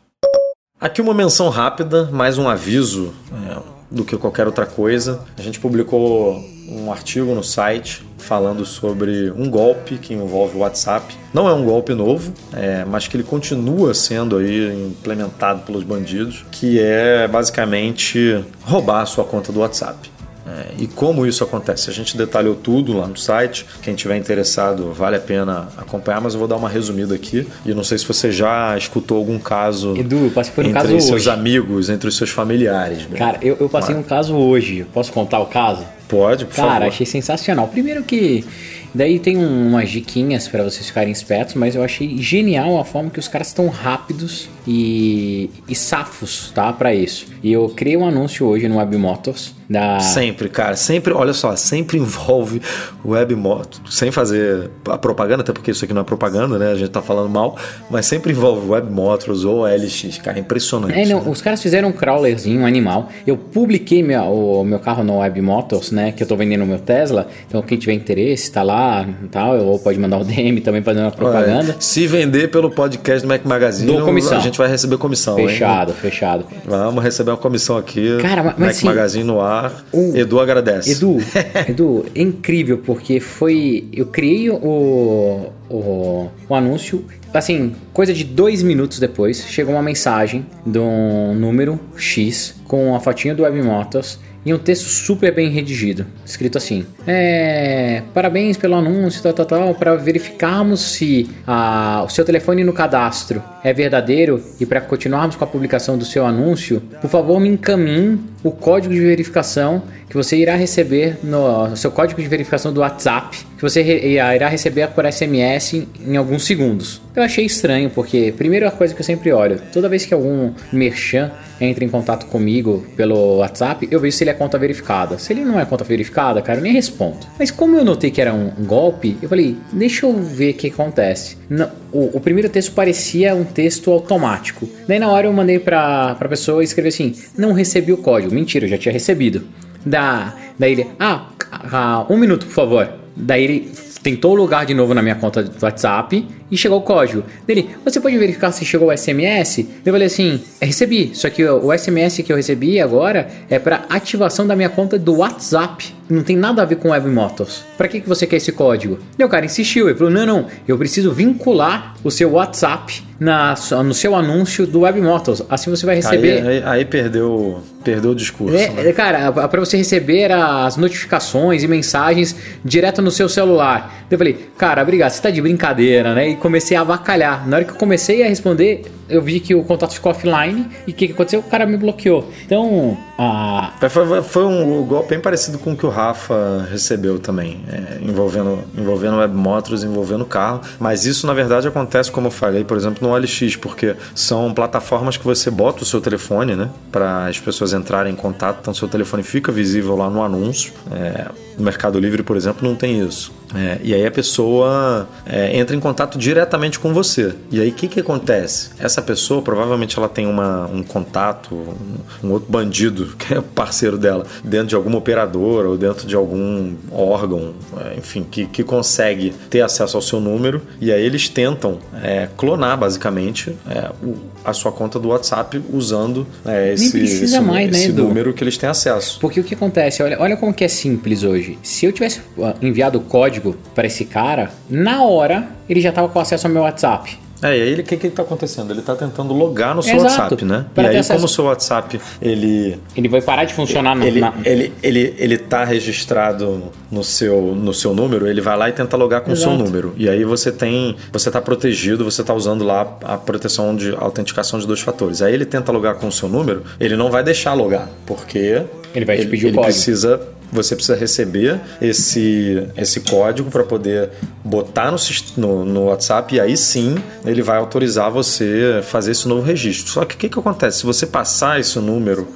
Aqui 0.80 1.02
uma 1.02 1.14
menção 1.14 1.50
rápida, 1.50 2.10
mais 2.12 2.38
um 2.38 2.50
aviso 2.50 3.14
é, 3.32 3.58
do 3.90 4.04
que 4.04 4.18
qualquer 4.18 4.46
outra 4.46 4.66
coisa. 4.66 5.22
A 5.38 5.42
gente 5.42 5.60
publicou 5.60 6.44
um 6.68 6.92
artigo 6.92 7.34
no 7.34 7.44
site 7.44 8.04
falando 8.18 8.66
sobre 8.66 9.32
um 9.32 9.50
golpe 9.50 9.98
que 9.98 10.14
envolve 10.14 10.58
o 10.58 10.60
WhatsApp. 10.60 11.16
Não 11.34 11.48
é 11.48 11.54
um 11.54 11.64
golpe 11.64 11.94
novo, 11.94 12.34
é, 12.54 12.84
mas 12.86 13.08
que 13.08 13.16
ele 13.16 13.24
continua 13.24 13.94
sendo 13.94 14.38
aí 14.38 14.88
implementado 14.88 15.62
pelos 15.62 15.84
bandidos, 15.84 16.46
que 16.52 16.80
é 16.80 17.28
basicamente 17.28 18.44
roubar 18.64 19.02
a 19.02 19.06
sua 19.06 19.24
conta 19.24 19.52
do 19.52 19.60
WhatsApp. 19.60 20.15
É, 20.48 20.68
e 20.78 20.86
como 20.88 21.26
isso 21.26 21.44
acontece? 21.44 21.90
A 21.90 21.94
gente 21.94 22.16
detalhou 22.16 22.54
tudo 22.56 22.96
lá 22.98 23.08
no 23.08 23.18
site. 23.18 23.66
Quem 23.82 23.96
tiver 23.96 24.16
interessado, 24.18 24.94
vale 24.94 25.16
a 25.16 25.20
pena 25.20 25.70
acompanhar, 25.76 26.22
mas 26.22 26.34
eu 26.34 26.40
vou 26.40 26.48
dar 26.48 26.56
uma 26.56 26.70
resumida 26.70 27.16
aqui. 27.16 27.48
E 27.66 27.74
não 27.74 27.84
sei 27.84 27.98
se 27.98 28.06
você 28.06 28.32
já 28.32 28.78
escutou 28.78 29.18
algum 29.18 29.40
caso 29.40 29.96
Edu, 29.98 30.32
passei 30.36 30.54
por 30.54 30.64
um 30.64 30.70
entre 30.70 30.82
caso 30.82 31.00
seus 31.02 31.12
hoje. 31.22 31.30
amigos, 31.32 31.90
entre 31.90 32.08
os 32.08 32.16
seus 32.16 32.30
familiares. 32.30 33.08
Cara, 33.18 33.40
eu, 33.42 33.58
eu 33.60 33.68
passei 33.68 33.96
Vai. 33.96 34.04
um 34.04 34.06
caso 34.08 34.36
hoje. 34.36 34.86
Posso 34.94 35.12
contar 35.12 35.40
o 35.40 35.48
caso? 35.48 35.84
Pode, 36.08 36.46
por 36.46 36.54
Cara, 36.56 36.70
favor. 36.74 36.88
achei 36.90 37.06
sensacional. 37.08 37.68
Primeiro 37.68 38.04
que 38.04 38.46
daí 38.94 39.18
tem 39.18 39.38
um- 39.38 39.70
umas 39.70 39.90
diquinhas 39.90 40.48
pra 40.48 40.64
vocês 40.64 40.86
ficarem 40.86 41.12
espertos, 41.12 41.56
mas 41.56 41.74
eu 41.76 41.84
achei 41.84 42.18
genial 42.20 42.80
a 42.80 42.86
forma 42.86 43.10
que 43.10 43.18
os 43.20 43.28
caras 43.28 43.48
estão 43.48 43.68
rápidos 43.70 44.48
e, 44.68 45.50
e 45.68 45.76
safos, 45.76 46.52
tá, 46.54 46.74
Pra 46.74 46.94
isso. 46.94 47.28
E 47.44 47.52
eu 47.52 47.70
criei 47.70 47.96
um 47.96 48.06
anúncio 48.06 48.46
hoje 48.46 48.68
no 48.68 48.78
Web 48.78 48.98
Motors 48.98 49.54
da 49.70 50.00
Sempre, 50.00 50.48
cara, 50.48 50.76
sempre, 50.76 51.14
olha 51.14 51.34
só, 51.34 51.56
sempre 51.56 51.98
envolve 51.98 52.62
webmoto, 53.04 53.82
sem 53.90 54.12
fazer 54.12 54.70
a 54.88 54.98
propaganda, 54.98 55.42
até 55.42 55.52
porque 55.52 55.72
isso 55.72 55.84
aqui 55.86 55.94
não 55.94 56.02
é 56.02 56.04
propaganda, 56.04 56.58
né? 56.58 56.72
A 56.72 56.76
gente 56.76 56.90
tá 56.90 57.02
falando 57.02 57.30
mal, 57.30 57.58
mas 57.90 58.06
sempre 58.06 58.32
envolve 58.32 58.70
webmotors 58.70 59.44
ou 59.44 59.66
LX, 59.66 60.20
cara, 60.24 60.38
é 60.38 60.42
impressionante. 60.42 61.00
É, 61.00 61.06
não, 61.06 61.24
né? 61.24 61.30
os 61.30 61.42
caras 61.42 61.62
fizeram 61.62 61.90
um 61.90 61.92
crawlerzinho, 61.92 62.62
um 62.62 62.66
animal. 62.66 63.10
Eu 63.26 63.38
publiquei 63.38 64.04
meu, 64.04 64.22
o 64.24 64.64
meu 64.64 64.80
carro 64.80 65.04
no 65.04 65.18
Web 65.18 65.42
Motors, 65.42 65.92
né? 65.92 66.12
Que 66.12 66.24
eu 66.24 66.28
tô 66.28 66.36
vendendo 66.36 66.64
o 66.64 66.68
meu 66.68 66.80
Tesla. 66.80 67.28
Então, 67.48 67.62
quem 67.62 67.78
tiver 67.78 67.94
interesse, 67.94 68.52
tá 68.52 68.64
lá 68.64 69.08
tal. 69.32 69.58
Ou 69.60 69.80
pode 69.80 70.00
mandar 70.00 70.20
o 70.20 70.24
DM 70.26 70.62
também 70.62 70.82
fazendo 70.82 71.08
a 71.08 71.12
propaganda. 71.12 71.72
Olha, 71.72 71.76
se 71.80 72.06
vender 72.08 72.50
pelo 72.50 72.70
podcast 72.70 73.22
do 73.22 73.28
Mac 73.28 73.44
Magazine, 73.46 73.92
Dou 73.92 74.06
comissão. 74.06 74.38
a 74.38 74.42
gente 74.42 74.55
vai 74.58 74.68
receber 74.68 74.98
comissão, 74.98 75.40
hein? 75.40 75.48
Fechado, 75.48 75.94
fechado. 75.94 76.46
Vamos 76.66 77.04
receber 77.04 77.32
uma 77.32 77.38
comissão 77.38 77.78
aqui. 77.78 78.18
Cara, 78.22 78.44
mas- 78.44 78.58
Mac 78.58 78.70
assim, 78.70 78.86
Magazine 78.86 79.24
no 79.24 79.42
ar. 79.42 79.86
Edu 80.14 80.40
agradece. 80.40 80.92
Edu, 80.92 81.18
Edu, 81.68 82.06
é 82.16 82.22
incrível 82.22 82.78
porque 82.80 83.20
foi. 83.20 83.88
Eu 83.94 84.06
criei 84.08 84.50
o, 84.50 85.52
o, 85.70 86.30
o 86.50 86.56
anúncio. 86.56 87.06
Assim, 87.34 87.76
coisa 87.92 88.14
de 88.14 88.24
dois 88.24 88.64
minutos 88.64 88.98
depois, 88.98 89.46
chegou 89.48 89.74
uma 89.74 89.84
mensagem 89.84 90.46
de 90.66 90.80
um 90.80 91.34
número 91.36 91.78
X 91.98 92.56
com 92.66 92.96
a 92.96 93.00
fotinha 93.02 93.36
do 93.36 93.44
Web 93.44 93.62
Motors 93.62 94.20
e 94.46 94.54
um 94.54 94.60
texto 94.60 94.88
super 94.88 95.34
bem 95.34 95.50
redigido, 95.50 96.06
escrito 96.24 96.58
assim: 96.58 96.86
é, 97.08 98.04
Parabéns 98.14 98.58
pelo 98.58 98.76
anúncio, 98.76 99.24
tal, 99.24 99.34
tal, 99.34 99.46
tal, 99.46 99.76
para 99.76 99.96
verificarmos 99.96 100.82
se 100.82 101.30
ah, 101.48 102.04
o 102.06 102.10
seu 102.10 102.24
telefone 102.24 102.64
no 102.64 102.72
cadastro 102.72 103.42
é 103.64 103.74
verdadeiro 103.74 104.42
e 104.60 104.66
para 104.66 104.80
continuarmos 104.80 105.36
com 105.36 105.44
a 105.44 105.48
publicação 105.48 105.98
do 105.98 106.06
seu 106.06 106.26
anúncio, 106.26 106.82
por 107.02 107.10
favor 107.10 107.40
me 107.40 107.50
encaminhe 107.50 108.20
o 108.44 108.52
código 108.52 108.94
de 108.94 109.00
verificação 109.00 109.82
que 110.08 110.16
você 110.16 110.38
irá 110.38 110.56
receber 110.56 111.18
no, 111.24 111.68
no 111.70 111.76
seu 111.76 111.92
código 111.92 112.22
de 112.22 112.28
verificação 112.28 112.72
do 112.72 112.82
WhatsApp, 112.82 113.46
você 113.66 113.82
irá 113.82 114.48
receber 114.48 114.88
por 114.90 115.12
SMS 115.12 115.74
em, 116.06 116.16
alguns 116.16 116.46
segundos. 116.46 117.02
Eu 117.16 117.24
achei 117.24 117.46
estranho, 117.46 117.90
porque 117.90 118.32
primeiro 118.38 118.68
a 118.68 118.72
coisa 118.72 118.94
que 118.94 119.02
eu 119.02 119.06
sempre 119.06 119.32
olho, 119.32 119.60
toda 119.74 119.90
vez 119.90 120.06
que 120.06 120.14
algum 120.14 120.54
merchan 120.72 121.32
entra 121.60 121.84
em 121.84 121.90
contato 121.90 122.28
comigo 122.28 122.86
pelo 122.96 123.38
WhatsApp, 123.38 123.88
eu 123.90 124.00
vejo 124.00 124.18
se 124.18 124.24
ele 124.24 124.30
é 124.30 124.34
conta 124.34 124.60
verificada. 124.60 125.18
Se 125.18 125.34
ele 125.34 125.44
não 125.44 125.60
é 125.60 125.66
conta 125.66 125.84
verificada, 125.84 126.42
cara, 126.42 126.60
eu 126.60 126.64
nem 126.64 126.74
respondo. 126.74 127.26
Mas 127.40 127.50
como 127.50 127.76
eu 127.76 127.84
notei 127.84 128.12
que 128.12 128.22
era 128.22 128.34
um, 128.34 128.52
golpe, 128.66 129.18
eu 129.22 129.30
falei, 129.30 129.58
deixa 129.74 130.06
eu 130.06 130.14
ver 130.14 130.52
o 130.52 130.54
que 130.54 130.68
acontece. 130.68 131.38
Não, 131.50 131.72
o, 131.92 132.18
o 132.18 132.20
primeiro 132.20 132.50
texto 132.50 132.72
parecia 132.74 133.34
um 133.34 133.46
texto 133.46 133.92
automático. 133.92 134.70
Daí 134.88 135.00
na 135.00 135.10
hora 135.10 135.26
eu 135.26 135.34
mandei 135.34 135.58
pra, 135.58 136.14
pra 136.16 136.30
pessoa 136.30 136.64
escrever 136.64 136.90
assim, 136.90 137.16
não 137.36 137.52
recebi 137.52 137.92
o 137.92 137.98
código. 137.98 138.34
Mentira, 138.36 138.66
eu 138.66 138.70
já 138.70 138.78
tinha 138.78 138.94
recebido. 138.94 139.48
Da, 139.84 140.36
daí 140.60 140.74
ele, 140.74 140.88
ah, 141.00 141.30
ah, 141.52 142.06
um 142.10 142.18
minuto, 142.18 142.46
por 142.46 142.54
favor. 142.54 143.05
Daí 143.16 143.44
ele 143.44 143.72
tentou 144.04 144.36
logar 144.36 144.66
de 144.66 144.74
novo 144.74 144.94
na 144.94 145.02
minha 145.02 145.16
conta 145.16 145.42
do 145.42 145.66
WhatsApp 145.66 146.28
e 146.52 146.56
chegou 146.56 146.78
o 146.78 146.82
código. 146.82 147.24
Dele, 147.48 147.70
você 147.84 148.00
pode 148.00 148.16
verificar 148.18 148.52
se 148.52 148.64
chegou 148.64 148.90
o 148.90 148.92
SMS? 148.96 149.66
Eu 149.84 149.92
falei 149.92 150.06
assim, 150.06 150.40
"É, 150.62 150.66
recebi, 150.66 151.12
só 151.14 151.30
que 151.30 151.44
o 151.44 151.66
o 151.66 151.74
SMS 151.74 152.22
que 152.22 152.32
eu 152.32 152.36
recebi 152.36 152.80
agora 152.80 153.28
é 153.50 153.58
para 153.58 153.86
ativação 153.90 154.46
da 154.46 154.56
minha 154.56 154.70
conta 154.70 155.00
do 155.00 155.18
WhatsApp. 155.18 155.96
Não 156.10 156.22
tem 156.22 156.38
nada 156.38 156.62
a 156.62 156.66
ver 156.66 156.76
com 156.76 156.90
Web 156.90 157.10
Motors. 157.10 157.66
Para 157.78 157.88
que, 157.88 158.00
que 158.00 158.08
você 158.08 158.28
quer 158.28 158.38
esse 158.38 158.52
código? 158.52 159.00
E 159.18 159.24
o 159.24 159.30
cara 159.30 159.46
insistiu, 159.46 159.88
ele 159.88 159.98
falou, 159.98 160.14
não, 160.14 160.26
não, 160.26 160.46
eu 160.68 160.78
preciso 160.78 161.12
vincular 161.12 161.96
o 162.04 162.12
seu 162.12 162.32
WhatsApp 162.34 163.04
na, 163.20 163.56
no 163.84 163.94
seu 163.94 164.16
anúncio 164.16 164.68
do 164.68 164.82
Web 164.82 165.02
Motors. 165.02 165.42
Assim 165.50 165.70
você 165.70 165.86
vai 165.86 165.96
Aí, 165.96 166.02
receber... 166.02 166.48
aí, 166.48 166.64
aí 166.64 166.86
perdeu, 166.86 167.62
perdeu 167.84 168.12
o 168.12 168.16
discurso. 168.16 168.56
É, 168.56 168.70
né? 168.70 168.90
é, 168.90 168.94
cara, 168.94 169.32
para 169.32 169.60
você 169.60 169.78
receber 169.78 170.32
as 170.32 170.78
notificações 170.78 171.64
e 171.64 171.68
mensagens 171.68 172.36
direto 172.64 173.02
no 173.02 173.10
seu 173.10 173.28
celular. 173.28 174.06
Eu 174.10 174.18
falei, 174.18 174.38
cara, 174.58 174.82
obrigado, 174.82 175.12
você 175.12 175.22
tá 175.22 175.30
de 175.30 175.42
brincadeira, 175.42 176.14
né? 176.14 176.30
E 176.30 176.36
comecei 176.36 176.78
a 176.78 176.82
avacalhar. 176.82 177.48
Na 177.48 177.58
hora 177.58 177.66
que 177.66 177.72
eu 177.72 177.78
comecei 177.78 178.24
a 178.24 178.28
responder, 178.28 178.84
eu 179.08 179.22
vi 179.22 179.40
que 179.40 179.54
o 179.54 179.64
contato 179.64 179.94
ficou 179.94 180.12
offline 180.12 180.68
e 180.88 180.92
o 180.92 180.94
que, 180.94 181.08
que 181.08 181.14
aconteceu? 181.14 181.40
O 181.40 181.44
cara 181.44 181.66
me 181.66 181.78
bloqueou. 181.78 182.30
Então, 182.46 182.98
a. 183.18 183.74
Foi, 183.90 184.22
foi 184.22 184.46
um 184.46 184.84
golpe 184.84 185.10
bem 185.10 185.20
parecido 185.20 185.58
com 185.60 185.74
o 185.74 185.78
que 185.78 185.86
o 185.86 185.90
Rafa 185.90 186.68
recebeu 186.72 187.20
também, 187.20 187.64
é, 187.72 188.00
envolvendo, 188.02 188.60
envolvendo 188.78 189.18
web 189.18 189.34
motors, 189.36 189.84
envolvendo 189.84 190.26
carro. 190.26 190.62
Mas 190.80 191.06
isso, 191.06 191.28
na 191.28 191.34
verdade, 191.34 191.68
acontece, 191.68 192.12
como 192.12 192.28
eu 192.28 192.32
falei, 192.32 192.64
por 192.64 192.78
exemplo, 192.78 193.08
no 193.08 193.14
OLX, 193.14 193.56
porque 193.56 193.96
são 194.14 194.54
plataformas 194.54 195.18
que 195.18 195.24
você 195.24 195.52
bota 195.52 195.84
o 195.84 195.86
seu 195.86 196.02
telefone, 196.02 196.56
né? 196.56 196.70
Para 196.92 197.28
as 197.28 197.40
pessoas 197.40 197.74
entrarem 197.74 198.14
em 198.14 198.16
contato, 198.16 198.60
então 198.62 198.74
seu 198.74 198.88
telefone 198.88 199.24
fica 199.24 199.52
visível 199.52 199.96
lá 199.96 200.10
no 200.10 200.24
anúncio. 200.24 200.74
É, 200.92 201.26
no 201.58 201.64
Mercado 201.64 202.00
Livre, 202.00 202.24
por 202.24 202.36
exemplo, 202.36 202.68
não 202.68 202.76
tem 202.76 203.00
isso. 203.00 203.32
É, 203.54 203.80
e 203.84 203.94
aí 203.94 204.06
a 204.06 204.12
pessoa 204.12 205.08
é, 205.26 205.58
entra 205.58 205.76
em 205.76 205.80
contato 205.80 206.18
diretamente 206.18 206.80
com 206.80 206.94
você. 206.94 207.34
E 207.52 207.60
aí 207.62 207.70
o 207.70 207.74
que, 207.74 207.88
que 207.88 208.00
acontece? 208.00 208.70
Essa 208.80 209.02
pessoa 209.02 209.42
provavelmente 209.42 209.98
ela 209.98 210.10
tem 210.10 210.26
uma, 210.26 210.66
um 210.68 210.82
contato, 210.84 211.54
um, 211.54 212.28
um 212.28 212.32
outro 212.32 212.52
bandido 212.52 213.16
que 213.20 213.34
é 213.34 213.42
parceiro 213.42 213.98
dela, 213.98 214.26
dentro 214.44 214.68
de 214.68 214.76
alguma 214.76 214.98
operadora 214.98 215.70
ou 215.70 215.78
dentro 215.78 216.08
de 216.08 216.16
algum 216.16 216.74
órgão, 216.92 217.54
é, 217.86 217.98
enfim, 217.98 218.26
que, 218.30 218.46
que 218.46 218.64
consegue 218.64 219.34
ter 219.50 219.62
acesso 219.62 219.96
ao 219.98 220.02
seu 220.02 220.20
número. 220.20 220.62
E 220.82 220.92
aí 220.92 221.04
eles 221.04 221.30
tentam 221.30 221.80
é, 222.02 222.28
clonar 222.38 222.78
basicamente 222.78 223.56
é, 223.70 223.92
o- 224.04 224.16
a 224.44 224.54
sua 224.54 224.72
conta 224.72 225.00
do 225.00 225.10
WhatsApp 225.10 225.62
usando 225.74 226.26
é, 226.46 226.74
esse, 226.74 227.00
esse, 227.00 227.40
mais, 227.40 227.72
né, 227.72 227.78
esse 227.78 227.90
Edu? 227.90 228.04
número 228.04 228.34
que 228.34 228.44
eles 228.44 228.58
têm 228.58 228.70
acesso. 228.70 229.20
Porque 229.20 229.40
o 229.40 229.44
que 229.44 229.56
acontece? 229.56 230.04
Olha, 230.04 230.18
olha 230.20 230.38
como 230.38 230.54
que 230.54 230.64
é 230.64 230.68
simples 230.68 231.24
hoje. 231.24 231.58
Se 231.64 231.86
eu 231.86 231.92
tivesse 231.92 232.22
ah, 232.42 232.54
enviado 232.62 233.00
o 233.00 233.02
código 233.02 233.35
para 233.74 233.88
esse 233.88 234.06
cara, 234.06 234.52
na 234.70 235.04
hora 235.04 235.48
ele 235.70 235.82
já 235.82 235.92
tava 235.92 236.10
com 236.10 236.20
acesso 236.20 236.48
ao 236.48 236.54
meu 236.54 236.64
WhatsApp. 236.64 237.20
É, 237.44 237.50
e 237.50 237.62
aí 237.62 237.70
ele- 237.70 237.82
o 237.82 237.86
que 237.86 237.98
que 237.98 238.08
está 238.08 238.24
acontecendo? 238.24 238.72
Ele 238.72 238.80
está 238.80 238.96
tentando 238.96 239.34
logar 239.34 239.76
no 239.76 239.84
seu 239.84 239.98
Exato. 239.98 240.22
WhatsApp, 240.22 240.46
né? 240.46 240.66
E 240.78 240.80
aí, 240.80 240.88
acesso- 240.98 241.14
como 241.14 241.26
o 241.26 241.28
seu 241.28 241.44
WhatsApp 241.46 242.00
ele 242.22 242.80
Ele 242.96 243.10
vai 243.10 243.22
parar 243.22 243.44
de 243.44 243.54
funcionar 243.54 243.94
na- 243.94 244.06
ele, 244.08 244.22
ele, 244.46 244.74
ele, 244.82 245.14
ele 245.20 245.38
tá 245.38 245.64
registrado 245.66 246.72
no 246.90 247.04
seu, 247.04 247.42
no 247.54 247.74
seu 247.74 247.94
número, 247.94 248.26
ele 248.26 248.40
vai 248.42 248.58
lá 248.58 248.70
e 248.70 248.72
tenta 248.72 248.96
logar 248.98 249.22
com 249.22 249.34
o 249.34 249.36
seu 249.36 249.52
número. 249.52 249.94
E 249.98 250.10
aí 250.10 250.24
você 250.24 250.52
tem. 250.52 250.96
Você 251.12 251.30
tá 251.30 251.42
protegido, 251.42 252.04
você 252.06 252.24
tá 252.24 252.34
usando 252.34 252.64
lá 252.64 252.98
a 253.04 253.18
proteção 253.18 253.76
de 253.76 253.94
autenticação 253.96 254.58
de 254.58 254.66
dois 254.66 254.80
fatores. 254.80 255.22
Aí 255.22 255.34
ele 255.34 255.46
tenta 255.46 255.72
logar 255.74 255.96
com 255.96 256.08
o 256.08 256.12
seu 256.12 256.30
número, 256.30 256.64
ele 256.80 256.96
não 256.96 257.12
vai 257.12 257.22
deixar 257.24 257.54
logar, 257.54 257.90
porque 258.08 258.64
Ele 258.96 259.04
vai 259.06 259.18
te 259.18 259.28
pedir 259.28 259.46
o 259.46 259.50
ele 259.50 259.56
código. 259.58 259.74
precisa. 259.74 260.22
Você 260.56 260.76
precisa 260.76 260.98
receber 260.98 261.60
esse, 261.82 262.68
esse 262.78 263.02
código 263.02 263.50
para 263.52 263.64
poder 263.64 264.10
botar 264.44 264.92
no, 264.92 264.98
no, 265.38 265.66
no 265.66 265.86
WhatsApp 265.86 266.36
e 266.36 266.40
aí 266.40 266.56
sim 266.58 266.96
ele 267.26 267.42
vai 267.42 267.58
autorizar 267.58 268.10
você 268.12 268.82
fazer 268.84 269.12
esse 269.12 269.28
novo 269.28 269.42
registro. 269.42 269.92
Só 269.92 270.06
que 270.06 270.16
o 270.16 270.18
que, 270.18 270.30
que 270.30 270.40
acontece? 270.40 270.80
Se 270.80 270.86
você 270.86 271.06
passar 271.06 271.60
esse 271.60 271.78
número 271.80 272.28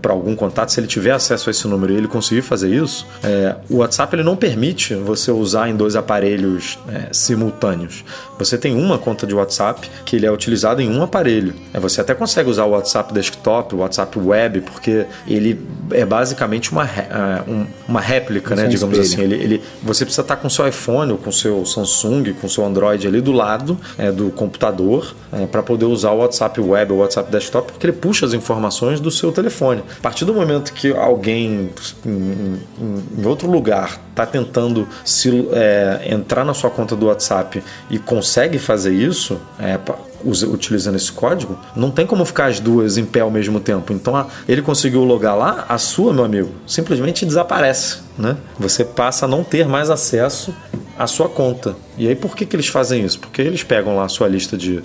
para 0.00 0.12
algum 0.12 0.34
contato, 0.34 0.70
se 0.70 0.80
ele 0.80 0.86
tiver 0.86 1.12
acesso 1.12 1.48
a 1.48 1.52
esse 1.52 1.66
número 1.68 1.92
e 1.92 1.96
ele 1.96 2.08
conseguir 2.08 2.42
fazer 2.42 2.68
isso, 2.74 3.06
é, 3.22 3.56
o 3.68 3.76
WhatsApp 3.78 4.14
ele 4.14 4.22
não 4.22 4.36
permite 4.36 4.94
você 4.94 5.30
usar 5.30 5.68
em 5.68 5.76
dois 5.76 5.96
aparelhos 5.96 6.78
é, 6.88 7.08
simultâneos. 7.12 8.04
Você 8.38 8.56
tem 8.58 8.74
uma 8.74 8.98
conta 8.98 9.26
de 9.26 9.34
WhatsApp 9.34 9.88
que 10.04 10.16
ele 10.16 10.26
é 10.26 10.32
utilizado 10.32 10.80
em 10.80 10.90
um 10.90 11.02
aparelho. 11.02 11.54
É, 11.74 11.80
você 11.80 12.00
até 12.00 12.14
consegue 12.14 12.48
usar 12.50 12.64
o 12.64 12.70
WhatsApp 12.70 13.12
desktop, 13.12 13.74
o 13.74 13.78
WhatsApp 13.78 14.18
web, 14.18 14.60
porque 14.60 15.06
ele 15.26 15.60
é 15.90 16.04
basicamente 16.04 16.70
uma, 16.72 16.84
é, 16.84 17.42
um- 17.48 17.65
um- 17.88 17.90
uma 17.92 18.00
réplica, 18.00 18.54
né? 18.54 18.64
É 18.64 18.68
Digamos 18.68 18.98
assim. 18.98 19.10
espelho. 19.10 19.34
Ele, 19.34 19.44
ele- 19.44 19.62
você 19.82 20.04
precisa 20.04 20.22
estar 20.22 20.36
com 20.36 20.48
seu 20.48 20.66
iPhone 20.66 21.12
ou 21.12 21.18
com 21.18 21.30
seu 21.32 21.64
Samsung, 21.64 22.32
com 22.40 22.48
seu 22.48 22.64
Android 22.64 23.06
ali 23.06 23.20
do 23.20 23.32
lado 23.32 23.78
é, 23.98 24.10
do 24.10 24.30
computador 24.30 25.14
para 25.50 25.62
poder 25.62 25.84
usar 25.84 26.10
o 26.12 26.18
WhatsApp 26.18 26.60
Web 26.60 26.92
ou 26.92 26.98
o 26.98 27.02
WhatsApp 27.02 27.30
Desktop, 27.30 27.72
porque 27.72 27.86
ele 27.86 27.92
puxa 27.92 28.24
as 28.26 28.32
informações 28.32 29.00
do 29.00 29.10
seu 29.10 29.32
telefone. 29.32 29.82
A 29.98 30.02
partir 30.02 30.24
do 30.24 30.32
momento 30.34 30.72
que 30.72 30.92
alguém 30.92 31.70
em, 32.04 32.10
em- 32.10 33.02
em 33.18 33.26
outro 33.26 33.50
lugar 33.50 34.00
está 34.10 34.24
tentando 34.26 34.88
se, 35.04 35.46
é, 35.52 36.08
entrar 36.10 36.44
na 36.44 36.54
sua 36.54 36.70
conta 36.70 36.96
do 36.96 37.06
WhatsApp 37.06 37.62
e 37.90 37.98
consegue 37.98 38.58
fazer 38.58 38.92
isso, 38.94 39.38
é, 39.58 39.78
utilizando 40.24 40.96
esse 40.96 41.10
código, 41.12 41.58
não 41.74 41.90
tem 41.90 42.06
como 42.06 42.24
ficar 42.24 42.46
as 42.46 42.60
duas 42.60 42.96
em 42.98 43.04
pé 43.04 43.20
ao 43.20 43.30
mesmo 43.30 43.60
tempo. 43.60 43.92
Então 43.92 44.16
a- 44.16 44.26
ele 44.48 44.62
conseguiu 44.62 45.04
logar 45.04 45.36
lá, 45.36 45.64
a 45.68 45.78
sua, 45.78 46.12
meu 46.12 46.24
amigo, 46.24 46.50
simplesmente 46.66 47.24
desaparece. 47.24 47.98
Né? 48.18 48.36
Você 48.58 48.84
passa 48.84 49.26
a 49.26 49.28
não 49.28 49.44
ter 49.44 49.66
mais 49.68 49.90
acesso 49.90 50.54
à 50.98 51.06
sua 51.06 51.28
conta. 51.28 51.76
E 51.98 52.08
aí 52.08 52.14
por 52.14 52.34
que, 52.34 52.46
que 52.46 52.56
eles 52.56 52.66
fazem 52.68 53.04
isso? 53.04 53.18
Porque 53.18 53.42
eles 53.42 53.62
pegam 53.62 53.96
lá 53.96 54.04
a 54.04 54.08
sua 54.08 54.26
lista 54.28 54.56
de. 54.56 54.82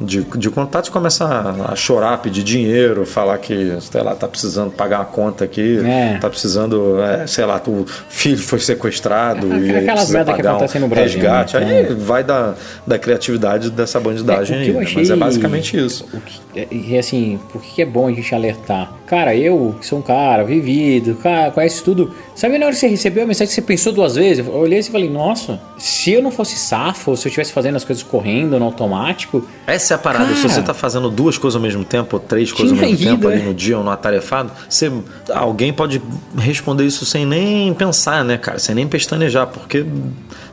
De, 0.00 0.22
de 0.22 0.50
contatos 0.50 0.90
começam 0.90 1.26
a, 1.30 1.72
a 1.72 1.76
chorar, 1.76 2.18
pedir 2.18 2.42
dinheiro, 2.42 3.06
falar 3.06 3.38
que, 3.38 3.76
sei 3.80 4.02
lá, 4.02 4.12
tá 4.16 4.26
precisando 4.26 4.72
pagar 4.72 4.98
uma 4.98 5.04
conta 5.04 5.44
aqui, 5.44 5.78
É. 5.86 6.18
tá 6.18 6.28
precisando, 6.28 7.00
é, 7.00 7.28
sei 7.28 7.44
lá, 7.44 7.62
o 7.64 7.86
filho 8.08 8.38
foi 8.38 8.58
sequestrado 8.58 9.46
É, 9.54 9.56
e 9.56 9.70
aí 9.70 9.76
aquelas 9.78 9.84
precisa 10.10 10.12
merda 10.18 10.32
que 10.32 10.42
pagar 10.42 10.56
um 10.56 10.80
no 10.80 10.88
Brasil, 10.88 11.20
resgate. 11.20 11.56
né? 11.58 11.78
Aí 11.88 11.94
vai 11.94 12.24
da, 12.24 12.54
da 12.84 12.98
criatividade 12.98 13.70
dessa 13.70 14.00
bandidagem 14.00 14.56
É, 14.56 14.60
aí, 14.62 14.68
eu 14.68 14.74
né? 14.74 14.80
achei- 14.82 14.96
mas 14.96 15.10
é 15.10 15.16
basicamente 15.16 15.76
isso. 15.76 16.04
O 16.12 16.20
que- 16.20 16.40
é- 16.56 16.66
E 16.72 16.98
assim, 16.98 17.38
por 17.52 17.62
que 17.62 17.80
é 17.80 17.86
bom 17.86 18.08
a 18.08 18.12
gente 18.12 18.34
alertar? 18.34 18.92
Cara, 19.14 19.36
eu 19.36 19.76
que 19.78 19.86
sou 19.86 20.00
um 20.00 20.02
cara 20.02 20.42
vivido, 20.42 21.14
cara, 21.14 21.52
conhece 21.52 21.84
tudo. 21.84 22.12
Sabe 22.34 22.58
na 22.58 22.66
hora 22.66 22.74
que 22.74 22.80
você 22.80 22.88
recebeu 22.88 23.22
a 23.22 23.26
mensagem, 23.28 23.54
você 23.54 23.62
pensou 23.62 23.92
duas 23.92 24.16
vezes? 24.16 24.44
Eu 24.44 24.52
olhei 24.52 24.80
e 24.80 24.82
falei, 24.82 25.08
nossa, 25.08 25.60
se 25.78 26.10
eu 26.10 26.20
não 26.20 26.32
fosse 26.32 26.56
safo, 26.56 27.16
se 27.16 27.28
eu 27.28 27.30
estivesse 27.30 27.52
fazendo 27.52 27.76
as 27.76 27.84
coisas 27.84 28.02
correndo 28.02 28.58
no 28.58 28.64
automático, 28.64 29.46
Essa 29.68 29.94
é 29.94 29.96
a 29.96 29.98
parada. 29.98 30.24
Cara. 30.24 30.36
Se 30.36 30.42
você 30.42 30.60
tá 30.62 30.74
fazendo 30.74 31.08
duas 31.10 31.38
coisas 31.38 31.54
ao 31.54 31.62
mesmo 31.62 31.84
tempo, 31.84 32.16
ou 32.16 32.20
três 32.20 32.50
coisas 32.50 32.76
ao 32.76 32.84
mesmo 32.84 33.00
ido, 33.00 33.12
tempo 33.12 33.28
ali 33.28 33.40
é. 33.40 33.44
no 33.44 33.54
dia 33.54 33.78
ou 33.78 33.84
no 33.84 33.90
atarefado, 33.92 34.50
você, 34.68 34.90
alguém 35.32 35.72
pode 35.72 36.02
responder 36.36 36.84
isso 36.84 37.06
sem 37.06 37.24
nem 37.24 37.72
pensar, 37.72 38.24
né, 38.24 38.36
cara? 38.36 38.58
Sem 38.58 38.74
nem 38.74 38.88
pestanejar, 38.88 39.46
porque 39.46 39.86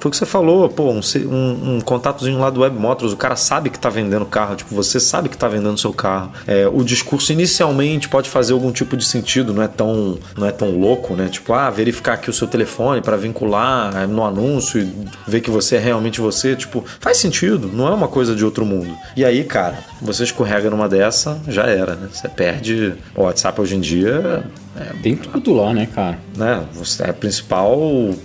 foi 0.01 0.09
o 0.09 0.11
que 0.11 0.17
você 0.17 0.25
falou, 0.25 0.67
pô, 0.67 0.89
um, 0.89 0.99
um, 1.29 1.75
um 1.75 1.81
contatozinho 1.81 2.39
lá 2.39 2.49
do 2.49 2.61
Web 2.61 2.75
Motors, 2.75 3.13
o 3.13 3.17
cara 3.17 3.35
sabe 3.35 3.69
que 3.69 3.77
tá 3.77 3.87
vendendo 3.87 4.25
carro, 4.25 4.55
tipo, 4.55 4.73
você 4.73 4.99
sabe 4.99 5.29
que 5.29 5.37
tá 5.37 5.47
vendendo 5.47 5.77
seu 5.77 5.93
carro. 5.93 6.31
É, 6.47 6.67
o 6.67 6.83
discurso 6.83 7.31
inicialmente 7.31 8.09
pode 8.09 8.27
fazer 8.27 8.53
algum 8.53 8.71
tipo 8.71 8.97
de 8.97 9.05
sentido, 9.05 9.53
não 9.53 9.61
é 9.61 9.67
tão, 9.67 10.17
não 10.35 10.47
é 10.47 10.51
tão 10.51 10.71
louco, 10.71 11.15
né? 11.15 11.29
Tipo, 11.29 11.53
ah, 11.53 11.69
verificar 11.69 12.13
aqui 12.13 12.31
o 12.31 12.33
seu 12.33 12.47
telefone 12.47 12.99
para 12.99 13.15
vincular 13.15 13.95
é, 13.95 14.07
no 14.07 14.25
anúncio 14.25 14.81
e 14.81 14.91
ver 15.27 15.41
que 15.41 15.51
você 15.51 15.75
é 15.75 15.79
realmente 15.79 16.19
você, 16.19 16.55
tipo, 16.55 16.83
faz 16.99 17.17
sentido, 17.17 17.69
não 17.71 17.87
é 17.87 17.91
uma 17.91 18.07
coisa 18.07 18.35
de 18.35 18.43
outro 18.43 18.65
mundo. 18.65 18.91
E 19.15 19.23
aí, 19.23 19.43
cara, 19.43 19.77
você 20.01 20.23
escorrega 20.23 20.67
numa 20.71 20.89
dessa, 20.89 21.39
já 21.47 21.65
era, 21.67 21.93
né? 21.93 22.09
Você 22.11 22.27
perde. 22.27 22.95
O 23.15 23.21
WhatsApp 23.21 23.61
hoje 23.61 23.75
em 23.75 23.79
dia 23.79 24.43
é, 24.75 24.93
tem 25.03 25.15
tudo 25.15 25.53
lá, 25.53 25.73
né, 25.73 25.87
cara? 25.93 26.17
né, 26.35 26.63
você 26.73 27.03
é 27.03 27.09
a 27.09 27.13
principal 27.13 28.15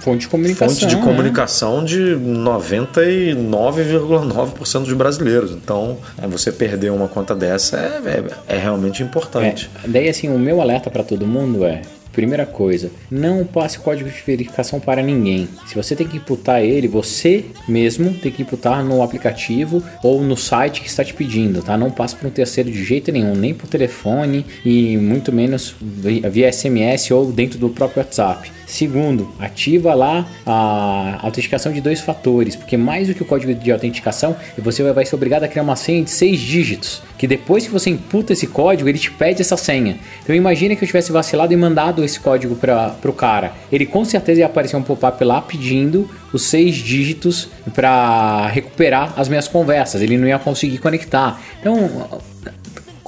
Fonte 0.00 0.22
de 0.22 0.28
comunicação. 0.28 0.68
fonte 0.68 0.86
de 0.86 0.96
né? 0.96 1.02
comunicação 1.02 1.84
de 1.84 2.16
99,9% 2.16 4.84
dos 4.84 4.94
brasileiros. 4.94 5.52
Então, 5.52 5.98
é, 6.20 6.26
você 6.26 6.50
perder 6.50 6.90
uma 6.90 7.06
conta 7.08 7.34
dessa 7.34 7.76
é, 7.76 8.00
é, 8.06 8.24
é 8.56 8.58
realmente 8.58 9.02
importante. 9.02 9.70
É, 9.84 9.88
daí 9.88 10.08
assim, 10.08 10.28
o 10.28 10.38
meu 10.38 10.60
alerta 10.60 10.90
pra 10.90 11.02
todo 11.02 11.26
mundo 11.26 11.64
é 11.64 11.82
Primeira 12.12 12.44
coisa, 12.44 12.90
não 13.08 13.44
passe 13.44 13.78
código 13.78 14.10
de 14.10 14.20
verificação 14.26 14.80
para 14.80 15.00
ninguém. 15.00 15.48
Se 15.66 15.76
você 15.76 15.94
tem 15.94 16.08
que 16.08 16.16
imputar 16.16 16.60
ele, 16.60 16.88
você 16.88 17.44
mesmo 17.68 18.12
tem 18.14 18.32
que 18.32 18.42
imputar 18.42 18.84
no 18.84 19.00
aplicativo 19.00 19.80
ou 20.02 20.20
no 20.20 20.36
site 20.36 20.80
que 20.80 20.88
está 20.88 21.04
te 21.04 21.14
pedindo, 21.14 21.62
tá? 21.62 21.78
Não 21.78 21.90
passe 21.90 22.16
para 22.16 22.26
um 22.26 22.30
terceiro 22.30 22.68
de 22.68 22.84
jeito 22.84 23.12
nenhum, 23.12 23.36
nem 23.36 23.54
por 23.54 23.68
telefone 23.68 24.44
e 24.64 24.96
muito 24.96 25.32
menos 25.32 25.76
via 25.80 26.52
SMS 26.52 27.12
ou 27.12 27.30
dentro 27.30 27.60
do 27.60 27.68
próprio 27.68 28.02
WhatsApp. 28.02 28.50
Segundo, 28.70 29.28
ativa 29.40 29.94
lá 29.94 30.24
a 30.46 31.18
autenticação 31.22 31.72
de 31.72 31.80
dois 31.80 32.00
fatores, 32.00 32.54
porque 32.54 32.76
mais 32.76 33.08
do 33.08 33.14
que 33.14 33.22
o 33.22 33.26
código 33.26 33.52
de 33.52 33.72
autenticação, 33.72 34.36
você 34.56 34.80
vai 34.92 35.04
ser 35.04 35.16
obrigado 35.16 35.42
a 35.42 35.48
criar 35.48 35.64
uma 35.64 35.74
senha 35.74 36.04
de 36.04 36.10
seis 36.10 36.38
dígitos, 36.38 37.02
que 37.18 37.26
depois 37.26 37.66
que 37.66 37.72
você 37.72 37.90
imputa 37.90 38.32
esse 38.32 38.46
código, 38.46 38.88
ele 38.88 38.98
te 38.98 39.10
pede 39.10 39.42
essa 39.42 39.56
senha. 39.56 39.98
Então 40.22 40.36
imagine 40.36 40.76
que 40.76 40.84
eu 40.84 40.86
tivesse 40.86 41.10
vacilado 41.10 41.52
e 41.52 41.56
mandado 41.56 42.04
esse 42.04 42.20
código 42.20 42.54
para 42.54 42.94
o 43.04 43.12
cara. 43.12 43.54
Ele 43.72 43.84
com 43.84 44.04
certeza 44.04 44.38
ia 44.38 44.46
aparecer 44.46 44.76
um 44.76 44.82
pop-up 44.82 45.22
lá 45.24 45.42
pedindo 45.42 46.08
os 46.32 46.42
seis 46.42 46.76
dígitos 46.76 47.48
para 47.74 48.46
recuperar 48.46 49.14
as 49.16 49.28
minhas 49.28 49.48
conversas. 49.48 50.00
Ele 50.00 50.16
não 50.16 50.28
ia 50.28 50.38
conseguir 50.38 50.78
conectar. 50.78 51.42
Então 51.60 52.20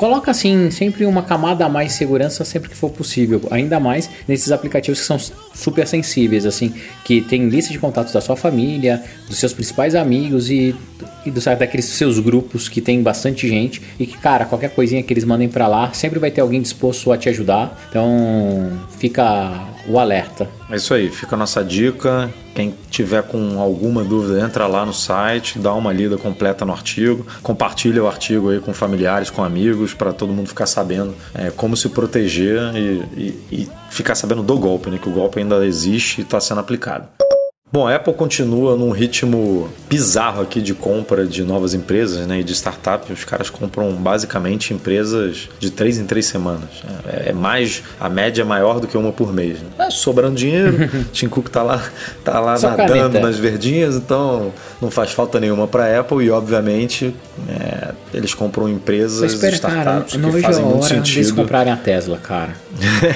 Coloca 0.03 0.33
assim 0.33 0.69
sempre 0.69 1.07
uma 1.07 1.23
camada 1.23 1.65
a 1.65 1.69
mais 1.69 1.93
de 1.93 1.99
segurança 1.99 2.45
sempre 2.45 2.69
que 2.69 2.75
for 2.75 2.91
possível, 2.91 3.41
ainda 3.53 3.79
mais 3.79 4.11
nesses 4.27 4.51
aplicativos 4.51 4.99
que 4.99 5.07
são 5.07 5.17
super 5.55 5.87
sensíveis, 5.87 6.45
assim, 6.45 6.75
que 7.05 7.21
tem 7.21 7.49
lista 7.49 7.73
de 7.73 7.79
contatos 7.79 8.13
da 8.13 8.21
sua 8.21 8.35
família, 8.35 9.01
dos 9.29 9.39
seus 9.39 9.53
principais 9.53 9.95
amigos 9.95 10.51
e, 10.51 10.75
daqueles 11.31 11.87
seus 11.87 12.18
grupos 12.18 12.68
que 12.68 12.81
tem 12.81 13.03
bastante 13.03 13.49
gente 13.49 13.81
e 13.99 14.07
que, 14.07 14.16
cara, 14.18 14.45
qualquer 14.45 14.70
coisinha 14.70 15.03
que 15.03 15.12
eles 15.12 15.25
mandem 15.25 15.49
pra 15.49 15.66
lá, 15.68 15.93
sempre 15.93 16.18
vai 16.18 16.31
ter 16.31 16.41
alguém 16.41 16.61
disposto 16.61 17.11
a 17.12 17.16
te 17.18 17.29
ajudar. 17.29 17.79
Então, 17.89 18.73
fica 18.99 19.68
o 19.89 19.99
alerta. 19.99 20.49
É 20.70 20.77
isso 20.77 20.95
aí, 20.95 21.09
fica 21.11 21.35
a 21.35 21.39
nossa 21.39 21.62
dica. 21.64 22.33
Quem 22.55 22.75
tiver 22.91 23.23
com 23.23 23.59
alguma 23.59 24.05
dúvida, 24.05 24.41
entra 24.45 24.66
lá 24.66 24.85
no 24.85 24.93
site, 24.93 25.59
dá 25.59 25.73
uma 25.73 25.91
lida 25.93 26.18
completa 26.18 26.64
no 26.66 26.73
artigo, 26.73 27.27
compartilha 27.43 28.03
o 28.05 28.07
artigo 28.07 28.51
aí 28.51 28.61
com 28.61 28.75
familiares, 28.75 29.31
com 29.31 29.43
amigos, 29.43 29.95
para 29.95 30.12
todo 30.12 30.33
mundo 30.33 30.49
ficar 30.49 30.66
sabendo 30.66 31.14
é, 31.35 31.51
como 31.51 31.77
se 31.77 31.89
proteger 31.89 32.61
e, 32.75 33.03
e- 33.16 33.39
e 33.53 33.68
ficar 33.91 34.14
sabendo 34.14 34.43
do 34.43 34.59
golpe, 34.59 34.91
né? 34.91 34.99
Que 34.99 35.09
o 35.09 35.12
golpe 35.12 35.39
ainda 35.41 35.64
existe 35.64 36.20
e 36.20 36.25
está 36.25 36.39
sendo 36.41 36.61
aplicado. 36.61 37.09
Bom, 37.73 37.87
a 37.89 37.95
Apple 37.97 38.12
continua 38.12 38.77
num 38.77 38.91
ritmo 38.91 39.66
bizarro 39.89 40.43
aqui 40.43 40.61
de 40.61 40.75
compra 40.75 41.27
de 41.27 41.43
novas 41.43 41.73
empresas 41.73 42.27
né, 42.27 42.41
e 42.41 42.45
de 42.45 42.53
startups. 42.53 43.09
Os 43.20 43.25
caras 43.25 43.49
compram 43.49 43.93
basicamente 43.95 44.75
empresas 44.75 45.49
de 45.59 45.70
três 45.70 45.99
em 45.99 46.05
três 46.05 46.27
semanas. 46.27 46.68
É, 47.07 47.31
é 47.31 47.33
mais, 47.33 47.83
a 47.99 48.11
média 48.11 48.43
é 48.43 48.45
maior 48.45 48.79
do 48.79 48.87
que 48.87 48.95
uma 48.99 49.11
por 49.11 49.33
mês. 49.33 49.59
Né? 49.59 49.87
É 49.87 49.91
sobrando 49.91 50.35
dinheiro, 50.37 50.87
Tim 51.14 51.29
Cook 51.29 51.49
tá 51.49 51.62
lá, 51.62 51.83
tá 52.23 52.39
lá 52.41 52.59
Só 52.59 52.68
nadando 52.73 52.89
caneta. 52.93 53.20
nas 53.20 53.39
verdinhas, 53.39 53.97
então 53.97 54.53
não 54.79 54.91
faz 54.91 55.12
falta 55.12 55.41
nenhuma 55.41 55.66
para 55.66 55.85
a 55.87 56.01
Apple 56.01 56.23
e 56.27 56.31
obviamente 56.31 57.14
é, 57.49 57.93
eles 58.12 58.35
compram 58.35 58.68
empresas, 58.68 59.35
cara, 59.37 59.55
startups 59.55 60.12
eu 60.12 60.20
não 60.20 60.31
que 60.31 60.37
a 60.37 60.43
fazem 60.43 60.62
muito 60.66 60.85
sentido. 60.85 61.35
comprarem 61.35 61.73
a 61.73 61.77
Tesla, 61.79 62.18
cara. 62.18 62.55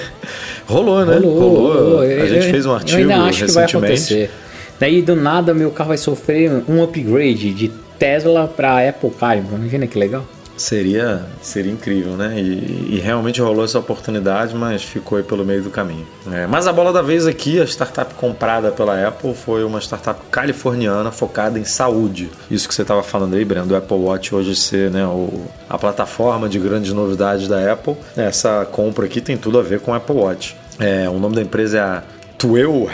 rolou, 0.66 1.04
né? 1.04 1.16
Rolou, 1.18 1.72
rolou. 1.74 2.00
A 2.00 2.06
Eu- 2.06 2.26
gente 2.26 2.46
eu- 2.46 2.50
fez 2.50 2.64
um 2.64 2.72
artigo 2.72 3.10
recentemente. 3.22 4.30
Daí 4.78 5.02
do 5.02 5.16
nada 5.16 5.54
meu 5.54 5.70
carro 5.70 5.88
vai 5.88 5.98
sofrer 5.98 6.50
um 6.68 6.82
upgrade 6.82 7.52
de 7.52 7.68
Tesla 7.98 8.46
para 8.46 8.88
Apple 8.88 9.10
Car. 9.10 9.38
Imagina 9.38 9.86
que 9.86 9.98
legal. 9.98 10.24
Seria, 10.56 11.26
seria 11.42 11.70
incrível, 11.70 12.12
né? 12.12 12.40
E, 12.40 12.94
e 12.94 12.98
realmente 12.98 13.42
rolou 13.42 13.64
essa 13.64 13.78
oportunidade, 13.78 14.54
mas 14.54 14.82
ficou 14.82 15.18
aí 15.18 15.24
pelo 15.24 15.44
meio 15.44 15.62
do 15.62 15.68
caminho. 15.68 16.06
É, 16.32 16.46
mas 16.46 16.66
a 16.66 16.72
bola 16.72 16.92
da 16.94 17.02
vez 17.02 17.26
aqui, 17.26 17.60
a 17.60 17.64
startup 17.66 18.14
comprada 18.14 18.70
pela 18.70 19.06
Apple 19.06 19.34
foi 19.34 19.62
uma 19.64 19.78
startup 19.80 20.18
californiana 20.30 21.10
focada 21.10 21.58
em 21.58 21.64
saúde. 21.64 22.30
Isso 22.50 22.66
que 22.66 22.74
você 22.74 22.82
estava 22.82 23.02
falando 23.02 23.36
aí, 23.36 23.44
Breno, 23.44 23.66
do 23.66 23.76
Apple 23.76 23.98
Watch 23.98 24.34
hoje 24.34 24.56
ser 24.56 24.90
né, 24.90 25.06
o, 25.06 25.44
a 25.68 25.76
plataforma 25.76 26.48
de 26.48 26.58
grandes 26.58 26.92
novidades 26.94 27.46
da 27.48 27.70
Apple. 27.70 27.94
Essa 28.16 28.64
compra 28.64 29.04
aqui 29.04 29.20
tem 29.20 29.36
tudo 29.36 29.58
a 29.58 29.62
ver 29.62 29.80
com 29.80 29.90
o 29.90 29.94
Apple 29.94 30.16
Watch. 30.16 30.56
É, 30.78 31.06
o 31.08 31.18
nome 31.18 31.34
da 31.34 31.42
empresa 31.42 31.78
é 31.78 31.80
a 31.80 32.02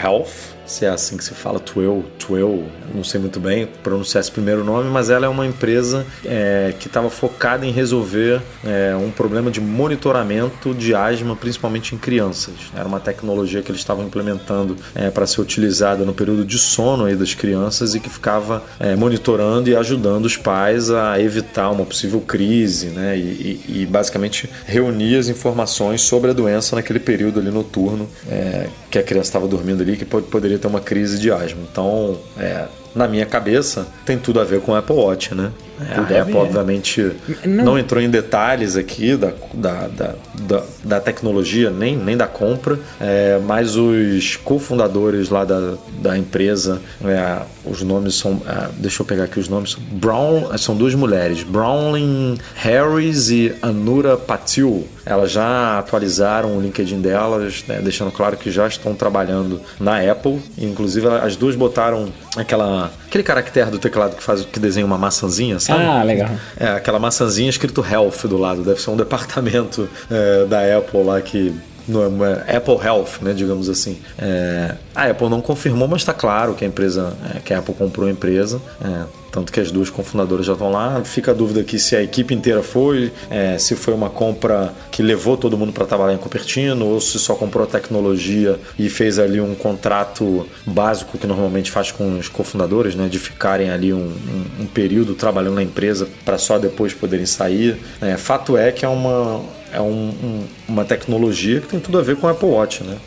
Health 0.01 0.52
se 0.73 0.85
é 0.85 0.89
assim 0.89 1.17
que 1.17 1.23
se 1.23 1.33
fala, 1.33 1.59
Twell, 1.59 2.03
Twell, 2.17 2.63
não 2.93 3.03
sei 3.03 3.19
muito 3.19 3.39
bem 3.39 3.67
pronunciar 3.83 4.21
esse 4.21 4.31
primeiro 4.31 4.63
nome, 4.63 4.89
mas 4.89 5.09
ela 5.09 5.25
é 5.25 5.29
uma 5.29 5.45
empresa 5.45 6.05
é, 6.25 6.73
que 6.79 6.87
estava 6.87 7.09
focada 7.09 7.65
em 7.65 7.71
resolver 7.71 8.41
é, 8.65 8.95
um 8.95 9.11
problema 9.11 9.51
de 9.51 9.61
monitoramento 9.61 10.73
de 10.73 10.95
asma, 10.95 11.35
principalmente 11.35 11.93
em 11.95 11.97
crianças. 11.97 12.53
Era 12.75 12.87
uma 12.87 12.99
tecnologia 12.99 13.61
que 13.61 13.69
eles 13.71 13.81
estavam 13.81 14.03
implementando 14.05 14.75
é, 14.95 15.09
para 15.09 15.25
ser 15.27 15.41
utilizada 15.41 16.03
no 16.03 16.13
período 16.13 16.43
de 16.43 16.57
sono 16.57 17.05
aí 17.05 17.15
das 17.15 17.33
crianças 17.33 17.93
e 17.95 17.99
que 17.99 18.09
ficava 18.09 18.63
é, 18.79 18.95
monitorando 18.95 19.69
e 19.69 19.75
ajudando 19.75 20.25
os 20.25 20.35
pais 20.37 20.89
a 20.89 21.19
evitar 21.21 21.69
uma 21.69 21.85
possível 21.85 22.19
crise, 22.21 22.87
né? 22.87 23.17
E, 23.17 23.21
e- 23.21 23.81
e 23.81 23.85
basicamente 23.85 24.49
reunir 24.65 25.17
as 25.17 25.27
informações 25.27 26.01
sobre 26.01 26.31
a 26.31 26.33
doença 26.33 26.75
naquele 26.75 26.99
período 26.99 27.39
ali 27.39 27.51
noturno 27.51 28.07
é, 28.29 28.67
que 28.89 28.97
a 28.97 29.03
criança 29.03 29.29
estava 29.29 29.47
dormindo 29.47 29.81
ali, 29.81 29.95
que 29.95 30.05
pode- 30.05 30.27
poderia 30.27 30.57
ter 30.63 30.67
uma 30.67 30.79
crise 30.79 31.19
de 31.19 31.29
asma. 31.29 31.59
Então, 31.69 32.17
é, 32.37 32.67
na 32.95 33.05
minha 33.07 33.25
cabeça, 33.25 33.85
tem 34.05 34.17
tudo 34.17 34.39
a 34.39 34.45
ver 34.45 34.61
com 34.61 34.71
o 34.71 34.75
Apple 34.75 34.95
Watch, 34.95 35.35
né? 35.35 35.51
É, 35.89 35.95
a 35.95 36.01
Deve, 36.01 36.19
Apple, 36.21 36.35
é. 36.35 36.39
obviamente, 36.39 37.11
Não. 37.45 37.65
não. 37.65 37.79
entrou 37.79 38.01
em 38.01 38.09
detalhes 38.09 38.75
aqui 38.75 39.15
da, 39.15 39.33
da, 39.53 39.87
da, 39.87 40.15
da, 40.39 40.63
da 40.83 40.99
tecnologia, 41.01 41.69
nem, 41.69 41.95
nem 41.95 42.15
da 42.17 42.27
compra, 42.27 42.79
é, 42.99 43.39
mas 43.45 43.75
os 43.75 44.35
cofundadores 44.37 45.29
lá 45.29 45.43
da, 45.45 45.75
da 46.01 46.17
empresa, 46.17 46.81
é, 47.03 47.41
os 47.65 47.81
nomes 47.81 48.15
são. 48.15 48.41
é, 48.47 48.69
deixa 48.77 49.01
eu 49.01 49.05
pegar 49.05 49.25
aqui 49.25 49.39
os 49.39 49.47
nomes. 49.49 49.75
Brown, 49.75 50.57
são 50.57 50.75
duas 50.75 50.93
mulheres, 50.95 51.43
Brownling 51.43 52.37
Harris 52.55 53.29
e 53.29 53.53
Anura 53.61 54.17
Patil. 54.17 54.87
Elas 55.05 55.31
já 55.31 55.79
atualizaram 55.79 56.57
o 56.57 56.61
LinkedIn 56.61 57.01
delas, 57.01 57.63
né, 57.67 57.79
deixando 57.83 58.11
claro 58.11 58.37
que 58.37 58.49
já 58.49 58.67
estão 58.67 58.95
trabalhando 58.95 59.59
na 59.79 59.99
Apple. 59.99 60.39
Inclusive, 60.57 61.07
as 61.07 61.35
duas 61.35 61.55
botaram 61.55 62.07
aquela, 62.37 62.91
aquele 63.13 63.23
caractere 63.23 63.69
do 63.69 63.77
teclado 63.77 64.15
que, 64.15 64.23
faz, 64.23 64.43
que 64.43 64.59
desenha 64.59 64.85
uma 64.85 64.97
maçãzinha, 64.97 65.59
sabe? 65.59 65.83
Ah, 65.83 66.03
legal. 66.03 66.31
É, 66.59 66.69
aquela 66.69 66.97
maçãzinha 66.97 67.49
escrito 67.49 67.85
Health 67.85 68.27
do 68.27 68.37
lado. 68.37 68.63
Deve 68.63 68.81
ser 68.81 68.89
um 68.89 68.97
departamento 68.97 69.87
é, 70.09 70.45
da 70.45 70.77
Apple 70.77 71.03
lá 71.03 71.21
que. 71.21 71.53
Não 71.85 72.25
é, 72.25 72.55
Apple 72.55 72.77
Health, 72.81 73.21
né, 73.21 73.33
digamos 73.33 73.69
assim. 73.69 73.99
É, 74.17 74.75
a 74.95 75.05
Apple 75.07 75.29
não 75.29 75.41
confirmou, 75.41 75.87
mas 75.87 76.01
está 76.01 76.13
claro 76.13 76.55
que 76.55 76.63
a 76.63 76.67
empresa, 76.67 77.13
é, 77.35 77.39
que 77.39 77.53
a 77.53 77.59
Apple 77.59 77.75
comprou 77.75 78.07
a 78.07 78.11
empresa. 78.11 78.59
é, 78.83 79.22
tanto 79.33 79.51
que 79.51 79.59
as 79.59 79.71
duas 79.71 79.89
cofundadoras 79.89 80.45
já 80.45 80.53
estão 80.53 80.71
lá. 80.71 81.01
Fica 81.03 81.31
a 81.31 81.33
dúvida 81.33 81.61
aqui 81.61 81.79
se 81.79 81.95
a 81.95 82.03
equipe 82.03 82.35
inteira 82.35 82.61
foi, 82.61 83.11
é, 83.31 83.57
se 83.57 83.75
foi 83.75 83.91
uma 83.93 84.09
compra 84.09 84.71
que 84.91 85.01
levou 85.01 85.35
todo 85.35 85.57
mundo 85.57 85.73
para 85.73 85.85
trabalhar 85.87 86.13
em 86.13 86.17
Cupertino, 86.19 86.85
ou 86.85 87.01
se 87.01 87.17
só 87.17 87.33
comprou 87.33 87.63
a 87.63 87.67
tecnologia 87.67 88.59
e 88.77 88.89
fez 88.91 89.17
ali 89.17 89.41
um 89.41 89.55
contrato 89.55 90.47
básico 90.65 91.17
que 91.17 91.25
normalmente 91.25 91.71
faz 91.71 91.91
com 91.91 92.19
os 92.19 92.27
cofundadores, 92.29 92.93
né, 92.93 93.07
de 93.09 93.17
ficarem 93.17 93.71
ali 93.71 93.91
um, 93.91 93.97
um- 93.97 94.63
um 94.63 94.65
período 94.67 95.15
trabalhando 95.15 95.55
na 95.55 95.63
empresa 95.63 96.07
para 96.23 96.37
só 96.37 96.59
depois 96.59 96.93
poderem 96.93 97.25
sair. 97.25 97.75
É, 97.99 98.15
fato 98.17 98.55
é 98.55 98.71
que 98.71 98.85
é 98.85 98.87
uma, 98.87 99.41
é 99.73 99.81
um- 99.81 100.09
um- 100.23 100.43
uma 100.67 100.85
tecnologia 100.85 101.59
que 101.59 101.67
tem 101.67 101.79
tudo 101.79 101.97
a 101.97 102.03
ver 102.03 102.17
com 102.17 102.27
o 102.27 102.29
Apple 102.29 102.47
Watch, 102.49 102.83
né? 102.83 102.97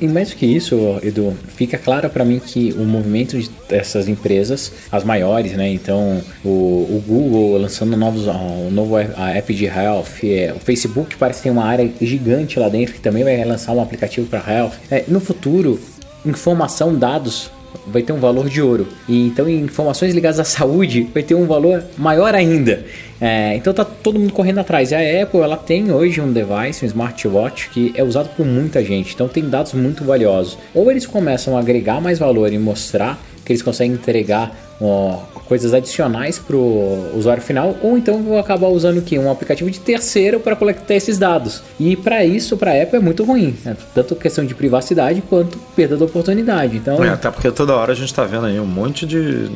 E 0.00 0.06
mais 0.06 0.30
do 0.30 0.36
que 0.36 0.46
isso, 0.46 0.98
Edu, 1.02 1.36
fica 1.56 1.76
claro 1.76 2.08
para 2.08 2.24
mim 2.24 2.38
que 2.38 2.72
o 2.78 2.84
movimento 2.84 3.38
de- 3.38 3.50
dessas 3.68 4.08
empresas, 4.08 4.72
as 4.90 5.02
maiores, 5.04 5.52
né? 5.52 5.68
Então, 5.68 6.22
o, 6.44 6.48
o 6.48 7.04
Google 7.06 7.58
lançando 7.58 7.96
novos, 7.96 8.26
o 8.26 8.70
novo 8.70 8.96
a- 8.96 9.06
a 9.16 9.30
app 9.36 9.52
de 9.52 9.64
Health, 9.66 10.06
é, 10.22 10.54
o 10.56 10.60
Facebook 10.60 11.16
parece 11.16 11.42
ter 11.42 11.50
uma 11.50 11.64
área 11.64 11.90
gigante 12.00 12.58
lá 12.58 12.68
dentro 12.68 12.94
que 12.94 13.00
também 13.00 13.24
vai 13.24 13.44
lançar 13.44 13.72
um 13.72 13.82
aplicativo 13.82 14.26
para 14.28 14.38
Health. 14.50 14.72
É, 14.90 15.04
no 15.08 15.20
futuro, 15.20 15.80
informação, 16.24 16.94
dados 16.94 17.50
vai 17.86 18.02
ter 18.02 18.12
um 18.12 18.20
valor 18.20 18.48
de 18.48 18.60
ouro. 18.62 18.86
E 19.08 19.26
então 19.26 19.48
informações 19.48 20.14
ligadas 20.14 20.40
à 20.40 20.44
saúde 20.44 21.08
vai 21.12 21.22
ter 21.22 21.34
um 21.34 21.46
valor 21.46 21.82
maior 21.96 22.34
ainda. 22.34 22.84
É, 23.20 23.54
então 23.56 23.72
tá 23.72 23.84
todo 23.84 24.18
mundo 24.18 24.32
correndo 24.32 24.58
atrás. 24.58 24.90
E 24.90 24.94
a 24.94 25.22
Apple 25.22 25.40
ela 25.40 25.56
tem 25.56 25.92
hoje 25.92 26.20
um 26.20 26.32
device, 26.32 26.84
um 26.84 26.88
smartwatch 26.88 27.70
que 27.70 27.92
é 27.96 28.02
usado 28.02 28.28
por 28.36 28.44
muita 28.44 28.84
gente. 28.84 29.14
Então 29.14 29.28
tem 29.28 29.48
dados 29.48 29.72
muito 29.72 30.04
valiosos. 30.04 30.58
Ou 30.74 30.90
eles 30.90 31.06
começam 31.06 31.56
a 31.56 31.60
agregar 31.60 32.00
mais 32.00 32.18
valor 32.18 32.52
e 32.52 32.58
mostrar 32.58 33.18
que 33.44 33.52
eles 33.52 33.62
conseguem 33.62 33.94
entregar 33.94 34.54
ó, 34.80 35.18
coisas 35.46 35.74
adicionais 35.74 36.38
para 36.38 36.56
o 36.56 37.12
usuário 37.16 37.42
final, 37.42 37.76
ou 37.82 37.98
então 37.98 38.22
vou 38.22 38.38
acabar 38.38 38.68
usando 38.68 38.98
o 38.98 39.02
quê? 39.02 39.18
Um 39.18 39.30
aplicativo 39.30 39.70
de 39.70 39.78
terceiro 39.78 40.40
para 40.40 40.56
coletar 40.56 40.94
esses 40.94 41.18
dados. 41.18 41.62
E 41.78 41.96
para 41.96 42.24
isso, 42.24 42.56
para 42.56 42.72
a 42.72 42.82
Apple 42.82 42.96
é 42.96 43.00
muito 43.00 43.24
ruim, 43.24 43.54
né? 43.64 43.76
tanto 43.94 44.16
questão 44.16 44.44
de 44.44 44.54
privacidade 44.54 45.22
quanto 45.28 45.58
perda 45.76 45.96
da 45.96 46.04
oportunidade. 46.04 46.76
Então, 46.76 47.02
É, 47.04 47.10
até 47.10 47.30
porque 47.30 47.50
toda 47.50 47.74
hora 47.74 47.92
a 47.92 47.94
gente 47.94 48.06
está 48.06 48.24
vendo 48.24 48.46
aí 48.46 48.58
um 48.58 48.66
monte 48.66 49.06
de, 49.06 49.50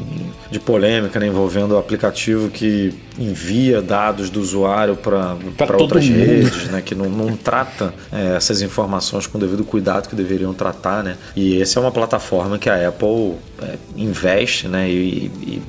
de 0.51 0.61
polêmica 0.61 1.19
né, 1.19 1.27
envolvendo 1.27 1.73
o 1.73 1.79
aplicativo 1.79 2.51
que 2.51 2.95
envia 3.19 3.83
dados 3.83 4.31
do 4.31 4.41
usuário 4.41 4.97
para 4.97 5.37
outras 5.79 6.09
mundo. 6.09 6.19
redes, 6.19 6.65
né, 6.69 6.81
que 6.81 6.95
não, 6.95 7.09
não 7.09 7.37
trata 7.37 7.93
é, 8.13 8.37
essas 8.37 8.63
informações 8.63 9.27
com 9.27 9.39
o 9.39 9.41
devido 9.41 9.65
cuidado 9.65 10.09
que 10.09 10.15
deveriam 10.15 10.55
tratar. 10.55 11.03
Né? 11.03 11.17
E 11.35 11.61
essa 11.61 11.79
é 11.79 11.83
uma 11.83 11.93
plataforma 11.93 12.59
que 12.59 12.71
a 12.71 12.89
Apple 12.89 13.35
é, 13.63 13.75
investe 13.97 14.69
né, 14.69 14.89
e, 14.89 15.31
e 15.43 15.63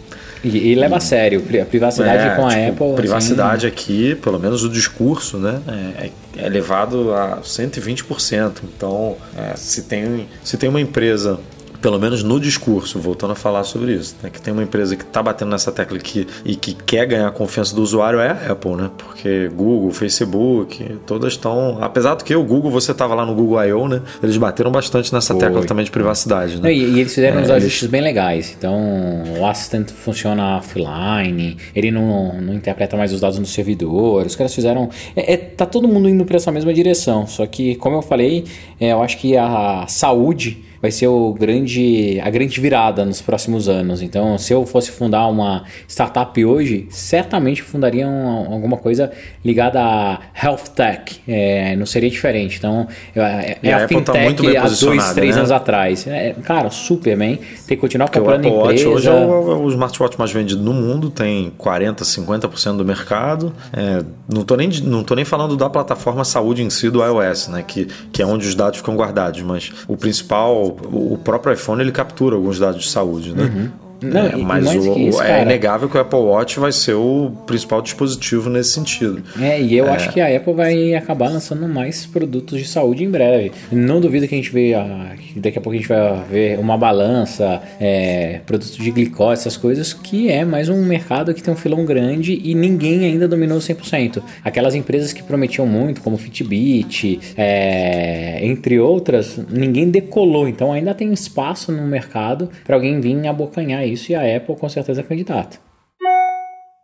e, 0.43 0.71
e 0.71 0.75
leva 0.75 0.97
a 0.97 0.99
sério 0.99 1.43
a 1.61 1.65
privacidade 1.65 2.29
é, 2.29 2.35
com 2.35 2.47
a 2.47 2.49
tipo, 2.49 2.71
Apple. 2.71 2.85
assim, 2.85 2.95
Privacidade 2.95 3.67
aqui, 3.67 4.15
pelo 4.15 4.39
menos 4.39 4.63
o 4.63 4.69
discurso, 4.69 5.37
né? 5.37 5.61
É, 5.67 6.09
é 6.37 6.45
elevado 6.45 7.13
a 7.13 7.39
120%. 7.43 8.61
Então, 8.63 9.17
é, 9.37 9.55
se, 9.55 9.83
tem, 9.83 10.27
se 10.43 10.57
tem 10.57 10.69
uma 10.69 10.79
empresa. 10.79 11.39
Pelo 11.81 11.97
menos 11.97 12.23
no 12.23 12.39
discurso, 12.39 12.99
voltando 12.99 13.31
a 13.31 13.35
falar 13.35 13.63
sobre 13.63 13.93
isso, 13.93 14.15
né? 14.21 14.29
que 14.29 14.41
tem 14.41 14.51
uma 14.53 14.63
empresa 14.63 14.95
que 14.95 15.03
está 15.03 15.23
batendo 15.23 15.49
nessa 15.51 15.71
tecla 15.71 15.97
aqui 15.97 16.27
e 16.43 16.55
que 16.55 16.73
quer 16.73 17.05
ganhar 17.05 17.27
a 17.27 17.31
confiança 17.31 17.73
do 17.75 17.81
usuário 17.81 18.19
é 18.19 18.29
a 18.29 18.51
Apple, 18.51 18.75
né? 18.75 18.89
Porque 18.97 19.47
Google, 19.49 19.91
Facebook, 19.91 20.97
todas 21.05 21.33
estão. 21.33 21.77
Apesar 21.81 22.15
do 22.15 22.23
que 22.23 22.35
o 22.35 22.43
Google, 22.43 22.69
você 22.69 22.91
estava 22.91 23.15
lá 23.15 23.25
no 23.25 23.33
Google 23.33 23.63
I.O., 23.63 23.87
né? 23.87 24.01
Eles 24.21 24.35
bateram 24.37 24.71
bastante 24.71 25.13
nessa 25.13 25.33
Foi. 25.33 25.41
tecla 25.41 25.63
também 25.65 25.85
de 25.85 25.91
privacidade, 25.91 26.61
né? 26.61 26.73
E, 26.73 26.77
e 26.95 26.99
eles 26.99 27.13
fizeram 27.13 27.37
É, 27.39 27.41
uns 27.43 27.49
eles- 27.49 27.63
ajustes 27.63 27.87
bem 27.89 28.01
legais. 28.01 28.53
Então, 28.57 29.23
o 29.39 29.45
Assistant 29.45 29.89
funciona 29.89 30.57
offline, 30.57 31.57
ele 31.75 31.91
não, 31.91 32.41
não 32.41 32.53
interpreta 32.53 32.97
mais 32.97 33.13
os 33.13 33.21
dados 33.21 33.39
no 33.39 33.45
servidor. 33.45 34.25
Os 34.25 34.35
caras 34.35 34.53
fizeram. 34.53 34.89
É, 35.15 35.33
é- 35.33 35.37
tá 35.37 35.65
todo 35.65 35.87
mundo 35.87 36.09
indo 36.09 36.25
para 36.25 36.37
essa 36.37 36.51
mesma 36.51 36.73
direção. 36.73 37.25
Só 37.27 37.45
que, 37.45 37.75
como 37.75 37.95
eu 37.95 38.01
falei, 38.01 38.45
é, 38.79 38.91
eu 38.91 39.01
acho 39.01 39.17
que 39.17 39.37
a 39.37 39.85
saúde 39.87 40.63
vai 40.81 40.91
ser 40.91 41.07
o 41.07 41.33
grande, 41.33 42.19
a 42.23 42.29
grande 42.29 42.59
virada 42.59 43.03
nos 43.05 43.21
próximos 43.21 43.67
anos. 43.67 44.01
Então, 44.01 44.37
se 44.37 44.53
eu 44.53 44.65
fosse 44.65 44.91
fundar 44.91 45.27
uma 45.27 45.63
startup 45.87 46.43
hoje, 46.45 46.87
certamente 46.89 47.61
fundaria 47.61 48.07
um- 48.07 48.53
alguma 48.53 48.77
coisa 48.77 49.11
ligada 49.43 49.79
a 49.81 50.19
health 50.41 50.69
tech. 50.75 51.19
É, 51.27 51.75
não 51.75 51.85
seria 51.85 52.09
diferente. 52.09 52.57
Então, 52.57 52.87
é, 53.15 53.57
E 53.63 53.69
é 53.69 53.73
a 53.73 53.77
a, 53.79 53.83
Apple 53.83 54.01
tá 54.01 54.13
fintech 54.13 54.25
muito 54.25 54.43
bem 54.43 54.57
há 54.57 54.63
dois, 54.67 55.13
três 55.13 55.35
né? 55.35 55.39
anos 55.41 55.51
atrás. 55.51 56.07
É, 56.07 56.33
cara, 56.43 56.69
Superman 56.69 57.35
tem 57.67 57.75
que 57.75 57.77
continuar 57.77 58.07
Porque 58.07 58.19
o 58.19 58.23
comprando 58.23 58.45
Watch 58.49 58.81
empresa. 58.81 58.89
hoje 58.89 59.07
é 59.07 59.11
o, 59.11 59.51
é 59.51 59.55
o 59.55 59.69
smartwatch 59.69 60.17
mais 60.17 60.31
vendido 60.31 60.61
no 60.61 60.73
mundo, 60.73 61.09
tem 61.09 61.51
40, 61.57 62.03
50% 62.03 62.77
do 62.77 62.85
mercado. 62.85 63.53
É, 63.73 64.03
não, 64.31 64.43
tô 64.43 64.55
nem, 64.55 64.69
não 64.83 65.03
tô 65.03 65.15
nem 65.15 65.25
falando 65.25 65.55
da 65.55 65.69
plataforma 65.69 66.23
saúde 66.23 66.61
em 66.63 66.69
si 66.69 66.89
do 66.89 67.03
iOS, 67.03 67.47
né? 67.49 67.63
Que, 67.67 67.87
que 68.11 68.21
é 68.21 68.25
onde 68.25 68.47
os 68.47 68.55
dados 68.55 68.77
ficam 68.79 68.95
guardados, 68.95 69.41
mas 69.41 69.71
o 69.87 69.95
principal, 69.97 70.68
o 70.91 71.17
próprio 71.17 71.53
iPhone, 71.53 71.81
ele 71.81 71.91
captura 71.91 72.35
alguns 72.35 72.59
dados 72.59 72.83
de 72.83 72.89
saúde, 72.89 73.33
né? 73.33 73.71
Não, 74.01 74.27
É, 74.27 74.37
e- 74.37 74.43
mas 74.43 74.65
o- 74.75 74.97
isso, 74.97 75.21
é 75.21 75.41
inegável 75.41 75.89
que 75.89 75.97
o 75.97 75.99
Apple 76.01 76.19
Watch 76.19 76.59
vai 76.59 76.71
ser 76.71 76.93
o 76.93 77.31
principal 77.45 77.81
dispositivo 77.81 78.49
nesse 78.49 78.71
sentido. 78.71 79.21
É, 79.41 79.59
e 79.61 79.75
eu 79.77 79.91
acho 79.91 80.11
que 80.11 80.21
a 80.21 80.35
Apple 80.35 80.53
vai 80.53 80.93
acabar 80.95 81.29
lançando 81.29 81.67
mais 81.67 82.05
produtos 82.05 82.59
de 82.59 82.67
saúde 82.67 83.03
em 83.03 83.09
breve. 83.09 83.51
Não 83.71 83.99
duvido 83.99 84.27
que 84.27 84.33
a 84.35 84.37
gente 84.37 84.51
vê, 84.51 84.73
a- 84.73 85.13
que 85.17 85.39
daqui 85.39 85.57
a 85.57 85.61
pouco 85.61 85.75
a 85.75 85.79
gente 85.79 85.87
vai 85.89 86.23
ver 86.31 86.59
uma 86.59 86.77
balança, 86.77 87.61
é, 87.79 88.39
produtos 88.45 88.77
de 88.77 88.89
glicose, 88.91 89.41
essas 89.41 89.57
coisas, 89.57 89.93
que 89.93 90.29
é 90.29 90.45
mais 90.45 90.69
um 90.69 90.83
mercado 90.85 91.33
que 91.33 91.43
tem 91.43 91.53
um 91.53 91.57
filão 91.57 91.83
grande 91.85 92.39
e 92.43 92.55
ninguém 92.55 93.05
ainda 93.05 93.27
dominou 93.27 93.59
100%. 93.59 94.23
Aquelas 94.43 94.75
empresas 94.75 95.11
que 95.11 95.21
prometiam 95.21 95.67
muito, 95.67 96.01
como 96.01 96.17
Fitbit, 96.17 97.19
é, 97.37 98.39
entre 98.45 98.79
outras, 98.79 99.39
ninguém 99.49 99.89
decolou. 99.89 100.47
Então 100.47 100.71
ainda 100.71 100.93
tem 100.93 101.11
espaço 101.11 101.71
no 101.71 101.85
mercado 101.85 102.49
para 102.65 102.75
alguém 102.75 102.99
vir 103.01 103.27
abocanhar 103.27 103.88
isso 103.91 104.11
e 104.11 104.15
a 104.15 104.37
Apple 104.37 104.55
com 104.55 104.69
certeza 104.69 105.01
é 105.01 105.03
candidata. 105.03 105.57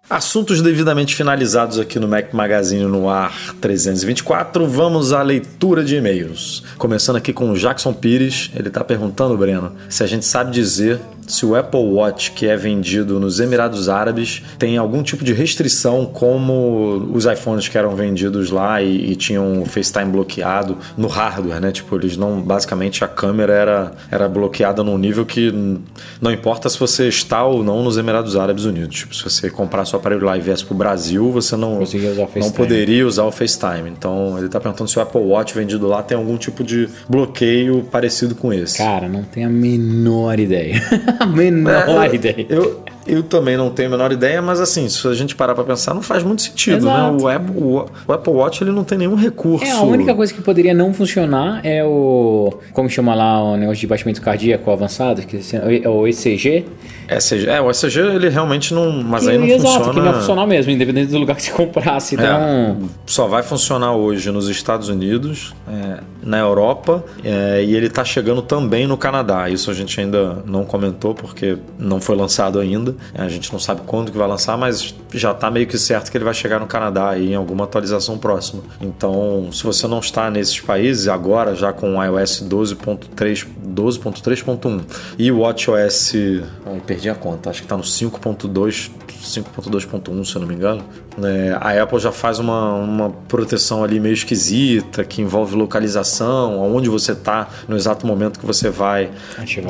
Assuntos 0.08 0.62
devidamente 0.62 1.16
finalizados 1.16 1.80
aqui 1.80 2.00
no 2.00 2.08
Mac 2.08 2.32
Magazine 2.32 2.86
no 2.86 3.10
ar 3.10 3.56
324. 3.60 4.68
Vamos 4.68 5.12
à 5.12 5.24
leitura 5.24 5.84
de 5.84 5.96
e-mails. 5.96 6.64
Começando 6.78 7.16
aqui 7.16 7.34
com 7.34 7.50
o 7.50 7.58
Jackson 7.58 7.92
Pires. 7.92 8.52
Ele 8.56 8.68
está 8.68 8.84
perguntando, 8.84 9.36
Breno, 9.36 9.76
se 9.90 10.04
a 10.04 10.08
gente 10.08 10.24
sabe 10.24 10.52
dizer 10.52 11.00
se 11.28 11.46
o 11.46 11.56
Apple 11.56 11.80
Watch 11.80 12.32
que 12.32 12.48
é 12.48 12.56
vendido 12.56 13.20
nos 13.20 13.40
Emirados 13.40 13.90
Árabes 13.90 14.44
tem 14.58 14.78
algum 14.78 15.04
tipo 15.04 15.24
de 15.24 15.34
restrição, 15.34 16.06
como 16.06 17.12
os 17.14 17.26
iPhones 17.26 17.68
que 17.68 17.78
eram 17.78 17.96
vendidos 17.96 18.50
lá 18.52 18.82
e, 18.82 19.12
e 19.12 19.16
tinham 19.16 19.62
o 19.62 19.66
FaceTime 19.66 20.12
bloqueado 20.12 20.78
no 20.98 21.08
hardware, 21.08 21.60
né? 21.60 21.72
Tipo, 21.72 21.96
eles 21.96 22.18
não. 22.18 22.42
Basicamente 22.42 23.04
a 23.04 23.08
câmera 23.08 23.54
era, 23.54 23.92
era 24.12 24.30
bloqueada 24.30 24.84
num 24.84 24.98
nível 24.98 25.26
que 25.26 25.54
não 26.22 26.32
importa 26.32 26.70
se 26.70 26.80
você 26.80 27.08
está 27.08 27.44
ou 27.44 27.64
não 27.64 27.84
nos 27.84 27.98
Emirados 27.98 28.36
Árabes 28.36 28.66
Unidos. 28.66 28.98
Tipo, 28.98 29.16
se 29.16 29.24
você 29.24 29.50
comprar 29.50 29.86
seu 29.86 30.00
aparelho 30.00 30.26
lá 30.26 30.38
e 30.38 30.42
viesse 30.42 30.66
pro 30.66 30.76
Brasil, 30.76 31.32
você 31.32 31.56
não, 31.56 31.80
não 32.36 32.52
poderia 32.52 33.06
usar 33.06 33.24
o 33.24 33.32
FaceTime. 33.32 33.90
Então 33.90 34.38
ele 34.38 34.48
está 34.48 34.60
perguntando 34.60 34.90
se 34.90 34.98
o 34.98 35.02
Apple 35.02 35.22
Watch 35.22 35.54
vendido 35.54 35.88
lá 35.88 36.04
tem 36.04 36.18
algum 36.18 36.38
tipo 36.38 36.64
de 36.64 36.88
bloqueio 37.10 37.84
parecido 37.92 38.36
com 38.36 38.54
esse. 38.54 38.78
Cara, 38.78 39.08
não 39.08 39.24
tenho 39.24 39.48
a 39.48 39.52
menor 39.52 40.40
ideia. 40.40 40.82
a 41.20 41.26
menor 41.26 41.74
É, 42.50 42.95
eu, 43.06 43.24
também 43.24 43.56
não 43.56 43.70
tenho 43.70 43.90
a 43.90 43.92
menor 43.92 44.12
ideia, 44.12 44.42
mas 44.42 44.60
assim, 44.60 44.88
se 44.90 45.08
a 45.08 45.14
gente 45.14 45.36
parar 45.36 45.54
pra 45.54 45.64
pensar, 45.64 45.94
não 45.94 46.02
faz 46.02 46.24
muito 46.24 46.42
sentido, 46.42 46.88
Exato. 46.88 47.14
né? 47.14 47.24
O 47.24 47.28
Apple, 47.28 47.56
o, 47.56 48.12
Apple 48.12 48.34
Watch 48.34 48.64
ele 48.64 48.72
não 48.72 48.84
tem 48.84 48.98
nenhum 48.98 49.16
recurso. 49.16 49.66
É, 49.66 49.72
a 49.72 49.82
única 49.82 50.14
coisa 50.14 50.34
que 50.34 50.42
poderia 50.42 50.74
não 50.74 50.94
funcionar 50.94 51.62
é 51.64 51.84
o. 51.84 52.54
Como 52.74 52.90
chama 52.90 53.14
lá 53.14 53.44
o 53.44 53.58
negócio 53.58 53.80
de 53.80 53.88
batimento 53.88 54.22
cardíaco 54.22 54.70
avançado? 54.72 55.22
Que, 55.22 55.40
é 55.84 55.90
o 55.90 56.08
ECG. 56.08 56.66
ECG, 57.08 57.48
é, 57.48 57.62
o 57.62 57.70
ECG 57.70 58.00
ele 58.00 58.30
realmente 58.30 58.74
não. 58.74 59.04
Mas 59.04 59.28
aí 59.28 59.38
não 59.38 59.46
Exato, 59.46 59.62
funciona. 59.64 59.94
que 59.94 60.00
não 60.00 60.06
ia 60.08 60.14
funcionar 60.14 60.48
mesmo, 60.48 60.72
independente 60.72 61.12
do 61.12 61.20
lugar 61.20 61.36
que 61.36 61.44
você 61.44 61.52
comprasse. 61.52 62.16
Então. 62.16 62.26
É, 62.26 62.76
só 63.06 63.28
vai 63.28 63.44
funcionar 63.44 63.94
hoje 63.94 64.32
nos 64.32 64.50
Estados 64.50 64.90
Unidos, 64.90 65.54
é, 65.68 66.00
na 66.24 66.40
Europa 66.40 67.04
é, 67.24 67.64
e 67.64 67.76
ele 67.76 67.88
está 67.88 68.04
chegando 68.04 68.42
também 68.42 68.88
no 68.88 68.98
Canadá. 68.98 69.50
Isso 69.50 69.70
a 69.70 69.74
gente 69.74 70.00
ainda 70.00 70.40
não 70.46 70.66
comentou 70.66 71.14
porque 71.14 71.58
não 71.78 72.02
foi 72.02 72.16
lançado 72.16 72.60
ainda. 72.60 72.95
A 73.14 73.28
gente 73.28 73.52
não 73.52 73.60
sabe 73.60 73.82
quando 73.86 74.12
que 74.12 74.18
vai 74.18 74.28
lançar, 74.28 74.58
mas 74.58 74.94
já 75.14 75.32
está 75.32 75.50
meio 75.50 75.68
que 75.68 75.78
certo 75.78 76.12
que 76.12 76.18
ele 76.18 76.26
vai 76.26 76.34
chegar 76.34 76.60
no 76.60 76.68
Canadá 76.68 77.10
aí 77.10 77.32
em 77.32 77.36
alguma 77.36 77.64
atualização 77.66 78.18
próxima. 78.18 78.64
Então, 78.82 79.50
se 79.52 79.64
você 79.64 79.88
não 79.88 80.00
está 80.00 80.30
nesses 80.30 80.60
países 80.60 81.08
agora, 81.08 81.56
já 81.56 81.72
com 81.72 81.98
o 81.98 82.04
iOS 82.04 82.44
12.3 82.44 83.48
12.3.1 83.76 84.82
e 85.20 85.32
o 85.32 85.40
WatchOS, 85.40 86.14
ai, 86.66 86.82
perdi 86.86 87.10
a 87.10 87.16
conta, 87.16 87.50
acho 87.50 87.60
que 87.60 87.66
está 87.66 87.76
no 87.76 87.84
5.2 87.84 88.92
5.2.1, 89.26 90.26
se 90.26 90.36
eu 90.36 90.42
não 90.42 90.48
me 90.48 90.56
engano, 90.56 90.84
né, 91.18 91.58
a 91.60 91.82
Apple 91.82 92.00
já 92.00 92.12
faz 92.12 92.40
uma, 92.40 92.74
uma 92.76 93.10
proteção 93.28 93.84
ali 93.84 94.00
meio 94.00 94.14
esquisita, 94.14 95.04
que 95.04 95.22
envolve 95.22 95.56
localização, 95.56 96.62
onde 96.74 96.90
você 96.90 97.14
está 97.14 97.48
no 97.68 97.76
exato 97.76 98.06
momento 98.06 98.40
que 98.40 98.46
você 98.46 98.70
vai 98.70 99.10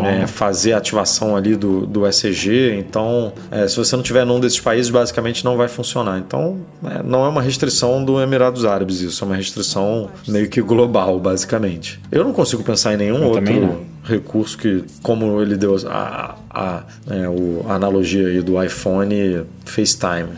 né, 0.02 0.28
fazer 0.28 0.74
a 0.74 0.78
ativação 0.78 1.36
ali 1.36 1.56
do, 1.56 1.86
do 1.86 2.06
ECG. 2.08 2.76
Então, 2.78 3.34
é, 3.52 3.68
se 3.68 3.78
você 3.78 3.96
não 3.96 4.04
tiver 4.04 4.26
num 4.26 4.40
desses 4.40 4.60
países, 4.60 4.90
basicamente 4.90 5.46
não 5.46 5.58
vai 5.58 5.68
funcionar. 5.68 6.18
Então, 6.18 6.58
não 7.04 7.26
é 7.26 7.30
uma 7.30 7.42
restrição 7.42 8.04
do 8.04 8.22
Emirados 8.22 8.66
Árabes, 8.66 9.02
isso 9.02 9.24
é 9.24 9.28
uma 9.28 9.36
restrição 9.36 10.10
meio 10.28 10.50
que 10.50 10.62
global, 10.62 11.20
basicamente. 11.20 12.00
Eu 12.12 12.24
não 12.24 12.34
consigo 12.34 12.64
pensar 12.64 12.94
em 12.94 12.98
nenhum 12.98 13.24
eu 13.24 13.30
outro 13.30 13.86
recurso 14.06 14.58
que, 14.58 14.84
como 15.02 15.42
ele 15.42 15.58
deu 15.58 15.76
a, 15.90 16.36
a, 16.50 16.84
o, 17.30 17.66
a 17.68 17.74
analogia 17.74 18.28
aí 18.28 18.42
do 18.42 18.62
iPhone 18.62 19.44
FaceTime. 19.66 20.30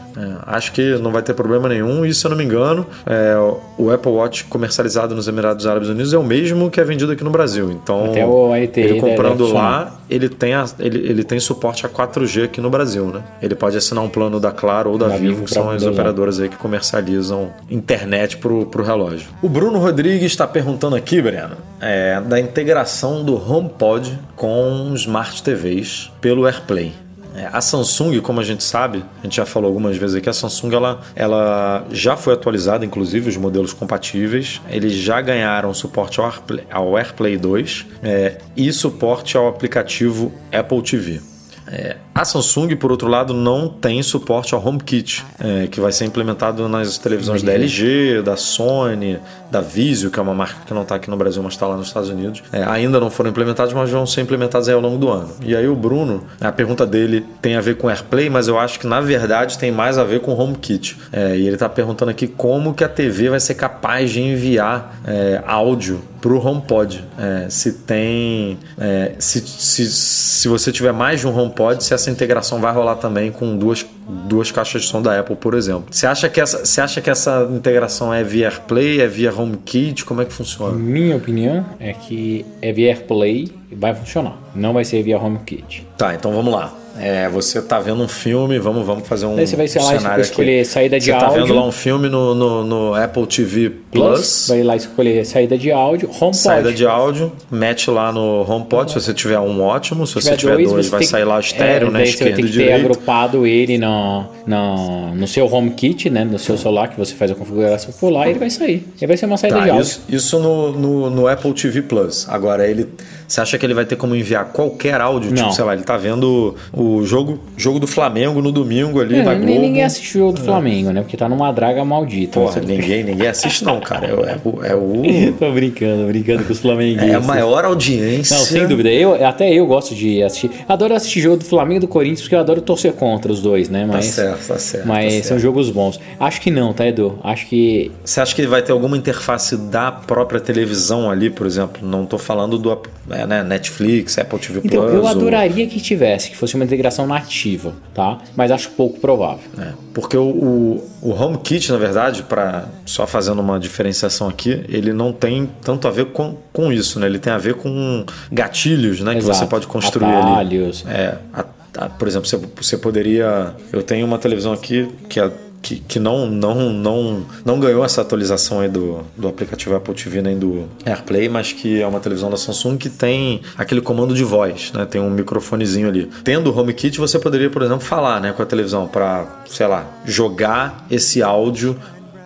Acho 0.46 0.72
que 0.72 0.97
não 1.02 1.11
vai 1.11 1.22
ter 1.22 1.34
problema 1.34 1.69
nenhum 1.69 2.06
e, 2.06 2.14
se 2.14 2.26
eu 2.26 2.30
não 2.30 2.38
me 2.38 2.44
engano, 2.44 2.86
é, 3.06 3.36
o 3.78 3.91
Apple 3.91 4.11
Watch 4.11 4.45
comercializado 4.45 5.15
nos 5.15 5.28
Emirados 5.28 5.65
Árabes 5.65 5.90
Unidos 5.90 6.14
é 6.14 6.18
o 6.18 6.24
mesmo 6.24 6.69
que 6.69 6.80
é 6.80 6.84
vendido 6.84 7.11
aqui 7.11 7.24
no 7.24 7.30
Brasil. 7.30 7.72
Então, 7.72 8.06
Até 8.06 8.26
o 8.26 8.53
LTE 8.53 8.82
ele 8.82 8.99
comprando 8.99 9.45
deve 9.45 9.53
lá, 9.53 9.99
ele 10.10 10.30
tem, 10.30 10.53
a, 10.53 10.65
ele, 10.80 10.99
ele 10.99 11.24
tem 11.24 11.40
suporte 11.40 11.86
a 11.86 11.90
4G 11.90 12.45
aqui 12.45 12.61
no 12.61 12.69
Brasil, 12.69 13.06
né? 13.07 13.22
Ele 13.41 13.56
pode 13.56 13.78
assinar 13.78 14.03
um 14.03 14.10
plano 14.10 14.40
da 14.40 14.52
Claro 14.52 14.91
ou 14.91 14.98
da, 14.98 15.07
Da 15.07 15.18
Vivo, 15.18 15.34
Vivo 15.34 15.45
que 15.45 15.53
são 15.53 15.69
as 15.69 15.82
usar. 15.82 15.91
operadoras 15.91 16.40
aí 16.40 16.49
que 16.49 16.57
comercializam 16.57 17.52
internet 17.69 18.38
pro, 18.38 18.65
pro 18.65 18.84
relógio. 18.84 19.28
O 19.41 19.49
Bruno 19.49 19.80
Rodrigues 19.80 20.32
está 20.32 20.48
perguntando 20.48 20.95
aqui, 20.95 21.22
Breno, 21.22 21.57
é, 21.80 22.19
da 22.22 22.40
integração 22.40 23.24
do 23.24 23.36
HomePod 23.36 24.18
com 24.36 24.94
smart 24.95 25.44
TVs 25.44 26.11
pelo 26.22 26.45
AirPlay. 26.45 26.94
É, 27.38 27.47
a 27.53 27.61
Samsung, 27.61 28.19
como 28.19 28.39
a 28.39 28.43
gente 28.43 28.64
sabe, 28.64 29.05
a 29.19 29.23
gente 29.23 29.35
já 29.35 29.45
falou 29.45 29.68
algumas 29.68 29.95
vezes 29.95 30.15
aqui, 30.15 30.27
a 30.27 30.34
Samsung 30.34 30.73
ela, 30.73 31.01
ela 31.15 31.85
já 31.91 32.18
foi 32.18 32.34
atualizada, 32.34 32.84
inclusive 32.84 33.30
os 33.30 33.38
modelos 33.38 33.73
compatíveis, 33.73 34.59
eles 34.68 34.93
já 34.93 35.22
ganharam 35.22 35.72
suporte 35.72 36.19
ao 36.19 36.26
AirPlay, 36.26 36.65
ao 36.72 36.97
AirPlay 36.97 37.38
2 37.38 37.85
é, 38.01 38.39
e 38.55 38.73
suporte 38.73 39.38
ao 39.38 39.47
aplicativo 39.47 40.34
Apple 40.51 40.81
TV. 40.81 41.22
É, 41.68 41.97
a 42.18 42.26
Samsung, 42.26 42.76
por 42.76 42.91
outro 42.91 43.07
lado, 43.07 43.31
não 43.31 43.68
tem 43.68 44.02
suporte 44.02 44.56
ao 44.56 44.65
HomeKit, 44.65 45.23
é, 45.39 45.68
que 45.68 45.80
vai 45.80 45.91
ser 45.91 46.06
implementado 46.06 46.68
nas 46.68 46.98
televisões 46.98 47.44
da 47.44 47.53
LG, 47.53 48.23
da 48.23 48.35
Sony, 48.35 49.19
da 49.52 49.61
Vizio, 49.61 50.10
que 50.10 50.19
é 50.19 50.22
uma 50.22 50.34
marca 50.34 50.61
que 50.65 50.73
não 50.73 50.81
está 50.81 50.95
aqui 50.95 51.11
no 51.11 51.15
Brasil, 51.15 51.44
mas 51.44 51.53
está 51.53 51.68
lá 51.68 51.77
nos 51.77 51.88
Estados 51.88 52.10
Unidos. 52.10 52.41
É, 52.52 52.64
ainda 52.64 52.99
não 52.99 53.11
foram 53.11 53.30
implementados, 53.30 53.72
mas 53.72 53.91
vão 53.91 54.07
ser 54.07 54.22
implementados 54.22 54.68
ao 54.68 54.81
longo 54.81 54.98
do 54.98 55.10
ano. 55.10 55.30
E 55.45 55.56
aí 55.56 55.68
o 55.68 55.76
Bruno, 55.76 56.23
a 56.41 56.52
pergunta 56.52 56.88
dele 56.88 57.23
tem 57.39 57.56
a 57.56 57.61
ver 57.61 57.77
com 57.77 57.88
AirPlay, 57.88 58.31
mas 58.31 58.48
eu 58.48 58.57
acho 58.57 58.80
que 58.80 58.88
na 58.88 58.99
verdade 58.99 59.57
tem 59.57 59.72
mais 59.72 59.99
a 59.99 60.03
ver 60.03 60.22
com 60.22 60.34
HomeKit. 60.34 60.98
É, 61.11 61.38
e 61.38 61.45
ele 61.45 61.56
está 61.56 61.69
perguntando 61.69 62.10
aqui 62.10 62.27
como 62.27 62.73
que 62.73 62.84
a 62.84 62.89
TV 62.89 63.30
vai 63.30 63.39
ser 63.39 63.53
capaz 63.53 64.10
de 64.10 64.22
enviar 64.22 64.99
é, 65.06 65.41
áudio 65.45 66.02
para 66.22 66.34
o 66.34 66.45
HomePod. 66.45 67.03
É, 67.18 67.49
se 67.49 67.72
tem, 67.73 68.57
é, 68.77 69.14
se, 69.19 69.39
se, 69.41 69.89
se 69.89 70.48
você 70.48 70.72
tiver 70.72 70.91
mais 70.91 71.22
de 71.22 71.27
um 71.27 71.38
HomePod, 71.38 71.84
se 71.84 71.94
essa 71.94 72.07
integração 72.12 72.60
vai 72.60 72.74
rolar 72.74 72.96
também 72.96 73.32
com 73.32 73.56
duas, 73.58 73.86
duas 74.08 74.52
caixas 74.52 74.84
de 74.84 74.88
som 74.88 75.02
da 75.02 75.20
Apple, 75.20 75.36
por 75.36 75.54
exemplo. 75.54 75.86
Você 75.92 76.08
acha 76.08 76.30
que 76.30 76.40
essa, 76.40 76.66
você 76.66 76.82
acha 76.82 77.02
que 77.02 77.10
essa 77.10 77.48
integração 77.52 78.14
é 78.14 78.24
via 78.24 78.48
AirPlay, 78.48 79.02
é 79.02 79.08
via 79.08 79.34
HomeKit? 79.34 80.06
Como 80.06 80.22
é 80.22 80.26
que 80.26 80.34
funciona? 80.34 80.78
Minha 80.78 81.16
opinião 81.16 81.66
é 81.80 81.94
que 81.94 82.46
é 82.62 82.72
via 82.72 82.90
AirPlay 82.90 83.52
e 83.72 83.76
vai 83.76 83.94
funcionar. 83.94 84.38
Não 84.56 84.74
vai 84.74 84.84
ser 84.86 85.04
via 85.04 85.18
HomeKit. 85.18 85.86
Tá, 85.98 86.14
então 86.14 86.32
vamos 86.32 86.54
lá. 86.54 86.74
É, 86.99 87.30
você 87.30 87.61
tá 87.61 87.80
vendo 87.80 88.02
um 88.02 88.07
filme, 88.07 88.57
vamos, 88.60 88.86
vamos 88.86 89.07
fazer 89.07 89.26
um 89.26 89.36
Daí 89.36 89.45
você 89.48 89.56
vai 89.56 89.68
sei 89.68 89.82
lá, 89.82 89.98
cenário 89.98 90.22
escolher 90.22 90.61
aqui. 90.61 90.65
saída 90.69 90.99
de 90.99 91.06
você 91.06 91.11
tá 91.11 91.26
áudio. 91.28 91.41
vendo 91.44 91.53
lá 91.56 91.65
um 91.65 91.72
filme 91.72 92.10
no, 92.10 92.34
no, 92.36 92.64
no 92.64 92.94
Apple 92.95 93.26
TV 93.28 93.72
Plus. 93.91 94.48
Vai 94.49 94.64
lá 94.64 94.76
escolher 94.76 95.26
saída 95.26 95.57
de 95.57 95.72
áudio, 95.72 96.10
HomePod. 96.10 96.38
Saída 96.38 96.74
de 96.74 96.86
áudio, 96.86 97.32
mete 97.52 97.90
lá 97.90 98.11
no 98.11 98.41
HomePod. 98.49 98.91
Se 98.91 98.99
você 99.02 99.14
tiver 99.14 99.40
um, 99.40 99.61
ótimo. 99.61 100.06
Se 100.07 100.15
você 100.15 100.36
tiver 100.36 100.56
dois, 100.56 100.69
dois, 100.72 100.86
você 100.86 100.91
vai 100.91 101.03
sair 101.03 101.24
lá 101.26 101.40
estéreo, 101.40 101.88
é, 101.88 101.91
né? 101.91 101.99
daí 101.99 102.07
você 102.11 102.24
vai 102.24 102.34
Esquerdo 102.34 102.52
ter 102.52 102.52
que 102.52 102.65
ter 102.65 102.74
agrupado 102.74 103.45
ele 103.48 103.78
no, 103.78 104.26
no, 104.45 105.15
no 105.15 105.28
seu 105.28 105.45
HomeKit, 105.52 106.10
né? 106.10 106.24
No 106.24 106.40
seu 106.40 106.57
celular, 106.57 106.88
que 106.90 106.98
você 106.98 107.14
faz 107.14 107.32
a 107.32 107.36
configuração 107.36 107.94
por 107.99 108.10
lá 108.11 108.28
e 108.28 108.32
ele 108.32 108.40
vai 108.40 108.49
sair. 108.49 108.88
Ele 108.98 109.07
vai 109.07 109.18
ser 109.18 109.26
uma 109.26 109.38
saída 109.38 109.57
Tá, 109.57 109.64
de 109.64 109.69
áudio. 109.72 109.84
isso, 109.84 110.02
isso 110.10 110.40
no, 110.40 110.72
no, 110.74 111.10
no 111.10 111.28
Apple 111.28 111.53
TV 111.53 111.82
Plus. 111.82 112.28
Agora, 112.30 112.68
ele. 112.68 112.88
Você 113.28 113.41
acha 113.41 113.57
que 113.57 113.65
ele 113.65 113.74
vai 113.74 113.86
ter 113.86 113.98
como 113.98 114.15
enviar 114.15 114.45
qualquer 114.53 115.02
áudio? 115.02 115.32
Tipo, 115.32 115.41
Não. 115.41 115.52
sei 115.52 115.65
lá, 115.65 115.74
ele 115.74 115.84
tá 115.84 115.98
vendo 115.98 116.56
o 116.72 116.86
jogo, 117.03 117.39
jogo 117.55 117.80
do 117.80 117.88
Flamengo 117.88 118.41
no 118.41 118.51
domingo 118.51 118.99
ali 118.99 119.15
É, 119.15 119.23
na 119.23 119.31
nem- 119.35 119.45
Globo. 119.45 119.61
ninguém 119.61 119.84
assistiu 119.84 120.22
o 120.22 120.26
jogo 120.27 120.39
do 120.39 120.43
Flamengo, 120.45 120.91
né? 120.91 121.01
Porque 121.01 121.15
tá 121.18 121.27
numa 121.30 121.51
draga 121.51 121.84
maldita. 121.85 122.39
Porra, 122.39 122.61
ninguém, 122.61 123.03
ninguém 123.03 123.27
assiste, 123.27 123.64
não, 123.64 123.80
cara. 123.80 124.07
É, 124.07 124.14
o- 124.14 124.26
é 124.26 124.35
o. 124.43 124.65
É, 124.65 124.76
o, 124.76 125.34
Tô 125.39 125.51
brincando, 125.51 126.07
brincando 126.07 126.43
com 126.43 126.51
os 126.53 126.59
flamenguistas. 126.59 127.09
é 127.09 127.15
a 127.15 127.19
maior 127.19 127.65
audiência. 127.65 128.38
Não, 128.38 128.43
sem 128.43 128.68
dúvida. 128.68 128.89
Eu, 128.89 129.26
até 129.26 129.51
eu 129.53 129.65
gosto 129.65 129.93
de 129.95 130.22
assistir. 130.23 130.51
Adoro 130.68 130.93
assistir 130.93 131.22
jogo 131.22 131.38
do 131.38 131.45
Flamengo 131.45 131.77
e 131.77 131.81
do 131.81 131.88
Corinthians, 131.88 132.22
porque 132.22 132.35
eu 132.35 132.39
adoro 132.39 132.61
torcer 132.61 132.93
contra 132.93 133.31
os 133.31 133.41
dois, 133.41 133.69
né? 133.69 133.81
Tá 133.88 133.93
Mas, 133.93 134.05
certo, 134.05 134.47
tá 134.47 134.57
certo. 134.59 134.88
mas 134.88 135.05
tá 135.05 135.11
são 135.19 135.23
certo. 135.30 135.39
jogos 135.41 135.69
bons. 135.69 135.99
Acho 136.19 136.41
que 136.41 136.51
não, 136.51 136.73
tá, 136.73 136.88
Edu? 136.88 137.19
Acho 137.23 137.47
que. 137.47 137.91
Você 138.03 138.19
acha 138.22 138.35
que 138.35 138.45
vai 138.47 138.61
ter 138.61 138.72
alguma 138.72 138.97
interface 138.97 139.55
da 139.57 139.91
própria 139.91 140.39
televisão 140.39 141.09
ali, 141.09 141.30
por 141.30 141.45
exemplo? 141.47 141.85
Não 141.88 142.05
tô 142.05 142.18
falando 142.18 142.57
do 142.57 142.77
é, 143.09 143.26
né, 143.26 143.43
Netflix, 143.43 144.18
Apple 144.18 144.39
TV 144.39 144.61
Então, 144.64 144.81
Plus. 144.84 144.93
eu 144.95 145.01
ou- 145.01 145.07
adoraria 145.07 145.65
que 145.68 145.80
tivesse, 145.80 146.30
que 146.30 146.38
fosse 146.38 146.55
uma 146.55 146.64
integração 146.78 147.08
nativa, 147.08 147.74
tá? 147.94 148.20
Mas 148.36 148.52
acho 148.52 148.70
pouco 148.72 148.99
provável. 148.99 149.40
É, 149.58 149.72
porque 149.94 150.16
o, 150.16 150.24
o, 150.24 150.90
o 151.02 151.12
HomeKit, 151.12 151.72
na 151.72 151.78
verdade, 151.78 152.24
para 152.24 152.66
só 152.86 153.08
fazendo 153.08 153.40
uma 153.41 153.60
diferenciação 153.60 154.28
aqui, 154.30 154.64
ele 154.70 154.94
não 154.94 155.12
tem 155.12 155.49
tanto 155.62 155.88
a 155.88 155.91
ver 155.91 156.06
com, 156.08 156.38
com 156.54 156.72
isso, 156.72 156.99
né? 156.99 157.08
Ele 157.08 157.20
tem 157.20 157.34
a 157.34 157.38
ver 157.38 157.56
com 157.56 158.06
gatilhos, 158.32 159.02
né? 159.02 159.14
Que 159.14 159.18
Exato. 159.20 159.40
você 159.40 159.45
pode 159.48 159.68
construir 159.68 160.06
Atalhos. 160.14 160.84
ali. 160.86 160.95
É, 160.95 161.18
a- 161.34 161.45
a- 161.78 161.90
por 161.90 162.08
exemplo, 162.08 162.28
você, 162.28 162.38
você 162.56 162.78
poderia. 162.78 163.54
Eu 163.74 163.82
tenho 163.84 164.06
uma 164.06 164.18
televisão 164.18 164.54
aqui 164.54 164.88
que 165.10 165.20
é 165.20 165.32
que, 165.68 165.80
que 165.81 165.99
não, 165.99 166.26
não, 166.27 166.72
não, 166.72 167.26
não 167.44 167.60
ganhou 167.60 167.84
essa 167.84 167.99
atualização 167.99 168.61
aí 168.61 168.69
do, 168.69 169.02
do 169.18 169.27
aplicativo 169.27 169.76
Apple 169.76 169.94
TV 169.94 170.22
nem 170.22 170.39
do 170.39 170.65
AirPlay, 170.85 171.27
mas 171.27 171.52
que 171.52 171.81
é 171.81 171.85
uma 171.85 171.99
televisão 171.99 172.30
da 172.30 172.38
Samsung 172.38 172.77
que 172.77 172.89
tem 172.89 173.41
aquele 173.57 173.81
comando 173.81 174.14
de 174.15 174.23
voz, 174.23 174.72
né? 174.72 174.85
Tem 174.85 175.02
um 175.02 175.10
microfonezinho 175.10 175.89
ali. 175.89 176.10
Tendo 176.23 176.49
o 176.49 176.57
HomeKit, 176.57 176.98
você 176.99 177.19
poderia, 177.19 177.49
por 177.49 177.61
exemplo, 177.64 177.81
falar 177.81 178.22
né, 178.22 178.31
com 178.31 178.41
a 178.41 178.45
televisão 178.45 178.88
para, 178.88 179.44
sei 179.49 179.68
lá, 179.68 179.85
jogar 180.06 180.85
esse 180.89 181.22
áudio 181.22 181.77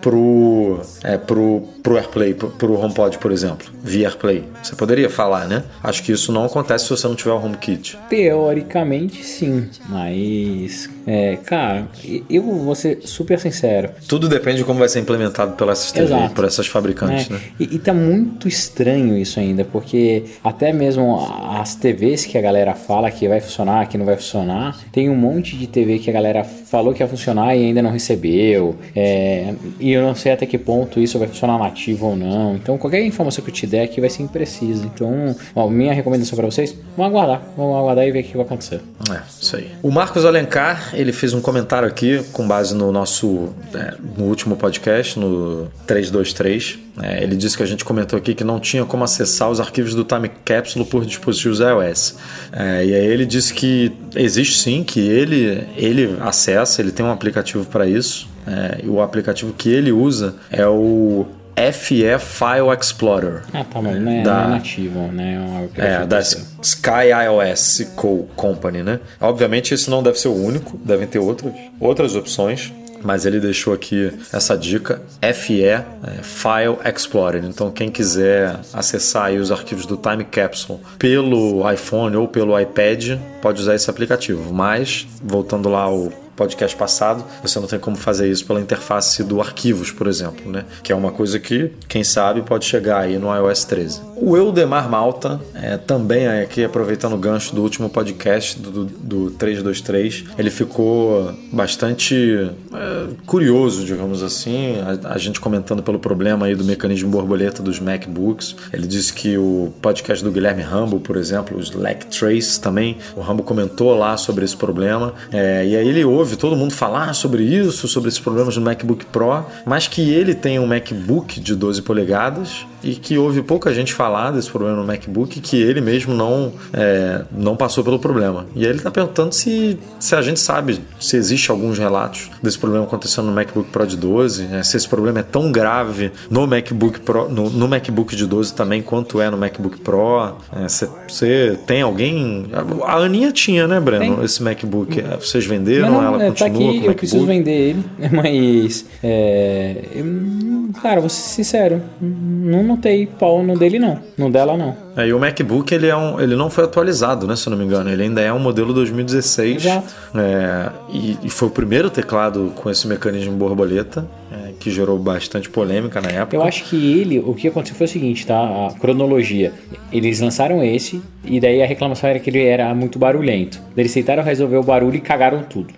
pro, 0.02 0.80
é, 1.04 1.18
pro, 1.18 1.68
pro 1.82 1.98
AirPlay, 1.98 2.34
pro, 2.34 2.50
pro 2.50 2.80
HomePod, 2.80 3.18
por 3.18 3.32
exemplo, 3.32 3.68
via 3.84 4.08
AirPlay. 4.08 4.44
Você 4.62 4.76
poderia 4.76 5.10
falar, 5.10 5.48
né? 5.48 5.64
Acho 5.84 6.04
que 6.04 6.12
isso 6.12 6.32
não 6.32 6.46
acontece 6.46 6.86
se 6.86 6.90
você 6.92 7.08
não 7.08 7.16
tiver 7.16 7.32
o 7.32 7.44
HomeKit. 7.44 7.98
Teoricamente, 8.10 9.24
sim. 9.24 9.68
Mas, 9.90 10.90
é, 11.06 11.38
cara, 11.38 11.88
eu 12.30 12.44
vou 12.44 12.76
ser 12.76 13.02
super 13.04 13.40
sincero. 13.40 13.90
Tudo 14.08 14.30
depende 14.30 14.58
de 14.58 14.64
como 14.64 14.80
vai 14.80 14.90
ser 14.90 15.00
implementado 15.00 15.54
pelas 15.54 15.92
TVs, 15.92 16.12
Exato. 16.12 16.34
por 16.34 16.46
essas 16.46 16.68
fabricantes, 16.68 17.30
né? 17.30 17.38
né? 17.38 17.44
E, 17.60 17.76
e 17.76 17.80
tá 17.80 17.94
muito 17.94 18.48
estranho 18.48 19.18
isso 19.18 19.40
ainda, 19.40 19.66
porque 19.66 20.26
até 20.44 20.72
mesmo 20.72 21.18
as 21.60 21.76
TVs 21.76 22.26
que 22.26 22.38
a 22.38 22.42
galera 22.42 22.74
fala 22.76 23.10
que 23.10 23.28
vai 23.28 23.42
funcionar, 23.42 23.88
que 23.88 23.98
não 23.98 24.06
vai 24.06 24.16
funcionar, 24.16 24.78
tem 24.92 25.10
um 25.10 25.16
monte 25.16 25.56
de 25.56 25.68
TV 25.68 26.00
que 26.00 26.10
a 26.10 26.14
galera 26.14 26.44
falou 26.44 26.94
que 26.94 27.02
ia 27.02 27.08
funcionar 27.08 27.56
e 27.56 27.66
ainda 27.66 27.82
não 27.82 27.92
recebeu. 27.92 28.76
É, 28.96 29.54
e 29.80 29.92
eu 29.92 30.04
não 30.04 30.16
sei 30.16 30.32
até 30.34 30.46
que 30.46 30.58
ponto 30.58 31.00
isso 31.00 31.18
vai 31.18 31.28
funcionar 31.28 31.58
nativo 31.72 32.08
ou 32.08 32.16
não. 32.16 32.56
Então, 32.56 32.78
qualquer 32.78 33.04
informação 33.06 33.44
que 33.44 33.50
eu 33.50 33.54
te 33.54 33.66
der 33.66 33.84
aqui 33.84 34.00
vai 34.00 34.10
ser 34.10 34.24
imprecisa. 34.24 34.86
Então, 34.86 35.36
ó, 35.56 35.70
minha 35.70 35.94
recomendação 35.94 36.36
para 36.36 36.46
vocês, 36.46 36.76
vamos 36.96 37.12
aguardar. 37.12 37.42
Vamos 37.58 37.76
aguardar 37.76 38.06
e 38.06 38.12
ver 38.12 38.20
o 38.20 38.24
que 38.24 38.34
vai 38.38 38.46
acontecer. 38.46 38.82
É, 39.10 39.22
isso 39.40 39.56
aí. 39.56 39.72
O 39.82 39.90
Marcos 39.90 40.26
Alencar, 40.26 40.92
ele 40.94 41.12
fez 41.12 41.34
um 41.34 41.42
comentário 41.42 41.88
aqui 41.88 42.24
com 42.32 42.48
base 42.48 42.76
no 42.76 42.92
nosso 42.92 43.50
é, 43.74 43.96
no 44.18 44.26
último 44.26 44.56
podcast, 44.56 45.18
no 45.18 45.68
323. 45.88 46.80
É, 47.02 47.24
ele 47.24 47.36
disse 47.36 47.56
que 47.56 47.64
a 47.64 47.66
gente 47.66 47.86
comentou 47.86 48.18
aqui 48.20 48.36
que 48.36 48.44
não 48.44 48.60
tinha 48.60 48.86
como 48.86 49.04
acessar 49.04 49.50
os 49.50 49.60
arquivos 49.60 49.96
do 49.96 50.04
Time 50.04 50.30
Capsule 50.44 50.86
por 50.86 51.06
dispositivos 51.06 51.60
iOS. 51.60 52.16
É, 52.52 52.86
e 52.86 52.94
aí 52.94 53.06
ele 53.06 53.26
disse 53.26 53.54
que 53.54 53.92
existe 54.16 54.58
sim, 54.60 54.84
que 54.84 55.00
ele, 55.00 55.68
ele 55.78 56.18
acessa, 56.20 56.82
ele 56.82 56.92
tem 56.92 57.06
um 57.06 57.12
aplicativo 57.12 57.66
para 57.66 57.88
isso. 57.88 58.30
É, 58.46 58.82
e 58.84 58.88
o 58.88 59.02
aplicativo 59.02 59.54
que 59.54 59.70
ele 59.70 59.92
usa 59.92 60.36
é 60.50 60.68
o 60.68 61.26
FE 61.56 62.04
File 62.20 62.70
Explorer. 62.80 63.42
Ah, 63.54 63.64
tá, 63.64 63.82
mas 63.82 64.00
não 64.02 64.12
é, 64.12 64.24
Da- 64.24 64.34
não 64.42 64.44
é 64.44 64.58
nativo, 64.58 65.00
né? 65.12 65.70
É, 65.78 65.86
É, 66.02 66.06
da 66.06 66.20
Sky 66.20 67.10
iOS 67.26 67.88
Co. 67.96 68.28
Company, 68.36 68.84
né? 68.84 69.00
Obviamente 69.20 69.74
esse 69.74 69.90
não 69.90 70.02
deve 70.04 70.20
ser 70.20 70.28
o 70.30 70.34
único, 70.36 70.78
devem 70.78 71.08
ter 71.08 71.20
outras, 71.20 71.54
outras 71.80 72.16
opções. 72.16 72.72
Mas 73.04 73.26
ele 73.26 73.40
deixou 73.40 73.74
aqui 73.74 74.12
essa 74.32 74.56
dica, 74.56 75.02
FE 75.34 75.64
é, 75.64 75.84
File 76.22 76.78
Explorer. 76.86 77.44
Então 77.44 77.72
quem 77.72 77.90
quiser 77.90 78.60
acessar 78.72 79.32
os 79.32 79.52
arquivos 79.52 79.88
do 79.88 79.98
Time 79.98 80.24
Capsule 80.24 80.80
pelo 81.00 81.64
iPhone 81.72 82.16
ou 82.16 82.28
pelo 82.28 82.60
iPad, 82.60 83.18
pode 83.42 83.60
usar 83.60 83.74
esse 83.74 83.90
aplicativo. 83.90 84.54
Mas, 84.54 85.08
voltando 85.24 85.68
lá 85.68 85.82
ao 85.82 86.10
podcast 86.42 86.76
passado, 86.76 87.24
você 87.44 87.60
não 87.60 87.68
tem 87.68 87.78
como 87.78 87.96
fazer 87.96 88.28
isso 88.28 88.44
pela 88.48 88.60
interface 88.60 89.24
do 89.24 89.40
arquivos, 89.40 89.92
por 89.92 90.08
exemplo, 90.08 90.52
né? 90.52 90.66
Que 90.82 90.92
é 90.92 90.96
uma 90.96 91.12
coisa 91.12 91.40
que, 91.40 91.72
quem 91.88 92.04
sabe, 92.04 92.42
pode 92.42 92.66
chegar 92.66 93.00
aí 93.00 93.20
no 93.20 93.32
iOS 93.32 93.64
13. 93.66 94.02
O 94.16 94.36
Eudemar 94.36 94.90
Malta, 94.90 95.40
é, 95.54 95.78
também 95.78 96.28
aqui 96.28 96.64
aproveitando 96.64 97.14
o 97.14 97.18
gancho 97.18 97.54
do 97.54 97.62
último 97.62 97.90
podcast 97.90 98.60
do, 98.60 98.72
do, 98.72 98.86
do 98.86 99.32
323, 99.32 100.26
ele 100.38 100.50
ficou 100.50 101.32
bastante 101.52 102.50
é, 102.74 103.08
curioso, 103.28 103.86
digamos 103.86 104.24
assim, 104.24 104.76
a, 104.80 105.14
a 105.14 105.18
gente 105.20 105.40
comentando 105.40 105.84
pelo 105.84 106.00
problema 106.00 106.48
aí 106.48 106.56
do 106.56 106.64
mecanismo 106.64 107.10
borboleta 107.10 107.62
dos 107.62 107.80
MacBooks. 107.80 108.56
Ele 108.74 108.88
disse 108.88 109.14
que 109.14 109.38
o 109.38 109.72
podcast 109.80 110.24
do 110.24 110.32
Guilherme 110.32 110.64
Rambo, 110.64 111.00
por 111.00 111.18
exemplo, 111.18 111.58
o 111.58 111.62
Slack 111.62 112.08
Trace 112.08 112.60
também, 112.60 112.98
o 113.16 113.22
Rambo 113.22 113.44
comentou 113.44 113.96
lá 113.96 114.18
sobre 114.18 114.44
esse 114.44 114.58
problema, 114.58 115.14
é, 115.32 115.66
e 115.66 115.76
aí 115.76 115.88
ele 115.88 116.06
ouve 116.06 116.31
todo 116.38 116.56
mundo 116.56 116.74
falar 116.74 117.14
sobre 117.14 117.44
isso, 117.44 117.88
sobre 117.88 118.10
esses 118.10 118.20
problemas 118.20 118.56
no 118.56 118.62
MacBook 118.64 119.06
Pro, 119.06 119.46
mas 119.66 119.88
que 119.88 120.10
ele 120.10 120.34
tem 120.34 120.60
um 120.60 120.68
MacBook 120.68 121.40
de 121.40 121.56
12 121.56 121.82
polegadas 121.82 122.66
e 122.84 122.96
que 122.96 123.18
ouve 123.18 123.42
pouca 123.42 123.74
gente 123.74 123.94
falar 123.94 124.32
desse 124.32 124.50
problema 124.50 124.78
no 124.78 124.86
MacBook 124.86 125.40
que 125.40 125.62
ele 125.62 125.82
mesmo 125.82 126.14
não, 126.14 126.54
é, 126.74 127.24
não 127.32 127.56
passou 127.56 127.84
pelo 127.84 128.00
problema. 128.00 128.46
E 128.56 128.64
aí 128.64 128.70
ele 128.70 128.78
está 128.78 128.90
perguntando 128.90 129.34
se, 129.34 129.78
se 130.00 130.16
a 130.16 130.22
gente 130.22 130.40
sabe 130.40 130.82
se 131.00 131.16
existe 131.16 131.52
alguns 131.52 131.78
relatos 131.78 132.30
desse 132.42 132.58
problema 132.58 132.86
acontecendo 132.86 133.26
no 133.26 133.34
MacBook 133.34 133.70
Pro 133.70 133.86
de 133.86 133.98
12, 133.98 134.44
né, 134.44 134.64
se 134.64 134.78
esse 134.78 134.88
problema 134.88 135.20
é 135.20 135.24
tão 135.24 135.52
grave 135.52 136.12
no 136.30 136.48
MacBook 136.48 137.00
Pro, 137.02 137.30
no, 137.30 137.50
no 137.50 137.68
MacBook 137.68 138.16
de 138.16 138.26
12 138.26 138.54
também 138.54 138.82
quanto 138.82 139.22
é 139.22 139.30
no 139.30 139.38
MacBook 139.38 139.80
Pro. 139.80 140.36
É, 140.54 140.68
você, 140.68 140.90
você 141.08 141.60
tem 141.66 141.82
alguém? 141.82 142.48
A 142.84 142.98
Aninha 142.98 143.32
tinha, 143.32 143.68
né, 143.68 143.80
Breno? 143.80 144.16
Tem. 144.16 144.26
Esse 144.26 144.42
MacBook. 144.42 145.00
É, 145.00 145.18
Vocês 145.18 145.46
venderam? 145.46 145.92
Não, 145.92 146.04
ela 146.04 146.21
é, 146.22 146.28
continua 146.30 146.50
tá 146.50 146.56
com 146.58 146.64
o 146.64 146.68
aqui, 146.68 146.68
eu 146.68 146.74
MacBook? 146.76 146.96
preciso 146.98 147.26
vender 147.26 147.52
ele, 147.52 147.86
mas. 148.12 148.86
É, 149.04 149.76
eu- 149.96 150.72
cara, 150.82 151.00
vou 151.02 151.10
ser 151.10 151.22
sincero, 151.30 151.82
não 152.02 152.64
notei 152.64 153.06
pau 153.06 153.44
no 153.44 153.58
dele, 153.58 153.78
não. 153.78 154.00
No 154.18 154.30
dela, 154.32 154.56
não. 154.58 154.76
É, 154.96 155.08
e 155.08 155.14
o 155.14 155.20
MacBook 155.20 155.74
ele, 155.74 155.88
é 155.88 155.96
um, 155.96 156.20
ele 156.20 156.36
não 156.36 156.50
foi 156.50 156.64
atualizado, 156.64 157.28
né? 157.28 157.36
Se 157.36 157.48
eu 157.48 157.52
não 157.52 157.58
me 157.58 157.66
engano. 157.66 157.90
Ele 157.90 158.04
ainda 158.04 158.22
é 158.22 158.32
um 158.32 158.40
modelo 158.40 158.74
2016. 158.74 159.66
Exato. 159.66 159.94
É, 160.16 160.70
e, 160.92 161.18
e 161.24 161.30
foi 161.30 161.48
o 161.50 161.52
primeiro 161.52 161.90
teclado 161.90 162.52
com 162.56 162.70
esse 162.70 162.88
mecanismo 162.88 163.34
borboleta, 163.34 164.06
é, 164.32 164.54
que 164.60 164.72
gerou 164.72 164.98
bastante 164.98 165.50
polêmica 165.50 166.00
na 166.00 166.10
época. 166.10 166.36
Eu 166.36 166.44
acho 166.44 166.64
que 166.64 167.00
ele, 167.00 167.20
o 167.20 167.34
que 167.34 167.48
aconteceu 167.48 167.76
foi 167.76 167.86
o 167.86 167.90
seguinte, 167.90 168.26
tá? 168.26 168.68
A 168.68 168.74
cronologia. 168.80 169.52
Eles 169.92 170.22
lançaram 170.22 170.64
esse, 170.64 171.02
e 171.26 171.40
daí 171.40 171.62
a 171.62 171.66
reclamação 171.66 172.10
era 172.10 172.18
que 172.20 172.30
ele 172.30 172.44
era 172.44 172.74
muito 172.74 172.98
barulhento. 172.98 173.62
Eles 173.76 173.94
tentaram 173.94 174.24
resolver 174.24 174.58
o 174.58 174.64
barulho 174.64 174.96
e 174.96 175.02
cagaram 175.02 175.44
tudo. 175.44 175.74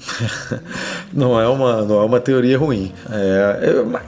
não 1.11 1.39
é 1.39 1.47
uma, 1.47 1.81
não 1.81 2.01
é 2.01 2.05
uma 2.05 2.19
teoria 2.19 2.57
ruim. 2.57 2.91
É, 3.11 3.59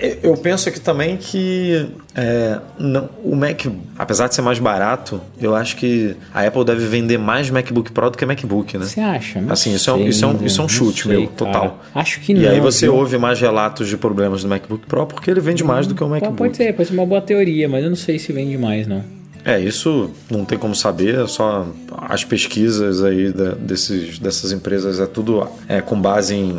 eu, 0.02 0.32
eu 0.32 0.38
penso 0.38 0.70
aqui 0.70 0.80
também 0.80 1.18
que 1.18 1.88
é, 2.16 2.60
não, 2.80 3.10
o 3.24 3.36
Mac, 3.36 3.66
apesar 4.00 4.28
de 4.28 4.36
ser 4.36 4.42
mais 4.42 4.58
barato, 4.58 5.20
eu 5.42 5.54
acho 5.56 5.76
que 5.76 6.16
a 6.34 6.42
Apple 6.48 6.64
deve 6.64 6.86
vender 6.88 7.18
mais 7.18 7.50
MacBook 7.50 7.92
Pro 7.92 8.10
do 8.10 8.18
que 8.18 8.26
MacBook, 8.26 8.78
né? 8.78 8.86
Você 8.86 9.02
acha? 9.02 9.42
Não 9.42 9.52
Assim, 9.52 9.74
isso 9.74 9.90
é, 9.90 9.94
um- 9.94 9.98
sei, 9.98 10.08
isso 10.08 10.24
é 10.26 10.28
um, 10.30 10.46
isso 10.46 10.62
é 10.62 10.64
um 10.64 10.70
chute 10.70 11.04
sei, 11.04 11.12
meu, 11.18 11.28
cara. 11.28 11.36
total. 11.38 11.84
Acho 11.94 12.22
que 12.22 12.32
e 12.32 12.36
não. 12.36 12.50
aí 12.50 12.60
você 12.62 12.86
viu? 12.86 12.96
ouve 12.96 13.18
mais 13.18 13.40
relatos 13.42 13.88
de 13.90 13.98
problemas 13.98 14.44
do 14.44 14.48
MacBook 14.50 14.86
Pro 14.88 15.06
porque 15.06 15.30
ele 15.30 15.42
vende 15.42 15.64
mais 15.64 15.88
do 15.88 15.94
que 15.94 16.04
o 16.04 16.08
MacBook. 16.08 16.38
Pode 16.38 16.56
ser, 16.56 16.74
pode 16.74 16.88
ser 16.88 16.94
uma 16.96 17.06
boa 17.06 17.20
teoria, 17.22 17.68
mas 17.68 17.84
eu 17.84 17.90
não 17.90 17.98
sei 17.98 18.18
se 18.18 18.32
vende 18.32 18.58
mais, 18.58 18.88
não. 18.88 19.04
É, 19.46 19.60
isso 19.60 20.10
não 20.30 20.44
tem 20.44 20.58
como 20.58 20.74
saber, 20.76 21.20
é 21.24 21.28
só 21.28 21.68
as 22.10 22.24
pesquisas 22.26 23.04
aí 23.04 23.32
da- 23.32 23.52
desses, 23.52 24.18
dessas 24.18 24.52
empresas 24.52 25.00
é 25.00 25.06
tudo 25.06 25.48
é, 25.70 25.82
com 25.82 26.02
base 26.02 26.34
em, 26.34 26.58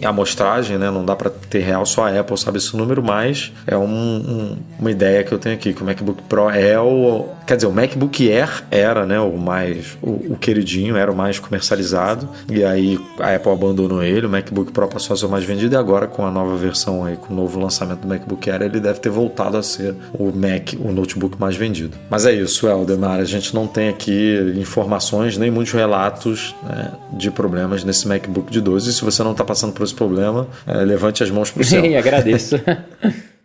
em 0.00 0.04
amostragem, 0.04 0.76
né? 0.76 0.90
Não 0.90 1.04
dá 1.04 1.14
para 1.14 1.30
ter 1.30 1.60
real, 1.60 1.86
só 1.86 2.04
a 2.06 2.18
Apple 2.20 2.36
sabe 2.36 2.58
esse 2.58 2.76
número, 2.76 3.00
mas 3.02 3.52
é 3.66 3.76
um- 3.76 3.84
um- 3.86 4.56
uma 4.80 4.90
ideia 4.90 5.22
que 5.22 5.32
eu 5.32 5.38
tenho 5.38 5.54
aqui, 5.54 5.72
que 5.72 5.82
o 5.82 5.86
MacBook 5.86 6.22
Pro 6.28 6.50
é 6.50 6.78
o. 6.80 7.26
Quer 7.46 7.54
dizer, 7.56 7.68
o 7.68 7.72
MacBook 7.72 8.28
Air 8.32 8.64
era 8.72 9.06
né, 9.06 9.20
o 9.20 9.36
mais. 9.38 9.96
O, 10.02 10.32
o 10.32 10.36
queridinho, 10.36 10.96
era 10.96 11.10
o 11.12 11.14
mais 11.16 11.38
comercializado, 11.38 12.28
e 12.50 12.64
aí 12.64 12.98
a 13.20 13.36
Apple 13.36 13.52
abandonou 13.52 14.02
ele, 14.02 14.26
o 14.26 14.28
MacBook 14.30 14.72
Pro 14.72 14.88
passou 14.88 15.14
a 15.14 15.16
ser 15.16 15.26
o 15.26 15.28
mais 15.28 15.44
vendido, 15.44 15.74
e 15.74 15.78
agora 15.78 16.08
com 16.08 16.26
a 16.26 16.30
nova 16.30 16.56
versão 16.56 17.04
aí, 17.04 17.16
com 17.16 17.32
o 17.32 17.36
novo 17.36 17.60
lançamento 17.60 18.00
do 18.00 18.08
MacBook 18.08 18.50
Air, 18.50 18.62
ele 18.62 18.80
deve 18.80 18.98
ter 18.98 19.10
voltado 19.10 19.56
a 19.56 19.62
ser 19.62 19.94
o 20.12 20.32
Mac, 20.32 20.74
o 20.80 20.90
notebook 20.90 21.38
mais 21.40 21.54
vendido. 21.56 21.96
Mas 22.16 22.24
é 22.24 22.32
isso, 22.32 22.66
Eldemar. 22.66 23.20
A 23.20 23.24
gente 23.26 23.54
não 23.54 23.66
tem 23.66 23.90
aqui 23.90 24.54
informações 24.56 25.36
nem 25.36 25.50
muitos 25.50 25.74
relatos 25.74 26.54
né, 26.62 26.92
de 27.12 27.30
problemas 27.30 27.84
nesse 27.84 28.08
MacBook 28.08 28.50
de 28.50 28.58
12. 28.58 28.88
E 28.88 28.92
se 28.94 29.04
você 29.04 29.22
não 29.22 29.32
está 29.32 29.44
passando 29.44 29.74
por 29.74 29.84
esse 29.84 29.94
problema, 29.94 30.48
é, 30.66 30.78
levante 30.78 31.22
as 31.22 31.30
mãos 31.30 31.50
para 31.50 31.60
o 31.60 31.64
céu. 31.64 31.84
Agradeço. 31.94 32.58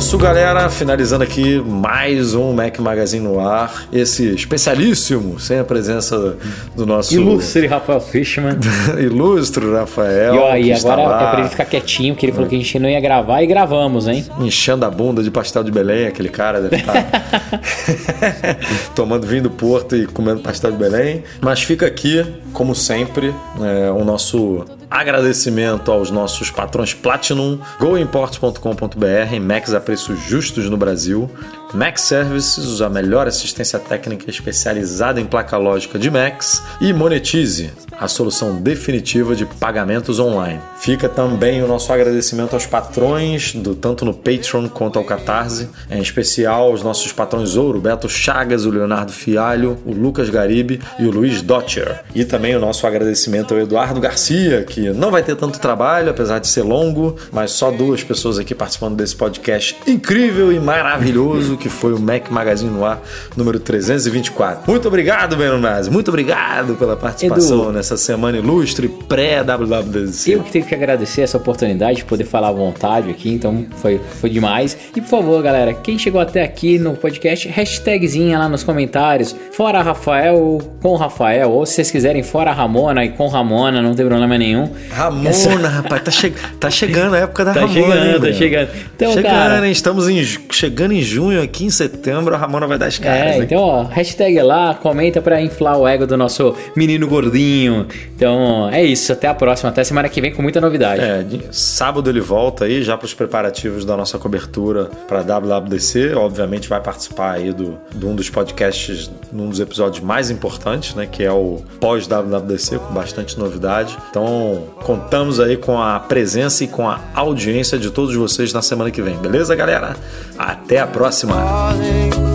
isso, 0.00 0.16
galera. 0.16 0.70
Finalizando 0.70 1.22
aqui 1.22 1.60
mais 1.60 2.34
um 2.34 2.54
Mac 2.54 2.78
Magazine 2.78 3.22
no 3.22 3.38
ar. 3.38 3.84
Esse 3.92 4.34
especialíssimo, 4.34 5.38
sem 5.38 5.58
a 5.58 5.64
presença 5.64 6.38
do 6.74 6.86
nosso 6.86 7.14
Ilustre 7.14 7.66
Rafael 7.66 8.00
Fishman. 8.00 8.56
ilustre 8.98 9.70
Rafael. 9.70 10.34
E, 10.34 10.38
ó, 10.38 10.56
e 10.56 10.72
agora 10.72 11.02
lá 11.02 11.22
é 11.22 11.30
pra 11.30 11.40
ele 11.40 11.48
ficar 11.50 11.66
quietinho, 11.66 12.16
que 12.16 12.24
ele 12.24 12.32
falou 12.32 12.48
que 12.48 12.54
a 12.54 12.58
gente 12.58 12.78
não 12.78 12.88
ia 12.88 12.98
gravar 12.98 13.42
e 13.42 13.46
gravamos, 13.46 14.08
hein? 14.08 14.24
enchendo 14.40 14.86
a 14.86 14.90
bunda 14.90 15.22
de 15.22 15.30
pastel 15.30 15.62
de 15.62 15.70
Belém, 15.70 16.06
aquele 16.06 16.30
cara 16.30 16.62
deve 16.62 16.76
estar 16.76 17.60
tomando 18.96 19.26
vinho 19.26 19.42
do 19.42 19.50
Porto 19.50 19.94
e 19.96 20.06
comendo 20.06 20.40
pastel 20.40 20.72
de 20.72 20.78
Belém. 20.78 21.22
Mas 21.42 21.62
fica 21.62 21.86
aqui, 21.86 22.24
como 22.54 22.74
sempre, 22.74 23.34
é, 23.60 23.90
o 23.90 24.02
nosso 24.02 24.64
agradecimento 24.90 25.92
aos 25.92 26.10
nossos 26.10 26.50
patrões 26.50 26.92
Platinum, 26.92 27.58
goimports.com.br, 27.78 29.40
Macs 29.40 29.72
a 29.72 29.80
preços 29.80 30.18
justos 30.18 30.68
no 30.68 30.76
Brasil, 30.76 31.30
Mac 31.72 31.98
Services, 31.98 32.80
a 32.80 32.88
melhor 32.88 33.28
assistência 33.28 33.78
técnica 33.78 34.28
especializada 34.28 35.20
em 35.20 35.24
placa 35.24 35.56
lógica 35.56 35.98
de 35.98 36.10
Macs, 36.10 36.62
e 36.80 36.92
Monetize, 36.92 37.70
a 37.98 38.08
solução 38.08 38.56
definitiva 38.56 39.36
de 39.36 39.44
pagamentos 39.44 40.18
online. 40.18 40.60
Fica 40.80 41.08
também 41.08 41.62
o 41.62 41.68
nosso 41.68 41.92
agradecimento 41.92 42.54
aos 42.54 42.66
patrões, 42.66 43.52
do 43.54 43.74
tanto 43.74 44.04
no 44.04 44.14
Patreon 44.14 44.68
quanto 44.68 44.98
ao 44.98 45.04
Catarse, 45.04 45.68
em 45.90 46.00
especial 46.00 46.68
aos 46.68 46.82
nossos 46.82 47.12
patrões 47.12 47.56
ouro, 47.56 47.80
Beto 47.80 48.08
Chagas, 48.08 48.64
o 48.64 48.70
Leonardo 48.70 49.12
Fialho, 49.12 49.78
o 49.84 49.92
Lucas 49.92 50.30
Garibe 50.30 50.80
e 50.98 51.04
o 51.04 51.10
Luiz 51.10 51.42
Dotcher. 51.42 52.00
E 52.14 52.24
também 52.24 52.56
o 52.56 52.60
nosso 52.60 52.86
agradecimento 52.86 53.54
ao 53.54 53.60
Eduardo 53.60 54.00
Garcia, 54.00 54.64
que 54.64 54.90
não 54.90 55.10
vai 55.10 55.22
ter 55.22 55.36
tanto 55.36 55.60
trabalho, 55.60 56.10
apesar 56.10 56.38
de 56.38 56.48
ser 56.48 56.62
longo, 56.62 57.16
mas 57.30 57.52
só 57.52 57.70
duas 57.70 58.02
pessoas 58.02 58.38
aqui 58.38 58.54
participando 58.54 58.96
desse 58.96 59.14
podcast 59.14 59.76
incrível 59.86 60.50
e 60.50 60.58
maravilhoso 60.58 61.59
que 61.60 61.68
foi 61.68 61.92
o 61.92 62.00
Mac 62.00 62.30
Magazine 62.30 62.70
no 62.70 62.84
ar 62.84 63.00
número 63.36 63.60
324. 63.60 64.70
Muito 64.70 64.88
obrigado, 64.88 65.36
Benonazzi. 65.36 65.90
Muito 65.90 66.08
obrigado 66.08 66.74
pela 66.74 66.96
participação 66.96 67.62
Edu. 67.64 67.72
nessa 67.72 67.96
semana 67.96 68.38
ilustre 68.38 68.88
pré-WWDC. 68.88 70.32
Eu 70.32 70.42
que 70.42 70.50
tenho 70.52 70.64
que 70.64 70.74
agradecer 70.74 71.22
essa 71.22 71.36
oportunidade 71.36 71.98
de 71.98 72.04
poder 72.04 72.24
falar 72.24 72.48
à 72.48 72.52
vontade 72.52 73.10
aqui, 73.10 73.30
então 73.32 73.66
foi, 73.76 74.00
foi 74.20 74.30
demais. 74.30 74.76
E 74.96 75.00
por 75.00 75.08
favor, 75.08 75.42
galera, 75.42 75.74
quem 75.74 75.98
chegou 75.98 76.20
até 76.20 76.42
aqui 76.42 76.78
no 76.78 76.94
podcast, 76.94 77.48
hashtagzinha 77.48 78.38
lá 78.38 78.48
nos 78.48 78.62
comentários, 78.62 79.34
fora 79.52 79.82
Rafael 79.82 80.58
com 80.82 80.96
Rafael, 80.96 81.50
ou 81.50 81.66
se 81.66 81.74
vocês 81.74 81.90
quiserem, 81.90 82.22
fora 82.22 82.52
Ramona 82.52 83.04
e 83.04 83.10
com 83.10 83.26
Ramona, 83.28 83.82
não 83.82 83.94
tem 83.94 84.06
problema 84.06 84.36
nenhum. 84.38 84.70
Ramona, 84.90 85.68
rapaz, 85.82 86.02
tá, 86.04 86.10
che- 86.10 86.32
tá 86.58 86.70
chegando 86.70 87.14
a 87.14 87.18
época 87.18 87.44
da 87.44 87.54
Tá 87.54 87.60
Ramona. 87.60 87.74
chegando, 87.74 88.26
hein, 88.26 88.32
tá 88.32 88.38
chegando. 88.38 88.68
Então, 88.96 89.12
chegando, 89.12 89.32
cara- 89.32 89.66
hein? 89.66 89.72
Estamos 89.72 90.08
em 90.08 90.24
chegando 90.50 90.92
em 90.92 91.02
junho, 91.02 91.42
aqui 91.42 91.49
em 91.64 91.70
setembro, 91.70 92.34
a 92.34 92.38
Ramona 92.38 92.66
vai 92.66 92.78
dar 92.78 92.86
as 92.86 92.98
caras. 92.98 93.34
É, 93.34 93.36
hein? 93.36 93.42
então, 93.42 93.60
ó, 93.60 93.82
hashtag 93.84 94.40
lá, 94.42 94.74
comenta 94.74 95.20
pra 95.20 95.40
inflar 95.40 95.78
o 95.78 95.86
ego 95.86 96.06
do 96.06 96.16
nosso 96.16 96.54
menino 96.76 97.06
gordinho. 97.06 97.86
Então, 98.14 98.68
é 98.70 98.84
isso, 98.84 99.12
até 99.12 99.28
a 99.28 99.34
próxima, 99.34 99.70
até 99.70 99.82
semana 99.84 100.08
que 100.08 100.20
vem 100.20 100.32
com 100.32 100.42
muita 100.42 100.60
novidade. 100.60 101.02
É, 101.02 101.24
sábado 101.50 102.08
ele 102.08 102.20
volta 102.20 102.64
aí 102.64 102.82
já 102.82 102.96
para 102.96 103.06
os 103.06 103.14
preparativos 103.14 103.84
da 103.84 103.96
nossa 103.96 104.18
cobertura 104.18 104.90
para 105.08 105.22
WWDC. 105.22 106.14
Obviamente 106.14 106.68
vai 106.68 106.80
participar 106.80 107.32
aí 107.32 107.52
do, 107.52 107.78
de 107.94 108.06
um 108.06 108.14
dos 108.14 108.30
podcasts, 108.30 109.10
num 109.32 109.48
dos 109.48 109.60
episódios 109.60 110.02
mais 110.02 110.30
importantes, 110.30 110.94
né, 110.94 111.06
que 111.10 111.22
é 111.22 111.32
o 111.32 111.62
pós-WWDC, 111.80 112.78
com 112.78 112.94
bastante 112.94 113.38
novidade. 113.38 113.96
Então, 114.10 114.64
contamos 114.82 115.40
aí 115.40 115.56
com 115.56 115.80
a 115.80 115.98
presença 115.98 116.64
e 116.64 116.68
com 116.68 116.88
a 116.88 117.00
audiência 117.14 117.78
de 117.78 117.90
todos 117.90 118.14
vocês 118.14 118.52
na 118.52 118.62
semana 118.62 118.90
que 118.90 119.02
vem. 119.02 119.16
Beleza, 119.16 119.54
galera? 119.54 119.96
Até 120.38 120.78
a 120.78 120.86
próxima! 120.86 121.39
darling. 121.40 122.29